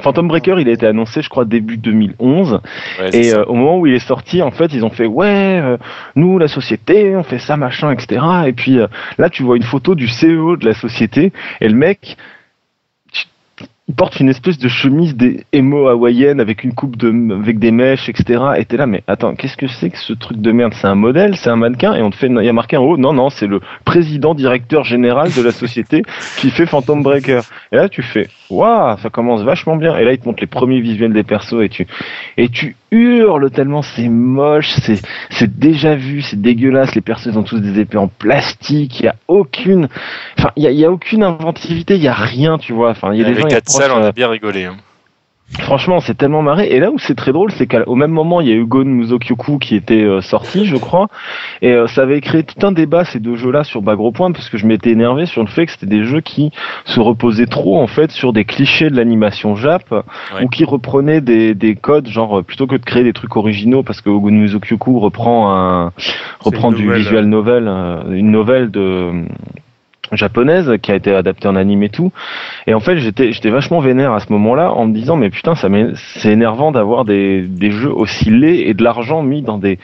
Phantom 0.01 0.27
Breaker, 0.27 0.55
il 0.59 0.67
a 0.67 0.71
été 0.71 0.87
annoncé, 0.87 1.21
je 1.21 1.29
crois, 1.29 1.45
début 1.45 1.77
2011. 1.77 2.53
Ouais, 2.99 3.11
c'est 3.11 3.25
Et 3.25 3.33
euh, 3.33 3.45
au 3.45 3.53
moment 3.53 3.77
où 3.79 3.87
il 3.87 3.93
est 3.93 3.99
sorti, 3.99 4.41
en 4.41 4.51
fait, 4.51 4.73
ils 4.73 4.83
ont 4.83 4.89
fait 4.89 5.05
ouais, 5.05 5.59
euh, 5.61 5.77
nous 6.15 6.39
la 6.39 6.47
société, 6.47 7.15
on 7.15 7.23
fait 7.23 7.39
ça, 7.39 7.57
machin, 7.57 7.91
etc. 7.91 8.21
Et 8.47 8.53
puis 8.53 8.79
euh, 8.79 8.87
là, 9.17 9.29
tu 9.29 9.43
vois 9.43 9.55
une 9.55 9.63
photo 9.63 9.95
du 9.95 10.07
CEO 10.07 10.57
de 10.57 10.65
la 10.65 10.73
société 10.73 11.31
et 11.61 11.67
le 11.67 11.75
mec, 11.75 12.17
il 13.89 13.95
porte 13.95 14.21
une 14.21 14.29
espèce 14.29 14.57
de 14.57 14.69
chemise 14.69 15.15
des 15.15 15.45
émo 15.51 15.87
hawaïenne 15.87 16.39
avec 16.39 16.63
une 16.63 16.73
coupe 16.73 16.95
de 16.95 17.11
avec 17.33 17.59
des 17.59 17.71
mèches, 17.71 18.07
etc. 18.07 18.41
Et 18.57 18.63
t'es 18.63 18.77
là, 18.77 18.87
mais 18.87 19.03
attends, 19.07 19.35
qu'est-ce 19.35 19.57
que 19.57 19.67
c'est 19.67 19.89
que 19.89 19.97
ce 19.97 20.13
truc 20.13 20.39
de 20.39 20.51
merde? 20.53 20.73
C'est 20.73 20.87
un 20.87 20.95
modèle, 20.95 21.35
c'est 21.35 21.49
un 21.49 21.57
mannequin? 21.57 21.93
Et 21.93 22.01
on 22.01 22.09
te 22.09 22.15
fait, 22.15 22.27
il 22.27 22.45
y 22.45 22.49
a 22.49 22.53
marqué 22.53 22.77
en 22.77 22.83
haut, 22.83 22.97
non, 22.97 23.11
non, 23.11 23.29
c'est 23.29 23.47
le 23.47 23.59
président 23.83 24.35
directeur 24.35 24.85
général 24.85 25.33
de 25.33 25.41
la 25.41 25.51
société 25.51 26.03
qui 26.37 26.49
fait 26.49 26.65
Phantom 26.65 27.03
Breaker. 27.03 27.41
Et 27.73 27.75
là, 27.75 27.89
tu 27.89 28.03
fais, 28.03 28.29
waouh, 28.53 28.97
ça 28.99 29.09
commence 29.09 29.41
vachement 29.41 29.75
bien. 29.75 29.95
Et 29.97 30.03
là, 30.03 30.13
il 30.13 30.17
te 30.19 30.25
montre 30.25 30.41
les 30.41 30.47
premiers 30.47 30.79
visuels 30.81 31.13
des 31.13 31.23
persos 31.23 31.61
et 31.61 31.69
tu 31.69 31.87
et 32.37 32.49
tu 32.49 32.75
hurles 32.91 33.49
tellement 33.51 33.81
c'est 33.81 34.07
moche, 34.09 34.69
c'est 34.69 35.01
c'est 35.29 35.59
déjà 35.59 35.95
vu, 35.95 36.21
c'est 36.21 36.39
dégueulasse. 36.41 36.95
Les 36.95 37.01
persos 37.01 37.27
ils 37.33 37.37
ont 37.37 37.43
tous 37.43 37.59
des 37.59 37.79
épées 37.79 37.97
en 37.97 38.07
plastique. 38.07 38.99
Il 38.99 39.05
y 39.05 39.09
a 39.09 39.15
aucune, 39.27 39.87
enfin, 40.37 40.51
il 40.55 40.63
y 40.63 40.67
a, 40.67 40.71
y 40.71 40.85
a 40.85 40.91
aucune 40.91 41.23
inventivité. 41.23 41.95
Il 41.95 42.03
y 42.03 42.07
a 42.07 42.13
rien, 42.13 42.57
tu 42.57 42.73
vois. 42.73 42.91
Enfin, 42.91 43.13
il 43.13 43.21
y 43.21 43.25
a 43.25 43.27
des 43.27 43.35
gens. 43.35 43.47
ils 43.47 43.53
quatre 43.53 43.69
salles, 43.69 43.91
on 43.91 44.03
a 44.03 44.11
bien 44.11 44.29
rigolé. 44.29 44.65
hein. 44.65 44.77
Franchement, 45.59 45.99
c'est 45.99 46.15
tellement 46.15 46.41
marré. 46.41 46.67
Et 46.67 46.79
là 46.79 46.91
où 46.91 46.97
c'est 46.97 47.15
très 47.15 47.31
drôle, 47.31 47.51
c'est 47.51 47.67
qu'au 47.67 47.95
même 47.95 48.11
moment, 48.11 48.41
il 48.41 48.47
y 48.47 48.51
a 48.51 48.55
eu 48.55 48.65
Gon 48.65 48.85
Musokyoku 48.85 49.59
qui 49.59 49.75
était 49.75 50.03
euh, 50.03 50.21
sorti, 50.21 50.65
je 50.65 50.75
crois. 50.75 51.07
Et 51.61 51.71
euh, 51.71 51.87
ça 51.87 52.01
avait 52.01 52.21
créé 52.21 52.43
tout 52.43 52.65
un 52.65 52.71
débat, 52.71 53.05
ces 53.05 53.19
deux 53.19 53.35
jeux-là, 53.35 53.63
sur 53.63 53.81
bas 53.81 53.95
gros 53.95 54.11
point, 54.11 54.31
parce 54.31 54.49
que 54.49 54.57
je 54.57 54.65
m'étais 54.65 54.89
énervé 54.89 55.25
sur 55.25 55.41
le 55.41 55.47
fait 55.47 55.65
que 55.65 55.71
c'était 55.71 55.85
des 55.85 56.03
jeux 56.03 56.21
qui 56.21 56.51
se 56.85 56.99
reposaient 56.99 57.45
trop, 57.45 57.79
en 57.79 57.87
fait, 57.87 58.11
sur 58.11 58.33
des 58.33 58.45
clichés 58.45 58.89
de 58.89 58.95
l'animation 58.95 59.55
Jap, 59.55 59.93
ou 60.41 60.47
qui 60.47 60.65
reprenaient 60.65 61.21
des, 61.21 61.53
des 61.53 61.75
codes, 61.75 62.07
genre, 62.07 62.39
euh, 62.39 62.43
plutôt 62.43 62.67
que 62.67 62.75
de 62.75 62.83
créer 62.83 63.03
des 63.03 63.13
trucs 63.13 63.35
originaux, 63.35 63.83
parce 63.83 64.01
que 64.01 64.09
Gon 64.09 64.31
Musokyoku 64.31 64.99
reprend 64.99 65.51
un, 65.55 65.91
reprend 66.39 66.71
du 66.71 66.83
nouvelle, 66.83 67.01
visual 67.01 67.25
novel, 67.25 67.67
euh, 67.67 68.11
une 68.11 68.31
nouvelle 68.31 68.71
de, 68.71 69.23
japonaise 70.11 70.77
qui 70.81 70.91
a 70.91 70.95
été 70.95 71.13
adaptée 71.13 71.47
en 71.47 71.55
anime 71.55 71.83
et 71.83 71.89
tout. 71.89 72.11
Et 72.67 72.73
en 72.73 72.79
fait, 72.79 72.97
j'étais 72.97 73.31
j'étais 73.31 73.49
vachement 73.49 73.79
vénère 73.79 74.13
à 74.13 74.19
ce 74.19 74.31
moment-là 74.31 74.71
en 74.71 74.85
me 74.85 74.93
disant 74.93 75.15
mais 75.15 75.29
putain, 75.29 75.55
ça 75.55 75.69
c'est 75.95 76.31
énervant 76.31 76.71
d'avoir 76.71 77.05
des 77.05 77.41
des 77.41 77.71
jeux 77.71 77.93
aussi 77.93 78.29
laids 78.29 78.67
et 78.67 78.73
de 78.73 78.83
l'argent 78.83 79.23
mis 79.23 79.41
dans 79.41 79.57
des 79.57 79.79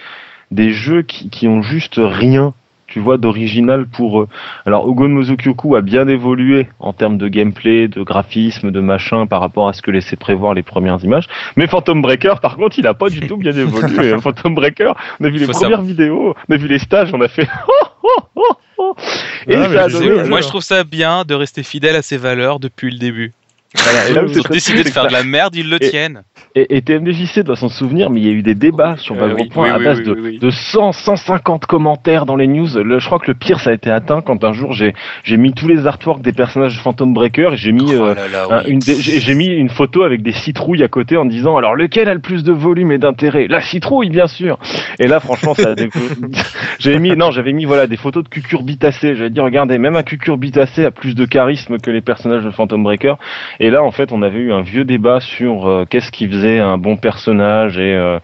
des 0.51 0.71
jeux 0.71 1.01
qui 1.03 1.29
qui 1.29 1.47
ont 1.47 1.61
juste 1.61 1.95
rien. 1.97 2.53
Tu 2.89 2.99
vois, 2.99 3.17
d'original 3.17 3.85
pour 3.85 4.21
eux. 4.21 4.27
Alors, 4.65 4.87
Ogon 4.87 5.09
Mozukyoku 5.09 5.75
a 5.75 5.81
bien 5.81 6.07
évolué 6.07 6.67
en 6.79 6.91
termes 6.91 7.17
de 7.19 7.27
gameplay, 7.27 7.87
de 7.87 8.01
graphisme, 8.01 8.71
de 8.71 8.79
machin 8.79 9.27
par 9.27 9.41
rapport 9.41 9.67
à 9.67 9.73
ce 9.73 9.81
que 9.83 9.91
laissaient 9.91 10.15
prévoir 10.15 10.55
les 10.55 10.63
premières 10.63 11.03
images. 11.03 11.25
Mais 11.55 11.67
Phantom 11.67 12.01
Breaker, 12.01 12.35
par 12.41 12.55
contre, 12.57 12.79
il 12.79 12.87
a 12.87 12.95
pas 12.95 13.09
du 13.09 13.21
tout 13.27 13.37
bien 13.37 13.51
évolué. 13.55 14.17
Phantom 14.21 14.55
Breaker, 14.55 14.93
on 15.19 15.25
a 15.25 15.29
vu 15.29 15.37
les 15.37 15.45
Faut 15.45 15.51
premières 15.51 15.81
vidéos, 15.83 16.33
on 16.49 16.53
a 16.53 16.57
vu 16.57 16.67
les 16.67 16.79
stages, 16.79 17.13
on 17.13 17.21
a 17.21 17.27
fait 17.27 17.47
Et 19.47 19.55
Ah, 19.55 19.67
mais 19.67 19.75
ça 19.75 19.83
a 19.83 19.87
je 19.87 19.93
donné 19.93 20.07
sais, 20.07 20.19
un 20.19 20.23
jeu. 20.23 20.29
Moi, 20.29 20.41
je 20.41 20.47
trouve 20.47 20.61
ça 20.61 20.83
bien 20.83 21.23
de 21.25 21.33
rester 21.35 21.63
fidèle 21.63 21.95
à 21.95 22.01
ses 22.01 22.17
valeurs 22.17 22.59
depuis 22.59 22.91
le 22.91 22.97
début. 22.97 23.33
Voilà, 23.75 24.09
et 24.09 24.13
là 24.13 24.23
où 24.23 24.27
Ils 24.27 24.39
ont 24.39 24.43
décidé 24.49 24.83
de 24.83 24.89
faire 24.89 25.07
de 25.07 25.13
la 25.13 25.23
merde, 25.23 25.55
ils 25.55 25.69
le 25.69 25.77
Et- 25.83 25.89
tiennent. 25.91 26.23
Et, 26.59 26.77
et 26.77 26.81
TMDJC 26.81 27.43
doit 27.43 27.55
s'en 27.55 27.69
souvenir, 27.69 28.09
mais 28.09 28.19
il 28.19 28.25
y 28.27 28.29
a 28.29 28.33
eu 28.33 28.41
des 28.41 28.55
débats 28.55 28.95
sur 28.97 29.15
Euh, 29.21 29.33
oui, 29.37 29.47
Point 29.49 29.65
oui, 29.65 29.69
à 29.69 29.79
base 29.79 29.99
oui, 29.99 30.05
de, 30.05 30.11
oui, 30.13 30.19
oui. 30.23 30.39
de 30.39 30.49
100, 30.49 30.91
150 30.91 31.65
commentaires 31.65 32.25
dans 32.25 32.35
les 32.35 32.47
news. 32.47 32.67
Le, 32.83 32.99
je 32.99 33.05
crois 33.05 33.19
que 33.19 33.27
le 33.27 33.33
pire, 33.35 33.59
ça 33.59 33.69
a 33.69 33.73
été 33.73 33.89
atteint 33.89 34.21
quand 34.21 34.43
un 34.43 34.51
jour 34.53 34.73
j'ai 34.73 34.93
j'ai 35.23 35.37
mis 35.37 35.53
tous 35.53 35.67
les 35.67 35.85
artworks 35.87 36.21
des 36.21 36.33
personnages 36.33 36.75
de 36.75 36.81
Phantom 36.81 37.13
Breaker 37.13 37.51
et 37.53 37.57
j'ai 37.57 37.71
mis 37.71 37.93
Oh 37.95 38.07
là 38.07 38.27
là, 38.31 38.47
un- 38.49 38.63
oui. 38.65 38.71
une 38.71 38.79
des- 38.79 38.95
j'ai 38.99 39.19
j'ai 39.19 39.35
mis 39.35 39.47
une 39.47 39.69
photo 39.69 40.03
avec 40.03 40.21
des 40.21 40.31
citrouilles 40.31 40.83
à 40.83 40.87
côté 40.87 41.15
en 41.17 41.25
disant 41.25 41.55
alors 41.57 41.75
lequel 41.75 42.09
a 42.09 42.13
le 42.13 42.19
plus 42.19 42.43
de 42.43 42.51
volume 42.51 42.91
et 42.91 42.97
d'intérêt? 42.97 43.47
La 43.47 43.61
citrouille, 43.61 44.09
bien 44.09 44.27
sûr. 44.27 44.57
Et 44.99 45.07
là, 45.07 45.19
franchement, 45.19 45.53
ça 45.53 45.69
a 45.69 45.75
des... 45.75 45.89
j'avais 46.79 46.99
mis 46.99 47.15
non, 47.15 47.31
j'avais 47.31 47.53
mis 47.53 47.65
voilà 47.65 47.87
des 47.87 47.97
photos 47.97 48.23
de 48.23 48.29
cucurbitacées. 48.29 49.15
J'avais 49.15 49.29
dit 49.29 49.39
regardez, 49.39 49.77
même 49.77 49.95
un 49.95 50.03
cucurbitacé 50.03 50.85
a 50.85 50.91
plus 50.91 51.15
de 51.15 51.25
charisme 51.25 51.77
que 51.77 51.91
les 51.91 52.01
personnages 52.01 52.43
de 52.43 52.51
Phantom 52.51 52.81
Breaker. 52.83 53.15
Et 53.59 53.69
là, 53.69 53.83
en 53.83 53.91
fait, 53.91 54.11
on 54.11 54.21
avait 54.21 54.39
eu 54.39 54.51
un 54.51 54.61
vieux 54.61 54.83
débat 54.83 55.19
sur 55.19 55.67
euh, 55.67 55.85
qu'est-ce 55.89 56.11
qui 56.11 56.27
faisait 56.27 56.48
un 56.57 56.79
bon 56.79 56.97
personnage 56.97 57.77
et 57.77 57.93
euh, 57.93 58.19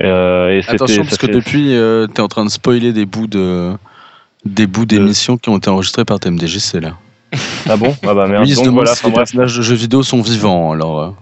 euh, 0.00 0.48
et 0.50 0.62
Attention, 0.70 1.02
parce 1.02 1.18
que 1.18 1.26
depuis, 1.26 1.74
euh, 1.74 2.06
t'es 2.06 2.22
en 2.22 2.28
train 2.28 2.44
de 2.44 2.50
spoiler 2.50 2.92
des 2.92 3.04
bouts 3.04 3.26
de 3.26 3.72
des 4.44 4.66
bouts 4.66 4.86
d'émissions 4.86 5.36
qui 5.36 5.50
ont 5.50 5.58
été 5.58 5.68
enregistrés 5.68 6.04
par 6.04 6.20
TMDJC 6.20 6.80
là. 6.80 6.92
ah 7.68 7.76
bon? 7.76 7.94
Ah 8.06 8.14
bah 8.14 8.26
merde. 8.26 8.48
Donc 8.54 8.68
voilà 8.68 8.94
si 8.94 9.04
les 9.06 9.12
personnages 9.12 9.56
de 9.56 9.62
jeux 9.62 9.74
vidéo 9.74 10.02
sont 10.02 10.22
vivants. 10.22 10.72
Alors, 10.72 11.14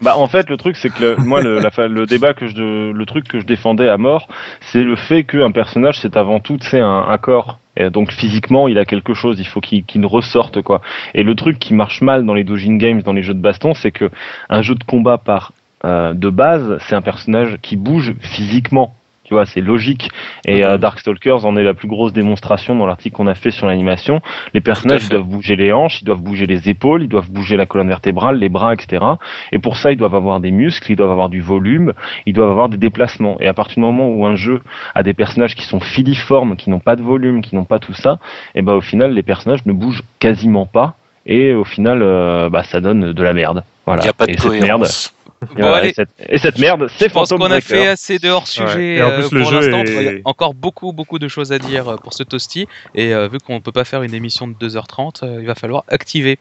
Bah 0.00 0.16
en 0.16 0.26
fait 0.26 0.48
le 0.50 0.56
truc 0.56 0.76
c'est 0.76 0.90
que 0.90 1.00
le, 1.02 1.16
moi 1.18 1.40
le, 1.42 1.60
la, 1.60 1.70
fa- 1.70 1.86
le 1.86 2.06
débat 2.06 2.32
que 2.34 2.48
je 2.48 2.90
le 2.90 3.06
truc 3.06 3.28
que 3.28 3.38
je 3.38 3.44
défendais 3.46 3.88
à 3.88 3.96
mort 3.98 4.26
c'est 4.72 4.82
le 4.82 4.96
fait 4.96 5.22
qu'un 5.24 5.52
personnage 5.52 6.00
c'est 6.00 6.16
avant 6.16 6.40
tout 6.40 6.58
c'est 6.62 6.80
un, 6.80 7.04
un 7.08 7.18
corps. 7.18 7.58
Et 7.76 7.90
donc 7.90 8.10
physiquement 8.12 8.66
il 8.66 8.78
a 8.78 8.84
quelque 8.86 9.14
chose 9.14 9.36
il 9.38 9.46
faut 9.46 9.60
qu'il 9.60 9.84
ressorte 10.06 10.62
quoi. 10.62 10.80
Et 11.14 11.22
le 11.22 11.34
truc 11.34 11.58
qui 11.58 11.74
marche 11.74 12.00
mal 12.00 12.24
dans 12.24 12.34
les 12.34 12.44
Dojin 12.44 12.76
Games 12.78 13.02
dans 13.02 13.12
les 13.12 13.22
jeux 13.22 13.34
de 13.34 13.40
baston 13.40 13.74
c'est 13.74 13.92
que 13.92 14.10
un 14.48 14.62
jeu 14.62 14.74
de 14.74 14.84
combat 14.84 15.18
par 15.18 15.52
euh, 15.84 16.14
de 16.14 16.30
base 16.30 16.78
c'est 16.88 16.94
un 16.94 17.02
personnage 17.02 17.58
qui 17.62 17.76
bouge 17.76 18.14
physiquement 18.20 18.94
tu 19.24 19.32
vois, 19.32 19.46
c'est 19.46 19.62
logique. 19.62 20.10
Et 20.46 20.64
euh, 20.64 20.76
Darkstalkers 20.76 21.46
en 21.46 21.56
est 21.56 21.62
la 21.62 21.72
plus 21.72 21.88
grosse 21.88 22.12
démonstration 22.12 22.76
dans 22.76 22.86
l'article 22.86 23.16
qu'on 23.16 23.26
a 23.26 23.34
fait 23.34 23.50
sur 23.50 23.66
l'animation. 23.66 24.20
Les 24.52 24.60
personnages 24.60 25.08
doivent 25.08 25.24
bouger 25.24 25.56
les 25.56 25.72
hanches, 25.72 26.02
ils 26.02 26.04
doivent 26.04 26.20
bouger 26.20 26.46
les 26.46 26.68
épaules, 26.68 27.02
ils 27.02 27.08
doivent 27.08 27.30
bouger 27.30 27.56
la 27.56 27.64
colonne 27.64 27.88
vertébrale, 27.88 28.38
les 28.38 28.50
bras, 28.50 28.74
etc. 28.74 29.02
Et 29.50 29.58
pour 29.58 29.78
ça, 29.78 29.92
ils 29.92 29.96
doivent 29.96 30.14
avoir 30.14 30.40
des 30.40 30.50
muscles, 30.50 30.92
ils 30.92 30.96
doivent 30.96 31.10
avoir 31.10 31.30
du 31.30 31.40
volume, 31.40 31.94
ils 32.26 32.34
doivent 32.34 32.50
avoir 32.50 32.68
des 32.68 32.76
déplacements. 32.76 33.38
Et 33.40 33.46
à 33.46 33.54
partir 33.54 33.76
du 33.76 33.80
moment 33.80 34.08
où 34.08 34.26
un 34.26 34.36
jeu 34.36 34.60
a 34.94 35.02
des 35.02 35.14
personnages 35.14 35.54
qui 35.54 35.64
sont 35.64 35.80
filiformes, 35.80 36.56
qui 36.56 36.68
n'ont 36.68 36.80
pas 36.80 36.94
de 36.94 37.02
volume, 37.02 37.40
qui 37.40 37.56
n'ont 37.56 37.64
pas 37.64 37.78
tout 37.78 37.94
ça, 37.94 38.18
et 38.54 38.60
ben 38.60 38.74
au 38.74 38.82
final, 38.82 39.14
les 39.14 39.22
personnages 39.22 39.64
ne 39.64 39.72
bougent 39.72 40.02
quasiment 40.18 40.66
pas. 40.66 40.96
Et 41.26 41.54
au 41.54 41.64
final, 41.64 42.02
euh, 42.02 42.50
bah, 42.50 42.62
ça 42.64 42.82
donne 42.82 43.14
de 43.14 43.22
la 43.22 43.32
merde. 43.32 43.64
Voilà. 43.86 44.02
Il 44.02 44.04
n'y 44.04 44.10
a 44.10 44.12
pas 44.12 44.26
de 44.26 44.32
et 44.32 44.36
cette 44.36 44.50
merde, 44.50 44.82
cohérence. 44.82 45.14
et 45.23 45.23
Bon, 45.56 45.72
allez. 45.72 45.88
et 45.90 45.92
cette, 45.94 46.08
et 46.28 46.38
cette 46.38 46.58
merde, 46.58 46.88
c'est 46.96 47.08
Je 47.08 47.12
pense 47.12 47.28
qu'on 47.30 47.40
a 47.50 47.60
fait 47.60 47.86
assez 47.86 48.18
de 48.18 48.28
hors-sujet 48.30 48.64
Ouais. 48.74 48.84
Et 48.96 49.02
en 49.02 49.10
plus, 49.10 49.24
euh, 49.24 49.28
le 49.32 49.40
pour 49.40 49.50
jeu 49.50 49.60
l'instant. 49.60 49.84
est- 49.84 49.94
Il 49.94 50.04
y 50.04 50.08
a 50.08 50.20
encore 50.24 50.54
beaucoup, 50.54 50.92
beaucoup 50.92 51.18
de 51.18 51.28
choses 51.28 51.52
à 51.52 51.58
dire 51.58 51.88
euh, 51.88 51.96
pour 51.96 52.12
ce 52.14 52.22
toasty. 52.22 52.66
Et 52.94 53.14
euh, 53.14 53.28
vu 53.28 53.38
qu'on 53.38 53.54
ne 53.54 53.60
peut 53.60 53.72
pas 53.72 53.84
faire 53.84 54.02
une 54.02 54.14
émission 54.14 54.46
de 54.48 54.54
2h30, 54.54 55.22
euh, 55.24 55.38
il 55.40 55.46
va 55.46 55.54
falloir 55.54 55.84
activer. 55.88 56.38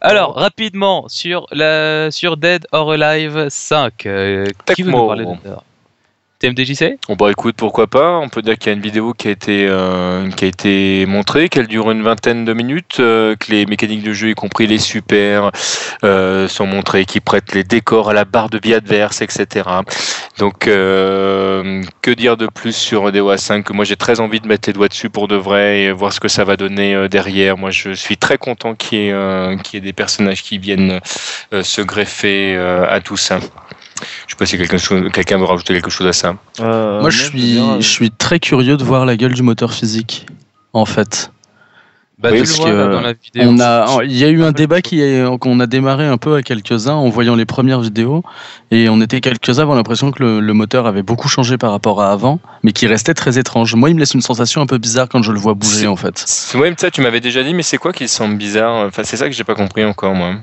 Alors, 0.00 0.34
rapidement, 0.34 1.08
sur, 1.08 1.46
la, 1.52 2.10
sur 2.10 2.36
Dead 2.36 2.66
or 2.72 2.92
Alive 2.92 3.46
5. 3.48 4.06
euh, 4.06 4.46
qui 4.74 4.82
veut 4.82 4.90
nous 4.90 5.06
parler 5.06 5.24
de 5.24 5.30
TMDJC 6.38 6.98
Bon 7.08 7.16
bah 7.16 7.30
écoute, 7.30 7.54
pourquoi 7.56 7.86
pas. 7.86 8.18
On 8.18 8.28
peut 8.28 8.42
dire 8.42 8.58
qu'il 8.58 8.66
y 8.66 8.70
a 8.70 8.76
une 8.76 8.82
vidéo 8.82 9.14
qui 9.14 9.28
a 9.28 9.30
été 9.30 9.66
euh, 9.68 10.26
montrée, 11.06 11.48
qu'elle 11.48 11.66
dure 11.66 11.90
une 11.90 12.02
vingtaine 12.02 12.44
de 12.44 12.52
minutes, 12.52 12.98
euh, 13.00 13.36
que 13.36 13.50
les 13.50 13.64
mécaniques 13.64 14.02
de 14.02 14.12
jeu, 14.12 14.30
y 14.30 14.34
compris 14.34 14.66
les 14.66 14.78
super, 14.78 15.50
euh, 16.04 16.46
sont 16.46 16.66
montrées, 16.66 17.06
qui 17.06 17.20
prêtent 17.20 17.54
les 17.54 17.64
décors 17.64 18.10
à 18.10 18.12
la 18.12 18.26
barre 18.26 18.50
de 18.50 18.60
vie 18.62 18.74
adverse, 18.74 19.22
etc. 19.22 19.68
Donc 20.38 20.66
euh, 20.66 21.82
que 22.02 22.10
dire 22.10 22.36
de 22.36 22.46
plus 22.46 22.76
sur 22.76 23.10
DOA 23.12 23.38
5 23.38 23.64
que 23.64 23.72
moi 23.72 23.86
j'ai 23.86 23.96
très 23.96 24.20
envie 24.20 24.40
de 24.40 24.46
mettre 24.46 24.68
les 24.68 24.74
doigts 24.74 24.88
dessus 24.88 25.08
pour 25.08 25.28
de 25.28 25.36
vrai 25.36 25.80
et 25.82 25.92
voir 25.92 26.12
ce 26.12 26.20
que 26.20 26.28
ça 26.28 26.44
va 26.44 26.56
donner 26.56 27.08
derrière. 27.08 27.56
Moi 27.56 27.70
je 27.70 27.92
suis 27.92 28.18
très 28.18 28.36
content 28.36 28.74
qu'il 28.74 28.98
y 28.98 29.06
y 29.06 29.76
ait 29.76 29.80
des 29.80 29.92
personnages 29.94 30.42
qui 30.42 30.58
viennent 30.58 31.00
se 31.52 31.80
greffer 31.80 32.56
à 32.56 33.00
tout 33.00 33.16
ça. 33.16 33.38
Je 34.26 34.32
sais 34.32 34.36
pas 34.38 34.46
si 34.46 34.58
quelqu'un 34.58 35.10
quelqu'un 35.10 35.38
veut 35.38 35.44
rajouter 35.44 35.74
quelque 35.74 35.90
chose 35.90 36.06
à 36.06 36.12
ça. 36.12 36.36
Euh, 36.60 37.00
moi, 37.00 37.10
je 37.10 37.22
suis, 37.22 37.54
bien, 37.54 37.70
euh, 37.72 37.80
je 37.80 37.88
suis 37.88 38.10
très 38.10 38.38
curieux 38.40 38.76
de 38.76 38.84
voir 38.84 39.06
la 39.06 39.16
gueule 39.16 39.34
du 39.34 39.42
moteur 39.42 39.72
physique. 39.72 40.26
En 40.72 40.84
fait, 40.84 41.30
bah, 42.18 42.28
Oui, 42.32 42.38
parce 42.40 42.56
vois 42.56 42.70
là, 42.70 42.86
que 42.86 42.92
dans 42.92 43.00
la 43.00 43.12
vidéo. 43.14 43.50
on 43.50 43.60
a, 43.60 44.04
il 44.04 44.16
y 44.16 44.24
a 44.24 44.28
eu 44.28 44.42
un 44.42 44.52
débat 44.52 44.82
qui 44.82 45.02
qu'on 45.40 45.58
a 45.60 45.66
démarré 45.66 46.06
un 46.06 46.18
peu 46.18 46.34
à 46.34 46.42
quelques-uns 46.42 46.94
en 46.94 47.08
voyant 47.08 47.34
les 47.34 47.46
premières 47.46 47.80
vidéos, 47.80 48.22
et 48.70 48.90
on 48.90 49.00
était 49.00 49.22
quelques-uns 49.22 49.60
à 49.60 49.62
avoir 49.62 49.76
l'impression 49.76 50.10
que 50.10 50.22
le, 50.22 50.40
le 50.40 50.52
moteur 50.52 50.86
avait 50.86 51.02
beaucoup 51.02 51.28
changé 51.28 51.56
par 51.56 51.70
rapport 51.70 52.02
à 52.02 52.12
avant, 52.12 52.40
mais 52.62 52.72
qui 52.72 52.86
restait 52.86 53.14
très 53.14 53.38
étrange. 53.38 53.74
Moi, 53.74 53.88
il 53.88 53.94
me 53.94 54.00
laisse 54.00 54.12
une 54.14 54.20
sensation 54.20 54.60
un 54.60 54.66
peu 54.66 54.76
bizarre 54.78 55.08
quand 55.08 55.22
je 55.22 55.32
le 55.32 55.38
vois 55.38 55.54
bouger, 55.54 55.86
en 55.86 55.96
fait. 55.96 56.22
C'est 56.26 56.58
même 56.58 56.74
ça, 56.76 56.90
tu 56.90 57.00
m'avais 57.00 57.20
déjà 57.20 57.42
dit, 57.42 57.54
mais 57.54 57.62
c'est 57.62 57.78
quoi 57.78 57.92
qui 57.94 58.08
semble 58.08 58.36
bizarre? 58.36 58.86
Enfin, 58.86 59.02
c'est 59.04 59.16
ça 59.16 59.26
que 59.28 59.34
j'ai 59.34 59.44
pas 59.44 59.54
compris 59.54 59.84
encore, 59.84 60.14
moi. 60.14 60.34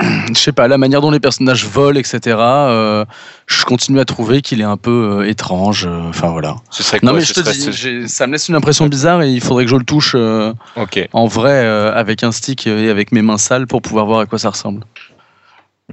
Je 0.00 0.38
sais 0.38 0.52
pas, 0.52 0.66
la 0.68 0.76
manière 0.78 1.00
dont 1.00 1.10
les 1.10 1.20
personnages 1.20 1.66
volent, 1.66 1.98
etc. 1.98 2.18
euh, 2.38 3.04
je 3.46 3.64
continue 3.64 4.00
à 4.00 4.04
trouver 4.04 4.42
qu'il 4.42 4.60
est 4.60 4.64
un 4.64 4.76
peu 4.76 5.20
euh, 5.20 5.28
étrange. 5.28 5.86
euh, 5.86 6.08
Enfin 6.08 6.28
voilà. 6.30 6.56
Ce 6.70 6.82
serait 6.82 6.98
quoi 7.00 7.10
Non 7.10 7.14
mais 7.16 7.20
je 7.24 7.32
te 7.32 7.40
dis, 7.52 7.60
ce- 7.72 8.06
ça 8.08 8.26
me 8.26 8.32
laisse 8.32 8.48
une 8.48 8.56
impression 8.56 8.86
bizarre 8.86 9.22
et 9.22 9.30
il 9.30 9.40
faudrait 9.40 9.64
que 9.64 9.70
je 9.70 9.76
le 9.76 9.84
touche 9.84 10.14
en 11.12 11.26
vrai 11.26 11.64
avec 11.66 12.22
un 12.24 12.32
stick 12.32 12.66
et 12.66 12.90
avec 12.90 13.12
mes 13.12 13.22
mains 13.22 13.38
sales 13.38 13.66
pour 13.66 13.82
pouvoir 13.82 14.06
voir 14.06 14.20
à 14.20 14.26
quoi 14.26 14.38
ça 14.38 14.50
ressemble. 14.50 14.84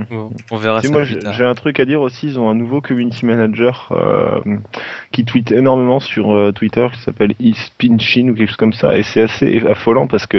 Bon, 0.10 0.32
on 0.52 0.56
verra 0.56 0.80
Si, 0.80 0.88
ça 0.88 0.94
moi 0.94 1.04
j'ai 1.04 1.44
un 1.44 1.54
truc 1.54 1.78
à 1.82 1.86
dire 1.86 2.00
aussi, 2.00 2.28
ils 2.28 2.40
ont 2.40 2.50
un 2.50 2.56
nouveau 2.56 2.80
community 2.80 3.26
manager 3.26 3.90
euh, 3.92 4.40
qui 5.12 5.26
tweet 5.26 5.52
énormément 5.52 6.00
sur 6.00 6.32
euh, 6.32 6.54
Twitter 6.54 6.88
qui 6.94 7.02
s'appelle 7.02 7.34
Ispinchin 7.42 8.30
ou 8.30 8.34
quelque 8.34 8.48
chose 8.48 8.56
comme 8.56 8.72
ça 8.72 8.98
et 8.98 9.04
c'est 9.04 9.24
assez 9.24 9.62
affolant 9.68 10.08
parce 10.08 10.28
que 10.28 10.38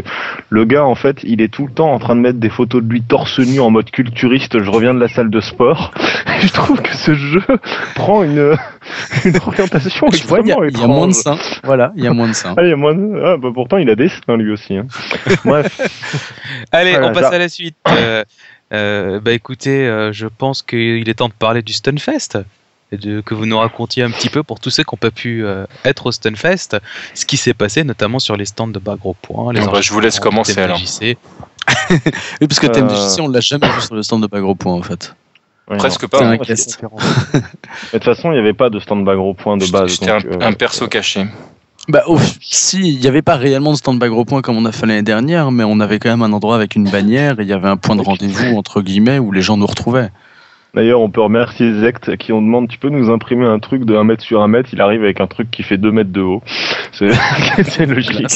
le 0.49 0.65
gars 0.65 0.87
en 0.87 0.95
fait 0.95 1.19
il 1.23 1.43
est 1.43 1.53
tout 1.53 1.67
le 1.67 1.73
temps 1.73 1.93
en 1.93 1.99
train 1.99 2.17
de 2.17 2.21
mettre 2.23 2.39
des 2.39 2.49
photos 2.49 2.83
de 2.83 2.89
lui 2.89 3.03
torse 3.03 3.41
nu 3.41 3.61
en 3.61 3.69
mode 3.69 3.91
culturiste, 3.91 4.63
je 4.63 4.71
reviens 4.71 4.95
de 4.95 5.01
la 5.01 5.09
salle 5.09 5.29
de 5.29 5.41
sport. 5.41 5.93
Et 6.43 6.47
je 6.47 6.53
trouve 6.53 6.81
que 6.81 6.95
ce 6.97 7.13
jeu 7.15 7.43
prend 7.95 8.23
une, 8.25 8.57
une 9.27 9.37
orientation 9.47 10.09
Tu 10.09 10.27
vois, 10.27 10.41
il 10.41 10.49
y, 10.49 10.53
a- 10.53 10.65
extrêmement 10.65 10.69
il 10.69 10.81
y 10.81 10.83
a 10.83 10.87
moins 10.87 11.09
de 11.09 11.13
seins. 11.13 11.37
Voilà, 11.63 11.93
il 11.95 12.03
y 12.03 12.07
a 12.07 12.15
moins 12.15 12.29
de 12.29 12.33
seins. 12.33 12.55
Ah, 12.57 12.65
y 12.65 12.73
a 12.73 12.77
moins 12.77 12.95
de... 12.95 13.23
ah, 13.23 13.37
bah, 13.37 13.51
pourtant 13.53 13.77
il 13.77 13.91
a 13.91 13.97
des 13.97 14.09
seins 14.09 14.37
lui 14.39 14.51
aussi. 14.51 14.79
Hein. 14.79 14.87
Bref, 15.45 15.79
Allez, 16.73 16.93
Voilà, 16.93 17.09
on 17.09 17.13
passe 17.13 17.33
à 17.33 17.39
la 17.39 17.49
suite. 17.51 17.77
Euh, 17.91 18.25
euh, 18.73 19.21
bah 19.21 19.33
écoutez, 19.33 19.87
euh, 19.87 20.13
je 20.13 20.27
pense 20.27 20.63
qu'il 20.63 21.09
est 21.09 21.15
temps 21.15 21.29
de 21.29 21.35
parler 21.35 21.63
du 21.63 21.73
Stunfest. 21.73 22.39
Et 22.95 22.99
de, 22.99 23.23
que 23.23 23.33
vous 23.35 23.47
nous 23.47 23.59
racontiez 23.59 24.03
un 24.03 24.11
petit 24.11 24.29
peu 24.29 24.43
pour 24.43 24.61
tous 24.61 24.69
ceux 24.69 24.83
qui 24.83 24.95
n'ont 24.95 24.99
pas 24.99 25.11
pu 25.11 25.47
euh, 25.47 25.65
être 25.87 26.07
au 26.07 26.13
Stunfest, 26.13 26.77
ce 27.15 27.25
qui 27.25 27.39
s'est 27.39 27.55
passé 27.55 27.85
notamment 27.85 28.19
sur 28.19 28.37
les 28.37 28.45
stands 28.45 28.69
de 28.69 28.79
bas 28.79 28.97
gros 28.97 29.15
points. 29.15 29.51
Les 29.55 29.61
Bon, 29.61 29.73
bah, 29.73 29.81
je 29.81 29.91
vous 29.93 30.01
laisse 30.01 30.21
commencer, 30.21 30.59
alors. 30.59 30.79
Oui, 32.41 32.49
parce 32.49 32.61
que 32.61 32.67
Euh, 32.67 32.71
TMDJC, 32.71 33.21
on 33.21 33.29
l'a 33.29 33.41
jamais 33.41 33.69
vu 33.69 33.81
sur 33.81 33.95
le 33.95 34.03
stand 34.03 34.23
de 34.23 34.27
pas 34.27 34.41
gros 34.41 34.55
point 34.55 34.75
en 34.75 34.83
fait. 34.83 35.15
Presque 35.79 36.03
non. 36.03 36.09
pas. 36.09 36.19
C'est 36.19 36.25
hein. 36.25 36.31
un 36.33 36.37
parce 36.37 36.49
guest. 36.49 36.83
Mais 36.83 37.39
De 37.39 37.45
toute 37.93 38.05
façon, 38.05 38.31
il 38.31 38.35
n'y 38.35 38.41
avait 38.41 38.53
pas 38.53 38.69
de 38.71 38.79
stand 38.81 39.05
bas 39.05 39.15
gros 39.15 39.35
point 39.35 39.57
de 39.57 39.67
base. 39.71 39.93
J'étais 39.93 40.11
un, 40.11 40.19
euh, 40.19 40.39
un 40.41 40.53
perso 40.53 40.89
caché. 40.89 41.27
Bah, 41.89 42.03
au- 42.07 42.19
si, 42.41 42.79
il 42.95 43.01
n'y 43.01 43.07
avait 43.09 43.23
pas 43.23 43.37
réellement 43.37 43.73
de 43.73 43.77
stand 43.77 43.99
by 43.99 44.09
gros 44.09 44.25
point 44.25 44.41
comme 44.41 44.57
on 44.57 44.65
a 44.65 44.73
fait 44.73 44.87
l'année 44.87 45.03
dernière, 45.03 45.51
mais 45.51 45.65
on 45.65 45.81
avait 45.81 45.99
quand 45.99 46.11
même 46.11 46.23
un 46.23 46.33
endroit 46.33 46.55
avec 46.55 46.77
une 46.77 46.89
bannière 46.89 47.41
et 47.41 47.43
il 47.43 47.49
y 47.49 47.53
avait 47.53 47.69
un 47.69 47.77
point 47.77 47.97
de 47.97 48.03
rendez-vous 48.03 48.57
entre 48.57 48.83
guillemets 48.83 49.19
où 49.19 49.33
les 49.33 49.43
gens 49.43 49.57
nous 49.57 49.67
retrouvaient. 49.67 50.11
D'ailleurs, 50.75 51.01
on 51.01 51.11
peut 51.11 51.21
remercier 51.21 51.81
Zect 51.81 52.17
qui 52.17 52.33
on 52.33 52.41
demande 52.41 52.69
tu 52.69 52.79
peux 52.79 52.89
nous 52.89 53.11
imprimer 53.11 53.47
un 53.47 53.59
truc 53.59 53.85
de 53.85 53.95
1 53.95 54.05
mètre 54.05 54.23
sur 54.23 54.41
1 54.41 54.49
mètre? 54.49 54.71
Il 54.73 54.81
arrive 54.81 55.03
avec 55.03 55.21
un 55.21 55.27
truc 55.27 55.51
qui 55.51 55.63
fait 55.63 55.77
2 55.77 55.93
mètres 55.93 56.13
de 56.13 56.23
haut. 56.23 56.43
C'est 56.93 57.11
c'est 57.65 57.87
logique. 57.87 58.27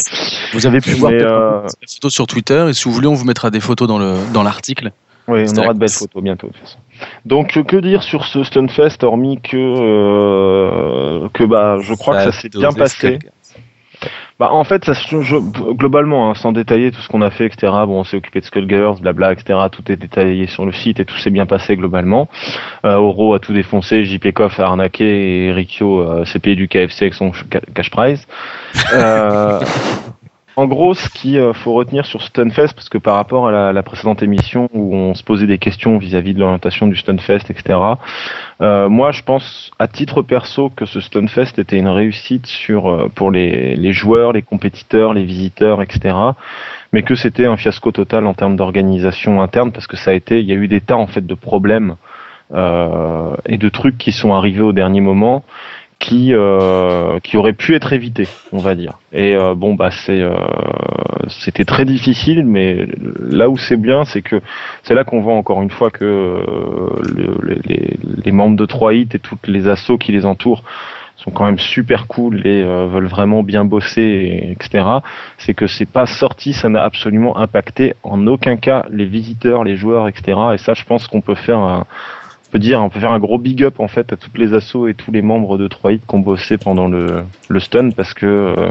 Vous 0.53 0.67
avez 0.67 0.81
pu 0.81 0.93
voir 0.93 1.13
euh, 1.13 1.63
des 1.63 1.87
photos 1.95 2.13
sur 2.13 2.27
Twitter 2.27 2.67
et 2.71 2.73
si 2.73 2.85
vous 2.85 2.93
voulez, 2.93 3.07
on 3.07 3.15
vous 3.15 3.27
mettra 3.27 3.51
des 3.51 3.61
photos 3.61 3.87
dans 3.87 3.99
le 3.99 4.15
dans 4.33 4.43
l'article. 4.43 4.93
Oui, 5.29 5.45
on 5.51 5.59
aura 5.59 5.75
de 5.75 5.79
belles 5.79 5.89
photos 5.91 6.23
bientôt 6.23 6.47
de 6.47 6.53
toute 6.53 6.63
façon. 6.63 6.79
Donc, 7.25 7.61
que 7.65 7.77
dire 7.77 8.03
sur 8.03 8.25
ce 8.25 8.45
Stunfest 8.45 9.03
hormis 9.03 9.41
que, 9.41 9.57
euh, 9.57 11.29
que 11.35 11.45
bah, 11.45 11.79
je 11.81 11.95
crois 11.95 12.17
que 12.17 12.33
ça 12.33 12.41
s'est 12.41 12.49
bien 12.49 12.73
passé. 12.73 13.19
Bah, 14.39 14.51
en 14.53 14.65
fait, 14.65 14.85
ça, 14.85 14.93
se- 14.93 15.23
je- 15.23 15.73
globalement, 15.73 16.31
hein, 16.31 16.35
sans 16.35 16.53
détailler 16.53 16.91
tout 16.91 17.01
ce 17.01 17.09
qu'on 17.09 17.23
a 17.23 17.31
fait, 17.31 17.47
etc. 17.47 17.73
Bon, 17.87 18.01
on 18.01 18.05
s'est 18.05 18.19
occupé 18.19 18.41
de 18.41 18.45
Skullgirls, 18.45 19.01
blabla, 19.01 19.33
etc. 19.33 19.59
Tout 19.73 19.91
est 19.91 19.97
détaillé 19.97 20.47
sur 20.47 20.67
le 20.67 20.73
site 20.73 21.01
et 21.01 21.07
tout 21.07 21.17
s'est 21.17 21.31
bien 21.31 21.47
passé 21.47 21.75
globalement. 21.75 22.29
Euh, 22.85 22.97
Oro 22.97 23.33
a 23.33 23.39
tout 23.39 23.55
défoncé, 23.55 24.05
JP 24.05 24.33
Koff 24.33 24.61
a 24.61 24.65
arnaqué 24.65 25.47
et 25.47 25.53
Rikyo 25.53 26.01
euh, 26.01 26.25
s'est 26.27 26.39
payé 26.39 26.55
du 26.55 26.69
KFC 26.69 27.05
avec 27.07 27.15
son 27.15 27.33
cash 27.75 27.91
prize. 27.91 28.27
Euh, 28.93 29.61
en 30.59 30.67
gros, 30.67 30.95
ce 30.95 31.11
qu'il 31.11 31.37
euh, 31.37 31.53
faut 31.53 31.75
retenir 31.75 32.07
sur 32.07 32.23
Stunfest, 32.23 32.73
parce 32.75 32.89
que 32.89 32.97
par 32.97 33.17
rapport 33.17 33.49
à 33.49 33.73
la, 33.75 33.83
précédente 33.83 34.23
émission 34.23 34.71
où 34.73 34.95
on 34.95 35.15
se 35.15 35.23
posait 35.23 35.47
des 35.47 35.59
questions 35.59 35.99
vis-à-vis 35.99 36.33
de 36.33 36.41
l'orientation 36.41 36.87
du 36.87 36.97
Stunfest, 36.97 37.51
etc. 37.51 37.79
Euh, 38.63 38.89
moi, 38.89 39.13
je 39.13 39.23
pense, 39.23 39.71
à 39.79 39.87
titre 39.87 40.23
perso, 40.23 40.71
que 40.71 40.87
ce 40.87 41.01
Stunfest 41.01 41.59
était 41.59 41.79
une 41.79 41.89
réussite 41.89 42.49
euh, 42.71 43.09
pour 43.15 43.31
les, 43.31 43.93
joueurs, 43.93 44.33
les 44.33 44.41
compétiteurs, 44.41 45.13
les 45.13 45.25
visiteurs, 45.25 45.83
etc. 45.83 46.17
Mais 46.95 47.03
que 47.03 47.15
c'était 47.15 47.45
un 47.45 47.59
fiasco 47.59 47.93
total 47.93 48.27
en 48.27 48.33
termes 48.33 48.57
d'organisation 48.57 49.43
interne, 49.43 49.73
parce 49.73 49.87
que 49.87 49.99
ça 49.99 50.13
a 50.13 50.15
été, 50.15 50.41
il 50.41 50.47
y 50.47 50.53
a 50.53 50.57
eu 50.57 50.69
des 50.69 50.81
tas 50.81 50.97
en 50.97 51.07
fait 51.07 51.27
de 51.27 51.35
problèmes 51.35 51.97
et 52.55 53.59
de 53.59 53.69
trucs 53.69 53.99
qui 53.99 54.13
sont 54.13 54.33
arrivés 54.33 54.63
au 54.63 54.73
dernier 54.73 55.01
moment 55.01 55.43
qui 55.99 56.33
euh, 56.35 57.19
qui 57.21 57.37
auraient 57.37 57.53
pu 57.55 57.75
être 57.75 57.93
évités, 57.93 58.29
on 58.53 58.59
va 58.59 58.75
dire. 58.75 58.99
Et 59.13 59.35
euh, 59.35 59.55
bon 59.55 59.75
bah 59.75 59.91
c'est 59.91 60.21
euh, 60.21 60.35
c'était 61.29 61.65
très 61.65 61.85
difficile, 61.85 62.45
mais 62.45 62.87
là 63.21 63.49
où 63.49 63.57
c'est 63.57 63.77
bien, 63.81 64.05
c'est 64.05 64.23
que 64.23 64.41
c'est 64.83 64.95
là 64.95 65.05
qu'on 65.05 65.21
voit 65.21 65.35
encore 65.35 65.63
une 65.63 65.71
fois 65.71 65.91
que 65.91 66.05
euh, 66.05 66.91
le- 67.03 67.59
les, 67.65 67.97
les 68.25 68.33
membres 68.33 68.57
de 68.57 68.67
3 68.67 68.95
hits 68.95 69.09
et 69.15 69.19
toutes 69.19 69.47
les 69.49 69.69
assos 69.69 69.99
qui 69.99 70.13
les 70.13 70.27
entourent 70.27 70.63
sont 71.17 71.31
quand 71.31 71.47
même 71.47 71.59
super 71.59 72.07
cool 72.09 72.47
et 72.47 72.63
euh, 72.63 72.87
veulent 72.87 73.07
vraiment 73.07 73.43
bien 73.43 73.65
bosser, 73.65 74.03
et- 74.03 74.51
etc. 74.53 74.85
C'est 75.39 75.55
que 75.55 75.67
c'est 75.67 75.87
pas 75.91 76.05
sorti, 76.07 76.53
ça 76.53 76.69
n'a 76.69 76.83
absolument 76.83 77.39
impacté 77.39 77.95
en 78.03 78.27
aucun 78.27 78.57
cas 78.59 78.85
les 78.91 79.07
visiteurs, 79.07 79.65
les 79.65 79.77
joueurs, 79.77 80.09
etc. 80.09 80.39
Et 80.55 80.59
ça, 80.59 80.75
je 80.75 80.85
pense 80.85 81.09
qu'on 81.09 81.23
peut 81.23 81.35
faire 81.35 81.59
un, 81.59 81.87
on 82.49 82.53
peut 82.53 82.59
dire, 82.59 82.81
on 82.81 82.89
peut 82.89 83.01
faire 83.01 83.13
un 83.13 83.19
gros 83.19 83.39
big 83.39 83.63
up 83.65 83.81
en 83.81 83.89
fait 83.89 84.13
à 84.13 84.17
toutes 84.17 84.39
les 84.39 84.55
assos 84.55 84.87
et 84.89 84.95
tous 84.95 85.11
les 85.13 85.23
membres 85.23 85.59
de 85.59 85.69
3 85.69 85.93
hits 85.93 85.99
qui 86.09 86.15
ont 86.15 86.21
bossé 86.21 86.59
pendant 86.59 86.89
le, 86.89 87.25
le 87.49 87.61
stun 87.61 87.91
parce 87.91 88.15
que 88.15 88.27
euh, 88.27 88.71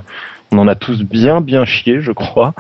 on 0.52 0.60
en 0.60 0.68
a 0.68 0.76
tous 0.76 1.04
bien 1.04 1.42
bien 1.42 1.66
chié, 1.66 2.00
je 2.00 2.12
crois. 2.12 2.54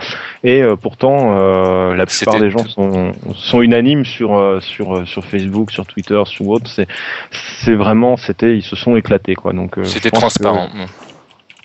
Et 0.43 0.61
euh, 0.61 0.75
pourtant, 0.75 1.37
euh, 1.37 1.95
la 1.95 2.05
plupart 2.05 2.39
des 2.39 2.49
gens 2.51 2.65
sont, 2.67 3.11
sont 3.35 3.61
unanimes 3.61 4.03
sur 4.05 4.35
euh, 4.35 4.59
sur 4.59 4.97
euh, 4.97 5.05
sur 5.05 5.23
Facebook, 5.23 5.71
sur 5.71 5.85
Twitter, 5.85 6.21
sur 6.25 6.47
autre. 6.49 6.67
C'est 6.69 6.87
c'est 7.31 7.75
vraiment, 7.75 8.17
c'était, 8.17 8.57
ils 8.57 8.63
se 8.63 8.75
sont 8.75 8.95
éclatés 8.97 9.35
quoi. 9.35 9.53
Donc 9.53 9.77
euh, 9.77 9.83
C'était 9.85 10.09
que- 10.11 10.17
transparent. 10.17 10.67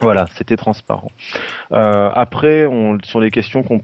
voilà, 0.00 0.26
c'était 0.36 0.56
transparent. 0.56 1.10
Euh, 1.72 2.10
après, 2.14 2.66
on, 2.66 2.98
sur 3.02 3.18
les 3.20 3.30
questions 3.30 3.62
qu'on 3.64 3.82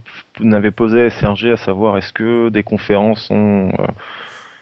avait 0.52 0.70
posées 0.70 1.06
à 1.06 1.10
SRG, 1.10 1.52
à 1.52 1.56
savoir 1.56 1.96
est-ce 1.98 2.12
que 2.12 2.48
des 2.50 2.62
conférences 2.62 3.30
ont, 3.30 3.70
euh, 3.78 3.86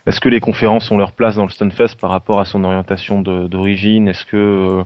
est-ce 0.07 0.21
que 0.21 0.29
les 0.29 0.41
conférences 0.41 0.91
ont 0.91 0.99
leur 0.99 1.13
place 1.13 1.37
dans 1.37 1.45
le 1.45 1.51
Stunfest 1.51 1.97
par 2.01 2.11
rapport 2.11 2.41
à 2.41 2.45
son 2.45 2.65
orientation 2.65 3.23
d'origine? 3.23 4.09
Est-ce 4.09 4.25
que, 4.25 4.37
euh, 4.37 4.85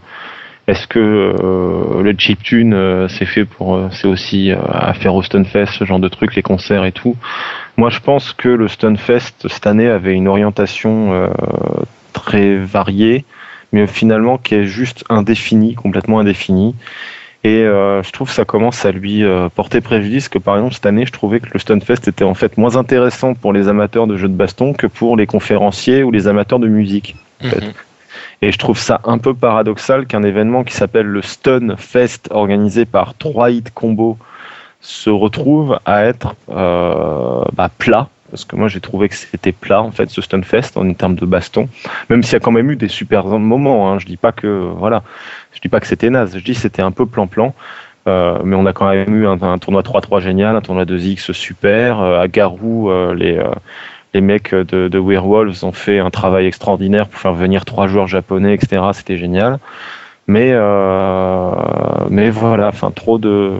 est-ce 0.66 0.86
que 0.86 0.98
euh, 0.98 2.02
le 2.02 2.14
chiptune 2.16 2.74
euh, 2.74 3.08
c'est 3.08 3.26
fait 3.26 3.44
pour, 3.44 3.74
euh, 3.74 3.88
c'est 3.90 4.06
aussi 4.06 4.52
euh, 4.52 4.58
à 4.68 4.94
faire 4.94 5.14
au 5.14 5.22
Stunfest, 5.22 5.72
ce 5.72 5.84
genre 5.84 5.98
de 5.98 6.08
trucs, 6.08 6.34
les 6.36 6.42
concerts 6.42 6.84
et 6.84 6.92
tout? 6.92 7.16
Moi, 7.76 7.90
je 7.90 8.00
pense 8.00 8.32
que 8.32 8.48
le 8.48 8.68
Stunfest 8.68 9.48
cette 9.48 9.66
année 9.66 9.88
avait 9.88 10.14
une 10.14 10.28
orientation 10.28 11.12
euh, 11.12 11.28
très 12.12 12.56
variée 12.56 13.24
mais 13.72 13.86
finalement 13.86 14.38
qui 14.38 14.54
est 14.54 14.64
juste 14.64 15.04
indéfini, 15.08 15.74
complètement 15.74 16.20
indéfini. 16.20 16.74
Et 17.45 17.62
euh, 17.62 18.03
je 18.03 18.11
trouve 18.11 18.28
que 18.28 18.34
ça 18.34 18.45
commence 18.45 18.84
à 18.84 18.91
lui 18.91 19.22
euh, 19.22 19.49
porter 19.49 19.80
préjudice 19.80 20.28
que 20.28 20.39
par 20.39 20.57
exemple 20.57 20.74
cette 20.74 20.86
année 20.86 21.07
je 21.07 21.12
trouvais 21.12 21.39
que 21.39 21.49
le 21.53 21.61
Stunfest 21.61 22.09
était 22.09 22.24
en 22.24 22.34
fait 22.34 22.59
moins 22.59 22.76
intéressant 22.76 23.34
pour 23.34 23.53
les 23.53 23.68
amateurs 23.68 24.09
de 24.09 24.16
jeux 24.16 24.28
de 24.28 24.34
baston 24.34 24.72
que 24.72 24.89
pour 24.89 25.16
les 25.16 25.26
conférenciers 25.26 26.03
ou 26.03 26.11
les 26.11 26.26
amateurs 26.26 26.59
de 26.59 26.66
musique. 26.66 27.14
fait. 27.41 27.61
Mhm. 27.61 27.72
Et 28.43 28.53
je 28.53 28.59
trouve 28.59 28.78
ça 28.78 29.01
un 29.05 29.18
peu 29.18 29.34
paradoxal 29.34 30.07
qu'un 30.07 30.22
événement 30.22 30.64
qui 30.64 30.74
s'appelle 30.74 31.07
le 31.07 31.22
Stun 31.22 31.76
Fest 31.76 32.28
organisé 32.30 32.84
par 32.84 33.14
3 33.14 33.51
hit 33.51 33.72
combo 33.72 34.16
se 34.80 35.11
retrouve 35.11 35.78
à 35.84 36.05
être 36.05 36.34
euh, 36.51 37.43
bah, 37.53 37.68
plat. 37.78 38.09
Parce 38.30 38.44
que 38.44 38.56
moi 38.56 38.68
j'ai 38.68 38.80
trouvé 38.80 39.08
que 39.08 39.14
c'était 39.14 39.52
plat 39.52 39.82
en 39.82 39.90
fait 39.90 40.10
ce 40.10 40.20
Stunfest 40.20 40.76
en 40.76 40.92
termes 40.92 41.14
de 41.14 41.26
baston. 41.26 41.68
Même 42.10 42.22
s'il 42.22 42.34
y 42.34 42.36
a 42.36 42.40
quand 42.40 42.50
même 42.50 42.70
eu 42.70 42.76
des 42.76 42.88
super 42.88 43.26
moments. 43.26 43.90
Hein. 43.90 43.98
Je 43.98 44.06
dis 44.06 44.16
pas 44.16 44.32
que 44.32 44.46
voilà, 44.46 45.02
je 45.54 45.60
dis 45.60 45.68
pas 45.68 45.80
que 45.80 45.86
c'était 45.86 46.10
naze. 46.10 46.36
Je 46.36 46.44
dis 46.44 46.54
c'était 46.54 46.82
un 46.82 46.92
peu 46.92 47.06
plan-plan. 47.06 47.54
Euh, 48.06 48.38
mais 48.44 48.56
on 48.56 48.64
a 48.64 48.72
quand 48.72 48.88
même 48.88 49.14
eu 49.14 49.26
un, 49.26 49.42
un 49.42 49.58
tournoi 49.58 49.82
3-3 49.82 50.20
génial, 50.20 50.56
un 50.56 50.60
tournoi 50.60 50.84
2X 50.84 51.32
super. 51.32 52.00
Euh, 52.00 52.20
à 52.20 52.28
Garou, 52.28 52.90
euh, 52.90 53.14
les, 53.14 53.36
euh, 53.36 53.50
les 54.14 54.20
mecs 54.22 54.54
de, 54.54 54.88
de 54.88 54.98
Werewolves 54.98 55.62
ont 55.62 55.72
fait 55.72 55.98
un 55.98 56.10
travail 56.10 56.46
extraordinaire 56.46 57.08
pour 57.08 57.20
faire 57.20 57.34
venir 57.34 57.64
trois 57.66 57.86
joueurs 57.86 58.06
japonais, 58.06 58.54
etc. 58.54 58.82
C'était 58.94 59.18
génial. 59.18 59.58
Mais, 60.28 60.50
euh, 60.52 61.52
mais 62.10 62.28
voilà, 62.30 62.68
enfin 62.68 62.90
trop 62.90 63.18
de. 63.18 63.54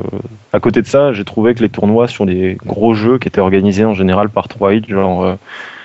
À 0.53 0.61
côté 0.61 0.81
de 0.81 0.87
ça, 0.87 1.13
j'ai 1.13 1.25
trouvé 1.25 1.55
que 1.55 1.61
les 1.61 1.69
tournois 1.69 2.09
sur 2.09 2.25
des 2.25 2.57
gros 2.65 2.95
jeux 2.95 3.19
qui 3.19 3.29
étaient 3.29 3.41
organisés 3.41 3.85
en 3.85 3.95
général 3.95 4.31
par 4.31 4.49
3 4.49 4.75
hits, 4.75 4.85
genre, 4.89 5.25
euh, 5.25 5.35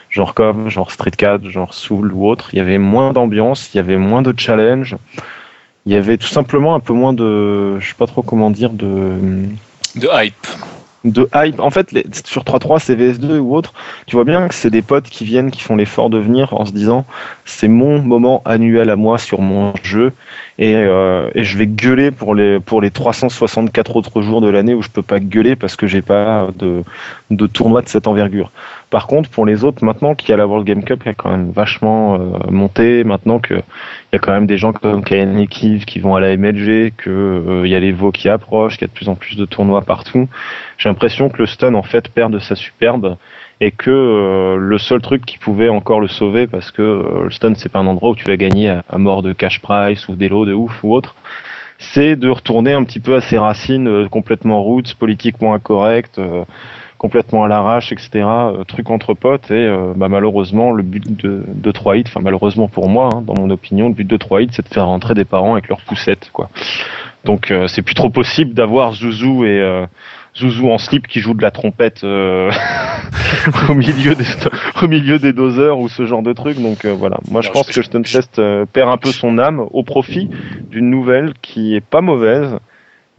genre 0.10 0.34
COM, 0.34 0.70
genre 0.70 0.92
Street 0.92 1.12
4, 1.12 1.46
genre 1.50 1.74
Soul 1.74 2.14
ou 2.14 2.28
autre, 2.28 2.50
il 2.54 2.58
y 2.58 2.62
avait 2.62 2.78
moins 2.78 3.12
d'ambiance, 3.12 3.74
il 3.74 3.78
y 3.78 3.80
avait 3.80 3.98
moins 3.98 4.22
de 4.22 4.34
challenge, 4.38 4.96
il 5.86 5.92
y 5.92 5.96
avait 5.96 6.18
tout 6.18 6.28
simplement 6.28 6.76
un 6.76 6.80
peu 6.80 6.94
moins 6.94 7.12
de. 7.14 7.78
Je 7.80 7.90
sais 7.90 7.96
pas 7.96 8.08
trop 8.08 8.22
comment 8.22 8.50
dire, 8.52 8.70
de 8.70 9.18
De 9.96 10.08
hype. 10.14 10.48
De 11.04 11.28
hype. 11.36 11.60
En 11.60 11.70
fait, 11.70 11.92
les- 11.92 12.06
sur 12.26 12.44
3-3, 12.44 12.80
CVS2 12.80 13.40
ou 13.40 13.56
autre, 13.56 13.74
tu 14.06 14.16
vois 14.16 14.26
bien 14.26 14.48
que 14.48 14.56
c'est 14.56 14.70
des 14.70 14.82
potes 14.82 15.06
qui 15.06 15.26
viennent, 15.26 15.52
qui 15.52 15.62
font 15.62 15.76
l'effort 15.76 16.10
de 16.10 16.18
venir 16.18 16.54
en 16.54 16.66
se 16.66 16.72
disant 16.72 17.06
c'est 17.46 17.68
mon 17.68 18.02
moment 18.02 18.42
annuel 18.46 18.90
à 18.90 18.96
moi 18.96 19.18
sur 19.18 19.42
mon 19.42 19.74
jeu 19.84 20.14
et, 20.60 20.76
euh, 20.76 21.30
et 21.36 21.44
je 21.44 21.58
vais 21.58 21.68
gueuler 21.68 22.12
pour 22.12 22.36
les, 22.36 22.60
pour 22.60 22.82
les 22.82 22.92
364 22.92 23.96
autres 23.96 24.22
jours 24.22 24.42
de 24.42 24.48
l'année 24.50 24.74
où 24.74 24.82
je 24.82 24.90
peux 24.90 25.02
pas 25.02 25.20
gueuler 25.20 25.56
parce 25.56 25.76
que 25.76 25.88
j'ai 25.88 26.02
pas 26.02 26.48
de, 26.58 26.84
de 27.32 27.48
tournoi 27.48 27.82
de 27.82 27.90
cette 27.90 28.08
envergure. 28.08 28.52
Par 28.94 29.08
contre, 29.08 29.28
pour 29.32 29.48
les 29.48 29.64
autres, 29.64 29.84
maintenant 29.84 30.14
qu'il 30.14 30.30
y 30.30 30.34
a 30.34 30.38
la 30.38 30.46
World 30.46 30.68
Game 30.68 30.84
Cup 30.84 31.02
qui 31.02 31.10
a 31.10 31.16
quand 31.16 31.32
même 31.32 31.50
vachement 31.50 32.14
euh, 32.14 32.38
monté, 32.52 33.04
maintenant 33.04 33.40
qu'il 33.40 33.64
y 34.14 34.16
a 34.16 34.20
quand 34.20 34.32
même 34.32 34.46
des 34.46 34.60
gens 34.60 34.72
comme 34.72 35.04
Kayan 35.04 35.48
Kiv 35.48 35.86
qui 35.86 35.98
vont 35.98 36.14
à 36.14 36.20
la 36.20 36.38
MLG, 36.38 36.94
que 36.96 37.10
euh, 37.10 37.62
il 37.66 37.72
y 37.72 37.76
a 37.76 37.80
les 37.80 37.92
Vaux 37.92 38.12
qui 38.12 38.30
approchent, 38.30 38.78
qu'il 38.78 38.88
y 38.88 38.92
a 38.92 38.94
de 38.94 38.94
plus 38.94 39.10
en 39.10 39.16
plus 39.16 39.36
de 39.36 39.46
tournois 39.46 39.82
partout, 39.82 40.30
j'ai 40.78 40.90
l'impression 40.90 41.30
que 41.30 41.40
le 41.40 41.48
stun 41.48 41.74
en 41.74 41.82
fait 41.82 42.08
perd 42.08 42.32
de 42.32 42.38
sa 42.38 42.54
superbe 42.54 43.18
et 43.62 43.72
que 43.72 43.90
euh, 43.90 44.58
le 44.58 44.78
seul 44.78 45.02
truc 45.02 45.26
qui 45.26 45.40
pouvait 45.40 45.70
encore 45.70 46.00
le 46.00 46.08
sauver 46.08 46.46
parce 46.46 46.70
que 46.70 46.84
euh, 46.84 47.24
le 47.24 47.32
stun 47.32 47.56
c'est 47.56 47.72
pas 47.72 47.80
un 47.80 47.88
endroit 47.88 48.12
où 48.12 48.16
tu 48.16 48.26
vas 48.26 48.38
gagner 48.38 48.70
à, 48.70 48.98
mort 49.00 49.24
de 49.24 49.34
cash 49.34 49.60
price 49.60 50.08
ou 50.08 50.14
des 50.14 50.30
lots 50.30 50.46
de 50.46 50.54
ouf 50.54 50.84
ou 50.84 50.94
autre 50.94 51.16
c'est 51.80 52.16
de 52.16 52.30
retourner 52.30 52.74
un 52.74 52.84
petit 52.84 53.00
peu 53.00 53.16
à 53.16 53.22
ses 53.22 53.40
racines 53.40 54.08
complètement 54.10 54.62
roots 54.62 54.94
politiquement 54.94 55.56
incorrectes 55.56 56.20
complètement 57.04 57.44
à 57.44 57.48
l'arrache 57.50 57.92
etc 57.92 58.08
euh, 58.14 58.64
truc 58.64 58.90
entre 58.90 59.14
potes 59.14 59.52
et 59.52 59.66
euh, 59.68 59.94
bah, 59.94 60.08
malheureusement 60.08 60.72
le 60.72 60.84
but 60.84 61.04
de, 61.22 61.44
de 61.46 61.72
3 61.72 61.98
hits 61.98 62.06
enfin 62.08 62.22
malheureusement 62.22 62.70
pour 62.70 62.88
moi 62.88 63.10
hein, 63.14 63.22
dans 63.22 63.36
mon 63.36 63.50
opinion 63.50 63.90
le 63.90 63.94
but 63.94 64.08
de 64.08 64.16
3 64.16 64.42
hits 64.42 64.50
c'est 64.54 64.68
de 64.68 64.74
faire 64.74 64.86
rentrer 64.86 65.14
des 65.14 65.26
parents 65.26 65.54
avec 65.54 65.68
leurs 65.68 65.82
poussettes 65.82 66.30
quoi 66.32 66.50
donc 67.26 67.52
euh, 67.52 67.68
c'est 67.68 67.82
plus 67.82 67.96
trop 67.96 68.10
possible 68.10 68.54
d'avoir 68.54 68.94
Zouzou 68.94 69.44
et 69.44 69.60
euh, 69.60 69.86
Zouzou 70.36 70.72
en 70.72 70.78
slip 70.78 71.08
qui 71.08 71.20
joue 71.20 71.34
de 71.36 71.42
la 71.42 71.52
trompette 71.52 72.04
euh, 72.04 72.52
au 73.70 73.76
milieu 73.76 74.16
des 74.16 74.26
au 74.82 74.88
milieu 74.88 75.20
des 75.20 75.32
doseurs 75.32 75.80
ou 75.80 75.90
ce 75.90 76.06
genre 76.06 76.24
de 76.24 76.34
truc. 76.34 76.60
Donc 76.60 76.86
euh, 76.86 76.94
voilà, 76.94 77.20
moi 77.30 77.42
je 77.42 77.50
pense 77.50 77.68
que 77.68 77.82
Stunfest 77.82 78.40
euh, 78.40 78.66
perd 78.66 78.90
un 78.90 78.98
peu 78.98 79.12
son 79.12 79.38
âme 79.38 79.64
au 79.72 79.84
profit 79.84 80.30
d'une 80.70 80.90
nouvelle 80.90 81.34
qui 81.42 81.76
est 81.76 81.86
pas 81.86 82.02
mauvaise, 82.02 82.58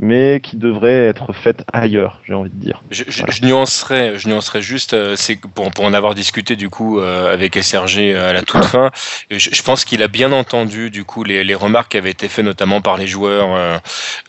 mais 0.00 0.40
qui 0.42 0.56
devrait 0.56 1.06
être 1.06 1.32
faite 1.32 1.64
ailleurs. 1.72 2.20
J'ai 2.24 2.34
envie 2.34 2.50
de 2.50 2.56
dire. 2.60 2.82
Je, 2.90 3.04
je, 3.08 3.20
Voilà. 3.20 3.32
je 3.32 3.44
nuancerais, 3.44 4.18
je 4.18 4.28
nuancerais 4.28 4.60
juste, 4.60 4.92
euh, 4.92 5.14
c'est 5.16 5.36
pour, 5.36 5.70
pour 5.70 5.84
en 5.84 5.94
avoir 5.94 6.14
discuté 6.14 6.56
du 6.56 6.68
coup 6.68 6.98
euh, 7.00 7.32
avec 7.32 7.56
SRG 7.56 8.14
à 8.14 8.32
la 8.32 8.42
toute 8.42 8.64
fin. 8.64 8.90
Je, 9.30 9.38
je 9.38 9.62
pense 9.62 9.84
qu'il 9.84 10.02
a 10.02 10.08
bien 10.08 10.32
entendu 10.32 10.90
du 10.90 11.04
coup 11.04 11.22
les, 11.24 11.44
les 11.44 11.54
remarques 11.54 11.92
qui 11.92 11.96
avaient 11.96 12.10
été 12.10 12.28
faites 12.28 12.44
notamment 12.44 12.80
par 12.80 12.96
les 12.96 13.06
joueurs. 13.06 13.54
Euh, 13.54 13.78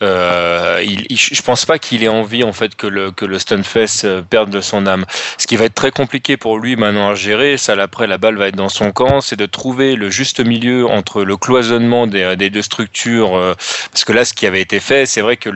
euh, 0.02 0.82
il, 0.84 1.06
il- 1.10 1.16
je 1.18 1.42
pense 1.42 1.64
pas 1.66 1.78
qu'il 1.78 2.02
ait 2.04 2.08
envie 2.08 2.44
en 2.44 2.52
fait 2.52 2.74
que 2.76 2.86
le 2.86 3.10
que 3.10 3.24
le 3.24 3.38
Stunfest 3.38 4.04
euh, 4.04 4.22
perde 4.22 4.50
de 4.50 4.60
son 4.60 4.86
âme. 4.86 5.04
Ce 5.38 5.46
qui 5.46 5.56
va 5.56 5.64
être 5.64 5.74
très 5.74 5.90
compliqué 5.90 6.36
pour 6.36 6.58
lui 6.58 6.76
maintenant 6.76 7.10
à 7.10 7.14
gérer, 7.14 7.56
ça 7.56 7.74
après 7.80 8.06
la 8.06 8.18
balle 8.18 8.36
va 8.36 8.48
être 8.48 8.56
dans 8.56 8.68
son 8.70 8.90
camp, 8.92 9.20
c'est 9.20 9.36
de 9.36 9.46
trouver 9.46 9.96
le 9.96 10.10
juste 10.10 10.40
milieu 10.40 10.86
entre 10.86 11.24
le 11.24 11.36
cloisonnement 11.36 12.06
des, 12.06 12.36
des 12.36 12.50
deux 12.50 12.62
structures. 12.62 13.36
euh, 13.36 13.54
parce 13.92 14.04
que 14.04 14.12
là, 14.12 14.24
ce 14.24 14.32
qui 14.32 14.46
avait 14.46 14.60
été 14.62 14.80
fait, 14.80 15.04
c'est 15.06 15.20
vrai 15.20 15.36
que 15.36 15.50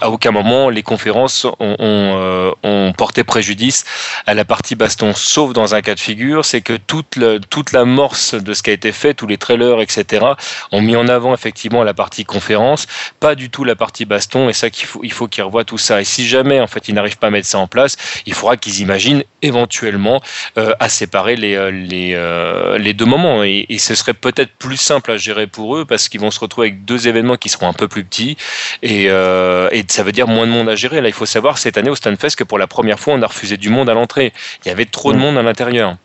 à 0.00 0.10
aucun 0.10 0.30
moment 0.30 0.70
les 0.70 0.82
conférences 0.82 1.46
euh, 1.60 2.52
ont, 2.62 2.92
porté 2.96 3.24
préjudice 3.24 3.84
à 4.26 4.34
la 4.34 4.44
partie 4.44 4.74
baston, 4.74 5.12
sauf 5.14 5.52
dans 5.52 5.74
un 5.74 5.82
cas 5.82 5.94
de 5.94 6.00
figure, 6.00 6.44
c'est 6.44 6.60
que 6.60 6.76
toute, 6.76 7.18
toute 7.50 7.72
l'amorce 7.72 8.34
de 8.34 8.54
ce 8.54 8.62
qui 8.62 8.70
a 8.70 8.72
été 8.72 8.92
fait, 8.92 9.14
tous 9.14 9.26
les 9.26 9.36
trailers, 9.36 9.80
etc., 9.80 10.24
ont 10.72 10.80
mis 10.80 10.96
en 10.96 11.08
avant 11.08 11.34
effectivement 11.34 11.84
la 11.84 11.94
partie 11.94 12.24
conférence, 12.24 12.86
pas 13.20 13.34
du 13.34 13.50
tout 13.50 13.64
la 13.64 13.76
partie 13.76 14.04
baston, 14.04 14.48
et 14.48 14.52
ça 14.52 14.70
qu'il 14.70 14.88
il 15.02 15.12
faut 15.12 15.28
qu'ils 15.28 15.44
revoient 15.44 15.64
tout 15.64 15.78
ça. 15.78 16.00
Et 16.00 16.04
si 16.04 16.26
jamais 16.26 16.60
en 16.60 16.66
fait 16.66 16.88
ils 16.88 16.94
n'arrivent 16.94 17.18
pas 17.18 17.28
à 17.28 17.30
mettre 17.30 17.48
ça 17.48 17.58
en 17.58 17.66
place, 17.66 17.96
il 18.26 18.34
faudra 18.34 18.56
qu'ils 18.56 18.80
imaginent 18.80 19.24
éventuellement 19.46 20.20
euh, 20.58 20.72
à 20.80 20.88
séparer 20.88 21.36
les, 21.36 21.54
euh, 21.54 21.70
les, 21.70 22.12
euh, 22.14 22.78
les 22.78 22.92
deux 22.92 23.04
moments. 23.04 23.42
Et, 23.44 23.66
et 23.68 23.78
ce 23.78 23.94
serait 23.94 24.14
peut-être 24.14 24.52
plus 24.58 24.76
simple 24.76 25.10
à 25.10 25.16
gérer 25.16 25.46
pour 25.46 25.76
eux 25.76 25.84
parce 25.84 26.08
qu'ils 26.08 26.20
vont 26.20 26.30
se 26.30 26.40
retrouver 26.40 26.68
avec 26.68 26.84
deux 26.84 27.08
événements 27.08 27.36
qui 27.36 27.48
seront 27.48 27.68
un 27.68 27.72
peu 27.72 27.88
plus 27.88 28.04
petits 28.04 28.36
et, 28.82 29.06
euh, 29.08 29.68
et 29.72 29.84
ça 29.88 30.02
veut 30.02 30.12
dire 30.12 30.28
moins 30.28 30.46
de 30.46 30.52
monde 30.52 30.68
à 30.68 30.76
gérer. 30.76 31.00
Là, 31.00 31.08
il 31.08 31.14
faut 31.14 31.26
savoir 31.26 31.58
cette 31.58 31.78
année 31.78 31.90
au 31.90 31.96
Stunfest 31.96 32.36
que 32.36 32.44
pour 32.44 32.58
la 32.58 32.66
première 32.66 32.98
fois, 32.98 33.14
on 33.14 33.22
a 33.22 33.26
refusé 33.26 33.56
du 33.56 33.68
monde 33.68 33.88
à 33.88 33.94
l'entrée. 33.94 34.32
Il 34.64 34.68
y 34.68 34.70
avait 34.70 34.84
trop 34.84 35.12
de 35.12 35.18
monde 35.18 35.38
à 35.38 35.42
l'intérieur. 35.42 35.96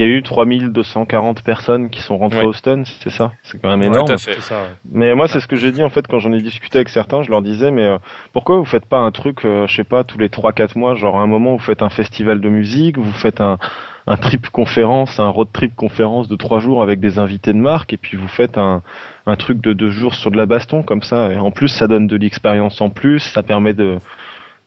Il 0.00 0.06
y 0.08 0.12
a 0.14 0.16
eu 0.16 0.22
3240 0.22 1.42
personnes 1.42 1.90
qui 1.90 2.00
sont 2.00 2.16
rentrées 2.16 2.38
Ouais. 2.40 2.46
au 2.46 2.52
stun, 2.54 2.84
c'est 3.02 3.10
ça? 3.10 3.32
C'est 3.42 3.60
quand 3.60 3.68
même 3.68 3.82
énorme. 3.82 4.16
fait. 4.16 4.40
Ça, 4.40 4.62
ouais. 4.62 4.68
Mais 4.90 5.14
moi, 5.14 5.28
c'est 5.28 5.40
ce 5.40 5.46
que 5.46 5.56
j'ai 5.56 5.72
dit 5.72 5.82
en 5.82 5.90
fait 5.90 6.06
quand 6.06 6.18
j'en 6.20 6.32
ai 6.32 6.40
discuté 6.40 6.78
avec 6.78 6.88
certains. 6.88 7.22
Je 7.22 7.30
leur 7.30 7.42
disais, 7.42 7.70
mais 7.70 7.82
euh, 7.84 7.98
pourquoi 8.32 8.56
vous 8.56 8.64
faites 8.64 8.86
pas 8.86 8.96
un 8.96 9.10
truc, 9.10 9.44
euh, 9.44 9.66
je 9.66 9.76
sais 9.76 9.84
pas, 9.84 10.02
tous 10.02 10.16
les 10.18 10.28
3-4 10.30 10.78
mois, 10.78 10.94
genre 10.94 11.18
à 11.18 11.22
un 11.22 11.26
moment 11.26 11.52
vous 11.52 11.58
faites 11.62 11.82
un 11.82 11.90
festival 11.90 12.40
de 12.40 12.48
musique, 12.48 12.96
vous 12.96 13.12
faites 13.12 13.42
un, 13.42 13.58
un 14.06 14.16
trip 14.16 14.48
conférence, 14.48 15.20
un 15.20 15.28
road 15.28 15.48
trip 15.52 15.76
conférence 15.76 16.28
de 16.28 16.36
3 16.36 16.60
jours 16.60 16.82
avec 16.82 16.98
des 17.00 17.18
invités 17.18 17.52
de 17.52 17.58
marque, 17.58 17.92
et 17.92 17.98
puis 17.98 18.16
vous 18.16 18.28
faites 18.28 18.56
un, 18.56 18.80
un 19.26 19.36
truc 19.36 19.60
de 19.60 19.74
2 19.74 19.90
jours 19.90 20.14
sur 20.14 20.30
de 20.30 20.38
la 20.38 20.46
baston 20.46 20.82
comme 20.82 21.02
ça. 21.02 21.30
Et 21.30 21.36
en 21.36 21.50
plus, 21.50 21.68
ça 21.68 21.86
donne 21.86 22.06
de 22.06 22.16
l'expérience 22.16 22.80
en 22.80 22.88
plus, 22.88 23.18
ça 23.20 23.42
permet 23.42 23.74
de, 23.74 23.96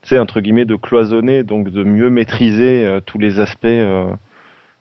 tu 0.03 0.09
sais, 0.09 0.19
entre 0.19 0.41
guillemets, 0.41 0.65
de 0.65 0.75
cloisonner, 0.75 1.41
donc 1.41 1.71
de 1.71 1.83
mieux 1.83 2.11
maîtriser 2.11 2.85
euh, 2.85 2.99
tous 3.03 3.17
les 3.17 3.39
aspects. 3.39 3.65
euh, 3.65 4.05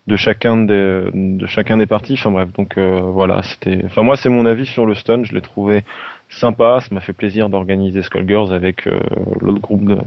de 0.06 0.16
chacun 0.16 0.56
des 0.56 1.04
de 1.14 1.46
chacun 1.46 1.76
des 1.76 1.86
parties. 1.86 2.14
Enfin 2.14 2.30
bref 2.30 2.48
donc 2.56 2.76
euh, 2.76 3.00
voilà 3.00 3.42
c'était 3.42 3.82
enfin 3.84 4.02
moi 4.02 4.16
c'est 4.16 4.28
mon 4.28 4.46
avis 4.46 4.66
sur 4.66 4.86
le 4.86 4.94
stun. 4.94 5.24
Je 5.24 5.32
l'ai 5.32 5.40
trouvé 5.40 5.84
sympa. 6.28 6.80
Ça 6.80 6.94
m'a 6.94 7.00
fait 7.00 7.12
plaisir 7.12 7.48
d'organiser 7.48 8.02
Skullgirls 8.02 8.52
avec 8.52 8.86
euh, 8.86 8.98
l'autre 9.40 9.60
groupe 9.60 9.84
de 9.84 9.98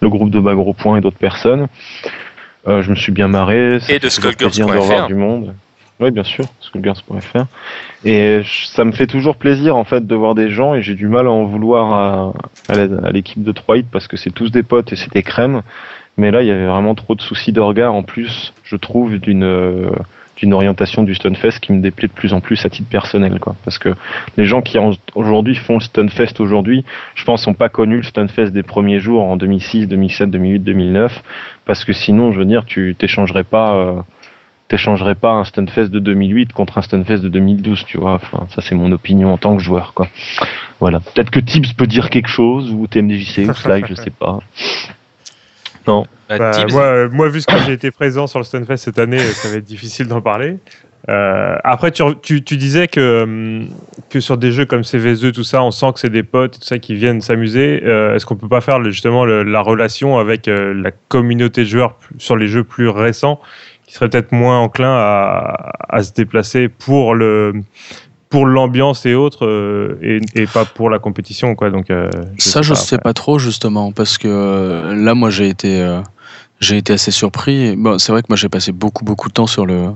le 0.00 0.08
groupe 0.08 0.30
de 0.30 0.40
Bagro 0.40 0.72
Point 0.72 0.98
et 0.98 1.00
d'autres 1.00 1.18
personnes. 1.18 1.68
Euh, 2.66 2.82
je 2.82 2.90
me 2.90 2.96
suis 2.96 3.12
bien 3.12 3.28
marré. 3.28 3.78
Ça 3.80 3.92
Et 3.92 3.98
de 4.00 4.08
Skullgirls.fr. 4.08 4.66
de 4.66 4.78
revoir 4.78 5.06
du 5.06 5.14
monde. 5.14 5.54
Oui 5.98 6.10
bien 6.10 6.24
sûr 6.24 6.44
Skullgirls.fr 6.60 7.46
et 8.04 8.42
ça 8.66 8.84
me 8.84 8.92
fait 8.92 9.06
toujours 9.06 9.36
plaisir 9.36 9.76
en 9.76 9.84
fait 9.84 10.06
de 10.06 10.14
voir 10.14 10.34
des 10.34 10.50
gens 10.50 10.74
et 10.74 10.82
j'ai 10.82 10.94
du 10.94 11.08
mal 11.08 11.26
à 11.26 11.30
en 11.30 11.44
vouloir 11.44 11.94
à, 11.94 12.32
à 12.68 13.10
l'équipe 13.12 13.42
de 13.42 13.50
3 13.50 13.78
hits 13.78 13.86
parce 13.90 14.06
que 14.06 14.18
c'est 14.18 14.30
tous 14.30 14.50
des 14.50 14.62
potes 14.62 14.92
et 14.92 14.96
c'est 14.96 15.10
des 15.10 15.22
crèmes 15.22 15.62
mais 16.16 16.30
là, 16.30 16.42
il 16.42 16.48
y 16.48 16.50
avait 16.50 16.66
vraiment 16.66 16.94
trop 16.94 17.14
de 17.14 17.20
soucis 17.22 17.52
de 17.52 17.60
regard 17.60 17.94
en 17.94 18.02
plus, 18.02 18.52
je 18.64 18.76
trouve, 18.76 19.18
d'une 19.18 19.44
euh, 19.44 19.90
d'une 20.36 20.52
orientation 20.52 21.02
du 21.02 21.14
Stunfest 21.14 21.60
qui 21.62 21.72
me 21.72 21.80
déplaît 21.80 22.08
de 22.08 22.12
plus 22.12 22.34
en 22.34 22.40
plus 22.42 22.62
à 22.66 22.68
titre 22.68 22.90
personnel, 22.90 23.38
quoi. 23.40 23.56
Parce 23.64 23.78
que 23.78 23.94
les 24.36 24.44
gens 24.44 24.60
qui 24.60 24.76
aujourd'hui 25.14 25.54
font 25.54 25.74
le 25.74 25.80
Stunfest 25.80 26.40
aujourd'hui, 26.40 26.84
je 27.14 27.24
pense, 27.24 27.46
n'ont 27.46 27.54
pas 27.54 27.70
connu 27.70 27.96
le 27.96 28.02
Stunfest 28.02 28.50
des 28.50 28.62
premiers 28.62 29.00
jours 29.00 29.22
en 29.22 29.36
2006, 29.38 29.88
2007, 29.88 30.30
2008, 30.30 30.58
2009, 30.58 31.22
parce 31.64 31.86
que 31.86 31.94
sinon, 31.94 32.32
je 32.32 32.38
veux 32.40 32.44
dire, 32.44 32.66
tu 32.66 32.94
t'échangerais 32.98 33.44
pas. 33.44 33.74
euh, 33.76 34.02
T'échangerais 34.68 35.14
pas 35.14 35.30
un 35.30 35.44
Stunfest 35.44 35.90
de 35.90 36.00
2008 36.00 36.52
contre 36.52 36.78
un 36.78 36.82
Stunfest 36.82 37.18
de 37.22 37.28
2012, 37.28 37.84
tu 37.86 37.98
vois. 37.98 38.14
Enfin, 38.14 38.48
ça 38.52 38.60
c'est 38.62 38.74
mon 38.74 38.90
opinion 38.90 39.32
en 39.32 39.38
tant 39.38 39.56
que 39.56 39.62
joueur, 39.62 39.94
quoi. 39.94 40.08
Voilà. 40.80 40.98
Peut-être 40.98 41.30
que 41.30 41.38
Tibbs 41.38 41.72
peut 41.76 41.86
dire 41.86 42.10
quelque 42.10 42.28
chose 42.28 42.72
ou 42.72 42.88
TMDJC 42.88 43.48
ou 43.48 43.54
Slack, 43.54 43.86
je 43.88 43.94
sais 43.94 44.10
pas. 44.10 44.40
Bah, 46.28 46.38
Bah, 46.38 46.50
moi, 46.72 46.82
euh, 46.82 47.08
moi, 47.10 47.28
vu 47.28 47.40
ce 47.40 47.46
que 47.46 47.58
j'ai 47.66 47.72
été 47.72 47.90
présent 47.90 48.26
sur 48.26 48.38
le 48.40 48.44
Stunfest 48.44 48.76
cette 48.78 48.98
année, 48.98 49.18
euh, 49.20 49.32
ça 49.32 49.48
va 49.48 49.56
être 49.56 49.64
difficile 49.64 50.08
d'en 50.08 50.20
parler. 50.20 50.56
Euh, 51.08 51.56
après, 51.62 51.92
tu, 51.92 52.02
tu, 52.20 52.42
tu 52.42 52.56
disais 52.56 52.88
que, 52.88 53.62
que 54.10 54.18
sur 54.18 54.36
des 54.36 54.50
jeux 54.50 54.64
comme 54.66 54.80
CVS2, 54.80 55.30
tout 55.32 55.44
ça, 55.44 55.62
on 55.62 55.70
sent 55.70 55.92
que 55.94 56.00
c'est 56.00 56.10
des 56.10 56.24
potes 56.24 56.56
et 56.56 56.58
tout 56.58 56.64
ça 56.64 56.78
qui 56.80 56.96
viennent 56.96 57.20
s'amuser. 57.20 57.80
Euh, 57.84 58.16
Est-ce 58.16 58.26
qu'on 58.26 58.34
peut 58.34 58.48
pas 58.48 58.60
faire 58.60 58.82
justement 58.82 59.24
le- 59.24 59.44
la 59.44 59.60
relation 59.60 60.18
avec 60.18 60.48
euh, 60.48 60.74
la 60.74 60.90
communauté 61.08 61.60
de 61.62 61.68
joueurs 61.68 61.94
sur 62.18 62.36
les 62.36 62.48
jeux 62.48 62.64
plus 62.64 62.88
récents 62.88 63.40
qui 63.86 63.94
seraient 63.94 64.08
peut-être 64.08 64.32
moins 64.32 64.58
enclins 64.58 64.96
à, 64.96 65.70
à 65.88 66.02
se 66.02 66.12
déplacer 66.12 66.68
pour 66.68 67.14
le 67.14 67.52
pour 68.28 68.46
l'ambiance 68.46 69.06
et 69.06 69.14
autres 69.14 69.46
euh, 69.46 69.98
et, 70.02 70.20
et 70.34 70.46
pas 70.46 70.64
pour 70.64 70.90
la 70.90 70.98
compétition 70.98 71.54
quoi 71.54 71.70
donc 71.70 71.90
euh, 71.90 72.10
Ça, 72.38 72.62
je 72.62 72.70
pas, 72.70 72.74
sais 72.74 72.96
après. 72.96 73.02
pas 73.04 73.12
trop 73.14 73.38
justement 73.38 73.92
parce 73.92 74.18
que 74.18 74.28
euh, 74.28 74.94
là, 74.94 75.14
moi, 75.14 75.30
j'ai 75.30 75.48
été, 75.48 75.80
euh, 75.80 76.00
j'ai 76.60 76.76
été 76.78 76.92
assez 76.92 77.10
surpris. 77.10 77.76
Bon, 77.76 77.98
c'est 77.98 78.12
vrai 78.12 78.22
que 78.22 78.26
moi, 78.28 78.36
j'ai 78.36 78.48
passé 78.48 78.72
beaucoup, 78.72 79.04
beaucoup 79.04 79.28
de 79.28 79.34
temps 79.34 79.46
sur 79.46 79.64
le 79.66 79.90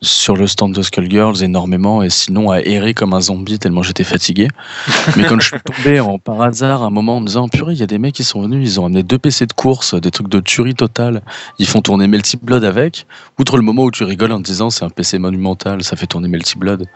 sur 0.00 0.36
le 0.36 0.46
stand 0.46 0.74
de 0.74 0.82
Skullgirls 0.82 1.42
énormément 1.42 2.02
et 2.02 2.10
sinon 2.10 2.50
à 2.50 2.60
errer 2.60 2.94
comme 2.94 3.14
un 3.14 3.20
zombie 3.20 3.58
tellement 3.58 3.82
j'étais 3.82 4.04
fatigué. 4.04 4.48
Mais 5.16 5.24
quand 5.24 5.40
je 5.40 5.48
suis 5.48 5.60
tombé 5.60 6.00
en 6.00 6.18
par 6.18 6.40
hasard 6.42 6.82
à 6.82 6.86
un 6.86 6.90
moment 6.90 7.16
en 7.16 7.20
me 7.20 7.26
disant 7.26 7.48
purée, 7.48 7.72
il 7.72 7.78
y 7.78 7.82
a 7.82 7.86
des 7.86 7.98
mecs 7.98 8.14
qui 8.14 8.24
sont 8.24 8.42
venus, 8.42 8.68
ils 8.68 8.80
ont 8.80 8.86
amené 8.86 9.02
deux 9.02 9.18
PC 9.18 9.46
de 9.46 9.52
course, 9.52 9.94
des 9.94 10.10
trucs 10.10 10.28
de 10.28 10.40
tuerie 10.40 10.74
totale, 10.74 11.22
ils 11.58 11.66
font 11.66 11.82
tourner 11.82 12.06
Melty 12.06 12.36
Blood 12.36 12.64
avec. 12.64 13.06
Outre 13.38 13.56
le 13.56 13.62
moment 13.62 13.84
où 13.84 13.90
tu 13.90 14.04
rigoles 14.04 14.32
en 14.32 14.38
te 14.38 14.44
disant 14.44 14.70
c'est 14.70 14.84
un 14.84 14.90
PC 14.90 15.18
monumental, 15.18 15.82
ça 15.82 15.96
fait 15.96 16.06
tourner 16.06 16.28
Melty 16.28 16.58
Blood. 16.58 16.86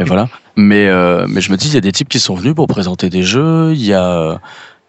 Et 0.00 0.04
voilà. 0.04 0.28
Mais 0.56 0.86
euh, 0.86 1.26
mais 1.28 1.40
je 1.40 1.52
me 1.52 1.56
dis 1.56 1.68
il 1.68 1.74
y 1.74 1.78
a 1.78 1.82
des 1.82 1.92
types 1.92 2.08
qui 2.08 2.20
sont 2.20 2.34
venus 2.34 2.54
pour 2.54 2.66
présenter 2.66 3.10
des 3.10 3.22
jeux, 3.22 3.72
il 3.74 3.84
y 3.84 3.92
a 3.92 4.40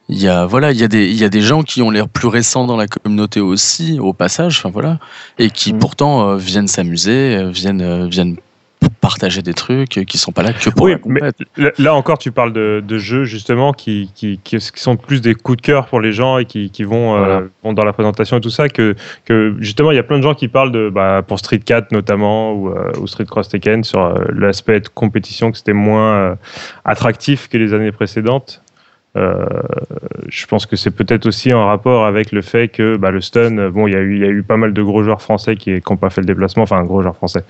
il 0.09 0.17
y 0.21 0.27
a 0.27 0.45
voilà 0.45 0.71
il 0.71 0.77
y 0.79 0.83
a 0.83 0.87
des 0.87 1.05
il 1.05 1.15
y 1.17 1.23
a 1.25 1.29
des 1.29 1.41
gens 1.41 1.63
qui 1.63 1.81
ont 1.81 1.89
l'air 1.89 2.07
plus 2.07 2.27
récents 2.29 2.65
dans 2.65 2.77
la 2.77 2.87
communauté 2.87 3.39
aussi 3.41 3.99
au 3.99 4.13
passage 4.13 4.57
enfin 4.57 4.69
voilà 4.69 4.99
et 5.37 5.49
qui 5.49 5.73
Mm. 5.73 5.79
pourtant 5.79 6.29
euh, 6.29 6.37
viennent 6.37 6.67
s'amuser 6.67 7.35
euh, 7.37 7.49
viennent 7.49 7.81
euh, 7.81 8.07
viennent 8.07 8.37
partager 9.01 9.41
des 9.41 9.53
trucs 9.53 9.89
qui 10.07 10.17
sont 10.17 10.31
pas 10.31 10.43
là 10.43 10.53
que 10.53 10.69
pour 10.69 10.85
Oui, 10.85 10.93
mais. 11.05 11.19
Là- 11.77 11.95
encore, 11.95 12.17
tu 12.19 12.31
parles 12.31 12.53
de, 12.53 12.81
de 12.85 12.97
jeux 12.99 13.25
justement 13.25 13.73
qui, 13.73 14.11
qui, 14.15 14.39
qui, 14.43 14.59
sont 14.59 14.95
plus 14.97 15.19
des 15.19 15.33
coups 15.33 15.57
de 15.57 15.61
cœur 15.61 15.87
pour 15.87 15.99
les 15.99 16.11
gens 16.13 16.37
et 16.37 16.45
qui, 16.45 16.69
qui 16.69 16.83
vont, 16.83 17.17
Voilà. 17.17 17.43
vont 17.63 17.73
dans 17.73 17.83
la 17.83 17.91
présentation 17.93 18.37
et 18.37 18.41
tout 18.41 18.49
ça. 18.49 18.69
Que, 18.69 18.95
que 19.25 19.55
justement, 19.59 19.91
il 19.91 19.95
y 19.95 19.99
a 19.99 20.03
plein 20.03 20.17
de 20.17 20.23
gens 20.23 20.35
qui 20.35 20.47
parlent 20.47 20.71
de, 20.71 20.89
bah, 20.89 21.21
pour 21.27 21.39
Street 21.39 21.59
4 21.59 21.91
notamment 21.91 22.53
ou, 22.53 22.71
ou 22.99 23.07
Street 23.07 23.25
Cross 23.25 23.49
Tekken 23.49 23.83
sur 23.83 24.13
l'aspect 24.31 24.81
compétition 24.93 25.51
que 25.51 25.57
c'était 25.57 25.73
moins 25.73 26.37
attractif 26.85 27.49
que 27.49 27.57
les 27.57 27.73
années 27.73 27.91
précédentes. 27.91 28.61
Euh, 29.17 29.45
je 30.29 30.45
pense 30.45 30.65
que 30.65 30.75
c'est 30.75 30.91
peut-être 30.91 31.25
aussi 31.25 31.53
en 31.53 31.65
rapport 31.65 32.05
avec 32.05 32.31
le 32.31 32.41
fait 32.41 32.67
que 32.67 32.97
bah, 32.97 33.11
le 33.11 33.21
stun, 33.21 33.69
bon, 33.69 33.87
il 33.87 33.93
y, 33.93 33.95
a 33.95 33.99
eu, 33.99 34.15
il 34.15 34.21
y 34.21 34.25
a 34.25 34.29
eu 34.29 34.43
pas 34.43 34.57
mal 34.57 34.73
de 34.73 34.81
gros 34.81 35.03
joueurs 35.03 35.21
français 35.21 35.55
qui 35.55 35.71
n'ont 35.89 35.97
pas 35.97 36.09
fait 36.09 36.21
le 36.21 36.27
déplacement, 36.27 36.63
enfin, 36.63 36.83
gros 36.83 37.01
joueurs 37.01 37.15
français. 37.15 37.43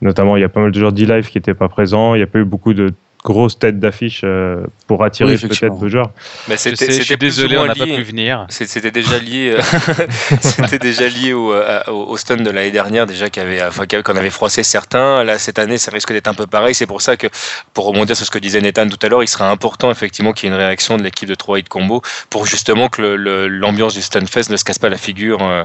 Notamment, 0.00 0.36
il 0.36 0.40
y 0.40 0.44
a 0.44 0.48
pas 0.48 0.60
mal 0.60 0.72
de 0.72 0.78
joueurs 0.78 0.92
d'e-live 0.92 1.28
qui 1.28 1.38
n'étaient 1.38 1.54
pas 1.54 1.68
présents. 1.68 2.14
Il 2.14 2.18
n'y 2.18 2.24
a 2.24 2.26
pas 2.26 2.38
eu 2.38 2.44
beaucoup 2.44 2.74
de 2.74 2.92
grosses 3.24 3.58
têtes 3.58 3.78
d'affiche 3.78 4.22
euh, 4.24 4.64
pour 4.88 5.04
attirer 5.04 5.34
Oui, 5.34 5.38
peut-être 5.40 5.72
vos 5.74 5.88
joueurs. 5.88 6.10
Mais 6.48 6.56
je, 6.56 6.60
c'était 6.74 6.90
je 6.92 7.02
suis 7.02 7.16
désolé, 7.16 7.56
on 7.56 7.66
n'a 7.66 7.74
pas 7.74 7.84
pu 7.84 8.02
venir. 8.02 8.46
C'était 8.48 8.90
déjà 8.90 9.18
lié, 9.18 9.54
euh, 9.56 9.62
c'était 10.40 10.78
déjà 10.80 11.08
lié 11.08 11.32
au, 11.32 11.52
à- 11.52 11.88
au, 11.90 12.08
au 12.08 12.16
stun 12.16 12.36
de 12.36 12.50
l'année 12.50 12.72
dernière 12.72 13.06
déjà 13.06 13.30
qui 13.30 13.38
avait, 13.40 13.62
enfin, 13.62 13.86
qui 13.86 13.94
avait- 13.94 14.02
qu'on 14.02 14.16
avait 14.16 14.30
froissé 14.30 14.62
certains. 14.64 15.22
Là 15.24 15.38
cette 15.38 15.58
année, 15.60 15.78
ça 15.78 15.90
risque 15.92 16.12
d'être 16.12 16.26
un 16.28 16.34
peu 16.34 16.46
pareil. 16.48 16.74
C'est 16.74 16.86
pour 16.86 17.00
ça 17.00 17.16
que, 17.16 17.28
pour 17.74 17.86
rebondir 17.86 18.16
sur 18.16 18.26
ce 18.26 18.30
que 18.30 18.38
disait 18.38 18.60
Nathan 18.60 18.88
tout 18.88 18.98
à 19.02 19.08
l'heure, 19.08 19.22
il 19.22 19.28
sera 19.28 19.48
important 19.50 19.90
effectivement 19.92 20.32
qu'il 20.32 20.48
y 20.48 20.52
ait 20.52 20.54
une 20.56 20.60
réaction 20.60 20.96
de 20.96 21.02
l'équipe 21.02 21.28
de 21.28 21.34
3 21.36 21.60
hit 21.60 21.68
combo 21.68 22.02
pour 22.28 22.46
justement 22.46 22.88
que 22.88 23.00
le- 23.02 23.16
le- 23.16 23.46
l'ambiance 23.48 23.94
du 23.94 24.02
Stunfest 24.02 24.50
ne 24.50 24.56
se 24.56 24.64
casse 24.64 24.78
pas 24.80 24.88
la 24.88 24.98
figure 24.98 25.38
euh, 25.42 25.62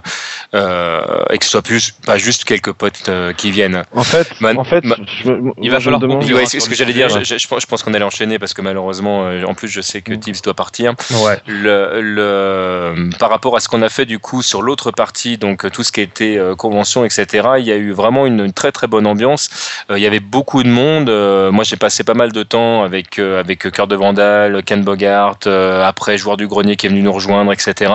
euh, 0.54 1.02
et 1.32 1.38
que 1.38 1.46
ce 1.46 1.52
soit 1.52 1.62
plus 1.62 1.92
pas 2.06 2.18
juste 2.18 2.44
quelques 2.46 2.72
potes 2.72 3.10
euh, 3.10 3.34
qui 3.34 3.52
viennent. 3.52 3.84
En 3.94 4.04
fait, 4.04 4.28
Man- 4.42 4.58
en 4.58 4.64
fait, 4.64 4.84
man- 4.84 5.04
je, 5.24 5.32
me- 5.32 5.54
il 5.62 5.72
va 5.72 5.80
je 5.80 5.86
falloir. 5.90 6.02
Ouais, 6.04 6.34
aura 6.34 6.46
c'est 6.46 6.60
ce 6.60 6.60
sur 6.60 6.66
que 6.66 6.70
le 6.72 6.76
j'allais 6.76 6.94
dire. 6.94 7.12
sujet. 7.12 7.40
Je, 7.40 7.47
je 7.48 7.50
pense, 7.56 7.62
je 7.62 7.68
pense 7.68 7.84
qu'on 7.84 7.94
allait 7.94 8.04
enchaîner 8.04 8.40
parce 8.40 8.54
que 8.54 8.62
malheureusement, 8.62 9.26
euh, 9.28 9.46
en 9.46 9.54
plus, 9.54 9.70
je 9.70 9.80
sais 9.80 10.02
que 10.02 10.12
Mm. 10.12 10.20
Tibbs 10.20 10.42
doit 10.44 10.54
partir. 10.54 10.94
Ouais. 11.24 11.38
Le, 11.48 12.02
le, 12.02 13.10
par 13.20 13.30
rapport 13.30 13.56
à 13.56 13.60
ce 13.60 13.68
qu'on 13.70 13.82
a 13.82 13.90
fait 13.90 14.06
du 14.06 14.20
coup 14.20 14.42
sur 14.42 14.62
l'autre 14.62 14.92
partie, 14.92 15.38
donc 15.38 15.64
euh, 15.66 15.70
tout 15.70 15.84
ce 15.84 15.92
qui 15.92 16.02
était 16.02 16.38
euh, 16.38 16.56
convention, 16.56 17.06
etc., 17.06 17.48
il 17.60 17.66
y 17.66 17.72
a 17.72 17.76
eu 17.78 17.92
vraiment 17.92 18.26
une, 18.26 18.40
une 18.42 18.54
très 18.54 18.72
très 18.72 18.88
bonne 18.88 19.08
ambiance. 19.08 19.50
Il 19.90 19.98
y 20.00 20.06
avait 20.06 20.20
beaucoup 20.20 20.64
de 20.64 20.70
monde. 20.70 21.10
Moi, 21.54 21.64
j'ai 21.64 21.78
passé 21.78 22.04
pas 22.04 22.14
mal 22.14 22.32
de 22.34 22.44
temps 22.44 22.84
avec 22.84 23.20
avec 23.20 23.72
Cœur 23.72 23.88
de 23.88 23.96
Vandal, 23.96 24.64
Ken 24.64 24.84
Bogart, 24.84 25.38
après 25.46 26.18
joueur 26.18 26.36
du 26.38 26.48
grenier 26.48 26.76
qui 26.76 26.88
est 26.88 26.90
venu 26.90 27.02
nous 27.02 27.14
rejoindre, 27.14 27.54
etc. 27.54 27.94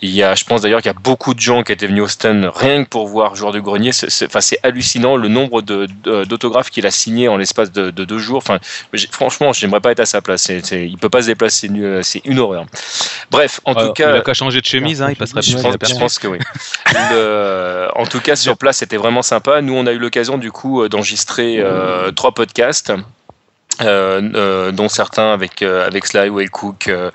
Il 0.00 0.10
y 0.10 0.22
a, 0.22 0.34
je 0.34 0.44
pense 0.44 0.62
d'ailleurs 0.62 0.80
qu'il 0.80 0.90
y 0.90 0.94
a 0.94 0.98
beaucoup 0.98 1.34
de 1.34 1.40
gens 1.40 1.62
qui 1.62 1.72
étaient 1.72 1.86
venus 1.86 2.04
au 2.04 2.08
stand 2.08 2.50
rien 2.54 2.84
que 2.84 2.88
pour 2.88 3.06
voir 3.08 3.34
joueur 3.34 3.52
du 3.52 3.60
grenier. 3.60 3.92
C'est- 3.92 4.28
hallucinant 4.62 5.16
le 5.16 5.28
nombre 5.28 5.62
de- 5.62 5.86
de- 6.04 6.24
d'autographes 6.24 6.70
qu'il 6.70 6.86
a 6.86 6.90
signé 6.90 7.28
en 7.28 7.36
l'espace 7.36 7.72
de, 7.72 7.90
de 7.90 8.04
deux 8.04 8.18
jours. 8.18 8.38
Enfin, 8.38 8.58
franchement, 9.10 9.52
j'aimerais 9.52 9.80
pas 9.80 9.92
être 9.92 10.00
à 10.00 10.06
sa 10.06 10.20
place. 10.22 10.42
C'est- 10.42 10.64
c'est- 10.64 10.86
il 10.86 10.96
peut 10.98 11.08
pas 11.08 11.22
se 11.22 11.26
déplacer, 11.26 11.68
euh, 11.74 12.02
c'est 12.02 12.22
une 12.24 12.38
horreur. 12.38 12.66
Bref, 13.30 13.60
en 13.64 13.72
Alors, 13.72 13.88
tout 13.88 13.92
cas, 13.94 14.10
il 14.14 14.16
a 14.18 14.20
qu'à 14.20 14.34
changer 14.34 14.60
de 14.60 14.66
chemise, 14.66 15.02
hein, 15.02 15.08
il 15.10 15.16
passerait 15.16 15.42
je 15.42 15.52
pense, 15.56 15.74
je 15.88 15.94
pense 15.98 16.18
que 16.18 16.28
oui. 16.28 16.38
Le- 17.10 17.88
en 17.94 18.06
tout 18.06 18.20
cas, 18.20 18.36
sur 18.36 18.56
place, 18.56 18.78
c'était 18.78 18.96
vraiment 18.96 19.22
sympa. 19.22 19.60
Nous, 19.60 19.74
on 19.74 19.86
a 19.86 19.92
eu 19.92 19.98
l'occasion 19.98 20.38
du 20.38 20.50
coup 20.52 20.82
euh, 20.82 20.88
d'enregistrer 20.88 21.58
euh, 21.58 22.10
trois 22.12 22.32
podcasts. 22.32 22.92
Euh, 23.82 24.20
euh, 24.34 24.72
dont 24.72 24.88
certains 24.88 25.32
avec 25.32 25.62
euh, 25.62 25.86
avec 25.86 26.06
Sly, 26.06 26.28
Whale 26.28 26.50
Cook, 26.50 26.88
euh, 26.88 27.10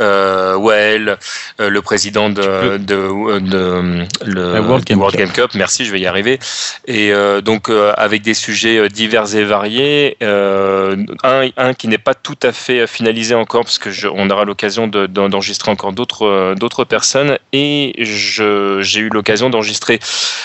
euh, 0.00 0.56
Well, 0.56 1.18
euh, 1.60 1.68
le 1.70 1.82
président 1.82 2.30
de, 2.30 2.78
de, 2.78 3.38
de, 3.38 4.06
le 4.24 4.52
La 4.54 4.60
World 4.60 4.84
Game 4.84 4.98
World 4.98 5.16
Cup. 5.16 5.26
Game 5.26 5.32
Cup. 5.32 5.50
Merci, 5.54 5.84
je 5.84 5.92
vais 5.92 6.00
y 6.00 6.06
arriver. 6.06 6.38
Et 6.86 7.12
euh, 7.12 7.40
donc 7.40 7.68
euh, 7.68 7.92
avec 7.96 8.22
des 8.22 8.34
sujets 8.34 8.88
divers 8.88 9.34
et 9.34 9.44
variés, 9.44 10.16
euh, 10.22 10.96
un, 11.22 11.48
un 11.56 11.74
qui 11.74 11.88
n'est 11.88 11.98
pas 11.98 12.14
tout 12.14 12.38
à 12.42 12.52
fait 12.52 12.86
finalisé 12.86 13.34
encore 13.34 13.64
parce 13.64 13.78
que 13.78 13.90
je, 13.90 14.08
on 14.08 14.28
aura 14.30 14.44
l'occasion 14.44 14.88
de- 14.88 15.06
d'en- 15.06 15.28
d'enregistrer 15.28 15.70
encore 15.70 15.92
d'autres 15.92 16.54
d'autres 16.54 16.84
personnes 16.84 17.38
et 17.52 17.94
j'ai 17.98 19.00
eu 19.00 19.08
l'occasion 19.10 19.50
d'enregistrer 19.50 20.00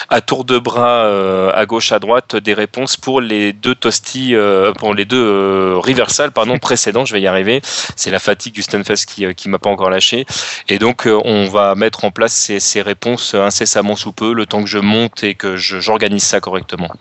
à 0.10 0.22
tour 0.22 0.46
de 0.46 0.58
bras 0.60 1.06
euh, 1.06 1.52
à 1.54 1.66
gauche 1.66 1.92
à 1.92 2.00
droite 2.00 2.36
des 2.36 2.54
réponses 2.54 2.98
pour 2.98 3.22
les 3.22 3.54
deux 3.54 3.76
toasties 3.76 4.36
euh, 4.36 4.74
pour 4.74 4.94
les 4.94 5.06
deux 5.06 5.18
euh, 5.56 5.80
reversals 5.80 6.32
pardon 6.32 6.58
précédents 6.60 7.06
je 7.06 7.14
vais 7.14 7.22
y 7.22 7.28
arriver 7.28 7.62
c'est 7.96 8.12
la 8.12 8.20
fatigue 8.20 8.54
du 8.54 8.62
Stunfest 8.62 9.06
qui 9.08 9.26
euh, 9.26 9.34
qui 9.34 9.50
m'a 9.50 9.60
pas 9.60 9.70
encore 9.70 9.90
lâché 9.90 10.26
et 10.70 10.80
donc 10.80 11.08
euh, 11.08 11.20
on 11.24 11.48
va 11.48 11.76
mettre 11.76 12.06
en 12.06 12.12
place 12.12 12.34
ces, 12.34 12.60
ces 12.60 12.82
réponses 12.82 13.34
incessamment 13.34 13.96
sous 13.96 14.12
peu 14.12 14.34
le 14.34 14.46
temps 14.46 14.64
que 14.64 14.70
je 14.70 14.80
monte 14.80 15.24
et 15.24 15.36
que 15.36 15.56
j'organise 15.56 16.24
ça 16.24 16.40
correctement 16.40 16.92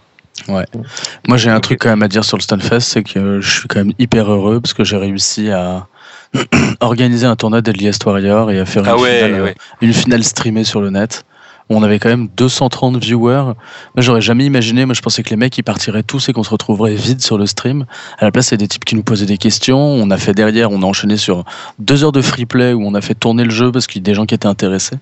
Moi, 1.28 1.36
j'ai 1.36 1.50
un 1.50 1.60
truc 1.60 1.80
quand 1.80 1.90
même 1.90 2.02
à 2.02 2.08
dire 2.08 2.24
sur 2.24 2.36
le 2.36 2.42
Stunfest, 2.42 2.80
c'est 2.80 3.02
que 3.02 3.40
je 3.40 3.58
suis 3.60 3.68
quand 3.68 3.78
même 3.78 3.92
hyper 3.98 4.30
heureux 4.30 4.60
parce 4.60 4.74
que 4.74 4.84
j'ai 4.84 4.96
réussi 4.96 5.50
à 5.50 5.86
organiser 6.80 7.26
un 7.26 7.36
tournoi 7.36 7.60
Deadliest 7.60 8.04
Warrior 8.04 8.50
et 8.50 8.58
à 8.58 8.64
faire 8.64 8.82
une, 8.82 8.90
ah 8.90 8.96
ouais, 8.96 9.24
finale, 9.24 9.42
ouais. 9.42 9.54
une 9.80 9.92
finale 9.92 10.24
streamée 10.24 10.64
sur 10.64 10.80
le 10.80 10.90
net. 10.90 11.24
On 11.70 11.82
avait 11.82 11.98
quand 11.98 12.10
même 12.10 12.28
230 12.36 12.98
viewers. 12.98 13.42
Moi, 13.44 13.54
j'aurais 13.98 14.20
jamais 14.20 14.44
imaginé. 14.44 14.84
Moi, 14.84 14.94
je 14.94 15.00
pensais 15.00 15.22
que 15.22 15.30
les 15.30 15.36
mecs, 15.36 15.56
ils 15.56 15.62
partiraient 15.62 16.02
tous 16.02 16.28
et 16.28 16.32
qu'on 16.34 16.42
se 16.42 16.50
retrouverait 16.50 16.94
vide 16.94 17.22
sur 17.22 17.38
le 17.38 17.46
stream. 17.46 17.86
À 18.18 18.24
la 18.26 18.30
place, 18.30 18.48
c'est 18.48 18.56
des 18.58 18.68
types 18.68 18.84
qui 18.84 18.94
nous 18.96 19.02
posaient 19.02 19.24
des 19.26 19.38
questions. 19.38 19.78
On 19.80 20.10
a 20.10 20.18
fait 20.18 20.34
derrière, 20.34 20.70
on 20.72 20.82
a 20.82 20.86
enchaîné 20.86 21.16
sur 21.16 21.44
deux 21.78 22.04
heures 22.04 22.12
de 22.12 22.20
free 22.20 22.44
play 22.44 22.74
où 22.74 22.84
on 22.86 22.94
a 22.94 23.00
fait 23.00 23.14
tourner 23.14 23.44
le 23.44 23.50
jeu 23.50 23.72
parce 23.72 23.86
qu'il 23.86 24.02
y 24.02 24.04
a 24.04 24.06
des 24.10 24.14
gens 24.14 24.26
qui 24.26 24.34
étaient 24.34 24.46
intéressés. 24.46 24.96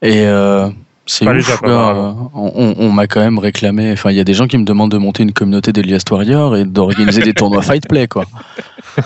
Et 0.00 0.26
euh, 0.26 0.68
c'est 1.06 1.24
ouf. 1.40 1.60
Là, 1.68 2.14
on- 2.34 2.74
on 2.78 2.92
m'a 2.92 3.06
quand 3.08 3.20
même 3.20 3.40
réclamé. 3.40 3.90
Enfin, 3.92 4.10
il 4.12 4.16
y 4.16 4.20
a 4.20 4.24
des 4.24 4.34
gens 4.34 4.46
qui 4.46 4.56
me 4.58 4.64
demandent 4.64 4.92
de 4.92 4.98
monter 4.98 5.24
une 5.24 5.32
communauté 5.32 5.72
d'Elias 5.72 6.04
Warrior 6.08 6.56
et 6.56 6.64
d'organiser 6.64 7.22
des 7.22 7.32
tournois 7.34 7.62
fight 7.62 7.88
play, 7.88 8.06
quoi. 8.06 8.26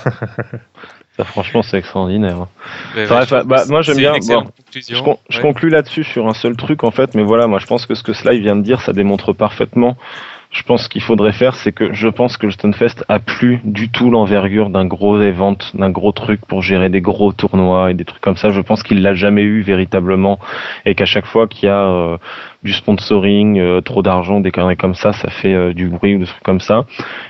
Ça, 1.19 1.25
franchement, 1.25 1.62
c'est 1.62 1.77
extraordinaire. 1.79 2.47
Ouais, 2.97 3.05
vrai, 3.05 3.19
ouais, 3.21 3.27
je 3.27 3.45
bah, 3.45 3.64
moi, 3.69 3.83
j'aime 3.83 3.97
bien- 3.97 4.12
bon. 4.12 4.45
Je, 4.73 5.03
con- 5.03 5.19
je 5.29 5.37
Ouais. 5.39 5.43
conclus 5.43 5.69
là-dessus 5.69 6.05
sur 6.05 6.29
un 6.29 6.33
seul 6.35 6.55
truc 6.57 6.85
en 6.85 6.93
fait, 6.93 7.14
mais 7.16 7.25
voilà, 7.25 7.47
moi 7.49 7.59
je 7.59 7.66
pense 7.66 7.87
que 7.87 7.95
ce 7.97 8.03
que 8.05 8.12
Sly 8.12 8.41
vient 8.41 8.55
de 8.55 8.62
dire, 8.62 8.81
ça 8.83 8.93
démontre 8.93 9.33
parfaitement. 9.33 9.97
Je 10.51 10.62
pense 10.62 10.89
qu'il 10.89 11.03
faudrait 11.03 11.33
faire, 11.33 11.55
c'est 11.57 11.73
que 11.73 11.93
je 11.93 12.09
pense 12.09 12.39
que 12.39 12.47
le 12.47 12.53
Stunfest 12.53 13.05
a 13.09 13.19
plus 13.19 13.61
du 13.64 13.91
tout 13.91 14.11
l'envergure 14.11 14.71
d'un 14.71 14.87
gros 14.87 15.21
event, 15.21 15.59
d'un 15.75 15.91
gros 15.91 16.12
truc 16.12 16.41
pour 16.47 16.62
gérer 16.62 16.89
des 16.89 17.03
gros 17.03 17.33
tournois 17.33 17.91
et 17.91 17.95
des 17.95 18.07
trucs 18.07 18.23
comme 18.23 18.37
ça. 18.39 18.49
Je 18.51 18.61
pense 18.62 18.83
qu'il 18.83 19.03
l'a 19.03 19.12
jamais 19.14 19.43
eu 19.43 19.61
véritablement 19.61 20.39
et 20.87 20.95
qu'à 20.95 21.05
chaque 21.05 21.27
fois 21.27 21.49
qu'il 21.49 21.66
y 21.66 21.71
a 21.71 21.83
euh, 21.85 22.16
du 22.65 22.73
sponsoring, 22.73 23.59
euh, 23.59 23.81
trop 23.81 24.03
d'argent, 24.03 24.41
des 24.41 24.51
conneries 24.51 24.77
comme 24.77 24.95
ça, 24.95 25.13
ça 25.13 25.31
fait 25.31 25.55
euh, 25.55 25.73
du 25.73 25.89
bruit 25.89 26.17
ou 26.17 26.19
des 26.19 26.27
trucs 26.27 26.43
comme 26.43 26.61
ça. 26.61 26.85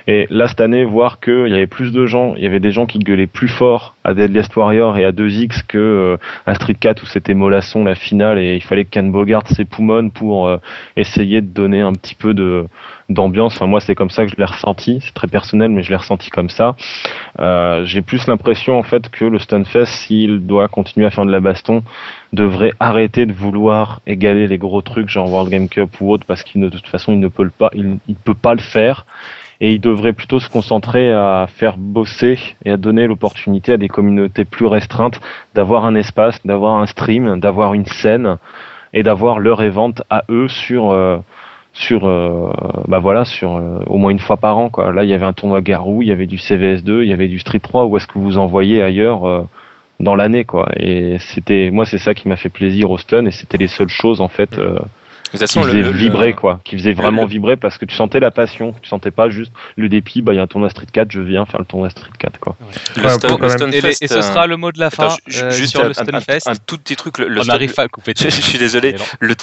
Et 0.07 0.25
là 0.29 0.47
cette 0.47 0.61
année, 0.61 0.83
voir 0.83 1.19
qu'il 1.19 1.49
y 1.49 1.53
avait 1.53 1.67
plus 1.67 1.91
de 1.91 2.05
gens, 2.05 2.33
il 2.35 2.43
y 2.43 2.47
avait 2.47 2.59
des 2.59 2.71
gens 2.71 2.85
qui 2.87 2.99
gueulaient 2.99 3.27
plus 3.27 3.47
fort 3.47 3.95
à 4.09 4.13
Deadliest 4.15 4.55
Warrior 4.55 4.97
et 4.97 5.05
à 5.05 5.11
2X 5.11 5.61
que 5.67 5.77
euh, 5.77 6.17
à 6.47 6.55
Street 6.55 6.73
4 6.73 7.03
où 7.03 7.05
c'était 7.05 7.35
mollasson 7.35 7.83
la 7.83 7.93
finale 7.95 8.39
et 8.39 8.55
il 8.55 8.63
fallait 8.63 8.85
que 8.85 8.89
Ken 8.89 9.11
Bogart 9.11 9.47
s'époumonne 9.47 10.09
pour 10.09 10.47
euh, 10.47 10.57
essayer 10.97 11.41
de 11.41 11.47
donner 11.47 11.81
un 11.81 11.93
petit 11.93 12.15
peu 12.15 12.33
de 12.33 12.65
d'ambiance. 13.09 13.55
Enfin 13.55 13.67
moi 13.67 13.79
c'est 13.79 13.95
comme 13.95 14.09
ça 14.09 14.25
que 14.25 14.31
je 14.31 14.35
l'ai 14.35 14.45
ressenti. 14.45 14.99
C'est 15.03 15.13
très 15.13 15.27
personnel 15.27 15.69
mais 15.69 15.83
je 15.83 15.89
l'ai 15.89 15.95
ressenti 15.95 16.29
comme 16.31 16.49
ça. 16.49 16.75
Euh, 17.39 17.85
J'ai 17.85 18.01
plus 18.01 18.25
l'impression 18.27 18.79
en 18.79 18.83
fait 18.83 19.09
que 19.09 19.25
le 19.25 19.37
Stunfest 19.37 19.85
s'il 19.85 20.45
doit 20.45 20.67
continuer 20.67 21.05
à 21.05 21.11
faire 21.11 21.25
de 21.25 21.31
la 21.31 21.39
baston 21.39 21.83
devrait 22.33 22.73
arrêter 22.79 23.25
de 23.25 23.33
vouloir 23.33 24.01
égaler 24.05 24.47
les 24.47 24.57
gros 24.57 24.81
trucs 24.81 25.09
genre 25.09 25.31
World 25.31 25.49
Game 25.49 25.67
Cup 25.67 25.89
ou 25.99 26.11
autre 26.11 26.25
parce 26.25 26.43
qu'il 26.43 26.61
ne, 26.61 26.69
de 26.69 26.77
toute 26.77 26.87
façon 26.87 27.13
il 27.13 27.19
ne 27.19 27.27
peut 27.27 27.43
le 27.43 27.49
pas 27.49 27.71
il, 27.73 27.97
peut 28.23 28.35
pas 28.35 28.53
le 28.53 28.59
faire 28.59 29.05
et 29.61 29.73
il 29.73 29.81
devrait 29.81 30.13
plutôt 30.13 30.39
se 30.39 30.49
concentrer 30.49 31.11
à 31.11 31.47
faire 31.47 31.77
bosser 31.77 32.37
et 32.65 32.71
à 32.71 32.77
donner 32.77 33.07
l'opportunité 33.07 33.73
à 33.73 33.77
des 33.77 33.87
communautés 33.87 34.45
plus 34.45 34.67
restreintes 34.67 35.19
d'avoir 35.55 35.85
un 35.85 35.95
espace, 35.95 36.39
d'avoir 36.45 36.77
un 36.77 36.85
stream, 36.85 37.39
d'avoir 37.39 37.73
une 37.73 37.85
scène 37.85 38.37
et 38.93 39.03
d'avoir 39.03 39.39
leur 39.39 39.61
event 39.61 39.93
à 40.09 40.23
eux 40.29 40.47
sur 40.47 40.91
euh, 40.91 41.17
sur 41.73 42.07
euh, 42.07 42.51
bah 42.87 42.99
voilà 42.99 43.25
sur 43.25 43.55
euh, 43.55 43.79
au 43.87 43.97
moins 43.97 44.11
une 44.11 44.19
fois 44.19 44.37
par 44.37 44.57
an 44.57 44.69
quoi. 44.69 44.91
Là 44.91 45.03
il 45.03 45.09
y 45.09 45.13
avait 45.13 45.25
un 45.25 45.33
tournoi 45.33 45.61
Garou, 45.61 46.03
il 46.03 46.09
y 46.09 46.11
avait 46.11 46.27
du 46.27 46.37
CVS2, 46.37 47.01
il 47.01 47.09
y 47.09 47.13
avait 47.13 47.27
du 47.27 47.39
Street 47.39 47.59
3 47.59 47.85
où 47.85 47.97
est-ce 47.97 48.07
que 48.07 48.19
vous 48.19 48.37
envoyez 48.37 48.83
ailleurs 48.83 49.47
dans 49.99 50.15
l'année 50.15 50.45
quoi. 50.45 50.69
Et 50.77 51.17
c'était 51.19 51.69
moi 51.71 51.85
c'est 51.85 51.97
ça 51.97 52.13
qui 52.13 52.27
m'a 52.27 52.37
fait 52.37 52.49
plaisir 52.49 52.89
au 52.91 52.97
stun 52.97 53.25
et 53.25 53.31
c'était 53.31 53.57
les 53.57 53.67
seules 53.67 53.89
choses 53.89 54.21
en 54.21 54.29
fait 54.29 54.57
euh, 54.57 54.79
De 55.33 55.37
toute 55.37 55.47
qui 55.47 55.53
façon, 55.53 55.63
faisait 55.63 55.81
le- 55.81 55.91
vibrer 55.91 56.33
quoi, 56.33 56.59
qui 56.63 56.77
faisait 56.77 56.93
vraiment 56.93 57.23
le- 57.23 57.27
vibrer 57.29 57.55
parce 57.55 57.77
que 57.77 57.85
tu 57.85 57.95
sentais 57.95 58.19
la 58.19 58.31
passion, 58.31 58.73
tu 58.81 58.89
sentais 58.89 59.11
pas 59.11 59.29
juste 59.29 59.51
le 59.75 59.89
dépit, 59.89 60.21
bah 60.21 60.33
il 60.33 60.37
y 60.37 60.39
a 60.39 60.43
un 60.43 60.47
tournoi 60.47 60.69
Street 60.69 60.87
4, 60.91 61.11
je 61.11 61.21
viens 61.21 61.45
faire 61.45 61.59
le 61.59 61.65
tournoi 61.65 61.89
Street 61.89 62.09
4 62.17 62.39
quoi. 62.39 62.55
Ouais, 62.61 62.67
Et, 63.73 63.81
ce 64.07 64.13
euh, 64.15 64.21
sera 64.21 64.47
le 64.47 64.57
mot 64.57 64.71
de 64.71 64.79
la 64.79 64.89
fin 64.89 65.05
attends, 65.05 65.15
ju- 65.27 65.43
euh, 65.43 65.51
juste 65.51 65.71
sur 65.71 65.81
un, 65.81 65.89
le 65.89 65.93
un- 65.97 66.51
un 66.51 66.55
tout 66.65 66.77
petit 66.77 66.95
truc. 66.95 67.17
Le, 67.19 67.27
le 67.27 67.41
On 67.41 67.73
pas 67.75 67.83
à 67.83 67.87
couper. 67.87 68.13
Je, 68.19 68.29
je 68.29 68.41
suis 68.41 68.57
désolé. 68.57 68.95
Le, 69.19 69.35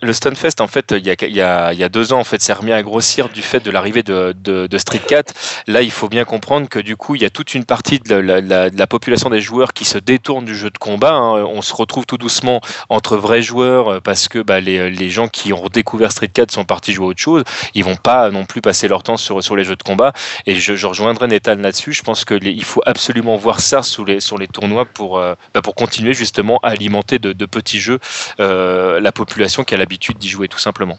le, 0.00 0.12
Stunfest, 0.12 0.60
en 0.60 0.66
fait, 0.66 0.94
il 0.96 1.04
y 1.06 1.10
a, 1.10 1.14
il 1.22 1.34
y 1.34 1.40
a, 1.40 1.72
il 1.72 1.78
y 1.78 1.84
a 1.84 1.88
deux 1.88 2.12
ans, 2.12 2.20
en 2.20 2.24
fait, 2.24 2.40
c'est 2.40 2.52
remis 2.52 2.72
à 2.72 2.82
grossir 2.82 3.28
du 3.28 3.42
fait 3.42 3.60
de 3.64 3.70
l'arrivée 3.70 4.02
de, 4.02 4.34
de, 4.42 4.66
de 4.66 4.78
Street 4.78 5.00
4. 5.06 5.34
Là, 5.66 5.82
il 5.82 5.90
faut 5.90 6.08
bien 6.08 6.24
comprendre 6.24 6.68
que 6.68 6.78
du 6.78 6.96
coup, 6.96 7.14
il 7.14 7.22
y 7.22 7.24
a 7.24 7.30
toute 7.30 7.54
une 7.54 7.64
partie 7.64 7.98
de 7.98 8.14
la, 8.14 8.40
la- 8.40 8.70
de 8.70 8.78
la 8.78 8.86
population 8.86 9.30
des 9.30 9.40
joueurs 9.40 9.72
qui 9.72 9.84
se 9.84 9.98
détournent 9.98 10.44
du 10.44 10.54
jeu 10.56 10.70
de 10.70 10.78
combat. 10.78 11.12
hein. 11.14 11.44
On 11.44 11.62
se 11.62 11.74
retrouve 11.74 12.06
tout 12.06 12.18
doucement 12.18 12.60
entre 12.88 13.16
vrais 13.16 13.42
joueurs 13.42 13.88
euh, 13.88 14.00
parce 14.00 14.28
que 14.28 14.38
bah, 14.40 14.60
les, 14.60 14.90
les 14.90 15.10
gens 15.10 15.28
qui 15.32 15.52
ont 15.52 15.60
redécouvert 15.60 16.12
Street 16.12 16.28
4 16.28 16.50
sont 16.50 16.64
partis 16.64 16.92
jouer 16.92 17.06
à 17.06 17.08
autre 17.08 17.20
chose. 17.20 17.42
Ils 17.74 17.82
vont 17.84 17.96
pas 17.96 18.30
non 18.30 18.44
plus 18.44 18.60
passer 18.60 18.86
leur 18.86 19.02
temps 19.02 19.16
sur, 19.16 19.42
sur 19.42 19.56
les 19.56 19.64
jeux 19.64 19.76
de 19.76 19.82
combat. 19.82 20.12
Et 20.46 20.54
je, 20.56 20.76
je 20.76 20.86
rejoindrai 20.86 21.26
Nathan 21.26 21.56
là-dessus. 21.56 21.92
Je 21.92 22.02
pense 22.02 22.24
que 22.24 22.34
les- 22.34 22.50
il 22.52 22.64
faut 22.64 22.82
absolument 22.86 23.36
voir 23.36 23.60
ça 23.60 23.82
sous 23.82 24.04
les, 24.04 24.20
sur 24.20 24.38
les 24.38 24.46
tournois 24.48 24.84
pour, 24.84 25.18
euh, 25.18 25.34
bah, 25.54 25.62
pour 25.62 25.74
continuer 25.74 26.12
justement 26.14 26.58
à 26.62 26.68
alimenter 26.68 27.18
de, 27.18 27.32
de 27.32 27.46
petits 27.46 27.80
jeux 27.80 27.98
euh, 28.40 29.00
la 29.00 29.10
population 29.12 29.64
qui 29.64 29.74
a 29.74 29.78
l'habitude 29.78 30.18
d'y 30.18 30.28
jouer 30.28 30.48
tout 30.48 30.58
simplement. 30.58 30.98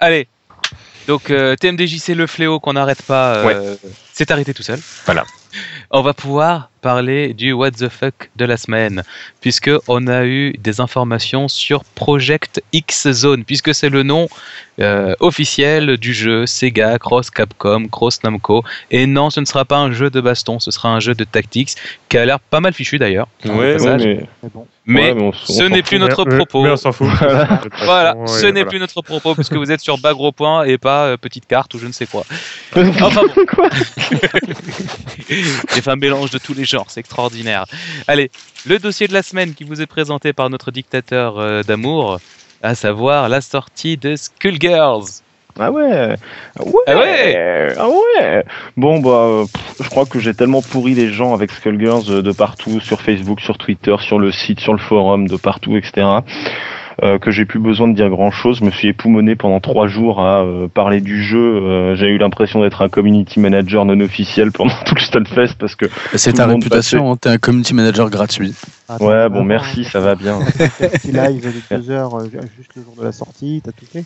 Allez. 0.00 0.26
Donc 1.06 1.30
euh, 1.30 1.54
TMDJC 1.56 2.08
le 2.14 2.26
fléau 2.26 2.60
qu'on 2.60 2.72
n'arrête 2.72 3.02
pas, 3.02 3.34
euh, 3.34 3.76
s'est 4.12 4.32
arrêté 4.32 4.54
tout 4.54 4.62
seul. 4.62 4.80
Voilà. 5.04 5.24
On 5.90 6.02
va 6.02 6.14
pouvoir 6.14 6.70
parler 6.80 7.32
du 7.32 7.52
what 7.52 7.70
the 7.70 7.88
fuck 7.88 8.30
de 8.36 8.44
la 8.44 8.58
semaine, 8.58 9.04
puisque 9.40 9.70
on 9.88 10.06
a 10.06 10.26
eu 10.26 10.52
des 10.58 10.80
informations 10.82 11.48
sur 11.48 11.82
Project 11.84 12.62
X 12.72 13.10
Zone, 13.10 13.44
puisque 13.44 13.74
c'est 13.74 13.88
le 13.88 14.02
nom 14.02 14.28
euh, 14.80 15.14
officiel 15.20 15.96
du 15.96 16.12
jeu 16.12 16.44
Sega 16.44 16.98
Cross 16.98 17.30
Capcom 17.30 17.88
Cross 17.88 18.22
Namco. 18.22 18.64
Et 18.90 19.06
non, 19.06 19.30
ce 19.30 19.40
ne 19.40 19.46
sera 19.46 19.64
pas 19.64 19.78
un 19.78 19.92
jeu 19.92 20.10
de 20.10 20.20
baston, 20.20 20.58
ce 20.58 20.70
sera 20.70 20.90
un 20.90 21.00
jeu 21.00 21.14
de 21.14 21.24
tactics 21.24 21.76
qui 22.14 22.18
a 22.18 22.24
l'air 22.24 22.38
pas 22.38 22.60
mal 22.60 22.72
fichu 22.72 22.96
d'ailleurs. 22.96 23.26
Ouais, 23.44 23.76
mais, 24.86 25.12
ouais, 25.12 25.20
on 25.20 25.32
ce 25.32 25.64
n'est 25.64 25.82
plus 25.82 25.98
notre 25.98 26.24
propos. 26.24 26.62
Mais 26.62 26.70
on 26.70 26.76
s'en 26.76 26.92
fout. 26.92 27.08
Voilà. 27.82 28.14
Ce 28.26 28.46
n'est 28.46 28.52
voilà. 28.52 28.64
plus 28.66 28.78
notre 28.78 29.02
propos 29.02 29.34
puisque 29.34 29.54
vous 29.54 29.72
êtes 29.72 29.80
sur 29.80 29.98
bas 29.98 30.12
gros 30.12 30.30
point 30.30 30.62
et 30.62 30.78
pas 30.78 31.06
euh, 31.06 31.16
petite 31.16 31.46
carte 31.46 31.74
ou 31.74 31.80
je 31.80 31.88
ne 31.88 31.92
sais 31.92 32.06
quoi. 32.06 32.24
Enfin 32.76 33.10
bon. 33.10 33.44
Quoi 33.52 33.68
J'ai 35.28 35.80
fait 35.80 35.90
un 35.90 35.96
mélange 35.96 36.30
de 36.30 36.38
tous 36.38 36.54
les 36.54 36.64
genres, 36.64 36.86
c'est 36.88 37.00
extraordinaire. 37.00 37.64
Allez, 38.06 38.30
le 38.64 38.78
dossier 38.78 39.08
de 39.08 39.12
la 39.12 39.24
semaine 39.24 39.54
qui 39.54 39.64
vous 39.64 39.80
est 39.80 39.86
présenté 39.86 40.32
par 40.32 40.50
notre 40.50 40.70
dictateur 40.70 41.40
euh, 41.40 41.64
d'amour, 41.64 42.20
à 42.62 42.76
savoir 42.76 43.28
la 43.28 43.40
sortie 43.40 43.96
de 43.96 44.14
Skullgirls. 44.14 45.24
Ah 45.58 45.70
ouais. 45.70 46.16
Ah 46.58 46.64
ouais. 46.64 46.72
Ah 46.86 46.96
ouais. 46.96 47.74
Ah 47.78 47.88
ouais. 47.88 48.44
Bon 48.76 48.98
bah 48.98 49.44
pff, 49.52 49.74
je 49.80 49.88
crois 49.88 50.06
que 50.06 50.18
j'ai 50.18 50.34
tellement 50.34 50.62
pourri 50.62 50.94
les 50.94 51.08
gens 51.12 51.32
avec 51.32 51.52
Skullgirls 51.52 52.22
de 52.22 52.32
partout 52.32 52.80
sur 52.80 53.00
Facebook, 53.00 53.40
sur 53.40 53.56
Twitter, 53.58 53.94
sur 54.00 54.18
le 54.18 54.32
site, 54.32 54.60
sur 54.60 54.72
le 54.72 54.78
forum, 54.78 55.28
de 55.28 55.36
partout, 55.36 55.76
etc. 55.76 56.06
euh, 57.02 57.18
que 57.18 57.30
j'ai 57.30 57.44
plus 57.44 57.58
besoin 57.58 57.88
de 57.88 57.94
dire 57.94 58.08
grand 58.08 58.30
chose. 58.30 58.58
Je 58.60 58.64
me 58.64 58.70
suis 58.70 58.88
époumoné 58.88 59.36
pendant 59.36 59.60
trois 59.60 59.86
jours 59.86 60.20
à 60.20 60.42
euh, 60.42 60.68
parler 60.68 61.00
du 61.00 61.22
jeu. 61.22 61.38
Euh, 61.38 61.96
j'ai 61.96 62.06
eu 62.06 62.18
l'impression 62.18 62.62
d'être 62.62 62.82
un 62.82 62.88
community 62.88 63.40
manager 63.40 63.84
non 63.84 64.00
officiel 64.00 64.52
pendant 64.52 64.74
tout 64.86 64.94
le 64.94 65.00
Stunfest 65.00 65.54
parce 65.58 65.74
que 65.74 65.86
C'est 66.14 66.34
ta 66.34 66.46
réputation, 66.46 67.10
hein, 67.10 67.16
t'es 67.16 67.30
un 67.30 67.38
community 67.38 67.74
manager 67.74 68.10
gratuit. 68.10 68.54
Attends, 68.88 69.06
ouais 69.06 69.28
bon 69.28 69.44
merci 69.44 69.84
ça 69.84 70.00
va 70.00 70.14
bien. 70.14 70.40
Petit 70.40 71.12
live 71.12 71.42
de 71.70 71.76
deux 71.76 71.90
heures, 71.90 72.16
euh, 72.16 72.28
juste 72.56 72.72
le 72.76 72.82
jour 72.82 72.94
de 72.98 73.04
la 73.04 73.12
sortie, 73.12 73.62
t'as 73.64 73.72
tout 73.72 73.86
fait? 73.86 74.04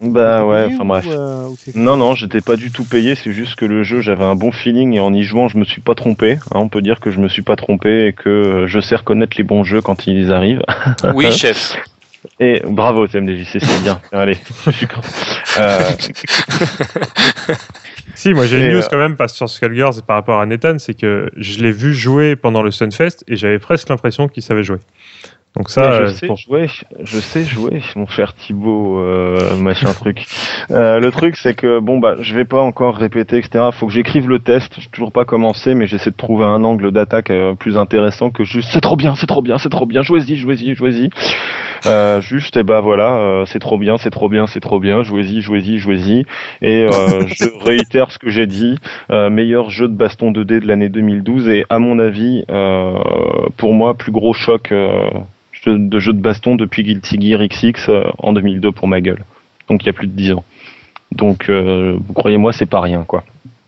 Bah 0.00 0.44
ouais 0.44 0.66
enfin 0.72 0.84
bref. 0.84 1.06
euh, 1.08 1.48
Non, 1.74 1.96
non, 1.96 2.14
j'étais 2.14 2.40
pas 2.40 2.56
du 2.56 2.70
tout 2.70 2.84
payé, 2.84 3.14
c'est 3.14 3.32
juste 3.32 3.54
que 3.54 3.64
le 3.64 3.82
jeu, 3.84 4.00
j'avais 4.00 4.24
un 4.24 4.34
bon 4.34 4.52
feeling 4.52 4.92
et 4.94 5.00
en 5.00 5.12
y 5.14 5.22
jouant, 5.22 5.48
je 5.48 5.56
me 5.56 5.64
suis 5.64 5.80
pas 5.80 5.94
trompé. 5.94 6.32
hein, 6.32 6.38
on 6.58 6.68
peut 6.68 6.82
dire 6.82 7.00
que 7.00 7.10
je 7.10 7.18
me 7.20 7.28
suis 7.28 7.42
pas 7.42 7.56
trompé 7.56 8.06
et 8.06 8.12
que 8.12 8.28
euh, 8.28 8.66
je 8.66 8.80
sais 8.80 8.96
reconnaître 8.96 9.36
les 9.38 9.44
bons 9.44 9.64
jeux 9.64 9.80
quand 9.80 10.06
ils 10.06 10.32
arrivent. 10.32 10.62
Oui, 11.14 11.30
chef. 11.32 11.76
Et 12.40 12.62
bravo 12.66 13.06
TMDJC, 13.06 13.60
c'est 13.60 13.82
bien. 13.82 14.00
Allez, 14.12 14.38
je 14.66 14.70
suis 14.72 14.86
content. 14.86 15.08
Euh, 15.58 15.78
Si, 18.16 18.32
moi 18.32 18.46
j'ai 18.46 18.58
une 18.64 18.72
news 18.74 18.78
euh, 18.82 18.86
quand 18.88 18.96
même 18.98 19.16
pas 19.16 19.26
sur 19.28 19.48
Skullgirls 19.48 20.02
par 20.06 20.16
rapport 20.16 20.40
à 20.40 20.46
Nathan, 20.46 20.78
c'est 20.78 20.94
que 20.94 21.30
je 21.36 21.58
l'ai 21.60 21.72
vu 21.72 21.92
jouer 21.94 22.36
pendant 22.36 22.62
le 22.62 22.70
Sunfest 22.70 23.24
et 23.26 23.36
j'avais 23.36 23.58
presque 23.58 23.88
l'impression 23.88 24.28
qu'il 24.28 24.42
savait 24.42 24.62
jouer. 24.62 24.78
Donc 25.56 25.70
ça, 25.70 25.82
Mais 25.82 25.86
euh, 25.94 26.06
je 26.06 26.12
sais 26.14 26.26
pour- 26.26 26.36
jouer, 26.36 26.66
je 27.04 27.18
sais 27.20 27.44
jouer, 27.44 27.80
mon 27.94 28.08
cher 28.08 28.34
Thibaut, 28.34 28.98
euh, 28.98 29.56
machin 29.56 29.92
truc. 29.94 30.26
Euh, 30.72 30.98
le 30.98 31.12
truc, 31.12 31.36
c'est 31.36 31.54
que 31.54 31.78
bon 31.78 31.98
bah, 31.98 32.16
je 32.20 32.34
vais 32.34 32.44
pas 32.44 32.60
encore 32.60 32.96
répéter, 32.96 33.36
etc. 33.38 33.66
Faut 33.72 33.86
que 33.86 33.92
j'écrive 33.92 34.28
le 34.28 34.40
test. 34.40 34.72
J'ai 34.80 34.88
toujours 34.88 35.12
pas 35.12 35.24
commencé, 35.24 35.76
mais 35.76 35.86
j'essaie 35.86 36.10
de 36.10 36.16
trouver 36.16 36.44
un 36.44 36.64
angle 36.64 36.90
d'attaque 36.90 37.30
euh, 37.30 37.54
plus 37.54 37.76
intéressant 37.76 38.30
que 38.30 38.42
juste 38.42 38.70
c'est 38.72 38.80
trop 38.80 38.96
bien, 38.96 39.14
c'est 39.14 39.28
trop 39.28 39.42
bien, 39.42 39.58
c'est 39.58 39.68
trop 39.68 39.86
bien. 39.86 40.02
Jouez-y, 40.02 40.36
jouez-y, 40.36 40.74
jouez-y. 40.74 41.10
Euh, 41.86 42.20
juste, 42.20 42.56
et 42.56 42.62
bah 42.64 42.80
voilà, 42.80 43.16
euh, 43.18 43.44
c'est 43.46 43.58
trop 43.58 43.78
bien, 43.78 43.96
c'est 43.98 44.10
trop 44.10 44.28
bien, 44.28 44.46
c'est 44.48 44.60
trop 44.60 44.80
bien. 44.80 45.04
Jouez-y, 45.04 45.40
jouez-y, 45.40 45.78
jouez-y. 45.78 46.24
Et 46.62 46.86
euh, 46.88 47.26
je 47.28 47.44
réitère 47.64 48.10
ce 48.10 48.18
que 48.18 48.28
j'ai 48.30 48.46
dit. 48.48 48.76
Euh, 49.12 49.30
meilleur 49.30 49.70
jeu 49.70 49.86
de 49.86 49.94
baston 49.94 50.32
2D 50.32 50.60
de 50.60 50.66
l'année 50.66 50.88
2012 50.88 51.48
et 51.48 51.64
à 51.70 51.78
mon 51.78 52.00
avis, 52.00 52.44
euh, 52.50 52.94
pour 53.56 53.72
moi, 53.74 53.94
plus 53.94 54.10
gros 54.10 54.32
choc 54.32 54.72
euh, 54.72 55.10
de 55.66 55.98
jeu 55.98 56.12
de 56.12 56.20
baston 56.20 56.56
depuis 56.56 56.82
Guilty 56.82 57.20
Gear 57.20 57.40
XX 57.46 57.88
euh, 57.88 58.04
en 58.18 58.32
2002 58.32 58.72
pour 58.72 58.88
ma 58.88 59.00
gueule. 59.00 59.24
Donc 59.68 59.82
il 59.82 59.86
y 59.86 59.90
a 59.90 59.92
plus 59.92 60.06
de 60.06 60.12
10 60.12 60.32
ans. 60.32 60.44
Donc 61.12 61.48
euh, 61.48 61.96
vous 62.06 62.12
croyez-moi, 62.12 62.52
c'est 62.52 62.66
pas 62.66 62.80
rien 62.80 63.04
quoi. 63.04 63.24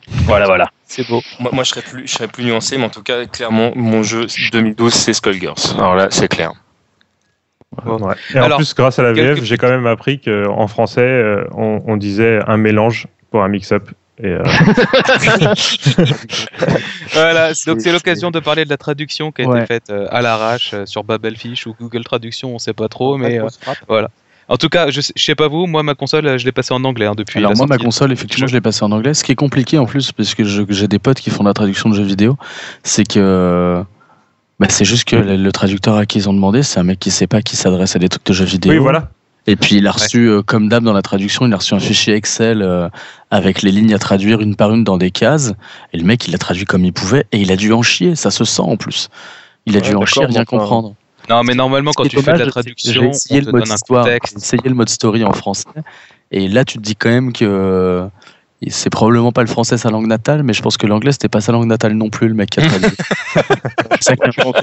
Voilà, 0.09 0.47
voilà. 0.47 0.71
C'est 0.85 1.07
beau. 1.09 1.21
Moi, 1.41 1.51
moi, 1.53 1.65
je 1.65 1.71
serais 1.71 1.83
plus, 1.83 2.07
je 2.07 2.13
serais 2.13 2.29
plus 2.29 2.45
nuancé, 2.45 2.79
mais 2.79 2.85
en 2.85 2.91
tout 2.91 3.03
cas, 3.03 3.27
clairement, 3.27 3.73
mon 3.75 4.05
jeu 4.05 4.27
2012, 4.53 4.93
c'est 4.93 5.13
Skullgirls. 5.13 5.75
Alors 5.77 5.97
là, 5.97 6.09
c'est 6.11 6.29
clair. 6.29 6.53
ouais. 7.85 8.15
Et 8.35 8.39
en 8.39 8.57
plus, 8.57 8.73
grâce 8.75 8.99
à 9.01 9.03
la 9.03 9.13
quelques 9.13 9.39
VF, 9.39 9.45
j'ai 9.45 9.57
quand 9.57 9.69
même 9.69 9.87
appris 9.87 10.21
qu'en 10.21 10.67
français, 10.69 11.01
euh, 11.01 11.45
on, 11.57 11.83
on 11.87 11.97
disait 11.97 12.39
un 12.47 12.57
mélange 12.57 13.09
pour 13.31 13.43
un 13.43 13.49
mix-up. 13.49 13.91
Et, 14.23 14.29
euh, 14.29 14.43
Voilà, 17.13 17.53
donc 17.67 17.81
c'est 17.81 17.93
l'occasion 17.93 18.31
de 18.31 18.41
parler 18.41 18.65
de 18.65 18.71
la 18.71 18.77
traduction 18.77 19.33
qui 19.33 19.43
a 19.43 19.47
Ouais. 19.47 19.59
été 19.59 19.67
faite 19.67 19.91
euh, 19.91 20.07
à 20.11 20.23
l'arrache 20.23 20.71
euh, 20.75 20.87
sur 20.87 21.05
Babelfish 21.05 21.67
ou 21.67 21.75
Google 21.79 22.05
Traduction, 22.05 22.55
on 22.55 22.59
sait 22.59 22.73
pas 22.73 22.89
trop, 22.89 23.17
mais 23.19 23.39
euh, 23.39 23.47
voilà. 23.89 24.09
En 24.49 24.57
tout 24.57 24.69
cas, 24.69 24.91
je 24.91 25.01
sais, 25.01 25.13
je 25.17 25.23
sais 25.25 25.35
pas 25.35 25.49
vous, 25.49 25.67
moi 25.67 25.83
ma 25.83 25.95
console, 25.95 26.39
je 26.39 26.45
l'ai 26.45 26.53
passée 26.53 26.73
en 26.73 26.85
anglais 26.85 27.07
hein, 27.07 27.15
depuis. 27.17 27.39
Alors 27.41 27.51
la 27.51 27.57
moi, 27.57 27.67
ma 27.67 27.79
console, 27.79 28.13
effectivement, 28.13 28.47
je 28.47 28.55
l'ai 28.55 28.61
passée 28.61 28.85
en 28.85 28.93
anglais. 28.93 29.13
Ce 29.13 29.25
qui 29.25 29.33
est 29.33 29.37
compliqué 29.37 29.77
en 29.79 29.87
plus, 29.87 30.13
parce 30.13 30.35
que 30.35 30.45
j'ai 30.45 30.89
des 30.89 30.99
potes 31.01 31.21
qui 31.21 31.31
font 31.31 31.43
de 31.43 31.49
la 31.49 31.55
traduction 31.55 31.89
de 31.91 31.97
jeux 31.97 32.05
vidéo, 32.05 32.37
c'est 32.85 33.05
que 33.05 33.83
bah, 34.61 34.69
c'est 34.71 34.85
juste 34.85 35.05
que 35.05 35.17
le, 35.17 35.37
le 35.37 35.53
traducteur 35.53 35.97
à 35.97 36.07
qui 36.07 36.19
ils 36.19 36.29
ont 36.29 36.33
demandé, 36.33 36.63
c'est 36.63 36.79
un 36.79 36.85
mec 36.85 36.99
qui 37.01 37.11
sait 37.11 37.27
pas 37.27 37.43
qui 37.43 37.57
s'adresse 37.57 37.97
à 37.97 37.99
des 37.99 38.09
trucs 38.09 38.25
de 38.25 38.33
jeux 38.33 38.45
vidéo. 38.45 38.73
oui, 38.73 38.79
voilà. 38.79 39.11
Et 39.49 39.55
puis 39.57 39.77
il 39.77 39.87
a 39.87 39.93
reçu, 39.93 40.29
euh, 40.29 40.43
comme 40.43 40.69
d'hab 40.69 40.83
dans 40.83 40.93
la 40.93 41.03
traduction, 41.03 41.47
il 41.47 41.53
a 41.53 41.57
reçu 41.57 41.75
un 41.75 41.79
fichier 41.79 42.15
Excel 42.15 42.63
euh, 42.63 42.89
avec 43.31 43.63
les 43.63 43.71
lignes 43.71 43.95
à 43.95 43.99
traduire 43.99 44.41
une 44.41 44.57
par 44.57 44.73
une 44.75 44.83
dans 44.85 44.97
des 44.97 45.11
cases. 45.11 45.53
Et 45.93 45.99
le 45.99 46.05
mec, 46.05 46.27
il 46.27 46.33
l'a 46.33 46.39
traduit 46.39 46.65
comme 46.65 46.85
il 46.85 46.93
pouvait 46.93 47.27
et 47.33 47.39
il 47.41 47.53
a 47.53 47.57
dû 47.57 47.73
en 47.73 47.83
chier. 47.83 48.17
Ça 48.17 48.31
se 48.31 48.45
sent 48.45 48.63
en 48.63 48.77
plus. 48.77 49.09
Il 49.67 49.77
a 49.77 49.81
Ouais, 49.81 49.89
dû 49.89 49.95
en 49.95 50.05
chier, 50.05 50.25
rien 50.27 50.45
comprendre. 50.45 50.95
Non, 51.29 51.43
mais 51.43 51.55
normalement, 51.55 51.91
quand 51.95 52.09
tu 52.09 52.21
fais 52.21 52.33
de 52.35 52.39
la 52.39 52.47
traduction, 52.47 52.93
J'ai 52.93 53.01
on 53.01 53.11
essayé 53.11 53.41
te 53.41 53.47
le 53.47 53.53
mode 53.53 53.63
donne 53.63 53.73
un 53.73 53.75
histoire, 53.75 54.05
j'ai 54.05 54.11
contexte. 54.13 54.37
essayé 54.37 54.63
le 54.65 54.75
mode 54.75 54.89
story 54.89 55.25
en 55.25 55.33
français. 55.33 55.65
Et 56.31 56.49
là, 56.49 56.65
tu 56.65 56.79
te 56.79 56.83
dis 56.83 56.95
quand 56.97 57.09
même 57.11 57.33
que 57.33 58.09
c'est 58.69 58.91
probablement 58.91 59.33
pas 59.33 59.43
le 59.43 59.49
français 59.49 59.77
sa 59.77 59.91
langue 59.91 60.07
natale, 60.07 60.43
mais 60.43 60.53
je 60.55 60.63
pense 60.63 60.77
que 60.77 60.87
l'anglais 60.87 61.13
c'était 61.13 61.29
pas 61.29 61.41
sa 61.41 61.53
langue 61.53 61.67
natale 61.67 61.93
non 61.93 62.09
plus, 62.09 62.29
le 62.29 62.35
mec 62.35 62.51
qui 62.51 62.61
a 62.61 62.67
traduit. 62.67 62.89
C'est 64.01 64.03
ça 64.03 64.17
que- 64.17 64.31
Je 64.31 64.43
pense, 64.43 64.55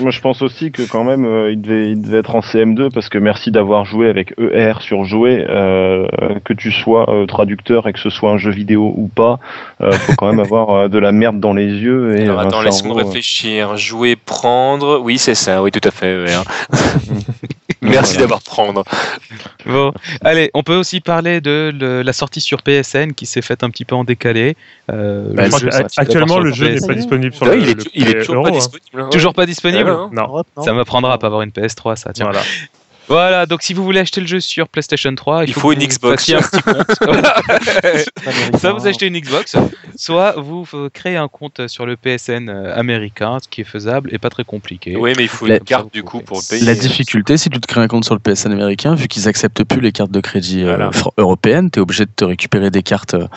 moi, 0.00 0.10
je 0.10 0.20
pense 0.20 0.42
aussi 0.42 0.70
que 0.72 0.82
quand 0.82 1.02
même, 1.04 1.24
euh, 1.24 1.50
il, 1.52 1.60
devait, 1.60 1.90
il 1.92 2.00
devait 2.02 2.18
être 2.18 2.34
en 2.34 2.40
CM2 2.40 2.90
parce 2.92 3.08
que 3.08 3.18
merci 3.18 3.50
d'avoir 3.50 3.84
joué 3.84 4.08
avec 4.08 4.34
ER 4.38 4.74
sur 4.80 5.04
jouer, 5.04 5.44
euh, 5.48 6.06
que 6.44 6.52
tu 6.52 6.70
sois 6.72 7.08
euh, 7.10 7.26
traducteur 7.26 7.86
et 7.88 7.92
que 7.92 7.98
ce 8.00 8.10
soit 8.10 8.30
un 8.32 8.38
jeu 8.38 8.50
vidéo 8.50 8.92
ou 8.96 9.08
pas, 9.08 9.38
euh, 9.80 9.92
faut 9.92 10.14
quand 10.16 10.28
même 10.28 10.40
avoir 10.40 10.70
euh, 10.70 10.88
de 10.88 10.98
la 10.98 11.12
merde 11.12 11.38
dans 11.40 11.52
les 11.52 11.66
yeux. 11.66 12.16
Et 12.18 12.24
Alors, 12.24 12.40
un 12.40 12.46
attends, 12.48 12.62
laisse-moi 12.62 13.02
réfléchir. 13.02 13.76
Jouer, 13.76 14.16
prendre. 14.16 15.00
Oui, 15.02 15.18
c'est 15.18 15.34
ça. 15.34 15.62
Oui, 15.62 15.70
tout 15.70 15.86
à 15.86 15.90
fait. 15.90 16.26
hein. 16.32 16.42
Merci 17.90 18.12
Voilà. 18.14 18.20
d'avoir 18.20 18.42
prendre. 18.42 18.84
Bon, 19.64 19.92
allez, 20.24 20.50
on 20.54 20.62
peut 20.62 20.76
aussi 20.76 21.00
parler 21.00 21.40
de 21.40 21.72
le- 21.78 22.02
la 22.02 22.12
sortie 22.12 22.40
sur 22.40 22.62
PSN 22.62 23.12
qui 23.14 23.26
s'est 23.26 23.42
faite 23.42 23.62
un 23.64 23.70
petit 23.70 23.84
peu 23.84 23.94
en 23.94 24.04
décalé. 24.04 24.56
Euh, 24.92 25.32
Bah, 25.34 25.44
Je 25.48 25.68
actuellement, 26.00 26.38
le 26.38 26.52
jeu 26.52 26.68
n'est 26.68 26.86
pas 26.86 26.94
disponible 26.94 27.34
sur 27.34 27.46
Ouais, 27.46 27.56
le, 27.56 27.62
il, 27.62 27.68
est, 27.70 27.74
le 27.74 27.84
il 27.94 28.08
est 28.08 28.10
Play 28.12 28.20
toujours 28.20 28.34
Euro, 28.36 28.44
pas 28.44 28.50
hein. 28.50 28.58
disponible. 28.58 29.00
hein. 29.02 29.08
Toujours 29.10 29.34
pas 29.34 29.46
disponible 29.46 29.90
Non. 30.12 30.22
Europe, 30.22 30.46
non 30.56 30.62
Ça 30.62 30.72
m'apprendra 30.72 31.12
à 31.14 31.18
pas 31.18 31.26
avoir 31.26 31.42
une 31.42 31.50
PS3, 31.50 31.96
ça. 31.96 32.12
Tiens. 32.12 32.26
Voilà. 32.26 32.40
Voilà, 33.08 33.46
donc 33.46 33.62
si 33.62 33.72
vous 33.72 33.84
voulez 33.84 34.00
acheter 34.00 34.20
le 34.20 34.26
jeu 34.26 34.40
sur 34.40 34.68
PlayStation 34.68 35.14
3, 35.14 35.44
il, 35.44 35.50
Il 35.50 35.54
faut 35.54 35.72
une 35.72 35.78
Xbox. 35.78 36.28
un 36.30 36.38
petit 36.40 36.62
compte. 36.62 37.02
Américain. 37.02 38.00
soit 38.58 38.72
vous 38.72 38.86
achetez 38.86 39.06
une 39.06 39.18
Xbox, 39.18 39.56
soit 39.96 40.32
vous 40.40 40.66
créez 40.92 41.16
un 41.16 41.28
compte 41.28 41.68
sur 41.68 41.86
le 41.86 41.96
PSN 41.96 42.48
euh, 42.48 42.76
américain, 42.76 43.38
ce 43.42 43.48
qui 43.48 43.60
est 43.60 43.64
faisable 43.64 44.10
et 44.12 44.18
pas 44.18 44.28
très 44.30 44.44
compliqué. 44.44 44.96
Oui, 44.96 45.12
mais 45.16 45.24
il 45.24 45.28
faut 45.28 45.46
La- 45.46 45.54
une 45.58 45.60
carte 45.64 45.92
du 45.92 46.02
coup 46.02 46.20
pour 46.20 46.38
le 46.38 46.42
payer. 46.48 46.64
La 46.66 46.74
difficulté, 46.74 47.36
si 47.36 47.48
tu 47.50 47.60
te 47.60 47.66
crées 47.66 47.80
un 47.80 47.88
compte 47.88 48.04
sur 48.04 48.14
le 48.14 48.20
PSN 48.20 48.52
américain, 48.52 48.94
vu 48.94 49.06
qu'ils 49.08 49.28
acceptent 49.28 49.62
plus 49.64 49.80
les 49.80 49.92
cartes 49.92 50.10
de 50.10 50.20
crédit 50.20 50.62
euh, 50.62 50.74
Voilà. 50.76 50.90
européennes, 51.16 51.70
tu 51.70 51.78
es 51.78 51.82
obligé 51.82 52.06
de 52.06 52.10
te 52.14 52.24
récupérer 52.24 52.70
des 52.70 52.82
cartes 52.82 53.14
euh, 53.14 53.28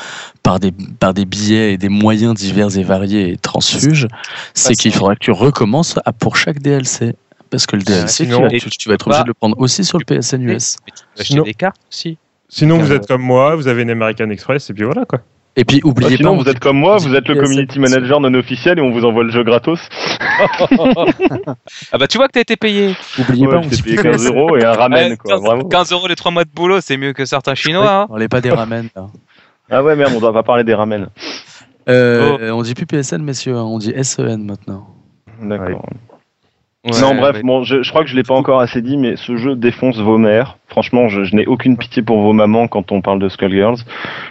par 0.42 0.60
des, 0.60 0.72
par 1.00 1.14
des 1.14 1.26
billets 1.26 1.74
et 1.74 1.78
des 1.78 1.90
moyens 1.90 2.34
divers 2.34 2.76
et 2.78 2.84
variés 2.84 3.32
et 3.34 3.38
transfuges. 3.38 4.08
C'est 4.54 4.74
qu'il 4.74 4.94
faudra 4.94 5.14
que 5.16 5.20
tu 5.20 5.32
recommences 5.32 5.96
à, 6.06 6.12
pour 6.14 6.38
chaque 6.38 6.60
DLC. 6.60 7.14
Parce 7.52 7.66
que 7.66 7.76
le 7.76 7.82
DLC, 7.84 8.26
tu, 8.26 8.32
sinon- 8.32 8.42
vas- 8.44 8.50
tu- 8.50 8.70
tu 8.70 8.90
vas 8.90 8.96
être 8.96 9.08
obligé 9.08 9.20
Bah, 9.20 9.24
de 9.24 9.28
le 9.30 9.34
prendre 9.34 9.58
aussi 9.60 9.84
sur 9.84 9.98
le 9.98 10.06
PSN 10.06 10.42
US. 10.44 10.78
Sinon- 11.16 11.44
des 11.44 11.54
cartes 11.54 11.78
aussi. 11.92 12.18
Sinon, 12.48 12.78
vous 12.78 12.92
Euh, 12.92 12.96
êtes 12.96 13.08
comme 13.08 13.22
moi, 13.22 13.56
vous 13.56 13.68
avez 13.68 13.82
une 13.84 13.90
American 13.92 14.30
Express, 14.30 14.70
et 14.70 14.74
puis 14.74 14.84
voilà 14.84 15.06
quoi. 15.06 15.20
Et 15.56 15.66
puis, 15.66 15.82
Bah, 15.82 15.90
oubliez 15.90 16.18
sinon, 16.18 16.38
pas. 16.38 16.44
vous 16.44 16.50
êtes 16.50 16.60
comme 16.60 16.78
moi, 16.78 16.98
vous 16.98 17.14
êtes 17.16 17.28
le 17.28 17.36
community 17.36 17.80
manager 17.80 18.20
non 18.22 18.34
officiel 18.36 18.78
et 18.80 18.82
on 18.82 18.92
vous 18.92 19.04
envoie 19.04 19.24
le 19.24 19.32
jeu 19.32 19.44
gratos. 19.44 19.80
Ah 21.92 21.98
bah 21.98 22.08
tu 22.08 22.18
vois 22.18 22.28
que 22.28 22.34
t'as 22.34 22.42
été 22.42 22.56
payé. 22.56 22.96
Oubliez 23.20 23.46
Ouais, 23.48 23.54
pas, 23.60 23.66
on 23.66 23.70
payé 23.70 23.98
15 23.98 24.26
euros 24.28 24.58
et 24.58 24.64
un 24.64 24.74
ramen, 24.74 25.12
Ouais, 25.12 25.18
quoi. 25.18 25.34
15, 25.36 25.42
Vraiment. 25.44 25.64
15 25.68 25.92
euros 25.92 26.08
les 26.08 26.16
3 26.16 26.32
mois 26.32 26.44
de 26.44 26.50
boulot, 26.54 26.82
c'est 26.82 26.98
mieux 26.98 27.14
que 27.14 27.26
certains 27.26 27.56
chinois. 27.56 27.92
hein. 28.04 28.08
On 28.10 28.18
n'est 28.18 28.28
pas 28.30 28.42
des 28.42 28.52
ramen. 28.52 28.88
là. 28.96 29.08
Ah 29.72 29.84
ouais, 29.84 29.96
merde, 29.96 30.14
on 30.16 30.20
doit 30.20 30.34
pas 30.34 30.44
parler 30.44 30.64
des 30.64 30.74
ramen. 30.74 31.08
Euh, 31.90 32.52
On 32.52 32.62
dit 32.62 32.74
plus 32.74 32.86
PSN, 32.86 33.22
messieurs, 33.22 33.56
hein, 33.56 33.64
on 33.64 33.78
dit 33.80 33.94
SEN 34.04 34.38
maintenant. 34.46 34.88
D'accord. 35.42 35.68
Ouais, 35.86 35.98
non, 37.02 37.16
bref, 37.16 37.36
ouais. 37.38 37.42
bon, 37.44 37.64
je, 37.64 37.82
je 37.84 37.90
crois 37.90 38.04
que 38.04 38.10
je 38.10 38.16
l'ai 38.16 38.24
pas 38.24 38.36
encore 38.36 38.60
assez 38.60 38.82
dit, 38.82 38.98
mais 38.98 39.16
ce 39.16 39.38
jeu 39.38 39.56
défonce 39.56 39.98
vos 40.00 40.18
mères. 40.18 40.58
Franchement, 40.68 41.08
je, 41.10 41.24
je 41.24 41.36
n'ai 41.36 41.46
aucune 41.48 41.78
pitié 41.78 42.02
pour 42.04 42.22
vos 42.22 42.34
mamans 42.34 42.68
quand 42.68 42.92
on 42.92 43.02
parle 43.02 43.20
de 43.20 43.28
Skullgirls. 43.30 43.80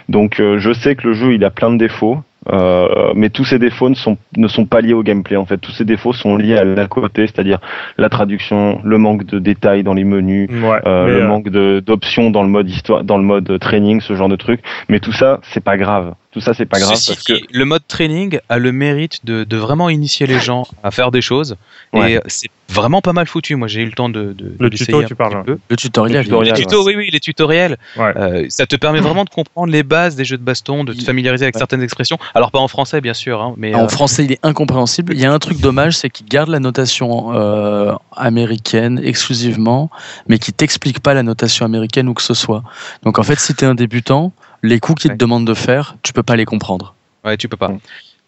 Donc, 0.07 0.39
euh, 0.39 0.57
je 0.57 0.71
sais 0.73 0.95
que 0.95 1.07
le 1.07 1.13
jeu, 1.13 1.33
il 1.33 1.43
a 1.43 1.49
plein 1.49 1.71
de 1.71 1.77
défauts, 1.77 2.19
euh, 2.51 2.87
mais 3.15 3.29
tous 3.29 3.43
ces 3.43 3.59
défauts 3.59 3.89
ne 3.89 3.95
sont, 3.95 4.17
ne 4.37 4.47
sont 4.47 4.65
pas 4.65 4.79
liés 4.81 4.93
au 4.93 5.03
gameplay. 5.03 5.35
En 5.35 5.45
fait, 5.45 5.57
tous 5.57 5.71
ces 5.71 5.83
défauts 5.83 6.13
sont 6.13 6.37
liés 6.37 6.57
à 6.57 6.63
la 6.63 6.87
côté, 6.87 7.27
c'est-à-dire 7.27 7.59
la 7.97 8.07
traduction, 8.09 8.79
le 8.83 8.97
manque 8.97 9.25
de 9.25 9.39
détails 9.39 9.83
dans 9.83 9.93
les 9.93 10.05
menus, 10.05 10.49
Ouais. 10.49 10.79
euh, 10.85 11.07
le 11.07 11.23
euh, 11.23 11.27
manque 11.27 11.49
d'options 11.49 12.31
dans 12.31 12.43
le 12.43 12.49
mode 12.49 12.69
histoire, 12.69 13.03
dans 13.03 13.17
le 13.17 13.23
mode 13.23 13.59
training, 13.59 13.99
ce 13.99 14.15
genre 14.15 14.29
de 14.29 14.37
truc. 14.37 14.61
Mais 14.87 14.99
tout 15.01 15.11
ça, 15.11 15.39
c'est 15.43 15.63
pas 15.63 15.75
grave. 15.77 16.13
Tout 16.31 16.41
ça, 16.41 16.53
c'est 16.53 16.67
pas 16.67 16.79
grave 16.79 16.95
Ceci 16.95 17.07
parce 17.13 17.23
que 17.23 17.33
dit, 17.33 17.45
le 17.51 17.65
mode 17.65 17.81
training 17.87 18.39
a 18.49 18.59
le 18.59 18.71
mérite 18.71 19.25
de, 19.25 19.43
de 19.43 19.57
vraiment 19.57 19.89
initier 19.89 20.27
les 20.27 20.39
gens 20.39 20.67
à 20.83 20.91
faire 20.91 21.09
des 21.09 21.21
choses. 21.21 21.55
Ouais. 21.91 22.11
Et 22.11 22.17
euh, 22.17 22.21
c'est 22.27 22.49
vraiment 22.71 23.01
pas 23.01 23.13
mal 23.13 23.25
foutu. 23.25 23.55
Moi, 23.55 23.67
j'ai 23.67 23.81
eu 23.81 23.85
le 23.85 23.93
temps 23.93 24.09
de, 24.09 24.33
de, 24.33 24.53
Le 24.59 24.69
tuto, 24.69 24.99
un 24.99 25.03
tu 25.05 25.15
parles, 25.15 25.43
peu. 25.43 25.57
Le 25.69 25.75
tutoriel. 25.75 26.17
Le 26.19 26.23
tutoriel, 26.25 26.53
Les 26.53 26.59
ouais. 26.59 26.65
tutos, 26.67 26.85
oui, 26.85 26.93
oui, 26.95 27.09
les 27.11 27.19
tutoriels. 27.19 27.77
Ouais. 27.97 28.13
Euh, 28.15 28.45
ça 28.49 28.67
te 28.67 28.75
permet 28.75 28.99
vraiment 28.99 29.23
de 29.23 29.31
comprendre 29.31 29.71
les 29.73 29.81
bases 29.81 30.15
des 30.15 30.23
jeux 30.23 30.37
de 30.37 30.43
baston, 30.43 30.83
de 30.83 30.93
te 30.93 30.99
Il- 30.99 31.03
familiariser 31.03 31.45
avec 31.45 31.55
Ouais. 31.55 31.59
certaines 31.59 31.81
expressions. 31.81 32.19
Alors 32.35 32.51
pas 32.51 32.59
en 32.59 32.67
français, 32.67 33.01
bien 33.01 33.15
sûr, 33.15 33.41
hein, 33.41 33.55
mais 33.57 33.73
En 33.73 33.85
euh, 33.85 33.87
français, 33.87 34.23
il 34.23 34.31
est 34.31 34.39
incompréhensible. 34.43 35.13
Il 35.15 35.19
y 35.19 35.25
a 35.25 35.33
un 35.33 35.39
truc 35.39 35.59
dommage, 35.59 35.97
c'est 35.97 36.11
qu'il 36.11 36.27
garde 36.27 36.49
la 36.49 36.59
notation 36.59 37.33
euh, 37.33 37.93
américaine 38.15 39.01
exclusivement, 39.03 39.89
mais 40.27 40.37
qui 40.37 40.53
t'explique 40.53 40.99
pas 40.99 41.15
la 41.15 41.23
notation 41.23 41.65
américaine 41.65 42.07
ou 42.07 42.13
que 42.13 42.21
ce 42.21 42.35
soit. 42.35 42.63
Donc 43.01 43.17
en 43.17 43.23
fait, 43.23 43.39
si 43.39 43.55
tu 43.55 43.65
es 43.65 43.67
un 43.67 43.73
débutant, 43.75 44.31
les 44.63 44.79
coups 44.79 45.01
qu'il 45.01 45.11
Ouais. 45.11 45.17
te 45.17 45.19
demande 45.19 45.45
de 45.45 45.53
faire, 45.53 45.95
tu 46.03 46.13
peux 46.13 46.23
pas 46.23 46.35
les 46.35 46.45
comprendre. 46.45 46.93
ouais, 47.25 47.37
tu 47.37 47.47
peux 47.49 47.57
pas. 47.57 47.71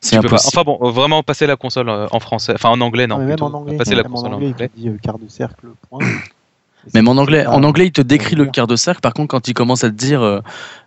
C'est 0.04 0.16
Tu 0.16 0.22
peux 0.22 0.30
pas. 0.30 0.36
impossible. 0.36 0.60
Enfin 0.60 0.64
bon, 0.64 0.80
euh, 0.88 0.92
vraiment 0.92 1.22
passer 1.22 1.46
la 1.46 1.56
console 1.56 1.88
euh, 1.90 2.08
en 2.12 2.20
français, 2.20 2.54
enfin 2.56 2.70
en 2.70 2.82
anglais, 2.82 3.06
non. 3.06 3.20
Même 3.20 3.38
en 3.42 3.54
anglais. 3.54 3.78
Passer 3.78 3.94
la 3.96 4.02
même 4.04 4.12
console 4.12 4.32
en 4.32 4.36
anglais, 4.38 4.48
anglais. 4.50 4.70
il 4.74 4.76
te 4.76 4.82
dit 4.82 4.90
euh, 4.90 4.98
quart 5.02 5.20
de 5.20 5.28
cercle, 5.30 5.68
point. 5.90 6.00
Même 6.96 7.08
en 7.08 7.12
anglais, 7.18 7.46
en 7.46 7.64
anglais, 7.64 7.86
il 7.88 7.92
te 7.92 8.02
décrit 8.02 8.36
le 8.36 8.46
quart 8.48 8.66
de 8.68 8.76
cercle. 8.76 9.02
Par 9.02 9.14
contre, 9.14 9.28
quand 9.28 9.48
il 9.48 9.54
commence 9.54 9.84
à 9.84 9.90
te 9.90 9.96
dire, 9.96 10.22
euh, 10.24 10.40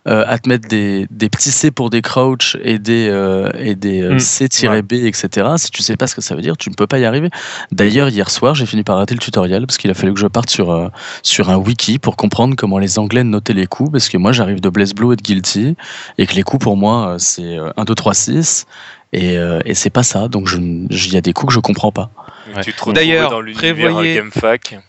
euh, 0.09 0.25
à 0.27 0.37
te 0.39 0.49
mettre 0.49 0.67
des, 0.67 1.07
des 1.09 1.29
petits 1.29 1.51
C 1.51 1.71
pour 1.71 1.89
des 1.89 2.01
crouch 2.01 2.57
et 2.61 2.79
des, 2.79 3.07
euh, 3.09 3.49
et 3.57 3.75
des 3.75 4.01
Mm. 4.01 4.19
C-B, 4.19 4.93
etc., 4.93 5.47
si 5.57 5.71
tu 5.71 5.81
sais 5.83 5.95
pas 5.95 6.07
ce 6.07 6.15
que 6.15 6.21
ça 6.21 6.35
veut 6.35 6.41
dire, 6.41 6.57
tu 6.57 6.69
ne 6.69 6.75
peux 6.75 6.85
pas 6.85 6.99
y 6.99 7.05
arriver. 7.05 7.29
D'ailleurs, 7.71 8.09
hier 8.09 8.29
soir, 8.29 8.55
j'ai 8.55 8.65
fini 8.65 8.83
par 8.83 8.97
rater 8.97 9.13
le 9.15 9.21
tutoriel 9.21 9.65
parce 9.65 9.77
qu'il 9.77 9.89
a 9.89 9.93
fallu 9.93 10.13
que 10.13 10.19
je 10.19 10.27
parte 10.27 10.49
sur, 10.49 10.69
euh, 10.71 10.89
sur 11.23 11.49
un 11.49 11.55
wiki 11.57 11.97
pour 11.97 12.17
comprendre 12.17 12.55
comment 12.57 12.77
les 12.77 12.99
Anglais 12.99 13.23
notaient 13.23 13.53
les 13.53 13.67
coups. 13.67 13.91
Parce 13.93 14.09
que 14.09 14.17
moi, 14.17 14.31
j'arrive 14.33 14.59
de 14.59 14.69
Blaze 14.69 14.93
Blue 14.93 15.13
et 15.13 15.15
de 15.15 15.21
Guilty 15.21 15.75
et 16.17 16.27
que 16.27 16.35
les 16.35 16.43
coups 16.43 16.61
pour 16.63 16.75
moi, 16.75 17.15
c'est 17.19 17.57
euh, 17.57 17.71
1, 17.77 17.85
2, 17.85 17.95
3, 17.95 18.13
6. 18.13 18.65
Et, 19.13 19.37
euh, 19.37 19.61
et 19.63 19.75
c'est 19.75 19.89
pas 19.91 20.03
ça. 20.03 20.27
Donc, 20.27 20.49
il 20.57 21.13
y 21.13 21.15
a 21.15 21.21
des 21.21 21.31
coups 21.31 21.51
que 21.51 21.53
je 21.55 21.61
comprends 21.61 21.93
pas. 21.93 22.09
Ouais. 22.53 22.61
Tu 22.63 22.73
te 22.73 22.79
retrouves 22.83 23.29
dans 23.29 23.39
l'univers 23.41 23.75
prévoyez- 23.75 24.15
GameFAQ. 24.15 24.79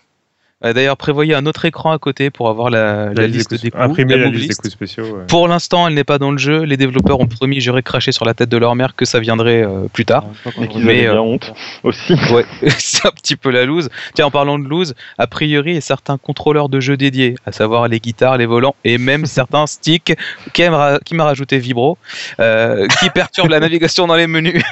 Euh, 0.67 0.73
D'ailleurs, 0.73 0.97
prévoyez 0.97 1.35
un 1.35 1.47
autre 1.47 1.64
écran 1.64 1.93
à 1.93 1.99
côté 1.99 2.31
pour 2.31 2.49
avoir 2.49 2.71
la, 2.71 3.12
la 3.12 3.27
liste 3.27 3.55
des. 3.55 3.71
Imprimer 3.75 4.17
la 4.17 4.25
la 4.25 4.31
liste 4.31 4.61
coups 4.62 4.73
spéciaux. 4.73 5.05
ouais. 5.05 5.25
Pour 5.29 5.49
l'instant, 5.49 5.87
elle 5.87 5.95
n'est 5.95 6.05
pas 6.05 6.19
dans 6.19 6.31
le 6.31 6.39
jeu. 6.39 6.62
Les 6.62 6.77
développeurs 6.77 7.21
ont 7.21 7.27
promis, 7.27 7.61
j'aurais 7.61 7.83
craché 7.83 8.12
sur 8.12 8.25
la 8.25 8.35
tête 8.35 8.49
de 8.49 8.57
leur 8.57 8.75
mère 8.75 8.95
que 8.95 9.05
ça 9.05 9.21
viendrait 9.21 9.62
euh, 9.62 9.89
plus 9.93 10.05
tard. 10.05 10.25
Et 10.61 10.69
qu'ils 10.69 10.85
Mais, 10.85 11.01
avaient 11.01 11.09
euh, 11.09 11.12
bien 11.12 11.21
honte 11.21 11.53
aussi. 11.83 12.14
Ouais, 12.33 12.45
c'est 12.79 13.07
un 13.07 13.11
petit 13.11 13.37
peu 13.37 13.51
la 13.51 13.64
loose. 13.64 13.89
Tiens, 14.14 14.27
en 14.27 14.31
parlant 14.31 14.59
de 14.59 14.67
loose, 14.67 14.95
a 15.17 15.27
priori, 15.27 15.73
il 15.73 15.75
y 15.75 15.79
a 15.79 15.83
certains 15.83 16.19
contrôleurs 16.19 16.69
de 16.69 16.81
jeux 16.81 16.97
dédiés, 16.97 17.37
à 17.47 17.53
savoir 17.53 17.87
les 17.89 18.01
guitares, 18.01 18.37
les 18.37 18.47
volants 18.47 18.75
et 18.85 18.99
même 18.99 19.27
certains 19.27 19.67
sticks 19.67 20.14
qui, 20.53 20.69
m'a 20.69 21.25
rajouté 21.25 21.59
Vibro, 21.59 21.99
euh, 22.41 22.87
qui 23.01 23.11
perturbent 23.11 23.51
la 23.51 23.61
navigation 23.61 24.07
dans 24.07 24.17
les 24.17 24.27
menus. 24.27 24.62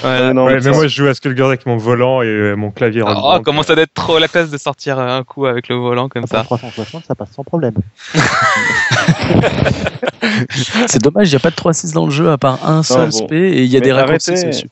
Voilà. 0.00 0.16
Euh, 0.28 0.32
non, 0.32 0.44
Ouais, 0.46 0.58
mais 0.62 0.70
moi, 0.70 0.86
je 0.86 0.96
joue 0.96 1.06
à 1.06 1.14
Skullgirls 1.14 1.48
avec 1.48 1.66
mon 1.66 1.76
volant 1.76 2.22
et 2.22 2.26
euh, 2.26 2.54
mon 2.56 2.70
clavier. 2.70 3.02
Oh, 3.02 3.06
Rock 3.06 3.36
Band. 3.38 3.42
comment 3.44 3.62
ça 3.62 3.74
doit 3.74 3.84
être 3.84 3.94
trop 3.94 4.18
la 4.18 4.28
classe 4.28 4.50
de 4.50 4.58
sortir 4.58 4.98
un 4.98 5.22
coup 5.22 5.46
avec 5.46 5.68
le 5.68 5.76
volant 5.76 6.08
comme 6.08 6.22
Pour 6.22 6.30
ça. 6.30 6.42
360, 6.44 7.04
ça 7.06 7.14
passe 7.14 7.30
sans 7.34 7.44
problème. 7.44 7.74
C'est 10.86 11.02
dommage, 11.02 11.28
il 11.28 11.32
n'y 11.32 11.36
a 11.36 11.40
pas 11.40 11.50
de 11.50 11.54
3.6 11.56 11.92
dans 11.94 12.06
le 12.06 12.10
jeu 12.12 12.30
à 12.30 12.38
part 12.38 12.66
un 12.68 12.82
seul 12.82 13.10
bon. 13.10 13.26
SP 13.28 13.32
et 13.32 13.62
il 13.62 13.70
y 13.70 13.76
a 13.76 13.80
Mais 13.80 13.84
des 13.86 13.92
raccourcis 13.92 14.32
dessus. 14.44 14.68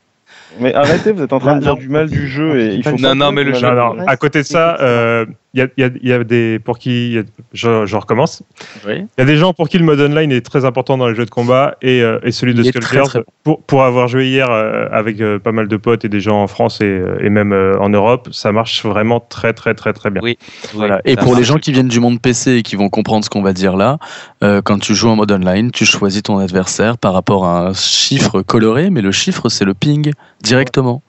Mais 0.60 0.74
arrêtez, 0.74 1.12
vous 1.12 1.22
êtes 1.22 1.32
en 1.32 1.38
train 1.38 1.56
de 1.56 1.60
dire 1.62 1.74
non, 1.74 1.78
du 1.80 1.88
mal 1.88 2.10
du 2.10 2.28
jeu 2.28 2.60
et 2.60 2.74
il 2.74 2.82
faut 2.84 2.96
Non, 2.98 3.14
non, 3.14 3.32
mais 3.32 3.42
le 3.44 3.54
jeu- 3.54 3.66
Non, 3.66 3.94
non, 3.94 4.04
à 4.06 4.16
côté 4.16 4.40
de 4.42 4.46
ça, 4.46 4.76
euh, 4.80 5.24
il 5.54 5.60
y, 5.60 5.62
a, 5.62 5.66
il 5.76 5.80
y 5.82 5.84
a- 5.84 5.90
il 6.02 6.08
y 6.08 6.12
a 6.12 6.24
des 6.24 6.58
pour 6.58 6.78
qui 6.78 7.18
a- 7.18 7.22
je, 7.52 7.84
je 7.86 7.96
recommence. 7.96 8.42
Oui. 8.86 8.94
Il 9.00 9.20
y 9.20 9.22
a 9.22 9.24
des 9.26 9.36
gens 9.36 9.52
pour 9.52 9.68
qui 9.68 9.78
le 9.78 9.84
mode 9.84 10.00
online 10.00 10.32
est 10.32 10.40
très 10.40 10.64
important 10.64 10.96
dans 10.96 11.08
les 11.08 11.14
jeux 11.14 11.24
de 11.26 11.30
combat 11.30 11.76
et, 11.82 12.02
euh, 12.02 12.18
et 12.22 12.32
celui 12.32 12.54
de 12.54 12.62
Skullgirls. 12.62 13.06
très. 13.08 13.24
Pour, 13.44 13.60
pour 13.62 13.82
avoir 13.84 14.08
joué 14.08 14.28
hier 14.28 14.50
euh, 14.50 14.86
avec 14.90 15.20
euh, 15.20 15.38
pas 15.38 15.52
mal 15.52 15.68
de 15.68 15.76
potes 15.76 16.04
et 16.04 16.08
des 16.08 16.20
gens 16.20 16.42
en 16.42 16.46
France 16.46 16.80
et, 16.80 17.02
et 17.20 17.28
même 17.28 17.52
euh, 17.52 17.76
en 17.80 17.88
Europe, 17.90 18.28
ça 18.32 18.50
marche 18.52 18.84
vraiment 18.86 19.20
très 19.20 19.52
très 19.52 19.74
très 19.74 19.92
très 19.92 20.10
bien. 20.10 20.22
Oui. 20.22 20.38
Voilà. 20.72 21.00
Oui, 21.04 21.12
Et 21.12 21.14
ça 21.16 21.22
pour 21.22 21.36
les 21.36 21.44
gens 21.44 21.56
qui 21.58 21.72
viennent 21.72 21.88
du 21.88 22.00
monde 22.00 22.20
PC 22.20 22.52
et 22.56 22.62
qui 22.62 22.76
vont 22.76 22.88
comprendre 22.88 23.24
ce 23.24 23.30
qu'on 23.30 23.42
va 23.42 23.52
dire 23.52 23.76
là, 23.76 23.98
euh, 24.42 24.62
quand 24.62 24.78
tu 24.78 24.94
joues 24.94 25.08
en 25.10 25.16
mode 25.16 25.32
online, 25.32 25.70
tu 25.70 25.84
choisis 25.84 26.22
ton 26.22 26.38
adversaire 26.38 26.96
par 26.98 27.12
rapport 27.12 27.44
à 27.44 27.68
un 27.68 27.74
chiffre 27.74 28.42
coloré, 28.42 28.88
mais 28.90 29.02
le 29.02 29.12
chiffre 29.12 29.48
c'est 29.48 29.64
le 29.64 29.74
ping 29.74 30.12
directement. 30.42 31.02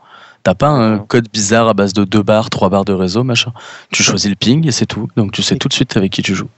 T'as 0.43 0.55
pas 0.55 0.67
un 0.69 0.99
code 0.99 1.27
bizarre 1.31 1.69
à 1.69 1.73
base 1.73 1.93
de 1.93 2.03
2 2.03 2.21
barres, 2.21 2.49
3 2.49 2.69
barres 2.69 2.83
de 2.85 2.91
réseau, 2.93 3.23
machin. 3.23 3.53
Tu 3.91 4.03
choisis 4.03 4.29
le 4.29 4.35
ping 4.35 4.67
et 4.67 4.71
c'est 4.71 4.85
tout. 4.85 5.07
Donc 5.15 5.31
tu 5.31 5.41
sais 5.41 5.55
tout 5.55 5.69
de 5.69 5.73
suite 5.73 5.95
avec 5.95 6.11
qui 6.11 6.21
tu 6.21 6.35
joues. 6.35 6.49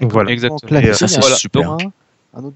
Voilà. 0.00 0.30
Exactement. 0.30 0.80
Et, 0.80 0.88
euh, 0.88 0.92
ça, 0.94 1.06
c'est 1.06 1.20
il 1.20 1.22
y 1.22 1.26
a 1.26 1.32
un 1.32 1.36
super. 1.36 1.76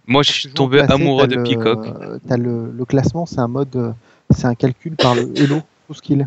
Moi, 0.06 0.22
je 0.22 0.32
suis 0.32 0.48
tombé 0.50 0.78
classé, 0.78 0.92
amoureux 0.92 1.26
de 1.26 1.36
le- 1.36 1.42
Peacock. 1.42 1.86
t'as 2.28 2.36
le, 2.36 2.70
le 2.76 2.84
classement, 2.84 3.24
c'est 3.26 3.38
un 3.40 3.48
mode, 3.48 3.74
euh, 3.76 3.92
c'est 4.30 4.46
un 4.46 4.54
calcul 4.54 4.94
par 4.96 5.14
le 5.14 5.30
Elo 5.36 5.60
tout 5.86 5.94
skill. 5.94 6.26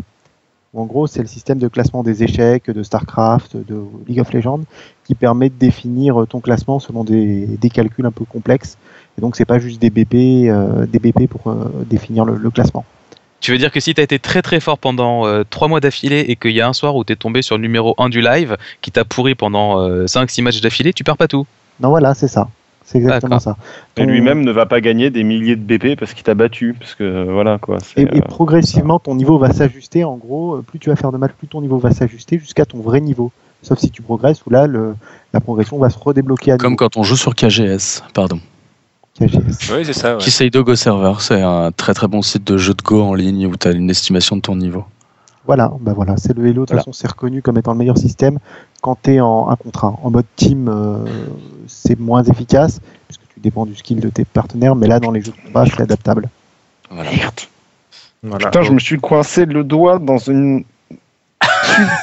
En 0.75 0.85
gros, 0.85 1.05
c'est 1.05 1.21
le 1.21 1.27
système 1.27 1.59
de 1.59 1.67
classement 1.67 2.01
des 2.01 2.23
échecs, 2.23 2.69
de 2.71 2.81
StarCraft, 2.81 3.57
de 3.57 3.79
League 4.07 4.19
of 4.19 4.33
Legends, 4.33 4.61
qui 5.05 5.13
permet 5.13 5.49
de 5.49 5.55
définir 5.55 6.19
euh, 6.21 6.25
ton 6.25 6.39
classement 6.39 6.79
selon 6.79 7.03
des, 7.03 7.45
des 7.45 7.69
calculs 7.69 8.05
un 8.07 8.11
peu 8.11 8.25
complexes. 8.25 8.77
Et 9.17 9.21
donc, 9.21 9.35
c'est 9.35 9.45
pas 9.45 9.59
juste 9.59 9.79
des 9.79 9.91
BP, 9.91 10.49
euh, 10.49 10.87
des 10.87 10.97
BP 10.97 11.27
pour 11.27 11.47
euh, 11.51 11.69
définir 11.87 12.25
le, 12.25 12.35
le 12.37 12.49
classement. 12.49 12.85
Tu 13.43 13.51
veux 13.51 13.57
dire 13.57 13.71
que 13.71 13.79
si 13.79 13.93
t'as 13.93 14.03
été 14.03 14.19
très 14.19 14.41
très 14.41 14.59
fort 14.59 14.77
pendant 14.77 15.43
3 15.43 15.67
mois 15.67 15.81
d'affilée 15.81 16.25
et 16.29 16.35
qu'il 16.37 16.51
y 16.51 16.61
a 16.61 16.67
un 16.67 16.73
soir 16.73 16.95
où 16.95 17.03
t'es 17.03 17.17
tombé 17.17 17.41
sur 17.41 17.57
le 17.57 17.61
numéro 17.61 17.93
1 17.97 18.07
du 18.07 18.21
live 18.21 18.57
qui 18.81 18.89
t'a 18.89 19.03
pourri 19.03 19.35
pendant 19.35 19.85
5-6 20.05 20.41
matchs 20.41 20.61
d'affilée, 20.61 20.93
tu 20.93 21.03
perds 21.03 21.17
pas 21.17 21.27
tout. 21.27 21.45
Non, 21.81 21.89
voilà, 21.89 22.13
c'est 22.13 22.29
ça. 22.29 22.47
C'est 22.85 22.97
exactement 22.97 23.39
ça. 23.39 23.55
Et 23.97 24.05
lui-même 24.05 24.43
ne 24.43 24.51
va 24.51 24.65
pas 24.65 24.81
gagner 24.81 25.09
des 25.09 25.23
milliers 25.23 25.55
de 25.55 25.61
BP 25.61 25.97
parce 25.97 26.13
qu'il 26.13 26.23
t'a 26.23 26.35
battu. 26.35 26.75
Parce 26.77 26.95
que 26.95 27.03
euh, 27.03 27.25
voilà 27.31 27.57
quoi. 27.57 27.77
c'est, 27.79 28.01
Et, 28.01 28.03
et 28.03 28.17
euh, 28.17 28.21
progressivement, 28.21 28.99
ton 28.99 29.15
niveau 29.15 29.37
va 29.37 29.53
s'ajuster. 29.53 30.03
En 30.03 30.17
gros, 30.17 30.55
euh, 30.55 30.61
plus 30.61 30.79
tu 30.79 30.89
vas 30.89 30.95
faire 30.95 31.11
de 31.11 31.17
matchs, 31.17 31.33
plus 31.37 31.47
ton 31.47 31.61
niveau 31.61 31.77
va 31.77 31.91
s'ajuster 31.91 32.39
jusqu'à 32.39 32.65
ton 32.65 32.79
vrai 32.79 32.99
niveau. 32.99 33.31
Sauf 33.61 33.79
si 33.79 33.89
tu 33.89 34.01
progresses, 34.01 34.45
où 34.45 34.49
là, 34.49 34.67
le, 34.67 34.95
la 35.33 35.39
progression 35.39 35.77
va 35.77 35.89
se 35.89 35.97
redébloquer 35.97 36.51
à 36.51 36.57
Comme 36.57 36.71
nouveau. 36.71 36.77
quand 36.77 36.97
on 36.97 37.03
joue 37.03 37.15
sur 37.15 37.33
KGS, 37.33 38.03
pardon. 38.13 38.39
KGS. 39.17 39.71
Oui, 39.73 39.85
c'est 39.85 39.93
ça. 39.93 40.15
ouais. 40.15 40.21
Kiseido 40.21 40.63
Go 40.63 40.75
Server, 40.75 41.13
c'est 41.19 41.41
un 41.41 41.71
très 41.71 41.93
très 41.93 42.07
bon 42.07 42.21
site 42.21 42.45
de 42.45 42.57
jeu 42.57 42.73
de 42.73 42.81
Go 42.81 43.01
en 43.03 43.13
ligne 43.13 43.45
où 43.47 43.55
tu 43.55 43.67
as 43.67 43.71
une 43.71 43.89
estimation 43.89 44.35
de 44.35 44.41
ton 44.41 44.55
niveau. 44.55 44.85
Voilà, 45.45 45.71
bah 45.81 45.91
voilà, 45.93 46.15
c'est 46.17 46.35
le 46.35 46.45
Hello. 46.47 46.53
De 46.53 46.59
toute 46.61 46.69
Voilà. 46.69 46.81
façon, 46.83 46.93
c'est 46.93 47.07
reconnu 47.07 47.41
comme 47.41 47.57
étant 47.57 47.73
le 47.73 47.77
meilleur 47.77 47.97
système 47.97 48.39
quand 48.81 48.97
tu 49.03 49.13
es 49.15 49.19
en 49.19 49.49
un 49.49 49.55
contre 49.55 49.85
un. 49.85 49.97
En 50.01 50.09
mode 50.09 50.25
team, 50.37 50.67
euh, 50.69 51.05
c'est 51.67 51.99
moins 51.99 52.23
efficace 52.23 52.79
puisque 53.07 53.21
tu 53.33 53.39
dépends 53.41 53.65
du 53.65 53.75
skill 53.75 53.99
de 53.99 54.09
tes 54.09 54.23
partenaires, 54.25 54.75
mais 54.75 54.87
là, 54.87 54.99
dans 54.99 55.11
les 55.11 55.21
jeux 55.21 55.33
de 55.33 55.45
combat, 55.47 55.65
c'est 55.65 55.81
adaptable. 55.81 56.29
Voilà. 56.89 57.09
Voilà. 58.23 58.45
Putain, 58.47 58.61
je 58.63 58.71
me 58.71 58.79
suis 58.79 58.99
coincé 58.99 59.45
le 59.45 59.63
doigt 59.65 59.99
dans 59.99 60.17
une. 60.17 60.63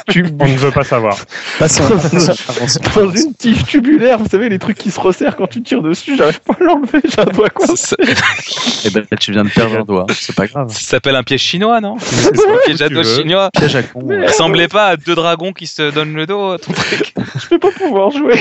Tube- 0.09 0.41
On 0.41 0.47
ne 0.47 0.57
veut 0.57 0.71
pas 0.71 0.83
savoir. 0.83 1.17
Passons. 1.59 1.83
Dans 2.95 3.09
une 3.11 3.33
tige 3.33 3.63
tubulaire, 3.65 4.17
vous 4.19 4.27
savez, 4.29 4.49
les 4.49 4.59
trucs 4.59 4.77
qui 4.77 4.91
se 4.91 4.99
resserrent 4.99 5.35
quand 5.35 5.47
tu 5.47 5.61
tires 5.61 5.81
dessus, 5.81 6.15
j'arrive 6.17 6.39
pas 6.41 6.53
à 6.59 6.63
l'enlever, 6.63 7.01
j'ai 7.03 7.19
un 7.19 7.25
doigt 7.25 7.49
coincé. 7.49 7.95
Eh 8.85 8.89
ben, 8.89 9.03
tu 9.19 9.31
viens 9.31 9.43
de 9.43 9.49
perdre 9.49 9.77
un 9.79 9.83
doigt, 9.83 10.05
c'est 10.13 10.35
pas 10.35 10.47
grave. 10.47 10.71
ça 10.71 10.79
s'appelle 10.81 11.15
un 11.15 11.23
piège 11.23 11.41
chinois, 11.41 11.81
non? 11.81 11.97
C'est 11.99 12.27
Un 12.27 12.57
piège 12.65 12.81
à 12.81 12.89
dos 12.89 13.03
chinois. 13.03 13.49
Piège 13.53 13.75
à 13.75 13.83
con. 13.83 14.07
Ressemblait 14.27 14.67
pas 14.67 14.87
à 14.87 14.97
deux 14.97 15.15
dragons 15.15 15.53
qui 15.53 15.67
se 15.67 15.91
donnent 15.91 16.15
le 16.15 16.25
dos, 16.25 16.57
ton 16.57 16.73
truc. 16.73 17.13
Je 17.43 17.47
vais 17.49 17.59
pas 17.59 17.71
pouvoir 17.71 18.11
jouer. 18.11 18.39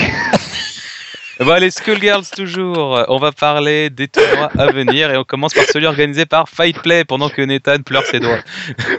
Bon, 1.40 1.52
allez, 1.52 1.70
Skullgirls 1.70 2.26
toujours. 2.36 3.02
On 3.08 3.16
va 3.18 3.32
parler 3.32 3.88
des 3.88 4.08
tournois 4.08 4.50
à 4.58 4.70
venir 4.72 5.10
et 5.10 5.16
on 5.16 5.24
commence 5.24 5.54
par 5.54 5.64
celui 5.72 5.86
organisé 5.86 6.26
par 6.26 6.48
Fight 6.50 6.78
Play 6.82 7.04
pendant 7.04 7.30
que 7.30 7.40
Nathan 7.40 7.78
pleure 7.84 8.04
ses 8.04 8.20
doigts. 8.20 8.40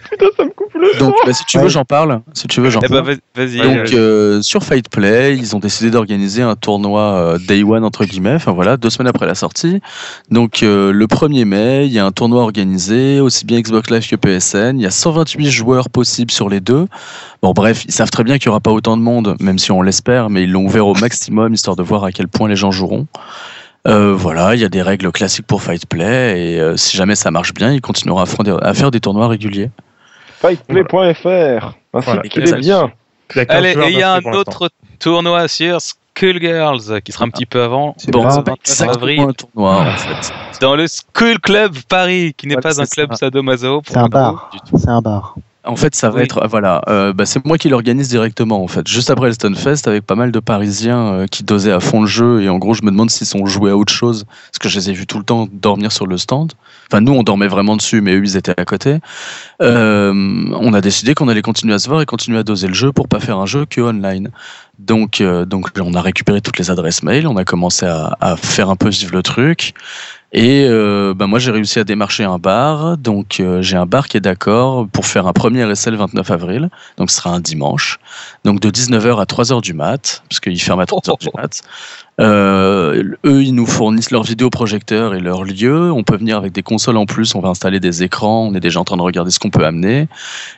Putain, 0.10 0.26
ça 0.36 0.44
me 0.46 0.50
coupe 0.50 0.74
le 0.74 0.98
Donc, 0.98 1.14
bah, 1.24 1.34
si 1.34 1.46
tu 1.46 1.58
veux, 1.60 1.66
Ouais. 1.66 1.70
j'en 1.70 1.86
parle. 1.86 2.22
Si 2.34 2.48
tu 2.48 2.60
veux, 2.60 2.72
j'en 2.72 2.80
Eh 2.84 2.88
ben, 2.88 3.04
parle. 3.04 3.18
vas- 3.36 3.44
vas-y. 3.46 3.58
Donc 3.60 3.94
euh, 3.94 4.42
sur 4.42 4.64
Fight 4.64 4.90
Play, 4.90 5.38
ils 5.38 5.56
ont 5.56 5.60
décidé 5.60 5.92
d'organiser 5.92 6.42
un 6.42 6.56
tournoi 6.56 7.02
euh, 7.02 7.38
Day 7.38 7.62
One 7.62 7.84
entre 7.84 8.06
guillemets, 8.06 8.34
enfin 8.34 8.54
voilà, 8.54 8.76
deux 8.76 8.90
semaines 8.90 9.08
après 9.10 9.28
la 9.28 9.36
sortie. 9.36 9.80
Donc 10.32 10.64
euh, 10.64 10.92
le 10.92 11.06
1er 11.06 11.46
mai, 11.46 11.86
il 11.86 11.92
y 11.94 12.00
a 12.00 12.06
un 12.06 12.12
tournoi 12.12 12.42
organisé, 12.42 13.20
aussi 13.20 13.46
bien 13.46 13.60
Xbox 13.62 13.92
Live 13.92 14.08
que 14.10 14.16
PSN. 14.16 14.80
Il 14.80 14.82
y 14.82 14.88
a 14.88 14.92
128 14.92 15.52
joueurs 15.52 15.90
possibles 15.90 16.32
sur 16.32 16.50
les 16.50 16.60
deux. 16.60 16.88
Bon 17.44 17.54
bref, 17.54 17.86
ils 17.86 17.92
savent 17.92 18.10
très 18.12 18.24
bien 18.24 18.38
qu'il 18.40 18.50
n'y 18.50 18.52
aura 18.52 18.60
pas 18.60 18.72
autant 18.72 18.98
de 18.98 19.02
monde, 19.02 19.36
même 19.40 19.58
si 19.60 19.72
on 19.72 19.82
l'espère, 19.84 20.30
mais 20.32 20.44
ils 20.44 20.52
l'ont 20.52 20.66
ouvert 20.66 20.88
au 20.88 20.94
maximum 20.96 21.54
histoire 21.54 21.76
de 21.76 21.84
voir 21.84 22.04
à 22.04 22.12
quel 22.12 22.28
point 22.32 22.50
les 22.50 22.56
gens 22.56 22.72
joueront. 22.72 23.08
Euh, 23.88 24.14
voilà, 24.14 24.54
il 24.56 24.62
y 24.62 24.66
a 24.66 24.70
des 24.70 24.82
règles 24.84 25.12
classiques 25.12 25.48
pour 25.48 25.62
Fight 25.64 25.86
Play 25.88 26.54
et 26.54 26.60
euh, 26.60 26.78
si 26.78 26.96
jamais 26.98 27.16
ça 27.16 27.32
marche 27.32 27.54
bien, 27.54 27.72
ils 27.72 27.82
continueront 27.82 28.20
à, 28.20 28.26
faire- 28.28 28.64
à 28.64 28.74
faire 28.74 28.92
des 28.92 29.00
tournois 29.00 29.28
réguliers. 29.28 29.70
Fightplay.fr. 30.42 31.26
Ainsi 31.94 32.06
Voilà. 32.06 32.22
qu'il 32.24 32.48
est 32.48 32.56
bien. 32.60 32.92
Il 33.34 33.38
y 33.38 33.42
a 33.42 33.46
15 33.46 33.58
Allez, 33.58 33.76
il 33.92 33.98
y 33.98 34.04
a 34.04 34.14
un 34.16 34.24
autre 34.34 34.70
tournoi 35.00 35.48
sur 35.48 35.80
Skullgirls 35.82 37.02
qui 37.04 37.12
sera 37.12 37.26
un 37.26 37.30
petit 37.30 37.46
peu 37.46 37.64
avant. 37.64 37.96
C'est 37.98 38.12
Bon, 38.12 38.28
avril. 38.28 39.22
un 39.22 39.32
tournoi 39.34 39.82
en 39.82 39.92
fait. 39.98 40.34
Dans 40.62 40.76
le 40.76 40.88
Skull 40.88 41.40
Club 41.40 41.76
Paris, 41.88 42.34
qui 42.38 42.48
n'est 42.48 42.56
Ouais, 42.56 42.62
pas 42.62 42.80
un 42.82 42.86
club 42.86 43.14
sadomaso. 43.16 43.82
C'est 43.88 43.98
un 43.98 44.08
bar. 44.10 44.52
C'est 44.76 44.90
un 44.90 45.02
bar. 45.02 45.36
En 45.64 45.76
fait, 45.76 45.94
ça 45.94 46.10
va 46.10 46.18
Oui. 46.18 46.24
être 46.24 46.48
voilà, 46.48 46.82
euh, 46.88 47.14
bah, 47.14 47.28
c'est 47.28 47.46
moi 47.46 47.60
qui 47.60 47.70
l'organise 47.70 48.10
directement 48.10 48.64
en 48.64 48.68
fait, 48.68 48.88
juste 48.88 49.12
après 49.12 49.28
le 49.28 49.34
Stunfest 49.34 49.88
avec 49.88 50.04
pas 50.04 50.16
mal 50.16 50.32
de 50.32 50.40
Parisiens 50.40 51.14
euh, 51.14 51.28
qui 51.28 51.44
dosaient 51.44 51.72
à 51.72 51.80
fond 51.80 52.02
le 52.02 52.08
jeu 52.08 52.42
et 52.42 52.50
en 52.50 52.58
gros 52.58 52.74
je 52.74 52.82
me 52.82 52.90
demande 52.90 53.12
s'ils 53.12 53.28
sont 53.28 53.46
joués 53.46 53.70
à 53.70 53.78
autre 53.78 53.94
chose 53.94 54.26
parce 54.50 54.58
que 54.60 54.70
je 54.70 54.80
les 54.80 54.90
ai 54.90 54.94
vus 54.94 55.06
tout 55.06 55.20
le 55.20 55.24
temps 55.24 55.48
dormir 55.52 55.92
sur 55.92 56.08
le 56.08 56.18
stand. 56.18 56.54
Enfin 56.90 57.02
nous 57.02 57.14
on 57.14 57.22
dormait 57.22 57.48
vraiment 57.48 57.76
dessus 57.76 58.02
mais 58.02 58.16
eux 58.16 58.24
ils 58.24 58.38
étaient 58.38 58.60
à 58.60 58.66
côté. 58.66 58.98
Euh, 59.62 60.12
on 60.14 60.74
a 60.74 60.82
décidé 60.82 61.14
qu'on 61.14 61.28
allait 61.28 61.44
continuer 61.44 61.76
à 61.76 61.80
se 61.80 61.88
voir 61.88 62.02
et 62.02 62.08
continuer 62.08 62.40
à 62.40 62.44
doser 62.44 62.68
le 62.68 62.74
jeu 62.74 62.92
pour 62.92 63.08
pas 63.08 63.20
faire 63.20 63.38
un 63.38 63.46
jeu 63.46 63.66
que 63.68 63.82
online. 63.82 64.32
Donc 64.80 65.22
euh, 65.22 65.46
donc 65.46 65.70
on 65.80 65.94
a 65.94 66.02
récupéré 66.02 66.42
toutes 66.42 66.58
les 66.58 66.72
adresses 66.72 67.04
mail, 67.04 67.28
on 67.28 67.38
a 67.38 67.46
commencé 67.46 67.86
à, 67.86 68.18
à 68.20 68.36
faire 68.36 68.72
un 68.72 68.76
peu 68.76 68.90
vivre 68.90 69.14
le 69.14 69.22
truc. 69.22 69.76
Et 70.34 70.66
euh, 70.66 71.14
bah 71.14 71.28
moi 71.28 71.40
j'ai 71.40 71.52
réussi 71.52 71.80
à 71.80 71.84
démarcher 71.84 72.24
un 72.24 72.38
bar, 72.38 72.98
donc 72.98 73.42
euh, 73.42 73.62
j'ai 73.62 73.76
un 73.76 73.86
bar 73.86 74.08
qui 74.08 74.16
est 74.16 74.22
d'accord 74.22 74.88
pour 74.88 75.06
faire 75.06 75.28
un 75.28 75.34
premier 75.34 75.70
essai 75.70 75.92
le 75.92 75.98
29 75.98 76.32
avril, 76.32 76.70
donc 76.96 77.12
ce 77.12 77.18
sera 77.18 77.32
un 77.32 77.42
dimanche, 77.42 78.00
donc 78.46 78.62
de 78.62 78.70
19h 78.70 79.20
à 79.20 79.26
3h 79.26 79.62
du 79.62 79.74
mat, 79.74 80.24
parce 80.30 80.40
qu'ils 80.40 80.62
ferment 80.62 80.84
à 80.84 80.86
3h 80.86 81.20
du 81.20 81.28
mat. 81.36 81.62
Euh, 82.20 83.04
eux 83.26 83.42
ils 83.42 83.56
nous 83.56 83.66
fournissent 83.66 84.12
leurs 84.12 84.24
vidéoprojecteurs 84.24 85.16
et 85.16 85.20
leur 85.20 85.44
lieu, 85.44 85.92
on 85.92 86.04
peut 86.04 86.18
venir 86.18 86.38
avec 86.38 86.52
des 86.52 86.62
consoles 86.62 86.98
en 86.98 87.06
plus, 87.06 87.36
on 87.36 87.40
va 87.40 87.50
installer 87.50 87.80
des 87.80 88.04
écrans, 88.04 88.48
on 88.48 88.54
est 88.54 88.60
déjà 88.60 88.80
en 88.80 88.84
train 88.84 88.98
de 88.98 89.02
regarder 89.02 89.32
ce 89.32 89.40
qu'on 89.40 89.50
peut 89.50 89.64
amener, 89.64 90.08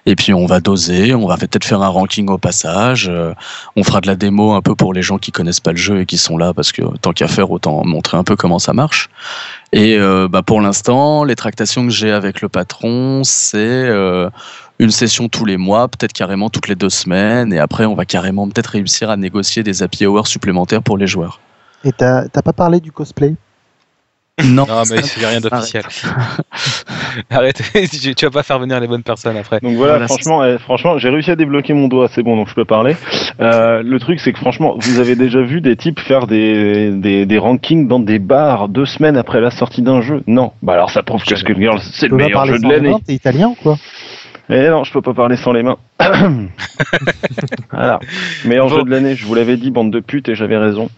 et 0.06 0.16
puis 0.16 0.34
on 0.34 0.48
va 0.48 0.60
doser, 0.60 1.14
on 1.14 1.28
va 1.28 1.38
peut-être 1.38 1.64
faire 1.64 1.82
un 1.82 1.88
ranking 1.88 2.28
au 2.30 2.40
passage, 2.40 3.08
euh, 3.08 3.34
on 3.76 3.84
fera 3.84 4.02
de 4.02 4.08
la 4.08 4.16
démo 4.16 4.54
un 4.54 4.62
peu 4.62 4.74
pour 4.74 4.94
les 4.94 5.04
gens 5.04 5.20
qui 5.20 5.32
connaissent 5.32 5.60
pas 5.60 5.72
le 5.72 5.78
jeu 5.78 6.02
et 6.02 6.06
qui 6.06 6.18
sont 6.18 6.38
là, 6.38 6.54
parce 6.54 6.72
que 6.72 6.82
tant 6.98 7.14
qu'à 7.14 7.28
faire 7.28 7.52
autant 7.52 7.86
montrer 7.86 8.18
un 8.18 8.24
peu 8.24 8.36
comment 8.36 8.60
ça 8.60 8.74
marche. 8.74 9.10
Et 9.74 9.98
euh, 9.98 10.28
bah 10.28 10.44
pour 10.44 10.62
l'instant, 10.62 11.24
les 11.24 11.36
tractations 11.36 11.86
que 11.86 11.92
j'ai 11.92 12.12
avec 12.12 12.42
le 12.42 12.50
patron, 12.50 13.24
c'est 13.24 13.58
euh, 13.58 14.30
une 14.80 14.92
session 14.92 15.30
tous 15.30 15.46
les 15.46 15.58
mois, 15.58 15.88
peut-être 15.88 16.14
carrément 16.14 16.50
toutes 16.50 16.68
les 16.68 16.76
deux 16.76 16.90
semaines, 16.90 17.54
et 17.54 17.60
après 17.60 17.86
on 17.86 17.96
va 17.96 18.06
carrément 18.06 18.48
peut-être 18.48 18.68
réussir 18.68 19.10
à 19.10 19.18
négocier 19.18 19.64
des 19.64 19.84
happy 19.84 20.06
hours 20.06 20.28
supplémentaires 20.28 20.82
pour 20.82 20.98
les 20.98 21.08
joueurs. 21.08 21.40
Et 21.84 21.92
t'as 21.92 22.28
t'as 22.28 22.42
pas 22.42 22.54
parlé 22.54 22.80
du 22.80 22.92
cosplay? 22.92 23.36
Non, 24.44 24.66
Non, 24.68 24.82
mais 24.90 24.98
il 25.16 25.20
n'y 25.20 25.26
a 25.26 25.30
rien 25.30 25.42
d'officiel. 25.42 25.84
Arrête, 27.30 27.62
tu 27.92 28.16
tu 28.16 28.26
vas 28.26 28.32
pas 28.32 28.42
faire 28.42 28.58
venir 28.58 28.80
les 28.80 28.88
bonnes 28.88 29.04
personnes 29.04 29.38
après. 29.38 29.60
Donc 29.60 29.76
voilà, 29.76 29.94
Voilà, 29.94 30.08
franchement, 30.08 30.44
eh, 30.44 30.58
franchement, 30.58 30.98
j'ai 30.98 31.10
réussi 31.10 31.30
à 31.30 31.36
débloquer 31.36 31.74
mon 31.74 31.88
doigt, 31.88 32.10
c'est 32.12 32.24
bon, 32.24 32.36
donc 32.36 32.50
je 32.50 32.56
peux 32.56 32.66
parler. 32.66 32.96
Euh, 33.40 33.84
le 33.84 34.00
truc, 34.00 34.20
c'est 34.20 34.34
que 34.34 34.40
franchement, 34.40 34.76
vous 34.80 35.00
avez 35.00 35.16
déjà 35.16 35.42
vu 35.44 35.62
des 35.62 35.76
types 35.76 36.00
faire 36.00 36.26
des, 36.26 36.90
des, 36.92 37.28
des 37.28 37.38
rankings 37.38 37.88
dans 37.88 38.00
des 38.00 38.18
bars 38.18 38.70
deux 38.70 38.88
semaines 38.88 39.18
après 39.18 39.40
la 39.40 39.52
sortie 39.52 39.84
d'un 39.84 40.02
jeu? 40.02 40.24
Non. 40.26 40.52
Bah 40.64 40.74
alors 40.74 40.90
ça 40.90 41.04
prouve 41.04 41.24
que 41.24 41.36
Skullgirls, 41.36 41.82
c'est 41.94 42.08
le 42.08 42.16
meilleur 42.16 42.40
parler 42.40 42.54
jeu 42.54 42.60
de 42.60 42.68
l'année. 42.68 42.96
T'es 43.06 43.14
italien 43.14 43.50
ou 43.50 43.58
quoi? 43.62 43.78
Eh 44.50 44.68
non, 44.70 44.84
je 44.84 44.92
peux 44.92 45.02
pas 45.02 45.14
parler 45.14 45.38
sans 45.38 45.54
les 45.54 45.64
mains. 45.64 45.78
voilà. 47.72 48.00
Meilleur 48.46 48.68
Bon. 48.70 48.76
jeu 48.78 48.84
de 48.84 48.90
l'année, 48.90 49.16
je 49.16 49.26
vous 49.26 49.36
l'avais 49.36 49.58
dit, 49.58 49.72
bande 49.72 49.92
de 49.92 50.00
putes, 50.00 50.30
et 50.30 50.36
j'avais 50.36 50.58
raison. 50.58 50.90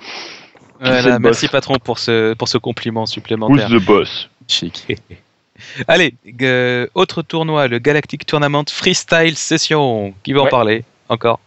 Voilà, 0.81 1.19
merci 1.19 1.47
patron 1.47 1.75
pour 1.81 1.99
ce, 1.99 2.33
pour 2.33 2.47
ce 2.47 2.57
compliment 2.57 3.01
Who's 3.03 3.11
supplémentaire. 3.11 3.69
the 3.69 3.83
boss? 3.83 4.29
Chic. 4.47 4.97
Allez, 5.87 6.15
euh, 6.41 6.87
autre 6.95 7.21
tournoi, 7.21 7.67
le 7.67 7.79
Galactic 7.79 8.25
Tournament 8.25 8.65
Freestyle 8.69 9.37
Session. 9.37 10.13
Qui 10.23 10.33
va 10.33 10.41
en 10.41 10.47
parler 10.47 10.83
encore? 11.07 11.39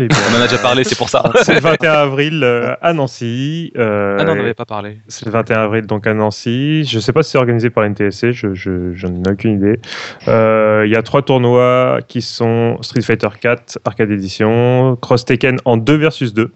Et 0.00 0.06
On 0.10 0.36
en 0.38 0.40
a 0.42 0.46
déjà 0.46 0.58
parlé, 0.62 0.84
c'est 0.84 0.96
pour 0.96 1.08
ça. 1.08 1.24
C'est 1.42 1.54
le 1.54 1.60
21 1.60 1.90
avril 1.92 2.40
euh, 2.44 2.74
à 2.80 2.92
Nancy. 2.92 3.72
euh, 3.76 4.16
Ah 4.18 4.24
non, 4.24 4.32
on 4.32 4.36
n'avait 4.36 4.54
pas 4.54 4.64
parlé. 4.64 4.98
C'est 5.08 5.26
le 5.26 5.32
21 5.32 5.58
avril 5.62 5.86
donc 5.86 6.06
à 6.06 6.14
Nancy. 6.14 6.84
Je 6.84 6.96
ne 6.96 7.00
sais 7.00 7.12
pas 7.12 7.22
si 7.24 7.32
c'est 7.32 7.38
organisé 7.38 7.68
par 7.70 7.82
l'NTSC, 7.84 8.30
je, 8.32 8.54
je, 8.54 8.92
j'en 8.94 9.08
ai 9.08 9.30
aucune 9.32 9.56
idée. 9.56 9.80
Euh, 10.28 10.84
Il 10.86 10.92
y 10.92 10.96
a 10.96 11.02
trois 11.02 11.22
tournois 11.22 11.98
qui 12.06 12.22
sont 12.22 12.78
Street 12.82 13.00
Fighter 13.02 13.28
4, 13.40 13.80
Arcade 13.84 14.10
Edition, 14.12 14.96
Cross 15.00 15.24
Tekken 15.24 15.56
en 15.64 15.76
2 15.76 15.96
versus 15.96 16.32
2. 16.32 16.50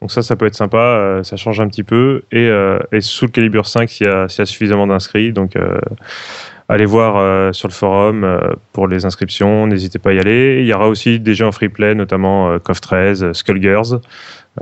Donc 0.00 0.12
ça, 0.12 0.22
ça 0.22 0.34
peut 0.36 0.46
être 0.46 0.54
sympa, 0.54 0.78
euh, 0.78 1.22
ça 1.24 1.36
change 1.36 1.60
un 1.60 1.68
petit 1.68 1.82
peu. 1.82 2.22
Et, 2.32 2.46
euh, 2.48 2.78
et 2.92 3.00
sous 3.00 3.26
le 3.26 3.30
calibre 3.32 3.66
5 3.66 3.90
s'il 3.90 4.06
y, 4.06 4.10
y 4.10 4.12
a 4.12 4.46
suffisamment 4.46 4.86
d'inscrits. 4.86 5.32
Donc 5.32 5.56
euh, 5.56 5.78
allez 6.70 6.86
voir 6.86 7.16
euh, 7.16 7.52
sur 7.52 7.68
le 7.68 7.72
forum 7.74 8.24
euh, 8.24 8.38
pour 8.72 8.88
les 8.88 9.04
inscriptions, 9.04 9.66
n'hésitez 9.66 9.98
pas 9.98 10.10
à 10.10 10.12
y 10.14 10.18
aller. 10.18 10.60
Il 10.60 10.66
y 10.66 10.72
aura 10.72 10.88
aussi 10.88 11.20
des 11.20 11.34
jeux 11.34 11.46
en 11.46 11.52
free 11.52 11.68
play, 11.68 11.94
notamment 11.94 12.50
euh, 12.50 12.58
KOF 12.58 12.80
13, 12.80 13.32
Skullgirls. 13.32 14.00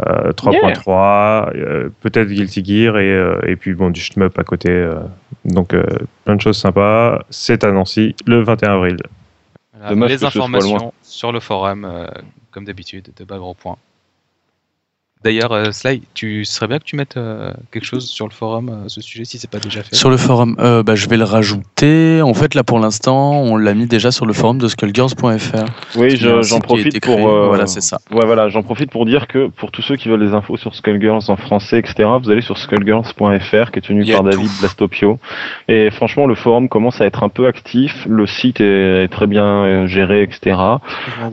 Euh, 0.06 0.32
3.3, 0.32 1.50
euh, 1.56 1.88
peut-être 2.02 2.28
Guilty 2.28 2.62
Gear 2.64 2.98
et, 2.98 3.10
euh, 3.10 3.40
et 3.46 3.56
puis 3.56 3.72
bon 3.74 3.90
du 3.90 4.00
shmup 4.00 4.38
à 4.38 4.44
côté. 4.44 4.70
euh, 4.70 4.94
donc 5.44 5.72
euh, 5.72 5.82
plein 6.24 6.36
de 6.36 6.40
choses 6.40 6.58
sympas. 6.58 7.20
C'est 7.30 7.64
à 7.64 7.72
Nancy 7.72 8.14
le 8.26 8.42
21 8.42 8.74
avril. 8.74 8.96
Voilà, 9.80 10.06
les 10.08 10.24
informations 10.24 10.92
sur 11.02 11.32
le 11.32 11.40
forum, 11.40 11.84
euh, 11.84 12.06
comme 12.50 12.64
d'habitude, 12.64 13.08
de 13.16 13.24
bas 13.24 13.38
gros 13.38 13.54
points. 13.54 13.76
D'ailleurs, 15.24 15.52
euh, 15.52 15.72
Sly, 15.72 16.02
tu 16.14 16.44
serais 16.44 16.68
bien 16.68 16.78
que 16.78 16.84
tu 16.84 16.94
mettes 16.96 17.16
euh, 17.16 17.52
quelque 17.72 17.84
chose 17.84 18.08
sur 18.08 18.26
le 18.26 18.32
forum 18.32 18.82
à 18.86 18.88
ce 18.88 19.00
sujet 19.00 19.24
si 19.24 19.38
c'est 19.38 19.50
pas 19.50 19.58
déjà 19.58 19.82
fait. 19.82 19.94
Sur 19.94 20.10
le 20.10 20.16
forum, 20.16 20.56
euh, 20.60 20.82
bah, 20.82 20.94
je 20.94 21.08
vais 21.08 21.16
le 21.16 21.24
rajouter. 21.24 22.22
En 22.22 22.34
fait, 22.34 22.54
là 22.54 22.62
pour 22.62 22.78
l'instant, 22.78 23.32
on 23.42 23.56
l'a 23.56 23.74
mis 23.74 23.86
déjà 23.86 24.10
sur 24.12 24.26
le 24.26 24.32
forum 24.32 24.58
de 24.58 24.68
skullgirls.fr. 24.68 25.64
Oui, 25.96 26.16
je- 26.16 26.42
j'en 26.42 26.60
profite 26.60 27.00
pour. 27.02 27.28
euh, 27.28 27.46
Voilà, 27.48 27.66
c'est 27.66 27.80
ça. 27.80 27.98
Ouais, 28.10 28.24
voilà, 28.26 28.48
j'en 28.48 28.62
profite 28.62 28.90
pour 28.90 29.06
dire 29.06 29.26
que 29.26 29.48
pour 29.48 29.70
tous 29.72 29.82
ceux 29.82 29.96
qui 29.96 30.08
veulent 30.08 30.24
des 30.24 30.34
infos 30.34 30.56
sur 30.56 30.74
Skullgirls 30.74 31.22
en 31.28 31.36
français, 31.36 31.78
etc., 31.78 32.08
vous 32.22 32.30
allez 32.30 32.40
sur 32.42 32.56
skullgirls.fr 32.56 33.70
qui 33.72 33.78
est 33.78 33.82
tenu 33.82 34.04
par 34.06 34.20
tout. 34.22 34.28
David 34.30 34.50
Blastopio. 34.60 35.18
Et 35.68 35.90
franchement, 35.90 36.26
le 36.26 36.34
forum 36.36 36.68
commence 36.68 37.00
à 37.00 37.06
être 37.06 37.22
un 37.22 37.28
peu 37.28 37.46
actif. 37.46 38.06
Le 38.08 38.26
site 38.26 38.60
est, 38.60 39.04
est 39.04 39.08
très 39.08 39.26
bien 39.26 39.44
euh, 39.64 39.86
géré, 39.88 40.22
etc. 40.22 40.56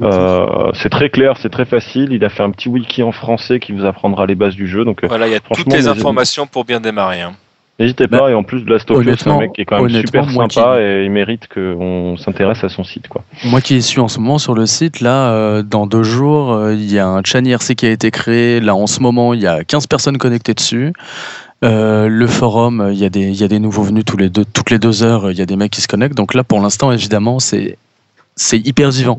Euh, 0.02 0.72
c'est 0.74 0.90
très 0.90 1.10
clair, 1.10 1.36
c'est 1.40 1.50
très 1.50 1.66
facile. 1.66 2.12
Il 2.12 2.24
a 2.26 2.30
fait 2.30 2.44
un 2.44 2.52
petit 2.52 2.70
wiki 2.70 3.04
en 3.04 3.12
français 3.12 3.60
qui 3.60 3.74
vous 3.76 3.86
apprendra 3.86 4.26
les 4.26 4.36
bases 4.36 4.56
du 4.56 4.68
jeu. 4.68 4.86
Donc 4.86 5.04
euh, 5.04 5.08
Voilà, 5.08 5.28
il 5.28 5.32
y 5.34 5.36
a 5.36 5.40
toutes 5.40 5.72
les 5.72 5.88
informations 5.88 6.48
pour 6.48 6.66
bien 6.66 6.80
démarrer. 6.80 7.22
hein. 7.22 7.34
n'hésitez 7.80 8.08
pas. 8.08 8.30
Et 8.32 8.34
en 8.34 8.44
plus, 8.44 8.64
Blastopio, 8.64 9.04
c'est 9.18 9.28
un 9.30 9.38
mec 9.40 9.52
qui 9.54 9.62
est 9.62 9.66
quand 9.66 9.82
même 9.84 9.90
super 10.06 10.30
sympa 10.32 10.76
qui- 10.78 10.82
et 10.84 11.04
il 11.06 11.12
mérite 11.12 11.48
qu'on 11.54 12.16
s'intéresse 12.18 12.64
à 12.64 12.70
son 12.70 12.84
site. 12.86 13.08
Quoi. 13.10 13.24
Moi 13.44 13.60
qui 13.62 13.82
suis 13.82 14.00
en 14.00 14.08
ce 14.08 14.20
moment 14.20 14.38
sur 14.38 14.54
le 14.54 14.66
site, 14.66 15.02
là, 15.02 15.30
euh, 15.32 15.62
dans 15.62 15.86
deux 15.86 16.04
jours, 16.04 16.54
euh, 16.54 16.74
il 16.74 16.90
y 16.92 17.00
a 17.00 17.08
un 17.08 17.22
chan 17.26 17.44
IRC 17.44 17.76
qui 17.76 17.86
a 17.86 17.92
été 17.92 18.12
créé. 18.12 18.60
Là, 18.62 18.76
en 18.76 18.88
ce 18.88 19.02
moment, 19.02 19.34
il 19.34 19.42
y 19.42 19.48
a 19.48 19.64
15 19.66 19.88
personnes 19.88 20.18
connectées 20.18 20.54
dessus. 20.54 20.94
Euh, 21.64 22.08
le 22.10 22.28
forum, 22.28 22.80
euh, 22.82 22.94
il 22.94 23.00
y, 23.00 23.06
a 23.06 23.10
des, 23.10 23.22
il 23.28 23.36
y 23.36 23.44
a 23.44 23.48
des 23.48 23.60
nouveaux 23.60 23.84
venus 23.84 24.06
tous 24.06 24.18
les 24.18 24.30
deux, 24.30 24.46
toutes 24.46 24.70
les 24.72 24.78
deux 24.80 25.04
heures, 25.04 25.28
euh, 25.28 25.32
il 25.32 25.38
y 25.40 25.42
a 25.42 25.46
des 25.46 25.56
mecs 25.56 25.72
qui 25.72 25.82
se 25.82 25.88
connectent. 25.88 26.16
Donc 26.16 26.34
là, 26.34 26.44
pour 26.44 26.60
l'instant, 26.62 26.92
évidemment, 26.92 27.40
c'est 27.40 27.78
c'est 28.36 28.60
hyper 28.60 28.92
vivant. 28.92 29.18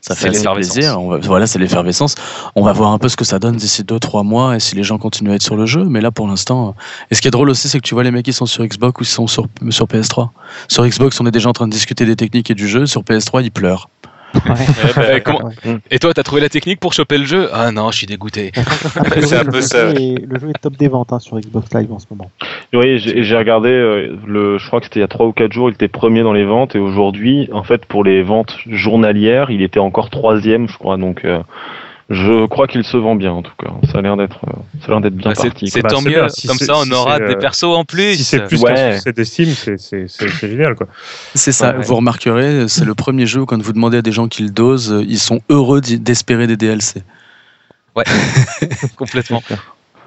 Ça 0.00 0.14
fait 0.14 0.28
plaisir. 0.74 1.00
On 1.00 1.08
va- 1.08 1.18
voilà, 1.18 1.46
c'est 1.46 1.58
l'effervescence. 1.58 2.14
On 2.54 2.62
va 2.62 2.72
voir 2.72 2.92
un 2.92 2.98
peu 2.98 3.08
ce 3.08 3.16
que 3.16 3.24
ça 3.24 3.38
donne 3.38 3.56
d'ici 3.56 3.82
2-3 3.82 4.22
mois 4.24 4.56
et 4.56 4.60
si 4.60 4.74
les 4.76 4.82
gens 4.82 4.98
continuent 4.98 5.30
à 5.30 5.34
être 5.34 5.42
sur 5.42 5.56
le 5.56 5.66
jeu. 5.66 5.84
Mais 5.84 6.00
là, 6.00 6.10
pour 6.10 6.26
l'instant. 6.28 6.68
euh, 6.68 6.72
Et 7.10 7.14
ce 7.14 7.20
qui 7.22 7.28
est 7.28 7.30
drôle 7.32 7.50
aussi, 7.50 7.68
c'est 7.68 7.78
que 7.78 7.86
tu 7.86 7.94
vois 7.94 8.04
les 8.04 8.10
mecs 8.10 8.24
qui 8.24 8.32
sont 8.32 8.46
sur 8.46 8.64
Xbox 8.64 9.00
ou 9.00 9.04
qui 9.04 9.10
sont 9.10 9.26
sur, 9.26 9.46
sur 9.70 9.86
PS3. 9.86 10.30
Sur 10.68 10.86
Xbox, 10.86 11.20
on 11.20 11.26
est 11.26 11.30
déjà 11.30 11.48
en 11.48 11.52
train 11.52 11.66
de 11.66 11.72
discuter 11.72 12.04
des 12.04 12.16
techniques 12.16 12.50
et 12.50 12.54
du 12.54 12.68
jeu. 12.68 12.86
Sur 12.86 13.02
PS3, 13.02 13.42
ils 13.42 13.50
pleurent. 13.50 13.88
Eh, 14.34 15.20
comment- 15.24 15.38
Ouais. 15.64 15.78
Et 15.90 15.98
toi, 15.98 16.12
t'as 16.14 16.22
trouvé 16.22 16.40
la 16.40 16.48
technique 16.48 16.80
pour 16.80 16.92
choper 16.92 17.18
le 17.18 17.24
jeu? 17.24 17.48
Ah 17.52 17.70
non, 17.72 17.90
je 17.90 17.98
suis 17.98 18.06
dégoûté. 18.06 18.52
Le 19.16 19.22
C'est 19.26 19.36
un 19.36 19.42
jeu- 19.44 19.50
peu 19.50 19.60
ça, 19.60 19.90
est- 19.90 20.24
Le 20.26 20.38
jeu 20.38 20.50
est 20.50 20.58
top 20.60 20.76
des 20.76 20.88
ventes 20.88 21.12
hein, 21.12 21.18
sur 21.18 21.38
Xbox 21.38 21.72
Live 21.74 21.92
en 21.92 21.98
ce 21.98 22.06
moment. 22.10 22.30
Oui, 22.74 22.98
j'ai 22.98 23.36
regardé, 23.36 23.70
euh, 23.70 24.16
le, 24.26 24.58
je 24.58 24.66
crois 24.66 24.80
que 24.80 24.86
c'était 24.86 25.00
il 25.00 25.02
y 25.02 25.04
a 25.04 25.08
trois 25.08 25.26
ou 25.26 25.32
quatre 25.32 25.52
jours, 25.52 25.70
il 25.70 25.74
était 25.74 25.88
premier 25.88 26.22
dans 26.22 26.34
les 26.34 26.44
ventes 26.44 26.76
et 26.76 26.78
aujourd'hui, 26.78 27.48
en 27.52 27.62
fait, 27.62 27.86
pour 27.86 28.04
les 28.04 28.22
ventes 28.22 28.58
journalières, 28.66 29.50
il 29.50 29.62
était 29.62 29.80
encore 29.80 30.10
troisième, 30.10 30.68
je 30.68 30.76
crois. 30.76 30.96
Donc, 30.98 31.24
euh, 31.24 31.40
je 32.10 32.46
crois 32.46 32.66
qu'il 32.66 32.84
se 32.84 32.96
vend 32.96 33.14
bien 33.16 33.32
en 33.32 33.42
tout 33.42 33.52
cas. 33.58 33.70
Ça 33.92 33.98
a 33.98 34.00
l'air 34.02 34.16
d'être, 34.16 34.40
euh, 34.46 34.52
ça 34.80 34.86
a 34.86 34.90
l'air 34.92 35.00
d'être 35.02 35.14
bien 35.16 35.30
Bah, 35.32 35.34
c'est 35.36 35.48
parti. 35.50 35.68
c'est 35.68 35.82
Bah, 35.82 35.88
tant 35.90 36.00
mieux. 36.02 36.26
Si 36.28 36.46
comme 36.48 36.56
ça 36.58 36.76
on 36.78 36.84
si 36.84 36.92
aura 36.92 37.18
des 37.18 37.34
euh, 37.34 37.38
persos 37.38 37.64
en 37.64 37.84
plus. 37.84 38.14
Si 38.16 38.24
c'est 38.24 38.44
plus 38.46 38.60
Ouais. 38.62 38.74
qu'un 38.74 38.92
succès 38.94 39.12
d'estime, 39.12 39.48
c'est- 39.76 40.28
génial 40.40 40.74
quoi. 40.74 40.86
C'est 41.34 41.52
ça, 41.52 41.76
Ouais. 41.76 41.84
vous 41.84 41.96
remarquerez, 41.96 42.66
c'est 42.68 42.84
le 42.84 42.94
premier 42.94 43.26
jeu 43.26 43.42
où 43.42 43.46
quand 43.46 43.60
vous 43.62 43.72
demandez 43.72 43.98
à 43.98 44.02
des 44.02 44.12
gens 44.12 44.26
qui 44.28 44.42
le 44.42 44.50
dosent, 44.50 44.92
euh, 44.92 45.04
ils 45.06 45.18
sont 45.18 45.40
heureux 45.50 45.80
d'espérer 45.80 46.46
des 46.46 46.56
DLC. 46.56 47.02
complètement. 48.96 49.42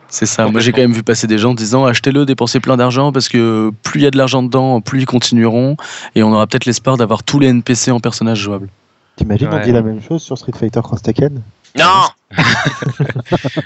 C'est 0.08 0.26
ça. 0.26 0.48
Moi, 0.48 0.60
j'ai 0.62 0.72
quand 0.72 0.82
même 0.82 0.94
vu 0.94 1.04
passer 1.04 1.28
des 1.28 1.38
gens 1.38 1.54
disant 1.54 1.86
achetez-le, 1.86 2.26
dépensez 2.26 2.60
plein 2.60 2.78
d'argent 2.78 3.12
parce 3.12 3.30
que 3.30 3.72
plus 3.84 4.02
il 4.02 4.04
y 4.04 4.08
a 4.08 4.12
de 4.12 4.18
l'argent 4.18 4.44
dedans, 4.44 4.82
plus 4.82 5.02
ils 5.02 5.06
continueront 5.06 5.78
et 6.16 6.24
on 6.24 6.32
aura 6.34 6.48
peut-être 6.48 6.66
l'espoir 6.66 6.98
d'avoir 6.98 7.24
tous 7.24 7.40
les 7.40 7.48
NPC 7.48 7.92
en 7.92 8.00
personnages 8.00 8.40
jouables. 8.40 8.68
T'imagines, 9.16 9.50
on 9.52 9.56
Ouais. 9.56 9.62
dit 9.64 9.72
la 9.72 9.82
même 9.82 10.02
chose 10.02 10.22
sur 10.22 10.38
Street 10.38 10.54
Fighter 10.58 10.82
Cross 10.84 11.02
Tekken? 11.02 11.42
Non 11.78 12.04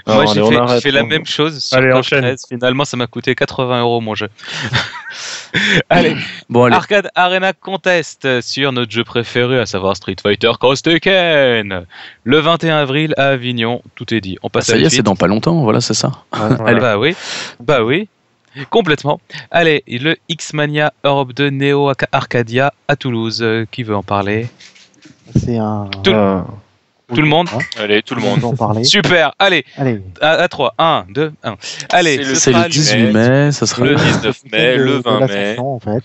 Moi, 0.06 0.26
j'ai 0.26 0.44
fait, 0.46 0.56
arrête, 0.56 0.74
j'ai 0.76 0.80
fait 0.80 0.90
la 0.90 1.02
même 1.04 1.26
chose 1.26 1.62
sur 1.62 1.76
Allez, 1.76 1.92
enchaîne. 1.92 2.22
13. 2.22 2.42
Finalement, 2.48 2.84
ça 2.84 2.96
m'a 2.96 3.06
coûté 3.06 3.34
80 3.34 3.80
euros 3.80 4.00
mon 4.00 4.14
jeu. 4.14 4.28
allez, 5.88 6.16
Bon, 6.48 6.64
allez. 6.64 6.74
Arcade 6.74 7.08
Arena 7.14 7.52
Contest 7.52 8.40
sur 8.40 8.72
notre 8.72 8.90
jeu 8.90 9.04
préféré, 9.04 9.58
à 9.60 9.66
savoir 9.66 9.96
Street 9.96 10.16
Fighter 10.20 10.50
Cross 10.58 10.82
Tekken. 10.82 11.84
Le 12.24 12.38
21 12.38 12.76
avril 12.78 13.14
à 13.16 13.28
Avignon, 13.28 13.82
tout 13.94 14.12
est 14.14 14.20
dit. 14.20 14.36
On 14.42 14.48
Ah, 14.48 14.50
passe 14.50 14.66
ça 14.66 14.74
à 14.74 14.76
y 14.76 14.84
est, 14.84 14.90
c'est 14.90 15.02
dans 15.02 15.16
pas 15.16 15.26
longtemps, 15.28 15.62
voilà, 15.62 15.80
c'est 15.80 15.94
ça. 15.94 16.10
Voilà. 16.32 16.80
Bah 16.80 16.98
oui, 16.98 17.14
bah 17.60 17.82
oui, 17.84 18.08
complètement. 18.70 19.20
Allez, 19.50 19.82
le 19.86 20.16
X-Mania 20.28 20.92
Europe 21.04 21.32
2 21.34 21.50
Neo 21.50 21.92
Arcadia 22.12 22.72
à 22.88 22.96
Toulouse. 22.96 23.42
Euh, 23.42 23.64
Qui 23.70 23.82
veut 23.84 23.96
en 23.96 24.02
parler? 24.02 24.48
C'est 25.36 25.56
un. 25.58 25.88
Tout- 26.02 26.10
Euh, 26.10 26.40
Tout 27.08 27.20
le 27.20 27.28
monde 27.28 27.48
Allez, 27.78 28.02
tout 28.02 28.14
le 28.16 28.20
monde. 28.20 28.40
peut 28.40 28.46
en 28.46 28.56
parler. 28.56 28.82
Super, 28.82 29.32
allez, 29.38 29.64
Allez. 29.76 30.02
à, 30.20 30.30
à 30.32 30.48
3, 30.48 30.74
1, 30.78 31.06
2, 31.08 31.32
1. 31.44 31.54
Allez, 31.90 32.16
C'est 32.16 32.22
ce 32.24 32.28
le- 32.30 32.34
C'est 32.34 32.50
sera 32.52 32.62
le 32.64 32.68
18 32.70 33.12
mai, 33.12 33.52
ça 33.52 33.66
sera. 33.66 33.84
Le 33.84 33.94
19 33.94 34.42
mai, 34.50 34.76
de- 34.76 34.82
le 34.82 34.92
de 34.96 35.02
20 35.02 35.20
mai. 35.20 35.26
l'Ascension, 35.28 35.74
En 35.74 35.78
fait. 35.80 36.04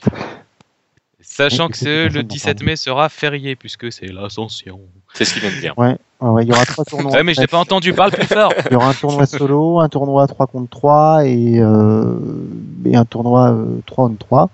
Sachant 1.21 1.69
que 1.69 2.07
le 2.07 2.21
n'en 2.21 2.27
17 2.27 2.57
parle. 2.57 2.65
mai 2.69 2.75
sera 2.75 3.09
férié 3.09 3.55
puisque 3.55 3.91
c'est 3.91 4.05
l'ascension. 4.07 4.79
C'est 5.13 5.25
ce 5.25 5.33
qu'il 5.33 5.41
vient 5.41 5.51
de 5.51 5.59
dire. 5.61 5.73
Ouais, 5.77 5.95
il 6.43 6.47
y 6.47 6.51
aura 6.51 6.65
trois 6.65 6.83
tournois. 6.85 7.11
Ouais, 7.13 7.23
mais 7.23 7.33
je 7.33 7.39
t'ai 7.41 7.47
pas 7.47 7.57
entendu, 7.57 7.93
parle 7.93 8.11
plus 8.11 8.27
fort. 8.27 8.53
Il 8.69 8.73
y 8.73 8.75
aura 8.75 8.89
un 8.89 8.93
tournoi 8.93 9.25
solo, 9.25 9.79
un 9.79 9.89
tournoi 9.89 10.27
3 10.27 10.45
contre 10.47 10.69
3 10.69 11.25
et, 11.25 11.57
euh, 11.59 12.13
et 12.85 12.95
un 12.95 13.05
tournoi 13.05 13.51
euh, 13.51 13.81
3 13.87 14.05
on 14.05 14.13
3. 14.15 14.49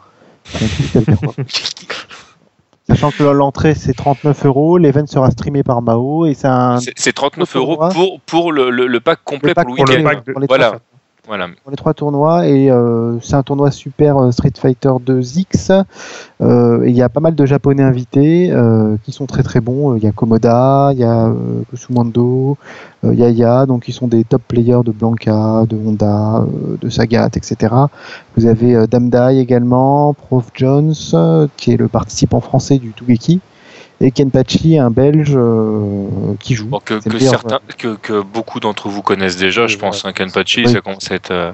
Sachant 2.89 3.11
que 3.11 3.23
l'entrée 3.23 3.75
c'est 3.75 3.93
39 3.93 4.45
euros, 4.45 4.77
l'event 4.77 5.05
sera 5.07 5.29
streamé 5.31 5.61
par 5.63 5.81
Mao 5.81 6.25
et 6.25 6.33
c'est 6.33 6.47
un 6.47 6.79
C'est 6.79 6.93
c'est 6.95 7.13
39 7.13 7.55
euros 7.57 7.77
pour, 7.93 8.21
pour 8.21 8.51
le, 8.53 8.69
le, 8.69 8.88
le 8.88 8.99
pack 9.01 9.19
complet 9.25 9.49
le 9.49 9.55
pack 9.55 9.65
pour 9.65 9.75
le 9.75 9.83
pour 9.83 9.85
le 9.88 9.97
week-end. 9.97 10.21
pour 10.31 10.39
les 10.39 10.47
Voilà. 10.47 10.79
Voilà. 11.28 11.47
pour 11.61 11.71
les 11.71 11.78
trois 11.78 11.93
tournois 11.93 12.47
et 12.47 12.71
euh, 12.71 13.19
c'est 13.19 13.36
un 13.36 13.43
tournoi 13.43 13.69
super 13.69 14.17
euh, 14.17 14.32
Street 14.32 14.53
Fighter 14.57 14.93
2X. 15.05 15.84
Euh, 16.39 16.86
il 16.88 16.95
y 16.95 17.01
a 17.01 17.09
pas 17.09 17.19
mal 17.19 17.36
de 17.36 17.45
japonais 17.45 17.84
invités 17.84 18.53
qui 19.03 19.11
sont 19.11 19.25
très 19.25 19.43
très 19.43 19.59
bons. 19.59 19.97
Il 19.97 20.03
y 20.03 20.07
a 20.07 20.11
Komoda, 20.11 20.91
il 20.93 20.99
y 20.99 21.03
a 21.03 21.34
Kusumando, 21.69 22.57
Yaya, 23.03 23.65
donc 23.65 23.89
ils 23.89 23.93
sont 23.93 24.07
des 24.07 24.23
top 24.23 24.41
players 24.47 24.84
de 24.86 24.91
Blanca, 24.91 25.65
de 25.67 25.75
Honda, 25.75 26.45
de 26.80 26.89
Sagat, 26.89 27.30
etc. 27.36 27.75
Vous 28.38 28.45
avez 28.45 28.88
Damdai 28.88 29.39
également, 29.39 30.13
Prof 30.13 30.45
Jones, 30.53 30.93
qui 31.57 31.73
est 31.73 31.78
le 31.78 31.89
participant 31.89 32.39
français 32.39 32.78
du 32.78 32.93
Tugeki, 32.93 33.41
et 34.00 34.12
Kenpachi, 34.12 34.78
un 34.78 34.91
Belge 34.91 35.34
euh, 35.36 36.08
qui 36.39 36.54
joue. 36.56 36.68
Bon, 36.68 36.80
que, 36.84 37.00
certains, 37.20 37.60
que, 37.78 37.95
que 37.95 38.22
beaucoup 38.22 38.60
d'entre 38.60 38.89
vous 38.89 39.02
connaissent 39.02 39.38
déjà, 39.38 39.68
je 39.68 39.78
pense, 39.78 40.06
un 40.06 40.14
Kenpachi, 40.14 40.66
Oui. 40.66 40.72
ça 40.72 40.82
commence 40.82 41.12
à 41.12 41.16
être. 41.16 41.32
euh, 41.32 41.52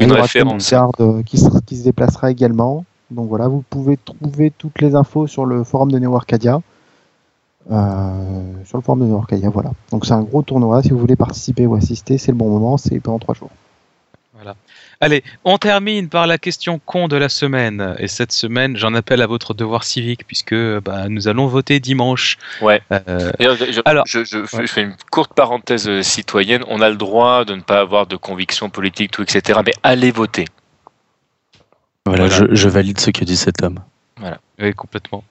Une 0.00 0.12
référence. 0.12 0.72
Euh, 1.00 1.22
qui, 1.22 1.38
se, 1.38 1.48
qui 1.64 1.76
se 1.76 1.84
déplacera 1.84 2.30
également. 2.30 2.84
Donc 3.10 3.28
voilà, 3.28 3.46
vous 3.46 3.62
pouvez 3.70 3.96
trouver 3.96 4.50
toutes 4.56 4.80
les 4.80 4.94
infos 4.96 5.26
sur 5.28 5.46
le 5.46 5.62
forum 5.62 5.92
de 5.92 5.98
Neo 5.98 6.16
Arcadia. 6.16 6.60
Euh, 7.70 8.52
sur 8.64 8.78
le 8.78 8.82
forum 8.82 9.00
de 9.00 9.06
Neo 9.06 9.18
Arcadia, 9.18 9.48
voilà. 9.50 9.70
Donc 9.92 10.06
c'est 10.06 10.12
un 10.12 10.22
gros 10.22 10.42
tournoi. 10.42 10.82
Si 10.82 10.90
vous 10.90 10.98
voulez 10.98 11.16
participer 11.16 11.66
ou 11.66 11.76
assister, 11.76 12.18
c'est 12.18 12.32
le 12.32 12.36
bon 12.36 12.48
moment. 12.50 12.76
C'est 12.76 12.98
pendant 13.00 13.18
trois 13.20 13.34
jours. 13.34 13.50
Allez, 15.00 15.22
on 15.44 15.58
termine 15.58 16.08
par 16.08 16.26
la 16.26 16.38
question 16.38 16.78
con 16.78 17.06
de 17.08 17.16
la 17.16 17.28
semaine. 17.28 17.94
Et 17.98 18.08
cette 18.08 18.32
semaine, 18.32 18.76
j'en 18.76 18.94
appelle 18.94 19.20
à 19.20 19.26
votre 19.26 19.52
devoir 19.52 19.84
civique 19.84 20.26
puisque 20.26 20.54
bah, 20.80 21.08
nous 21.10 21.28
allons 21.28 21.46
voter 21.46 21.80
dimanche. 21.80 22.38
Ouais. 22.62 22.80
Euh, 22.92 23.30
je, 23.38 23.80
Alors, 23.84 24.04
je, 24.06 24.24
je- 24.24 24.38
ouais. 24.38 24.66
je 24.66 24.72
fais 24.72 24.82
une 24.82 24.96
courte 25.10 25.34
parenthèse 25.34 25.86
euh, 25.88 26.02
citoyenne. 26.02 26.64
On 26.68 26.80
a 26.80 26.88
le 26.88 26.96
droit 26.96 27.44
de 27.44 27.54
ne 27.54 27.60
pas 27.60 27.80
avoir 27.80 28.06
de 28.06 28.16
conviction 28.16 28.70
politique, 28.70 29.10
tout, 29.10 29.22
etc. 29.22 29.60
Mais 29.66 29.72
allez 29.82 30.10
voter. 30.12 30.46
Voilà, 32.06 32.26
Voilà. 32.28 32.46
Je, 32.48 32.54
je 32.54 32.68
valide 32.68 32.98
ce 33.00 33.10
que 33.10 33.24
dit 33.24 33.36
cet 33.36 33.62
homme. 33.62 33.80
oui, 34.58 34.72
complètement. 34.74 35.24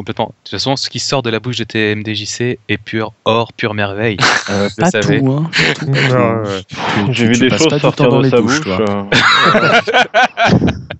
Complètement. 0.00 0.28
De 0.28 0.32
toute 0.44 0.50
façon, 0.52 0.76
ce 0.76 0.88
qui 0.88 0.98
sort 0.98 1.20
de 1.20 1.28
la 1.28 1.40
bouche 1.40 1.58
de 1.58 1.64
TMDJC 1.64 2.58
est 2.70 2.78
pur 2.78 3.12
or, 3.26 3.52
pure 3.52 3.74
merveille. 3.74 4.16
Euh, 4.48 4.68
vous 4.68 4.82
Pas 4.82 4.90
savez. 4.90 5.18
tout, 5.20 5.30
hein. 5.30 5.50
Pas 5.78 6.42
tout. 7.04 7.12
J'ai 7.12 7.26
vu 7.26 7.32
des 7.38 7.48
passes 7.50 7.58
choses 7.58 7.78
sortir 7.82 7.92
temps 7.92 8.08
dans 8.08 8.18
de 8.20 8.24
les 8.24 8.30
sa 8.30 8.40
bouche. 8.40 8.60
toi. 8.62 9.08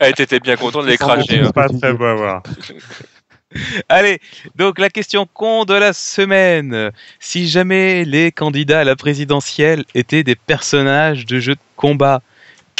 Eh, 0.02 0.12
T'étais 0.12 0.38
bien 0.38 0.56
content 0.56 0.82
de 0.82 0.88
les 0.88 0.98
cracher. 0.98 1.40
hein. 1.40 1.50
Pas 1.50 1.68
très 1.70 1.94
beau 1.94 2.04
à 2.04 2.14
voir. 2.14 2.42
Allez, 3.88 4.20
donc 4.54 4.78
la 4.78 4.90
question 4.90 5.26
con 5.32 5.64
de 5.64 5.72
la 5.74 5.94
semaine. 5.94 6.90
Si 7.18 7.48
jamais 7.48 8.04
les 8.04 8.30
candidats 8.32 8.80
à 8.80 8.84
la 8.84 8.96
présidentielle 8.96 9.84
étaient 9.94 10.22
des 10.22 10.36
personnages 10.36 11.24
de 11.24 11.40
jeux 11.40 11.54
de 11.54 11.60
combat, 11.74 12.20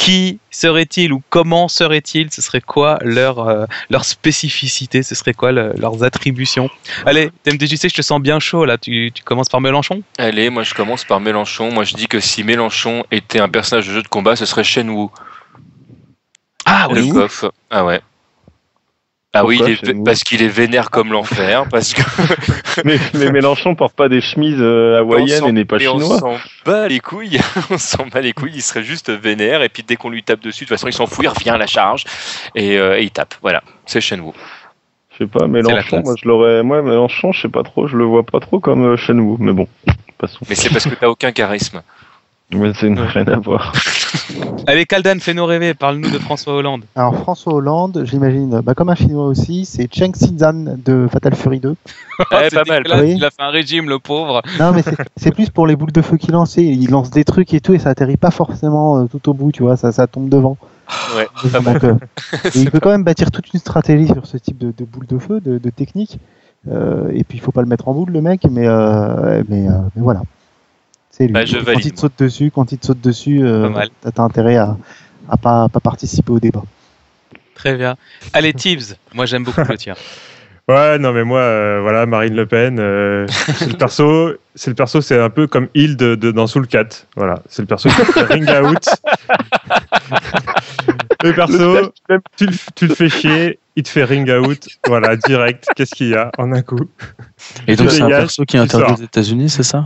qui 0.01 0.39
seraient-ils 0.49 1.13
ou 1.13 1.21
comment 1.29 1.67
seraient-ils 1.67 2.31
Ce 2.31 2.41
serait 2.41 2.59
quoi 2.59 2.97
leur, 3.03 3.47
euh, 3.47 3.65
leur 3.91 4.03
spécificité? 4.03 5.03
Ce 5.03 5.13
serait 5.13 5.35
quoi 5.35 5.51
le- 5.51 5.73
leurs 5.77 6.03
attributions? 6.03 6.71
Allez, 7.05 7.29
TMDJC, 7.43 7.87
je 7.89 7.93
te 7.93 8.01
sens 8.01 8.19
bien 8.19 8.39
chaud 8.39 8.65
là. 8.65 8.79
Tu, 8.79 9.11
tu 9.13 9.21
commences 9.21 9.47
par 9.49 9.61
Mélenchon? 9.61 10.01
Allez, 10.17 10.49
moi 10.49 10.63
je 10.63 10.73
commence 10.73 11.03
par 11.05 11.19
Mélenchon. 11.19 11.71
Moi 11.71 11.83
je 11.83 11.93
dis 11.93 12.07
que 12.07 12.19
si 12.19 12.43
Mélenchon 12.43 13.03
était 13.11 13.39
un 13.39 13.47
personnage 13.47 13.87
de 13.87 13.93
jeu 13.93 14.01
de 14.01 14.07
combat, 14.07 14.35
ce 14.35 14.47
serait 14.47 14.63
Shenwu. 14.63 15.09
Ah 16.65 16.87
Le 16.91 17.01
oui. 17.01 17.11
Ah 17.69 17.85
ouais. 17.85 18.01
Ah 19.33 19.45
oui, 19.45 19.61
il 19.65 19.71
est- 19.71 20.03
parce 20.03 20.23
qu'il 20.25 20.41
est 20.41 20.49
vénère 20.49 20.89
comme 20.89 21.11
l'enfer, 21.13 21.63
parce 21.71 21.93
que 21.93 22.01
mais, 22.85 22.97
mais 23.13 23.31
Mélenchon 23.31 23.75
porte 23.75 23.95
pas 23.95 24.09
des 24.09 24.19
chemises 24.19 24.57
euh, 24.59 24.99
hawaïennes 24.99 25.45
et 25.47 25.51
n'est 25.53 25.63
pas 25.65 25.77
mais 25.77 25.87
on 25.87 25.99
chinois. 25.99 26.19
s'en 26.19 26.35
bat 26.65 26.87
les 26.89 26.99
couilles, 26.99 27.39
on 27.69 27.77
s'en 27.77 28.07
bat 28.07 28.19
les 28.19 28.33
couilles, 28.33 28.51
il 28.55 28.61
serait 28.61 28.83
juste 28.83 29.09
vénère, 29.09 29.63
et 29.63 29.69
puis 29.69 29.83
dès 29.83 29.95
qu'on 29.95 30.09
lui 30.09 30.21
tape 30.23 30.41
dessus, 30.41 30.65
de 30.65 30.69
toute 30.69 30.77
façon 30.77 30.87
il 30.87 30.93
s'en 30.93 31.07
fout, 31.07 31.23
il 31.23 31.29
revient 31.29 31.51
à 31.51 31.57
la 31.57 31.67
charge, 31.67 32.03
et, 32.55 32.77
euh, 32.77 32.99
et 32.99 33.03
il 33.03 33.11
tape. 33.11 33.35
Voilà, 33.41 33.63
c'est 33.85 34.01
Shenwu. 34.01 34.31
Je 35.13 35.17
sais 35.19 35.27
pas, 35.27 35.47
Mélenchon, 35.47 36.01
moi 36.03 36.15
je 36.21 36.27
l'aurais. 36.27 36.63
Moi, 36.63 36.81
Mélenchon, 36.81 37.31
je 37.31 37.41
sais 37.43 37.49
pas 37.49 37.63
trop, 37.63 37.87
je 37.87 37.95
le 37.95 38.03
vois 38.03 38.23
pas 38.23 38.39
trop 38.41 38.59
comme 38.59 38.83
euh, 38.85 38.97
Shenwu, 38.97 39.37
mais 39.39 39.53
bon, 39.53 39.67
passons. 40.17 40.39
Mais 40.49 40.55
c'est 40.55 40.69
parce 40.69 40.85
que 40.85 40.95
t'as 40.95 41.07
aucun 41.07 41.31
charisme. 41.31 41.81
Mais 42.53 42.73
c'est 42.73 42.87
rien 42.93 43.27
à 43.27 43.37
voir. 43.37 43.71
Allez, 44.67 44.85
Kaldan, 44.85 45.17
fais-nous 45.19 45.45
rêver. 45.45 45.73
Parle-nous 45.73 46.09
de 46.09 46.19
François 46.19 46.53
Hollande. 46.53 46.83
Alors 46.95 47.15
François 47.17 47.53
Hollande, 47.53 48.03
j'imagine, 48.05 48.61
bah, 48.61 48.73
comme 48.73 48.89
un 48.89 48.95
chinois 48.95 49.25
aussi, 49.25 49.65
c'est 49.65 49.87
Cheng 49.93 50.11
Xinzan 50.11 50.77
de 50.85 51.07
Fatal 51.11 51.35
Fury 51.35 51.59
2. 51.59 51.75
Ouais, 52.31 52.49
C'est 52.49 52.55
pas 52.55 52.63
mal. 52.67 52.83
Oui. 53.01 53.13
Il 53.17 53.25
a 53.25 53.31
fait 53.31 53.41
un 53.41 53.49
régime, 53.49 53.89
le 53.89 53.97
pauvre. 53.97 54.43
Non, 54.59 54.71
mais 54.73 54.83
c'est- 55.17 55.31
plus 55.31 55.49
pour 55.49 55.65
les 55.65 55.75
boules 55.75 55.91
de 55.91 56.01
feu 56.03 56.17
qu'il 56.17 56.31
lance. 56.33 56.55
Il 56.57 56.91
lance 56.91 57.09
des 57.09 57.23
trucs 57.23 57.51
et 57.55 57.61
tout, 57.61 57.73
et 57.73 57.79
ça 57.79 57.89
atterrit 57.89 58.17
pas 58.17 58.29
forcément 58.29 58.99
euh, 58.99 59.05
tout 59.05 59.27
au 59.29 59.33
bout, 59.33 59.51
tu 59.51 59.63
vois, 59.63 59.75
ça, 59.75 59.91
ça 59.91 60.05
tombe 60.07 60.29
devant. 60.29 60.55
Ouais, 61.15 61.27
pas 61.51 61.61
mal. 61.61 61.79
Donc, 61.79 61.83
euh, 61.85 61.95
et 62.53 62.59
il 62.59 62.69
peut 62.69 62.79
quand 62.79 62.91
même 62.91 63.03
bâtir 63.03 63.31
toute 63.31 63.51
une 63.53 63.59
stratégie 63.59 64.07
sur 64.07 64.25
ce 64.27 64.37
type 64.37 64.57
de, 64.59 64.71
de 64.77 64.85
boules 64.85 65.07
de 65.07 65.17
feu, 65.17 65.39
de, 65.39 65.57
de 65.57 65.69
technique. 65.71 66.19
Euh, 66.69 67.09
et 67.13 67.23
puis 67.23 67.37
il 67.39 67.41
faut 67.41 67.51
pas 67.51 67.61
le 67.61 67.67
mettre 67.67 67.87
en 67.87 67.93
boule, 67.93 68.11
le 68.11 68.21
mec, 68.21 68.41
mais, 68.51 68.67
euh, 68.67 69.41
mais, 69.49 69.67
euh, 69.67 69.71
mais 69.95 70.01
voilà. 70.03 70.21
C'est 71.11 71.25
lui. 71.27 71.33
Bah, 71.33 71.45
je 71.45 71.57
quand 71.57 71.63
valide, 71.65 71.85
il 71.85 71.91
te 71.91 71.95
moi. 71.95 72.01
saute 72.01 72.13
dessus, 72.19 72.51
quand 72.53 72.71
il 72.71 72.77
te 72.79 72.85
saute 72.87 73.01
dessus, 73.01 73.41
euh, 73.43 73.69
t'as 74.13 74.23
intérêt 74.23 74.57
à, 74.57 74.77
à 75.29 75.37
pas, 75.37 75.69
pas 75.69 75.79
participer 75.79 76.31
au 76.31 76.39
débat. 76.39 76.63
Très 77.55 77.75
bien. 77.75 77.95
Allez, 78.33 78.53
Tibbs. 78.53 78.95
Moi, 79.13 79.25
j'aime 79.25 79.43
beaucoup 79.43 79.61
le 79.67 79.77
tien. 79.77 79.95
Ouais, 80.67 80.99
non, 80.99 81.11
mais 81.11 81.23
moi, 81.25 81.39
euh, 81.39 81.79
voilà, 81.81 82.05
Marine 82.05 82.35
Le 82.35 82.45
Pen, 82.45 82.79
euh, 82.79 83.25
c'est 83.27 83.71
le 83.71 83.77
perso, 83.77 84.31
c'est 84.55 84.69
le 84.69 84.75
perso, 84.75 85.01
c'est 85.01 85.19
un 85.19 85.29
peu 85.31 85.47
comme 85.47 85.67
Hild 85.73 85.97
de, 85.97 86.13
de- 86.15 86.31
dans 86.31 86.45
Soul 86.47 86.67
Cat. 86.67 86.87
Voilà, 87.17 87.41
c'est 87.49 87.63
le 87.63 87.65
perso 87.65 87.89
qui 87.89 87.95
fait 88.13 88.21
ring 88.23 88.47
out. 88.47 88.87
le 91.23 91.33
perso, 91.33 91.91
tu 92.37 92.45
le, 92.45 92.53
tu 92.75 92.87
le 92.87 92.95
fais 92.95 93.09
chier, 93.09 93.59
il 93.75 93.83
te 93.83 93.89
fait 93.89 94.03
ring 94.03 94.29
out. 94.29 94.67
Voilà, 94.87 95.15
direct. 95.15 95.67
Qu'est-ce 95.75 95.95
qu'il 95.95 96.09
y 96.09 96.15
a 96.15 96.31
en 96.37 96.51
un 96.51 96.61
coup? 96.61 96.89
Et 97.67 97.75
donc 97.75 97.91
c'est 97.91 98.01
un 98.01 98.07
perso 98.07 98.45
qui 98.45 98.57
est 98.57 98.59
interdit 98.59 98.93
aux 98.93 99.03
États-Unis, 99.05 99.49
c'est 99.49 99.63
ça? 99.63 99.85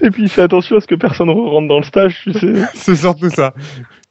Et 0.00 0.10
puis 0.10 0.24
il 0.24 0.28
fait 0.28 0.42
attention 0.42 0.76
à 0.76 0.80
ce 0.80 0.86
que 0.86 0.94
personne 0.94 1.30
rentre 1.30 1.68
dans 1.68 1.78
le 1.78 1.84
stage, 1.84 2.20
tu 2.24 2.32
sais. 2.32 2.52
C'est 2.74 2.96
surtout 2.96 3.30
ça. 3.30 3.54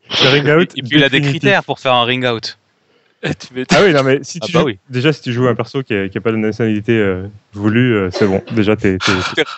Ring 0.09 0.47
Et 0.47 0.53
out. 0.53 0.69
puis, 0.73 0.83
il 0.91 1.03
a 1.03 1.09
des 1.09 1.21
critères 1.21 1.63
pour 1.63 1.79
faire 1.79 1.93
un 1.93 2.03
ring 2.03 2.25
out. 2.25 2.57
Tu. 3.39 3.65
Ah 3.71 3.81
oui, 3.83 3.93
non, 3.93 4.03
mais 4.03 4.19
si 4.23 4.39
Ah 4.41 4.45
tu 4.47 4.51
bah 4.51 4.59
joues- 4.61 4.65
oui. 4.65 4.79
déjà, 4.89 5.13
si 5.13 5.21
tu 5.21 5.31
joues 5.31 5.47
un 5.47 5.53
perso 5.55 5.83
qui 5.83 5.93
n'a 5.93 6.21
pas 6.21 6.31
de 6.31 6.37
nationalité 6.37 6.97
euh, 6.97 7.27
voulue, 7.53 7.93
euh, 7.95 8.09
c'est 8.11 8.25
bon. 8.25 8.41
Déjà, 8.53 8.75
t'es. 8.75 8.97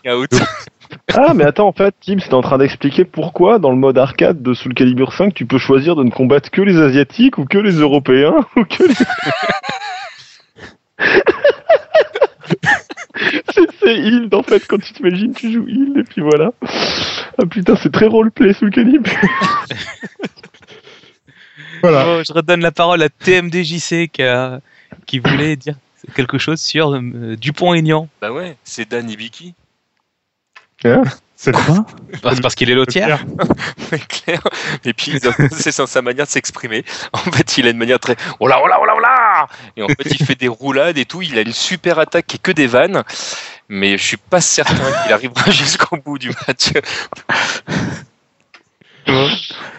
Ah, 1.16 1.34
mais 1.34 1.44
attends, 1.44 1.68
en 1.68 1.72
fait, 1.74 1.96
Tim, 2.06 2.20
c'était 2.20 2.34
en 2.36 2.42
train 2.42 2.58
d'expliquer 2.60 3.04
pourquoi, 3.04 3.58
dans 3.58 3.72
le 3.72 3.78
mode 3.78 3.98
arcade 3.98 4.44
de 4.44 4.54
Soul 4.54 4.74
Calibur 4.76 5.14
5, 5.14 5.34
tu 5.34 5.46
peux 5.48 5.58
choisir 5.58 5.96
de 5.96 6.04
ne 6.04 6.12
combattre 6.12 6.52
que 6.52 6.62
les 6.62 6.78
Asiatiques 6.78 7.38
ou 7.40 7.46
que 7.46 7.58
les 7.58 7.72
Européens 7.80 8.36
ou 8.56 8.64
que 8.66 8.84
les. 8.84 8.94
c'est 13.54 13.68
c'est 13.82 13.96
Hild, 13.96 14.34
en 14.34 14.44
fait, 14.44 14.66
quand 14.68 14.78
tu 14.80 14.94
t'imagines, 14.94 15.34
tu 15.34 15.52
joues 15.52 15.66
Hild, 15.68 15.98
et 15.98 16.04
puis 16.04 16.22
voilà. 16.22 16.52
Ah 17.42 17.46
putain, 17.50 17.76
c'est 17.76 17.92
très 17.92 18.08
roleplay 18.08 18.54
Soul 18.54 18.70
Calibur. 18.72 19.12
Voilà. 21.84 22.04
Bon, 22.06 22.24
je 22.24 22.34
redonne 22.34 22.62
la 22.62 22.72
parole 22.72 23.04
à 23.04 23.10
TMDJC 23.10 24.08
qui, 24.12 24.24
a- 24.24 24.60
qui 25.06 25.20
voulait 25.20 25.56
dire 25.58 25.76
quelque 26.16 26.38
chose 26.38 26.60
sur 26.60 26.94
euh, 26.96 27.36
Dupont-Aignan. 27.38 28.08
Bah 28.22 28.32
ouais, 28.32 28.58
c'est 28.64 28.90
Dan 28.90 29.10
Ibiki. 29.10 29.54
C'est 31.36 31.52
le 31.52 31.58
Quoi 31.58 31.86
Bah, 32.22 32.32
c'est 32.36 32.42
parce 32.42 32.56
qu'il 32.56 32.70
est 32.70 32.76
lotière. 32.76 33.24
C'est 33.90 34.06
clair. 34.08 34.42
Et 34.86 34.94
puis, 34.94 35.20
c'est 35.52 35.72
sa, 35.72 35.86
sa 35.88 36.02
manière 36.02 36.26
de 36.26 36.32
s'exprimer. 36.32 36.84
En 37.14 37.18
fait, 37.20 37.58
il 37.58 37.68
a 37.68 37.70
une 37.70 37.78
manière 37.78 38.00
très. 38.00 38.16
Oh 38.40 38.48
là, 38.48 38.60
oh 38.64 38.68
là, 38.68 38.80
oh 38.82 38.86
là, 38.86 38.94
oh 38.96 39.00
là 39.00 39.48
Et 39.78 39.84
en 39.84 39.88
fait, 39.88 40.10
il 40.10 40.26
fait 40.26 40.36
des 40.36 40.48
roulades 40.48 40.98
et 40.98 41.06
tout. 41.06 41.22
Il 41.22 41.38
a 41.38 41.42
une 41.42 41.54
super 41.54 42.00
attaque 42.00 42.28
qui 42.28 42.36
est 42.38 42.42
que 42.42 42.52
des 42.52 42.68
vannes. 42.68 43.04
Mais 43.70 43.98
je 43.98 44.04
suis 44.04 44.18
pas 44.18 44.42
certain 44.42 44.92
qu'il 45.04 45.14
arrivera 45.14 45.52
jusqu'au 45.52 45.98
bout 45.98 46.18
du 46.18 46.32
match. 46.48 46.72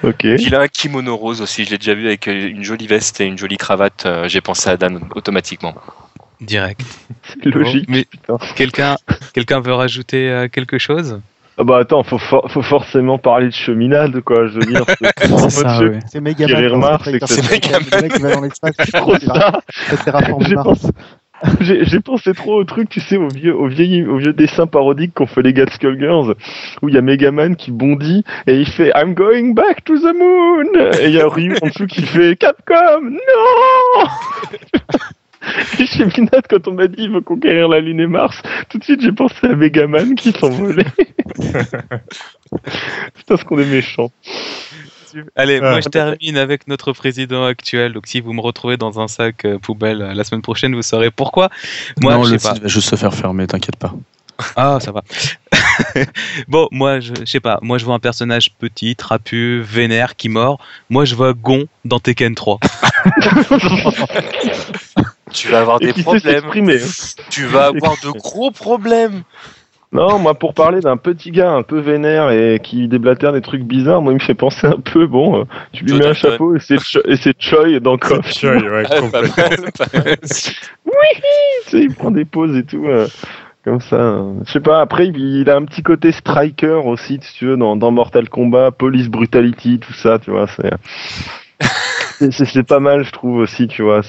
Ok. 0.02 0.24
Il 0.24 0.54
a 0.54 0.60
un 0.60 0.68
kimono 0.68 1.16
rose 1.16 1.40
aussi. 1.40 1.64
Je 1.64 1.70
l'ai 1.70 1.78
déjà 1.78 1.94
vu 1.94 2.06
avec 2.06 2.28
euh, 2.28 2.48
une 2.48 2.62
jolie 2.62 2.86
veste 2.86 3.20
et 3.20 3.24
une 3.26 3.38
jolie 3.38 3.56
cravate. 3.56 4.04
Euh, 4.06 4.28
J'ai 4.28 4.40
pensé 4.40 4.68
à 4.70 4.76
Dan 4.76 5.00
automatiquement. 5.14 5.74
Direct. 6.40 6.82
C'est 7.42 7.44
logique. 7.54 7.86
Mais 7.88 8.04
putain. 8.04 8.38
quelqu'un 8.56 8.96
quelqu'un 9.32 9.60
veut 9.60 9.72
rajouter 9.74 10.28
euh, 10.30 10.48
quelque 10.48 10.78
chose? 10.78 11.20
Ah 11.56 11.62
bah 11.62 11.78
attends, 11.78 12.02
faut, 12.02 12.18
for- 12.18 12.50
faut 12.50 12.62
forcément 12.62 13.16
parler 13.16 13.46
de 13.46 13.52
cheminade, 13.52 14.20
quoi. 14.22 14.48
Je 14.48 14.54
veux 14.54 14.66
dire, 14.66 14.84
c'est 15.20 15.30
en 15.32 15.48
C'est 15.48 15.64
ouais. 15.88 15.98
C'est 18.76 18.92
trop 18.92 19.16
ça. 19.20 19.60
J'ai 20.40 20.54
pensé- 20.56 20.88
J'ai 21.61 22.01
pensé 22.01 22.32
trop 22.32 22.61
au 22.61 22.64
truc, 22.64 22.89
tu 22.89 23.01
sais, 23.01 23.16
au 23.16 23.28
vieux, 23.28 23.55
au 23.55 23.66
vieil, 23.66 24.05
au 24.05 24.18
vieux 24.18 24.32
dessin 24.32 24.66
parodique 24.66 25.14
qu'ont 25.14 25.26
fait 25.26 25.43
les 25.43 25.53
gars 25.53 25.64
de 25.64 25.70
Skullgirls, 25.70 26.35
où 26.82 26.89
il 26.89 26.95
y 26.95 26.99
a 26.99 27.03
Megaman 27.03 27.57
qui 27.57 27.70
bondit 27.70 28.24
et 28.47 28.55
il 28.55 28.68
fait 28.68 28.93
I'm 28.95 29.14
going 29.14 29.53
back 29.53 29.85
to 29.85 29.99
the 29.99 30.14
moon 30.16 30.93
et 31.01 31.07
il 31.07 31.14
y 31.14 31.20
a 31.20 31.28
Ryu 31.28 31.57
en 31.61 31.66
dessous 31.66 31.87
qui 31.87 32.03
fait 32.03 32.37
Capcom, 32.37 33.01
non 33.03 33.18
chez 35.87 36.07
Minat, 36.07 36.43
quand 36.49 36.68
on 36.68 36.72
m'a 36.72 36.87
dit 36.87 37.03
il 37.05 37.11
veut 37.11 37.20
conquérir 37.20 37.68
la 37.68 37.80
Lune 37.80 38.01
et 38.01 38.07
Mars, 38.07 38.41
tout 38.68 38.78
de 38.78 38.85
suite 38.85 39.03
j'ai 39.03 39.12
pensé 39.12 39.47
à 39.47 39.55
Megaman 39.55 40.14
qui 40.14 40.32
s'envolait. 40.32 40.87
Putain, 43.14 43.37
ce 43.37 43.45
qu'on 43.45 43.59
est 43.59 43.70
méchant. 43.70 44.11
Allez, 45.36 45.60
Ouais. 45.60 45.70
moi 45.70 45.80
je 45.80 45.88
termine 45.88 46.36
avec 46.36 46.66
notre 46.68 46.92
président 46.92 47.44
actuel. 47.44 47.92
Donc 47.92 48.06
si 48.06 48.20
vous 48.20 48.32
me 48.32 48.40
retrouvez 48.40 48.76
dans 48.76 49.00
un 49.00 49.08
sac 49.08 49.44
euh, 49.44 49.58
poubelle 49.58 50.02
euh, 50.02 50.14
la 50.14 50.24
semaine 50.24 50.42
prochaine, 50.42 50.74
vous 50.74 50.82
saurez 50.82 51.10
pourquoi. 51.10 51.48
Moi, 52.00 52.14
non, 52.14 52.24
je 52.24 52.32
le 52.32 52.38
sais 52.38 52.48
pas. 52.48 52.58
va 52.60 52.68
juste 52.68 52.88
se 52.90 52.96
faire 52.96 53.14
fermer, 53.14 53.46
t'inquiète 53.46 53.76
pas. 53.76 53.94
Ah, 54.56 54.78
ça 54.80 54.90
va. 54.90 55.02
bon, 56.48 56.66
moi, 56.72 56.98
je, 56.98 57.12
je 57.20 57.24
sais 57.24 57.38
pas. 57.38 57.60
Moi, 57.62 57.78
je 57.78 57.84
vois 57.84 57.94
un 57.94 58.00
personnage 58.00 58.50
petit, 58.58 58.96
trapu, 58.96 59.60
vénère, 59.62 60.16
qui 60.16 60.28
mord. 60.28 60.58
Moi, 60.90 61.04
je 61.04 61.14
vois 61.14 61.34
Gon 61.34 61.66
dans 61.84 62.00
Tekken 62.00 62.34
3. 62.34 62.58
Tu 65.32 65.48
vas 65.48 65.60
avoir 65.60 65.82
Et 65.82 65.92
des 65.92 66.02
problèmes. 66.02 66.44
hein. 66.46 66.86
Tu 67.30 67.44
vas 67.47 67.66
avoir 67.66 67.93
de 68.05 68.10
gros 68.10 68.51
problèmes. 68.51 69.22
Non, 69.94 70.18
moi, 70.18 70.34
pour 70.34 70.54
parler 70.54 70.80
d'un 70.80 70.96
petit 70.96 71.30
gars 71.30 71.52
un 71.52 71.62
peu 71.62 71.78
vénère 71.78 72.30
et 72.30 72.60
qui 72.60 72.88
déblatère 72.88 73.32
des 73.32 73.40
trucs 73.40 73.62
bizarres, 73.62 74.02
moi, 74.02 74.12
il 74.12 74.16
me 74.16 74.20
fait 74.20 74.34
penser 74.34 74.66
un 74.66 74.80
peu, 74.80 75.06
bon, 75.06 75.40
euh, 75.40 75.44
tu 75.72 75.84
lui 75.84 75.92
mets 75.94 76.06
un 76.06 76.14
chapeau 76.14 76.56
et 76.56 76.58
c'est 76.58 76.80
Cho- 76.82 77.00
et 77.06 77.14
c'est 77.16 77.40
Choi 77.40 77.78
dans 77.78 77.96
Coff. 77.96 78.28
Tu 78.32 78.40
Choi, 78.40 78.56
ouais, 78.56 78.84
complètement. 79.00 79.10
pas 79.12 79.50
mal. 79.50 80.16
sais, 81.66 81.80
il 81.80 81.94
prend 81.94 82.10
des 82.10 82.24
pauses 82.24 82.56
et 82.56 82.64
tout. 82.64 82.84
euh, 82.86 83.06
comme 83.64 83.80
ça, 83.80 83.96
euh, 83.96 84.32
je 84.44 84.52
sais 84.52 84.60
pas. 84.60 84.80
Après, 84.80 85.06
il, 85.06 85.16
il 85.16 85.48
a 85.48 85.56
un 85.56 85.64
petit 85.64 85.82
côté 85.82 86.12
striker 86.12 86.80
aussi, 86.84 87.18
si 87.22 87.34
tu 87.38 87.46
veux, 87.46 87.56
dans, 87.56 87.76
dans 87.76 87.90
Mortal 87.90 88.28
Kombat, 88.28 88.72
Police 88.72 89.08
Brutality, 89.08 89.78
tout 89.78 89.92
ça, 89.94 90.18
tu 90.18 90.30
vois. 90.32 90.46
C'est 90.48 90.70
c'est- 92.19 92.62
pas 92.62 92.81
mal, 92.81 93.05
je 93.05 93.11
trouve 93.12 93.36
aussi, 93.36 93.66
tu 93.69 93.82
vois. 93.82 94.01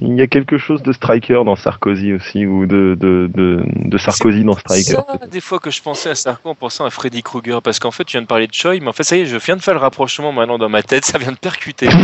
Il 0.00 0.14
y 0.14 0.20
a 0.22 0.26
quelque 0.26 0.58
chose 0.58 0.82
de 0.82 0.92
striker 0.92 1.42
dans 1.44 1.56
Sarkozy 1.56 2.12
aussi, 2.12 2.46
ou 2.46 2.66
de 2.66 2.96
de 2.98 3.30
de, 3.32 3.64
de 3.74 3.98
Sarkozy 3.98 4.44
dans 4.44 4.56
Striker. 4.56 4.92
Ça, 4.92 5.06
des 5.30 5.40
fois 5.40 5.58
que 5.58 5.70
je 5.70 5.82
pensais 5.82 6.10
à 6.10 6.14
Sarko 6.14 6.50
en 6.50 6.54
pensant 6.54 6.84
à 6.84 6.90
Freddy 6.90 7.22
Krueger, 7.22 7.60
parce 7.62 7.78
qu'en 7.78 7.90
fait, 7.90 8.04
tu 8.04 8.12
viens 8.12 8.22
de 8.22 8.26
parler 8.26 8.46
de 8.46 8.54
Choi, 8.54 8.78
mais 8.80 8.88
en 8.88 8.92
fait, 8.92 9.02
ça 9.04 9.16
y 9.16 9.20
est, 9.20 9.26
je 9.26 9.36
viens 9.36 9.56
de 9.56 9.62
faire 9.62 9.74
le 9.74 9.80
rapprochement 9.80 10.32
maintenant 10.32 10.58
dans 10.58 10.68
ma 10.68 10.82
tête, 10.82 11.04
ça 11.04 11.18
vient 11.18 11.32
de 11.32 11.36
percuter. 11.38 11.88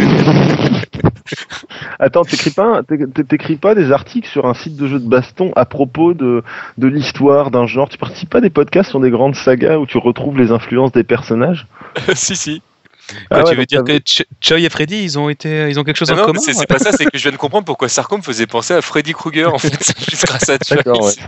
Attends, 1.99 2.23
t'écris 2.23 2.51
pas, 2.51 2.83
t'écris 3.29 3.57
pas 3.57 3.75
des 3.75 3.93
articles 3.93 4.29
sur 4.29 4.47
un 4.47 4.55
site 4.55 4.77
de 4.77 4.87
jeu 4.89 4.99
de 4.99 5.09
baston 5.09 5.53
à 5.57 5.65
propos 5.65 6.15
de, 6.15 6.43
de 6.79 6.87
l'histoire 6.87 7.51
d'un 7.51 7.67
genre? 7.67 7.89
Tu 7.89 7.99
participes 7.99 8.31
pas 8.31 8.39
à 8.39 8.41
des 8.41 8.51
podcasts 8.51 8.91
sur 8.91 9.01
des 9.01 9.11
grandes 9.11 9.35
sagas 9.35 9.77
où 9.79 9.87
tu 9.87 9.99
retrouves 9.99 10.39
les 10.39 10.51
influences 10.53 10.93
des 10.93 11.05
personnages? 11.05 11.67
Si, 12.15 12.37
si. 12.37 12.63
Quoi, 13.09 13.19
Ah 13.31 13.39
ouais, 13.45 13.51
tu 13.51 13.57
veux 13.57 13.67
dire 13.67 13.85
que 13.85 13.93
Ch- 14.05 14.25
Choi 14.41 14.59
et 14.61 14.69
Freddy, 14.69 15.03
ils 15.03 15.19
ont 15.19 15.29
été, 15.29 15.69
ils 15.71 15.79
ont 15.81 15.85
quelque 15.85 15.97
chose 15.97 16.11
Ah 16.11 16.15
en 16.15 16.19
non, 16.19 16.25
commun 16.27 16.41
c'est 16.41 16.53
c'est 16.53 16.67
pas 16.67 16.79
ça, 16.79 16.93
c'est 16.93 17.05
que 17.07 17.17
je 17.17 17.23
viens 17.23 17.33
de 17.33 17.37
comprendre 17.37 17.65
pourquoi 17.65 17.89
Sarko 17.89 18.17
me 18.19 18.23
faisait 18.23 18.47
penser 18.47 18.75
à 18.75 18.83
Freddy 18.83 19.13
Krueger, 19.13 19.53
en 19.55 19.59
fait, 19.59 19.73
juste 20.11 20.27
grâce 20.27 20.49
à 20.49 20.59
Choi. 20.63 20.83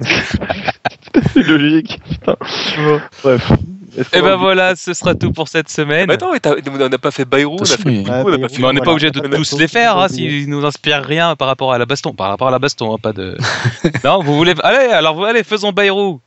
C'est 1.35 1.43
logique. 1.43 2.01
Putain. 2.09 2.36
Bon, 2.85 3.01
bref. 3.24 3.52
Et 3.98 4.05
qu'on 4.20 4.24
ben 4.27 4.36
voilà, 4.36 4.77
ce 4.77 4.94
sera 4.94 5.16
tout 5.16 5.32
pour 5.32 5.48
cette 5.48 5.69
semaine. 5.69 6.07
Mais 6.07 6.15
attends, 6.15 6.31
on 6.31 6.89
n'a 6.89 6.98
pas 6.98 7.11
fait 7.11 7.24
Bayrou, 7.24 7.57
on 7.59 7.62
a 7.62 7.66
fait 7.66 7.85
mais- 7.85 8.02
Poutou, 8.02 8.11
on 8.12 8.12
a 8.12 8.23
pas 8.23 8.31
Bayrou, 8.36 8.48
fait- 8.48 8.59
Mais 8.61 8.65
on 8.69 8.73
n'est 8.73 8.78
pas 8.78 8.85
Voilà. 8.85 8.93
obligé 8.93 9.11
de 9.11 9.20
tous 9.20 9.59
les 9.59 9.66
faire, 9.69 9.98
hein, 9.98 10.09
s'ils 10.09 10.48
nous 10.48 10.65
inspirent 10.65 11.02
rien 11.02 11.35
par 11.35 11.48
rapport 11.48 11.73
à 11.73 11.78
la 11.78 11.86
baston. 11.86 12.15
Par 12.15 12.28
rapport 12.28 12.47
à 12.48 12.51
la 12.52 12.61
baston, 12.61 12.94
hein, 12.94 12.98
pas 13.02 13.12
de. 13.12 13.36
non, 14.05 14.23
vous 14.23 14.36
voulez. 14.36 14.55
Allez, 14.62 14.93
alors 14.93 15.16
vous 15.16 15.24
allez, 15.24 15.43
faisons 15.43 15.73
Bayrou. 15.73 16.20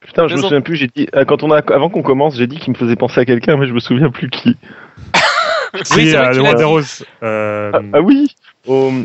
Putain, 0.00 0.28
je 0.28 0.36
me 0.36 0.40
souviens 0.40 0.60
plus. 0.60 0.76
J'ai 0.76 0.86
dit 0.94 1.08
ah, 1.12 1.24
quand 1.24 1.42
on 1.42 1.50
a 1.50 1.58
avant 1.74 1.90
qu'on 1.90 2.02
commence, 2.02 2.36
j'ai 2.36 2.46
dit 2.46 2.58
qu'il 2.60 2.72
me 2.72 2.78
faisait 2.78 2.96
penser 2.96 3.20
à 3.20 3.24
quelqu'un, 3.24 3.56
mais 3.56 3.66
je 3.66 3.72
me 3.72 3.80
souviens 3.80 4.10
plus 4.10 4.30
qui. 4.30 4.56
Oui, 5.96 6.14
euh, 6.14 6.32
le 6.32 6.66
roses. 6.66 7.04
euh, 7.22 7.70
Ah, 7.74 7.80
ah 7.94 8.00
oui, 8.00 8.34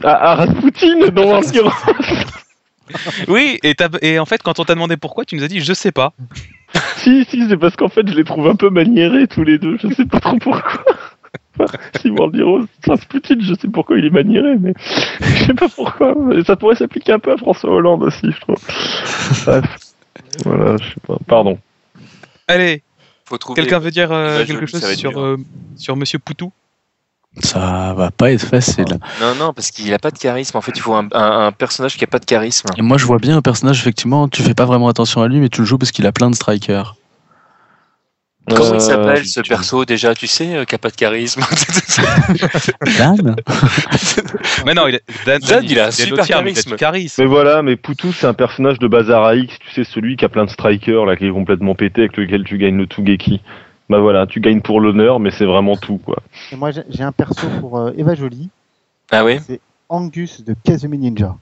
à, 0.03 0.31
à 0.31 0.35
Rasputin 0.35 1.09
dans. 1.13 1.41
Oui, 3.27 3.57
et, 3.63 3.75
et 4.03 4.19
en 4.19 4.25
fait, 4.25 4.43
quand 4.43 4.59
on 4.59 4.63
t'a 4.63 4.75
demandé 4.75 4.95
pourquoi, 4.95 5.25
tu 5.25 5.35
nous 5.35 5.43
as 5.43 5.47
dit 5.47 5.59
je 5.61 5.73
sais 5.73 5.91
pas. 5.91 6.13
si, 6.97 7.25
si, 7.25 7.47
c'est 7.49 7.57
parce 7.57 7.75
qu'en 7.75 7.89
fait, 7.89 8.07
je 8.07 8.13
les 8.13 8.23
trouve 8.23 8.47
un 8.47 8.55
peu 8.55 8.69
maniérés 8.69 9.27
tous 9.27 9.43
les 9.43 9.57
deux. 9.57 9.77
Je 9.81 9.91
sais 9.93 10.05
pas 10.05 10.19
trop 10.19 10.37
pourquoi. 10.37 10.83
si 12.01 12.11
Mordiros, 12.11 12.65
Rasputin, 12.87 13.37
je 13.39 13.53
sais 13.55 13.67
pourquoi 13.69 13.97
il 13.97 14.05
est 14.05 14.09
maniéré, 14.11 14.55
mais 14.59 14.73
je 15.21 15.45
sais 15.45 15.53
pas 15.53 15.69
pourquoi. 15.69 16.13
Et 16.35 16.43
ça 16.43 16.55
pourrait 16.55 16.75
s'appliquer 16.75 17.13
un 17.13 17.19
peu 17.19 17.31
à 17.31 17.37
François 17.37 17.71
Hollande 17.71 18.03
aussi, 18.03 18.31
je 18.31 18.39
trouve. 18.41 18.57
Bref. 19.45 19.65
Voilà, 20.43 20.77
je 20.77 20.83
sais 20.89 21.01
pas. 21.07 21.17
Pardon. 21.27 21.57
Allez. 22.47 22.83
Quelqu'un 23.55 23.79
veut 23.79 23.91
dire 23.91 24.11
euh, 24.11 24.37
quelque 24.47 24.65
chose 24.67 24.81
sur, 24.95 25.19
euh, 25.19 25.37
sur 25.77 25.95
Monsieur 25.95 26.19
Poutou? 26.19 26.51
Ça 27.41 27.93
va 27.97 28.11
pas 28.11 28.31
être 28.31 28.45
facile. 28.45 28.85
Non, 29.19 29.35
non, 29.35 29.53
parce 29.53 29.69
qu'il 29.71 29.93
a 29.93 29.99
pas 29.99 30.09
de 30.11 30.17
charisme. 30.17 30.55
En 30.57 30.61
fait, 30.61 30.71
il 30.75 30.79
faut 30.81 30.93
un, 30.93 31.07
un- 31.11 31.47
un 31.47 31.51
personnage 31.51 31.97
qui 31.97 32.03
a 32.05 32.07
pas 32.07 32.19
de 32.19 32.25
charisme. 32.25 32.69
Et 32.77 32.81
moi, 32.81 32.97
je 32.97 33.05
vois 33.05 33.17
bien 33.17 33.35
un 33.35 33.41
personnage, 33.41 33.79
effectivement, 33.79 34.29
tu 34.29 34.41
fais 34.41 34.53
pas 34.53 34.63
vraiment 34.65 34.87
attention 34.87 35.21
à 35.21 35.27
lui, 35.27 35.39
mais 35.39 35.49
tu 35.49 35.59
le 35.61 35.65
joues 35.67 35.77
parce 35.77 35.91
qu'il 35.91 36.05
a 36.07 36.13
plein 36.13 36.29
de 36.29 36.35
strikers. 36.35 36.95
Comment 38.47 38.71
Euh, 38.71 38.75
il 38.75 38.81
s'appelle 38.81 39.25
ce 39.25 39.39
tu- 39.41 39.49
perso 39.49 39.85
déjà 39.85 40.13
Tu 40.13 40.27
sais, 40.27 40.55
euh, 40.55 40.65
qui 40.65 40.75
a 40.75 40.77
pas 40.77 40.89
de 40.89 40.95
charisme. 40.95 41.41
Dan 42.97 43.35
Mais 44.65 44.73
non, 44.73 44.87
il 44.87 44.95
a, 44.95 44.99
Dan, 45.25 45.39
Dan, 45.41 45.63
il 45.63 45.79
a 45.79 45.87
un 45.87 45.91
super 45.91 46.25
charisme. 46.25 46.75
Mais 47.23 47.27
voilà, 47.27 47.61
mais 47.61 47.75
Poutou, 47.75 48.11
c'est 48.13 48.27
un 48.27 48.33
personnage 48.33 48.79
de 48.79 48.87
Bazar 48.87 49.33
X, 49.35 49.57
tu 49.59 49.71
sais, 49.71 49.83
celui 49.83 50.15
qui 50.15 50.25
a 50.25 50.29
plein 50.29 50.45
de 50.45 50.49
strikers, 50.49 51.05
là, 51.05 51.15
qui 51.15 51.25
est 51.25 51.31
complètement 51.31 51.75
pété, 51.75 52.01
avec 52.01 52.17
lequel 52.17 52.43
tu 52.43 52.57
gagnes 52.57 52.77
le 52.77 52.87
Tougeki. 52.87 53.41
Bah 53.89 53.99
voilà, 53.99 54.25
tu 54.25 54.39
gagnes 54.39 54.61
pour 54.61 54.81
l'honneur, 54.81 55.19
mais 55.19 55.29
c'est 55.31 55.45
vraiment 55.45 55.75
tout, 55.77 55.97
quoi. 55.97 56.17
Et 56.51 56.55
moi, 56.55 56.71
j'ai 56.71 56.81
j'ai 56.89 57.03
un 57.03 57.11
perso 57.11 57.47
pour 57.59 57.77
euh, 57.77 57.91
Eva 57.97 58.15
Jolie, 58.15 58.49
ah 59.11 59.23
oui 59.23 59.39
c'est 59.45 59.59
Angus 59.89 60.43
de 60.43 60.55
Kazumi 60.63 60.97
Ninja. 60.97 61.35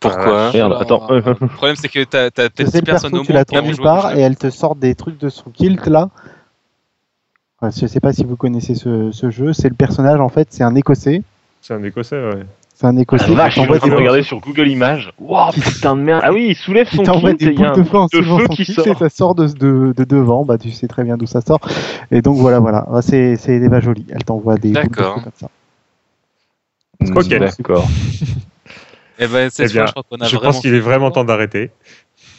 Pourquoi 0.00 0.52
Merde, 0.52 0.76
attends. 0.80 1.10
euh, 1.10 1.20
Le 1.40 1.46
problème, 1.48 1.76
c'est 1.76 1.88
que 1.88 2.04
t'as 2.04 2.26
C'est 2.26 2.50
peut-être 2.54 2.84
personnes 2.84 3.10
perso, 3.10 3.16
au 3.16 3.24
tu 3.24 3.32
la 3.32 3.38
monde 3.40 3.46
qui 3.46 3.80
ont 3.80 4.10
joué 4.10 4.18
et 4.18 4.20
elle 4.20 4.36
te 4.36 4.50
sort 4.50 4.76
des 4.76 4.94
trucs 4.94 5.18
de 5.18 5.28
son 5.28 5.50
kilt 5.50 5.86
là. 5.86 6.08
Enfin, 7.60 7.76
je 7.80 7.86
sais 7.86 8.00
pas 8.00 8.12
si 8.12 8.24
vous 8.24 8.36
connaissez 8.36 8.74
ce, 8.74 9.10
ce 9.12 9.30
jeu. 9.30 9.52
C'est 9.52 9.68
le 9.68 9.74
personnage 9.74 10.20
en 10.20 10.28
fait, 10.28 10.48
c'est 10.50 10.62
un 10.64 10.74
écossais. 10.74 11.22
C'est 11.60 11.74
un 11.74 11.82
écossais, 11.82 12.16
ouais. 12.16 12.44
C'est 12.74 12.86
un 12.86 12.96
écossais. 12.96 13.32
vache, 13.34 13.54
je 13.56 13.60
suis 13.60 13.70
en 13.70 13.76
train 13.76 13.86
de 13.86 13.90
des- 13.90 13.96
regarder 13.96 14.22
sur 14.22 14.40
Google 14.40 14.66
Images. 14.68 15.12
Wow, 15.20 15.50
putain 15.52 15.94
de 15.96 16.00
merde. 16.02 16.22
Ah 16.24 16.32
oui, 16.32 16.46
il 16.50 16.54
soulève 16.56 16.88
son 16.88 17.02
t'envoie 17.04 17.30
kilt 17.34 17.42
et 17.42 17.46
des 17.46 17.52
il 17.52 17.60
y 17.60 17.64
a 17.64 17.70
boules 17.70 17.80
un 17.80 17.82
de 17.82 18.10
feu 18.10 18.18
de 18.20 18.22
feu 18.24 18.48
qui 18.48 18.64
kilt 18.64 18.76
sort. 18.80 18.86
et 18.88 18.94
ça 18.94 19.08
sort 19.08 19.34
de, 19.36 19.46
de, 19.46 19.92
de 19.96 20.04
devant. 20.04 20.44
Bah, 20.44 20.58
tu 20.58 20.70
sais 20.72 20.88
très 20.88 21.04
bien 21.04 21.16
d'où 21.16 21.26
ça 21.26 21.40
sort. 21.40 21.60
Et 22.10 22.22
donc 22.22 22.36
voilà, 22.38 22.58
voilà. 22.60 22.86
Ah, 22.92 23.02
C'est 23.02 23.36
c'est 23.36 23.52
Eva 23.54 23.80
Jolie. 23.80 24.06
Elle 24.10 24.24
t'envoie 24.24 24.56
des 24.56 24.72
boules 24.72 24.82
de 24.82 24.88
feu 24.88 24.88
D'accord. 24.96 25.22
comme 25.22 25.32
ça. 25.36 25.48
Ok. 27.20 27.28
D'accord. 27.28 27.88
Eh 29.22 29.26
ben, 29.28 29.50
cette 29.50 29.70
Eh 29.70 29.72
bien, 29.72 29.82
fois, 29.82 29.86
je 29.86 29.92
crois 29.92 30.02
qu'on 30.10 30.16
a 30.24 30.28
Je 30.28 30.36
vraiment 30.36 30.52
pense 30.52 30.60
qu'il 30.62 30.74
est 30.74 30.80
vraiment 30.80 31.10
temps 31.10 31.24
d'arrêter. 31.24 31.70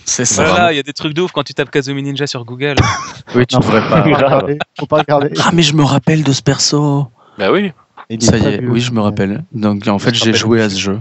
C'est 0.06 0.26
ça. 0.26 0.44
Voilà, 0.46 0.74
il 0.74 0.76
y 0.76 0.80
a 0.80 0.84
des 0.84 0.92
trucs 0.94 1.14
de 1.14 1.22
ouf 1.22 1.32
quand 1.32 1.44
tu 1.44 1.54
tapes 1.54 1.72
Kazumi 1.72 2.04
Ninja 2.04 2.28
sur 2.28 2.44
Google. 2.46 2.76
Oui, 3.36 3.46
tu 3.48 3.56
devrais 3.58 3.82
faut 3.82 3.90
pas. 3.90 4.02
regarder. 4.02 4.58
Faut 4.80 4.86
pas 4.86 4.98
regarder. 5.00 5.30
Ah, 5.42 5.50
mais 5.54 5.62
je 5.64 5.74
me 5.76 5.84
rappelle 5.84 6.24
de 6.24 6.32
ce 6.34 6.42
perso. 6.42 7.08
Bah 7.40 7.52
oui. 7.52 7.72
Il 8.10 8.22
Ça 8.22 8.38
y 8.38 8.46
est, 8.46 8.64
oui, 8.66 8.80
je 8.82 8.92
me 8.92 9.00
rappelle. 9.00 9.44
Donc, 9.54 9.88
en 9.88 9.98
fait, 9.98 10.14
j'ai 10.14 10.34
joué 10.34 10.62
à 10.62 10.70
ce 10.70 10.78
jeu. 10.78 11.00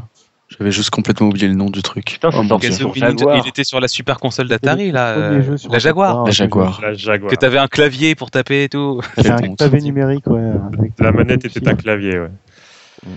J'avais 0.57 0.71
juste 0.71 0.91
complètement 0.91 1.29
oublié 1.29 1.49
le 1.49 1.55
nom 1.55 1.69
du 1.69 1.83
truc. 1.83 2.05
Putain, 2.05 2.31
Oh, 2.33 2.59
Kazumi 2.59 2.93
Ninja, 3.01 3.37
il 3.43 3.49
était 3.49 3.65
sur 3.65 3.81
la 3.81 3.89
super 3.89 4.19
console 4.21 4.49
d'Atari, 4.49 4.93
là. 4.93 5.09
euh, 5.09 5.57
la 5.71 5.79
Jaguar. 5.79 6.25
La 6.25 6.31
Jaguar. 6.31 6.81
La 6.81 6.93
Jaguar. 6.95 7.31
Que 7.31 7.37
t'avais 7.37 7.59
un 7.59 7.69
clavier 7.69 8.15
pour 8.15 8.31
taper 8.31 8.65
et 8.65 8.69
tout. 8.69 9.01
T'avais 9.17 9.31
un 9.31 9.55
clavier 9.57 9.81
numérique, 9.81 10.27
ouais. 10.29 10.53
avec 10.79 10.93
La 11.01 11.11
manette 11.11 11.45
était 11.45 11.67
un 11.69 11.75
clavier, 11.75 12.19
ouais. 12.21 12.31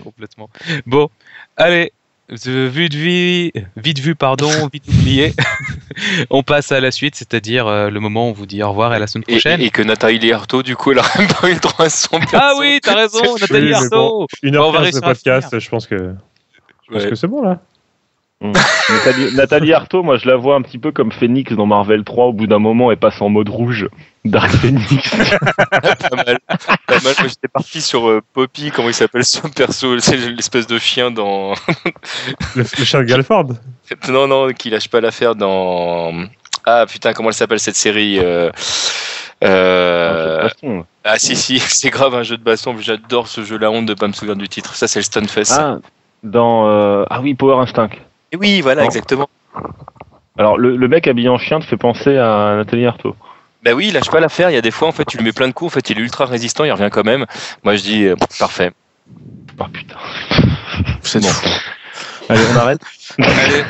Complètement. 0.03 0.49
Bon, 0.87 1.09
allez, 1.57 1.91
euh, 2.31 2.69
vite 2.71 2.93
vu, 2.95 3.51
vite 3.77 3.99
vu, 3.99 4.15
pardon, 4.15 4.49
vite 4.73 4.87
oublié. 4.87 5.33
on 6.29 6.43
passe 6.43 6.71
à 6.71 6.79
la 6.79 6.91
suite, 6.91 7.15
c'est-à-dire 7.15 7.67
euh, 7.67 7.89
le 7.89 7.99
moment 7.99 8.27
où 8.27 8.29
on 8.29 8.33
vous 8.33 8.45
dit 8.45 8.61
au 8.63 8.69
revoir 8.69 8.93
et 8.93 8.95
à 8.95 8.99
la 8.99 9.07
semaine 9.07 9.23
prochaine. 9.25 9.61
et 9.61 9.69
que 9.69 9.81
Nathalie 9.81 10.31
Arthaud, 10.31 10.63
du 10.63 10.75
coup, 10.75 10.91
elle 10.91 10.99
a 10.99 11.03
même 11.17 11.27
pas 11.27 11.49
eu 11.49 11.53
le 11.53 11.59
droit 11.59 11.85
à 11.85 11.89
son 11.89 12.19
perso. 12.19 12.37
Ah 12.39 12.53
oui, 12.59 12.79
t'as 12.81 12.95
raison, 12.95 13.35
Nathalie 13.39 13.73
Arthaud. 13.73 14.27
Une 14.41 14.55
heure 14.55 14.71
va 14.71 14.83
15 14.85 14.95
de 14.95 14.99
podcast, 15.01 15.59
je 15.59 15.69
pense 15.69 15.85
que, 15.87 15.97
je 15.97 16.93
pense 16.93 17.03
Ouais. 17.03 17.09
que 17.09 17.15
c'est 17.15 17.27
bon, 17.27 17.41
là. 17.41 17.59
Nathalie, 18.41 19.33
Nathalie 19.35 19.73
Arthaud, 19.73 20.03
moi 20.03 20.17
je 20.17 20.27
la 20.27 20.35
vois 20.35 20.55
un 20.55 20.61
petit 20.61 20.77
peu 20.77 20.91
comme 20.91 21.11
Phoenix 21.11 21.53
dans 21.53 21.65
Marvel 21.65 22.03
3, 22.03 22.25
au 22.25 22.33
bout 22.33 22.47
d'un 22.47 22.59
moment 22.59 22.91
elle 22.91 22.97
passe 22.97 23.21
en 23.21 23.29
mode 23.29 23.49
rouge. 23.49 23.87
Dark 24.25 24.49
Phoenix. 24.57 25.09
pas 25.11 26.15
mal. 26.15 26.39
Pas 26.87 26.95
mal. 26.95 27.01
Moi, 27.03 27.27
j'étais 27.27 27.47
parti 27.47 27.79
sur 27.81 28.09
euh, 28.09 28.21
Poppy, 28.33 28.71
comment 28.71 28.89
il 28.89 28.93
s'appelle 28.93 29.23
ce 29.23 29.39
perso 29.47 29.99
C'est 29.99 30.17
l'espèce 30.17 30.67
de 30.67 30.77
chien 30.79 31.11
dans. 31.11 31.53
Le, 32.55 32.63
le 32.77 32.85
chien 32.85 33.03
Galford. 33.03 33.49
non, 34.09 34.27
non, 34.27 34.51
qui 34.51 34.69
lâche 34.69 34.89
pas 34.89 34.99
l'affaire 35.01 35.35
dans. 35.35 36.11
Ah 36.65 36.85
putain, 36.87 37.13
comment 37.13 37.29
elle 37.29 37.35
s'appelle 37.35 37.59
cette 37.59 37.75
série 37.75 38.17
euh, 38.19 38.49
euh, 39.43 40.49
Ah 41.03 41.17
si, 41.19 41.35
si, 41.35 41.59
c'est 41.59 41.89
grave 41.91 42.15
un 42.15 42.23
jeu 42.23 42.37
de 42.37 42.43
baston. 42.43 42.75
J'adore 42.79 43.27
ce 43.27 43.43
jeu, 43.43 43.57
la 43.57 43.69
honte 43.71 43.85
de 43.85 43.93
pas 43.93 44.07
me 44.07 44.13
souvenir 44.13 44.35
du 44.35 44.47
titre. 44.49 44.73
Ça, 44.75 44.87
c'est 44.87 44.99
le 44.99 45.03
Stunfest. 45.03 45.51
Ah, 45.57 45.77
dans. 46.23 46.67
euh, 46.67 47.05
Ah 47.09 47.21
oui, 47.21 47.35
Power 47.35 47.61
Instinct. 47.61 47.89
Et 48.31 48.37
oui, 48.37 48.61
voilà, 48.61 48.83
exactement. 48.85 49.29
Alors 50.37 50.57
le, 50.57 50.75
le 50.75 50.87
mec 50.87 51.07
habillé 51.07 51.29
en 51.29 51.37
chien 51.37 51.59
te 51.59 51.65
fait 51.65 51.77
penser 51.77 52.17
à 52.17 52.55
Nathalie 52.57 52.85
Arthaud. 52.85 53.15
Bah 53.65 53.73
oui, 53.73 53.87
il 53.87 53.93
lâche 53.93 54.09
pas 54.11 54.19
l'affaire. 54.19 54.51
Il 54.51 54.53
y 54.53 54.57
a 54.57 54.61
des 54.61 54.71
fois, 54.71 54.87
en 54.87 54.91
fait, 54.91 55.05
tu 55.05 55.17
lui 55.17 55.23
mets 55.25 55.31
plein 55.33 55.47
de 55.47 55.53
coups. 55.53 55.71
En 55.71 55.73
fait, 55.73 55.89
il 55.89 55.97
est 55.97 56.01
ultra 56.01 56.25
résistant. 56.25 56.63
Il 56.63 56.71
revient 56.71 56.89
quand 56.91 57.03
même. 57.03 57.25
Moi, 57.63 57.75
je 57.75 57.81
dis 57.81 58.05
euh, 58.05 58.15
parfait. 58.39 58.71
Oh 59.59 59.63
putain. 59.73 59.95
C'est 61.01 61.19
Bon. 61.19 61.27
fou. 61.27 61.49
Allez, 62.29 62.41
on 62.53 62.57
arrête. 62.57 62.79
Allez, 63.19 63.63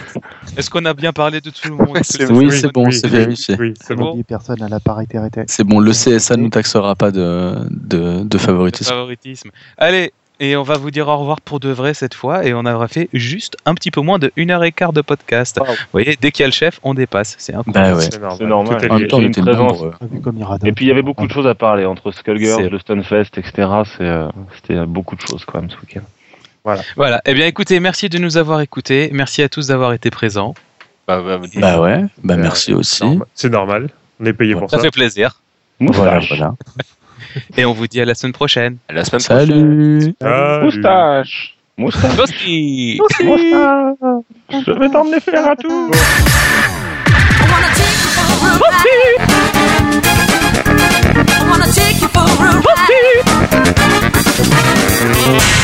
est-ce 0.58 0.70
qu'on 0.70 0.86
a 0.86 0.94
bien 0.94 1.12
parlé 1.12 1.42
de 1.42 1.50
tout 1.50 1.68
le 1.68 1.76
monde? 1.76 1.98
C'est- 2.04 2.32
Oui, 2.32 2.50
c'est 2.58 2.72
bon, 2.72 2.90
c'est 2.90 3.08
vérifié. 3.10 3.56
Oui, 3.60 3.74
c'est 3.82 3.96
bon? 3.96 4.06
N'oubliez 4.06 4.24
personne 4.24 4.62
à 4.64 4.70
la 4.70 4.80
parité. 4.80 5.18
C'est 5.48 5.66
bon, 5.66 5.80
le 5.82 5.92
CSA 5.92 6.38
ne 6.38 6.48
taxera 6.50 6.96
pas 6.96 7.12
de, 7.12 7.56
de, 7.70 8.24
de 8.24 8.38
favoritisme. 8.38 8.92
favoritisme. 8.92 9.50
Allez, 9.78 10.14
et 10.40 10.56
on 10.56 10.64
va 10.64 10.76
vous 10.76 10.91
dire 10.91 11.07
au 11.07 11.18
revoir 11.18 11.41
pour 11.41 11.60
de 11.60 11.70
vrai 11.70 11.94
cette 11.94 12.14
fois, 12.14 12.45
et 12.45 12.53
on 12.53 12.66
aura 12.66 12.88
fait 12.88 13.10
juste 13.14 13.57
un 13.66 13.74
petit 13.74 13.91
peu 13.91 14.02
moins 14.02 14.20
de 14.20 14.32
une 14.36 14.52
heure 14.52 14.64
et 14.64 14.72
quart 14.72 14.94
de 14.94 15.02
podcast. 15.02 15.57
Wow. 15.60 15.68
Vous 15.68 15.74
voyez, 15.91 16.18
dès 16.20 16.32
qu'il 16.32 16.41
y 16.41 16.45
a 16.45 16.48
le 16.48 16.53
chef, 16.53 16.80
on 16.84 16.94
dépasse. 16.94 17.36
C'est 17.38 17.53
incroyable. 17.53 17.94
Bah 17.94 17.98
ouais. 17.98 18.36
C'est 18.38 18.45
normal. 18.45 18.78
Tout 18.82 18.88
En 18.91 18.99
même 18.99 19.07
temps, 19.07 19.22
une 19.22 19.32
présence. 19.32 19.84
Et 20.64 20.72
puis 20.72 20.86
il 20.86 20.88
y 20.88 20.91
avait 20.91 21.02
beaucoup 21.02 21.28
de 21.28 21.32
choses 21.32 21.48
à 21.48 21.56
parler 21.56 21.86
entre 21.86 22.12
Skullgirls, 22.12 22.68
le 22.70 22.80
Stunfest, 22.80 23.38
etc. 23.38 23.52
C'est, 23.98 24.03
euh, 24.03 24.28
C'était 24.56 24.86
beaucoup 24.86 25.16
de 25.16 25.22
choses 25.22 25.45
quand 25.45 25.62
même 25.62 25.70
ce 25.70 25.78
week-end. 25.78 26.02
Voilà. 26.95 27.22
Eh 27.26 27.34
bien, 27.34 27.45
écoutez, 27.45 27.80
merci 27.80 28.10
de 28.10 28.18
nous 28.18 28.38
avoir 28.38 28.62
écoutés. 28.62 29.10
Merci 29.14 29.44
à 29.44 29.49
tous 29.49 29.68
d'avoir 29.68 29.94
été 29.94 30.10
présents. 30.10 30.56
Bah, 31.07 31.22
bah, 31.22 31.40
Bah 31.57 31.80
ouais, 31.80 32.03
bah 32.24 32.36
merci 32.36 32.74
aussi. 32.74 33.03
C'est 33.36 33.49
normal. 33.49 33.90
On 34.20 34.26
est 34.26 34.34
payé 34.34 34.56
pour 34.56 34.70
Ça 34.70 34.78
ça. 34.78 34.84
fait 34.84 34.91
plaisir. 34.91 35.40
Voilà, 35.80 36.20
voilà. 36.20 36.56
Et 37.57 37.66
on 37.66 37.74
vous 37.74 37.88
dit 37.88 38.02
à 38.02 38.06
la 38.06 38.16
semaine 38.16 38.34
prochaine. 38.34 38.78
À 38.90 38.94
la 38.94 39.03
semaine 39.06 39.20
Salut. 39.20 39.48
prochaine. 39.48 40.14
Salut. 40.22 40.64
Moustache. 40.66 41.56
Moustache. 41.78 42.98
Moustache. 42.98 42.99
Je 44.66 44.72
vais 44.80 44.90
t'emmener 44.90 45.20
faire 45.20 45.48
un 45.49 45.56
tour. 45.56 45.90
Moustache. 55.07 55.62